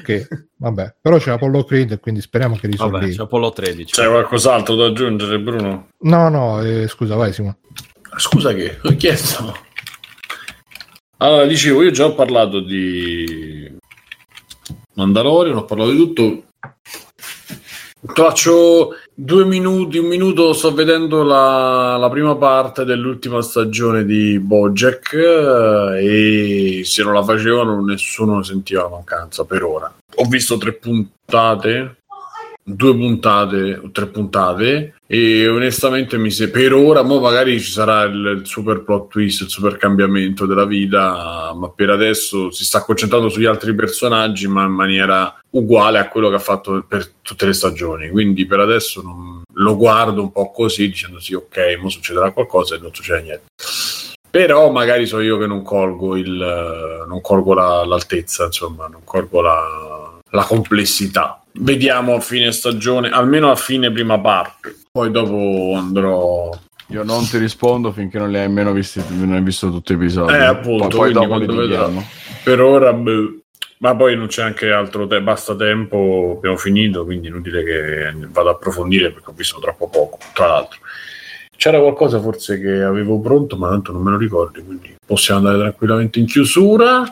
Ok, 0.00 0.28
vabbè. 0.60 0.94
Però 1.00 1.16
c'è 1.18 1.30
Apollo 1.32 1.64
Creed, 1.64 1.98
quindi 2.00 2.20
speriamo 2.20 2.54
che 2.56 2.68
Vabbè, 2.68 2.88
risolvi. 2.98 3.16
c'è 3.16 3.22
Apollo 3.22 3.50
13. 3.50 3.92
C'è 3.92 4.06
qualcos'altro 4.06 4.74
da 4.76 4.86
aggiungere, 4.86 5.40
Bruno? 5.40 5.88
No, 6.00 6.28
no, 6.28 6.62
eh, 6.62 6.86
scusa, 6.86 7.16
vai 7.16 7.32
Simone. 7.32 7.58
Scusa 8.16 8.52
che 8.52 8.78
ho 8.82 8.94
chiesto. 8.96 9.56
Allora, 11.18 11.46
dicevo, 11.46 11.82
io 11.82 11.90
già 11.90 12.06
ho 12.06 12.14
parlato 12.14 12.60
di 12.60 13.76
Mandalorian, 14.94 15.56
ho 15.56 15.64
parlato 15.64 15.90
di 15.90 15.96
tutto. 15.98 16.44
Faccio 18.14 18.90
due 19.22 19.44
minuti, 19.44 19.98
un 19.98 20.06
minuto, 20.06 20.54
sto 20.54 20.72
vedendo 20.72 21.22
la, 21.22 21.98
la 21.98 22.08
prima 22.08 22.36
parte 22.36 22.84
dell'ultima 22.84 23.42
stagione 23.42 24.06
di 24.06 24.38
Bojack 24.38 25.12
eh, 25.12 26.78
e 26.80 26.84
se 26.84 27.02
non 27.02 27.12
la 27.12 27.22
facevano 27.22 27.84
nessuno 27.84 28.42
sentiva 28.42 28.88
mancanza 28.88 29.44
per 29.44 29.62
ora. 29.62 29.92
Ho 30.14 30.24
visto 30.24 30.56
tre 30.56 30.72
puntate, 30.72 31.99
due 32.74 32.94
puntate 32.94 33.80
o 33.82 33.90
tre 33.90 34.06
puntate 34.06 34.94
e 35.06 35.48
onestamente 35.48 36.16
mi 36.18 36.30
se 36.30 36.50
per 36.50 36.72
ora 36.72 37.02
mo 37.02 37.18
magari 37.20 37.60
ci 37.60 37.70
sarà 37.70 38.04
il, 38.04 38.38
il 38.40 38.46
super 38.46 38.82
plot 38.82 39.08
twist 39.08 39.42
il 39.42 39.48
super 39.48 39.76
cambiamento 39.76 40.46
della 40.46 40.64
vita 40.64 41.52
ma 41.54 41.68
per 41.70 41.90
adesso 41.90 42.50
si 42.50 42.64
sta 42.64 42.82
concentrando 42.84 43.28
sugli 43.28 43.44
altri 43.46 43.74
personaggi 43.74 44.46
ma 44.46 44.64
in 44.64 44.72
maniera 44.72 45.34
uguale 45.50 45.98
a 45.98 46.08
quello 46.08 46.28
che 46.28 46.36
ha 46.36 46.40
fatto 46.40 46.84
per 46.86 47.08
tutte 47.22 47.46
le 47.46 47.52
stagioni. 47.52 48.08
Quindi 48.08 48.46
per 48.46 48.60
adesso 48.60 49.02
non- 49.02 49.42
lo 49.52 49.76
guardo 49.76 50.22
un 50.22 50.30
po' 50.30 50.52
così 50.52 50.86
dicendo 50.88 51.18
sì 51.18 51.34
ok 51.34 51.78
mo 51.80 51.88
succederà 51.88 52.30
qualcosa 52.30 52.76
e 52.76 52.78
non 52.78 52.94
succede 52.94 53.22
niente. 53.22 53.44
Però 54.30 54.70
magari 54.70 55.06
so 55.06 55.18
io 55.20 55.36
che 55.38 55.46
non 55.48 55.62
colgo 55.62 56.16
il 56.16 57.04
non 57.08 57.20
colgo 57.20 57.52
la- 57.52 57.84
l'altezza 57.84 58.44
insomma 58.44 58.86
non 58.86 59.00
colgo 59.04 59.40
la, 59.40 60.09
la 60.30 60.44
complessità 60.44 61.42
vediamo 61.54 62.14
a 62.14 62.20
fine 62.20 62.52
stagione 62.52 63.08
almeno 63.10 63.50
a 63.50 63.56
fine 63.56 63.90
prima 63.90 64.18
parte 64.18 64.76
poi 64.90 65.10
dopo 65.10 65.74
andrò 65.76 66.50
Io 66.88 67.02
non 67.04 67.24
ti 67.28 67.38
rispondo 67.38 67.92
finché 67.92 68.18
non 68.18 68.30
li 68.30 68.36
hai 68.38 68.46
nemmeno 68.46 68.72
visti, 68.72 69.00
non 69.10 69.32
hai 69.32 69.42
visto 69.42 69.70
tutti 69.70 69.92
gli 69.94 69.96
episodi. 69.96 70.32
Eh, 70.32 70.42
appunto, 70.44 70.88
Poi, 70.88 71.12
poi 71.12 71.12
dopo 71.12 71.36
li 71.38 71.46
pighiamo. 71.46 72.04
per 72.42 72.60
ora 72.60 72.92
boh. 72.92 73.34
ma 73.78 73.94
poi 73.94 74.16
non 74.16 74.26
c'è 74.26 74.42
anche 74.42 74.70
altro 74.72 75.06
tempo 75.06 75.24
basta 75.24 75.54
tempo 75.56 76.34
abbiamo 76.36 76.56
finito 76.56 77.04
quindi 77.04 77.28
inutile 77.28 77.62
che 77.62 78.12
vado 78.28 78.48
a 78.48 78.52
approfondire 78.52 79.10
perché 79.12 79.30
ho 79.30 79.34
visto 79.36 79.58
troppo 79.60 79.88
poco 79.88 80.18
tra 80.34 80.46
l'altro 80.48 80.78
c'era 81.56 81.78
qualcosa 81.78 82.20
forse 82.20 82.58
che 82.60 82.82
avevo 82.82 83.20
pronto 83.20 83.56
ma 83.56 83.68
tanto 83.68 83.92
non 83.92 84.02
me 84.02 84.10
lo 84.12 84.16
ricordo 84.18 84.60
quindi 84.62 84.96
possiamo 85.06 85.40
andare 85.40 85.58
tranquillamente 85.58 86.18
in 86.18 86.26
chiusura 86.26 87.04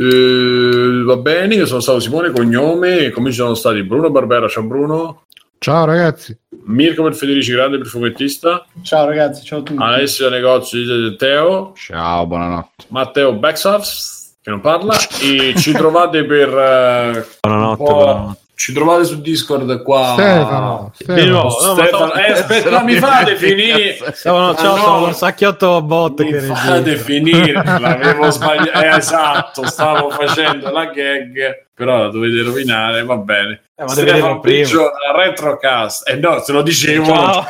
Eh, 0.00 1.02
va 1.04 1.16
bene 1.16 1.56
io 1.56 1.66
sono 1.66 1.80
stato 1.80 1.98
Simone 1.98 2.30
Cognome 2.30 2.98
e 2.98 3.10
come 3.10 3.30
ci 3.30 3.36
sono 3.38 3.54
stati 3.54 3.82
Bruno 3.82 4.10
Barbera 4.10 4.46
ciao 4.48 4.62
Bruno 4.62 5.22
Ciao 5.60 5.84
ragazzi. 5.86 6.38
Mirko 6.66 7.02
per 7.02 7.14
Federici 7.16 7.50
Grande 7.50 7.78
per 7.78 7.88
fumettista 7.88 8.64
Ciao 8.82 9.06
ragazzi, 9.06 9.44
ciao 9.44 9.58
a 9.58 9.62
tutti. 9.62 9.82
Alessio 9.82 10.28
Negozio 10.28 10.78
di 11.10 11.16
Teo 11.16 11.72
Ciao, 11.74 12.26
buonanotte. 12.26 12.84
Matteo 12.88 13.32
Backsoft 13.34 14.16
che 14.40 14.50
non 14.50 14.60
parla 14.60 14.94
e 15.20 15.54
ci 15.56 15.72
trovate 15.72 16.24
per 16.24 16.48
eh, 16.48 17.26
Buonanotte, 17.40 17.82
buonanotte. 17.82 18.38
Ci 18.58 18.72
trovate 18.72 19.04
su 19.04 19.20
Discord 19.20 19.82
qua 19.84 20.14
Stefano, 20.14 20.90
Stefano. 20.92 21.42
no, 21.42 21.48
Stefano, 21.50 21.86
stavo- 21.86 22.12
eh, 22.14 22.32
aspetta, 22.32 22.82
mi 22.82 22.94
fate 22.96 23.36
finire 23.36 23.96
Stavo, 24.12 24.52
ciao, 24.56 24.72
Ah, 24.72 24.74
no. 24.74 24.76
stavo 24.82 24.98
col 25.04 25.14
sacchiotto 25.14 25.82
bot 25.82 26.20
mi 26.22 26.32
che 26.32 26.40
fate 26.40 26.96
finire 26.96 27.52
l'avevo 27.78 28.28
sbagliato 28.30 28.80
eh, 28.80 28.96
esatto 28.96 29.64
stavo 29.64 30.10
facendo 30.10 30.72
la 30.72 30.86
gag 30.86 31.66
però 31.72 31.98
la 31.98 32.08
dovete 32.08 32.42
rovinare 32.42 33.04
va 33.04 33.16
bene 33.16 33.60
Eh, 33.76 33.82
ma 33.84 33.88
Stefano. 33.90 34.40
Piggio 34.40 34.90
retrocast 35.14 36.08
eh 36.08 36.16
no 36.16 36.40
se 36.40 36.50
lo 36.50 36.62
dicevo 36.62 37.04
Ciao. 37.04 37.46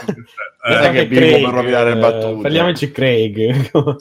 Eh, 0.69 0.91
che 0.91 1.05
vivo 1.07 1.47
per 1.47 1.55
rovinare 1.55 1.95
le 1.95 2.01
battute. 2.01 2.43
Parliamoci 2.43 2.91
Craig. 2.91 3.71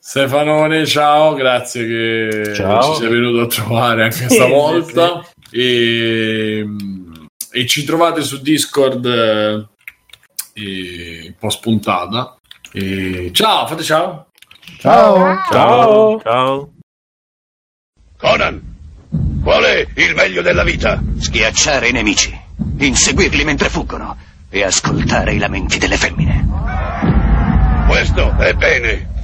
Stefanone, 0.00 0.86
ciao, 0.86 1.34
grazie 1.34 1.86
che 1.86 2.54
Ciao. 2.54 2.94
ci 2.94 3.00
sei 3.02 3.08
venuto 3.10 3.42
a 3.42 3.46
trovare 3.46 4.04
anche 4.04 4.26
Sì, 4.28 4.34
stavolta. 4.36 5.22
E, 5.50 6.66
e 7.50 7.66
ci 7.66 7.84
trovate 7.84 8.22
su 8.22 8.40
Discord 8.40 9.04
eh, 9.06 9.66
e 10.52 11.24
un 11.26 11.34
po' 11.38 11.50
spuntata. 11.50 12.36
E 12.72 13.30
ciao, 13.32 13.66
fate 13.66 13.82
ciao. 13.82 14.28
Ciao. 14.78 15.38
Ciao. 15.50 16.20
Ciao. 16.20 16.72
Conan, 18.18 18.60
qual 19.42 19.62
è 19.64 19.86
il 19.94 20.14
meglio 20.14 20.42
della 20.42 20.64
vita? 20.64 21.02
Schiacciare 21.18 21.88
i 21.88 21.92
nemici, 21.92 22.36
inseguirli 22.78 23.44
mentre 23.44 23.68
fuggono 23.68 24.16
e 24.50 24.64
ascoltare 24.64 25.34
i 25.34 25.38
lamenti 25.38 25.78
delle 25.78 25.96
femmine. 25.96 26.46
Questo 27.86 28.36
è 28.38 28.54
bene. 28.54 29.16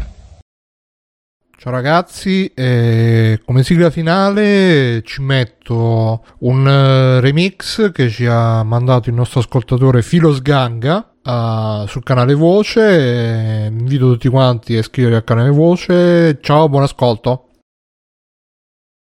Ciao 1.64 1.72
ragazzi, 1.72 2.52
eh, 2.54 3.40
come 3.42 3.62
sigla 3.62 3.88
finale 3.88 5.00
ci 5.02 5.22
metto 5.22 6.22
un 6.40 6.68
eh, 6.68 7.20
remix 7.20 7.90
che 7.90 8.10
ci 8.10 8.26
ha 8.26 8.62
mandato 8.62 9.08
il 9.08 9.14
nostro 9.14 9.40
ascoltatore 9.40 10.02
Filo 10.02 10.34
Sganga 10.34 11.14
eh, 11.24 11.84
sul 11.88 12.02
canale 12.02 12.34
Voce. 12.34 12.80
Eh, 12.82 13.66
invito 13.68 14.12
tutti 14.12 14.28
quanti 14.28 14.76
a 14.76 14.80
iscrivervi 14.80 15.16
al 15.16 15.24
canale 15.24 15.48
Voce. 15.48 16.38
Ciao, 16.42 16.68
buon 16.68 16.82
ascolto. 16.82 17.48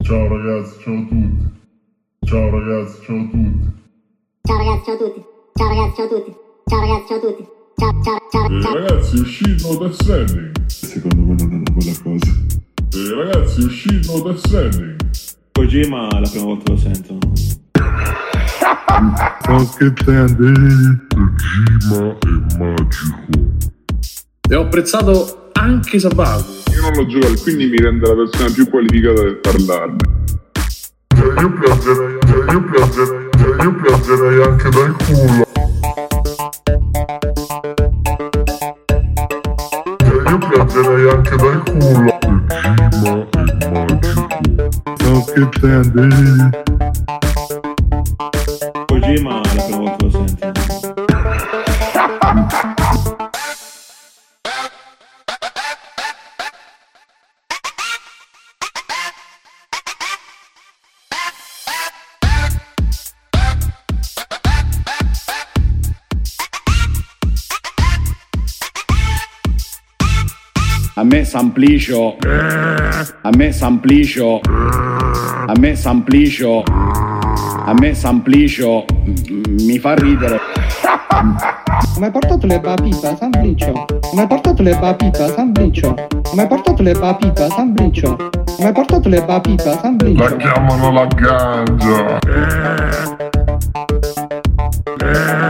Ciao 0.03 0.27
ragazzi, 0.27 0.79
ciao 0.81 0.95
a 0.95 1.05
tutti. 1.07 1.59
Ciao 2.25 2.49
ragazzi, 2.49 3.01
ciao 3.05 3.15
a 3.15 3.29
tutti. 3.29 3.71
Ciao 4.41 4.57
ragazzi, 4.57 4.83
ciao 4.83 4.95
a 4.95 4.97
tutti. 4.97 5.25
Ciao 5.53 5.67
ragazzi, 5.69 5.95
ciao 5.95 6.03
a 6.03 6.09
tutti. 6.09 6.35
Ciao 6.65 6.79
ragazzi, 6.81 7.07
ciao 7.07 7.15
a 7.15 7.19
tutti. 7.21 7.58
Eh, 7.81 8.73
ragazzi, 8.73 9.19
uscito 9.19 9.77
Death 9.77 9.93
Stranding. 9.93 10.65
Secondo 10.65 11.15
me 11.15 11.35
non 11.37 11.49
è 11.49 11.55
una 11.55 11.71
bella 11.71 11.93
cosa. 12.03 12.31
Eh, 12.91 13.13
ragazzi, 13.15 13.61
è 13.61 13.63
uscito 13.63 14.21
Death 14.21 14.37
Stranding. 14.37 14.95
Kojima 15.53 16.19
la 16.19 16.29
prima 16.29 16.45
volta 16.45 16.71
lo 16.73 16.77
sento. 16.77 17.17
Ma 19.47 19.69
che 19.77 19.85
intendi? 19.85 20.51
Kojima 21.07 22.17
è 22.17 22.57
magico. 22.57 23.17
E 24.49 24.55
ho 24.55 24.61
apprezzato 24.63 25.51
anche 25.53 25.99
Sabaku. 25.99 26.51
Io 26.73 26.81
non 26.81 26.91
l'ho 26.95 27.05
giocato, 27.05 27.41
quindi 27.43 27.67
mi 27.67 27.77
rende 27.77 28.07
la 28.07 28.15
persona 28.15 28.51
più 28.51 28.69
qualificata 28.69 29.21
per 29.21 29.39
parlarne. 29.39 30.17
Cioè, 31.15 31.39
io 31.39 31.53
piangerei, 31.53 32.17
cioè, 32.27 32.51
io 32.51 32.63
piangerei, 32.63 33.29
cioè, 33.37 33.63
io 33.63 33.75
piangerei 33.75 34.43
anche 34.43 34.69
dal 34.69 34.95
culo. 34.97 35.48
Cioè, 40.29 40.37
io 40.37 40.47
piangerei 40.47 41.09
anche 41.09 41.35
dal 41.37 41.63
culo. 41.63 42.17
Kojima 42.21 43.17
è 43.49 43.71
magico. 43.71 43.97
Ma 45.03 45.23
che 45.25 45.39
intendi? 45.39 46.07
Kojima 48.85 49.33
la 49.33 49.41
prima 49.65 49.95
A 70.99 71.03
me 71.05 71.23
Samplicio. 71.23 72.17
A 73.21 73.29
me 73.37 73.53
Samplicio. 73.53 74.41
A 75.47 75.53
me 75.57 75.73
Samplicio. 75.73 76.63
A 76.65 77.73
me 77.73 77.93
Samplicio. 77.95 78.83
Mi 79.61 79.79
fa 79.79 79.95
ridere. 79.95 80.41
Mi 81.99 82.03
hai 82.03 82.11
portato 82.11 82.45
le 82.47 82.59
papipa, 82.59 83.15
Sambricio? 83.15 83.85
Mi 84.13 84.19
hai 84.19 84.27
portato 84.27 84.61
le 84.61 84.75
papipa, 84.75 85.27
Sambricio? 85.33 85.95
Mi 86.33 86.41
hai 86.41 86.47
portato 86.47 86.83
le 86.83 86.91
papipa, 86.91 87.47
Sambricio? 87.47 88.17
Mi 88.59 88.65
hai 88.65 88.73
portato 88.73 89.07
le 89.07 89.21
papipa, 89.21 89.69
La 89.69 89.79
Sambricio? 89.79 90.35
chiamano 90.35 90.91
la 90.91 91.07
ganja. 91.15 92.19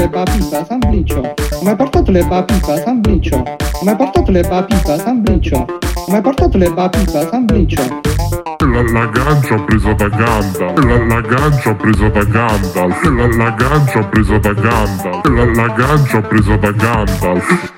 le 0.00 0.08
papipa, 0.08 0.64
Sambricio? 0.64 1.20
Mi 1.60 1.68
hai 1.68 1.76
portato 1.76 2.10
le 2.10 2.24
papipa, 2.24 2.76
Sambricio? 2.78 3.42
Mi 3.82 3.88
hai 3.90 3.96
portato 3.96 4.30
le 4.30 4.42
papipa, 4.42 4.96
Sambricio? 4.96 5.66
Mi 6.08 6.14
hai 6.14 6.22
portato 6.22 6.56
le 6.56 6.72
papipa, 6.72 7.28
Sambricio? 7.28 8.00
La, 8.60 8.82
la 8.82 9.06
gancia 9.06 9.56
presa 9.64 9.92
da 9.92 10.08
Gandalf. 10.08 10.84
La, 10.84 11.04
la 11.04 11.20
gancia 11.20 11.74
presa 11.74 12.08
da 12.08 12.24
Gandalf. 12.24 13.02
La, 13.04 13.26
la 13.26 13.50
gancia 13.50 14.02
presa 14.04 14.38
da 14.38 14.52
Gandalf. 14.54 15.26
La, 15.26 15.44
la 15.44 15.68
gancia 15.74 16.20
presa 16.22 16.56
da 16.56 16.72
Gandalf. 16.72 17.72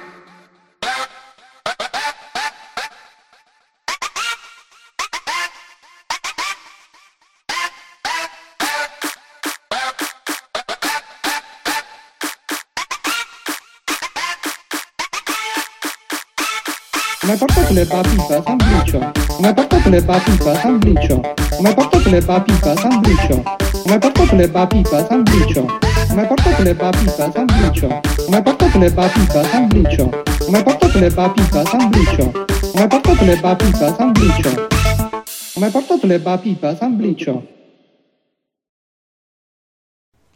Portato 17.73 17.75
le 17.75 17.87
papipa, 17.87 18.43
Sambricio? 18.43 18.99
Mi 19.39 19.47
hai 19.47 19.55
portato 19.55 19.89
le 19.89 20.03
papipa, 20.03 20.55
Sambricio? 20.55 21.21
Mi 21.61 21.67
hai 21.67 21.75
portato 21.75 22.09
le 22.11 22.21
papipa, 22.21 22.77
Sambricio? 22.77 23.43
Mi 23.87 23.93
hai 23.93 23.99
portato 23.99 24.35
le 24.37 24.49
papipa, 24.49 25.07
Sambricio? 25.07 25.65
Mi 26.11 26.21
hai 26.21 26.27
portato 26.27 26.63
le 26.63 26.75
papipa, 26.75 27.31
Sambricio? 27.33 28.01
Mi 28.29 28.35
hai 28.35 28.43
portato 28.43 28.79
le 28.79 28.91
papipa, 28.93 29.45
Sambricio? 29.45 30.23
Mi 30.49 30.57
hai 30.57 30.63
portato 30.63 30.99
le 30.99 31.11
papipa, 31.11 31.65
Sambricio? 31.65 32.31
Mi 32.75 32.81
hai 32.81 32.89
portato 32.89 33.25
le 33.25 33.37
papipa, 33.37 33.95
Sambricio? 33.95 34.69
Mi 35.57 35.65
hai 35.65 35.71
portato 35.71 36.07
le 36.07 36.19
papipa, 36.19 36.77
Sambricio? 36.77 37.62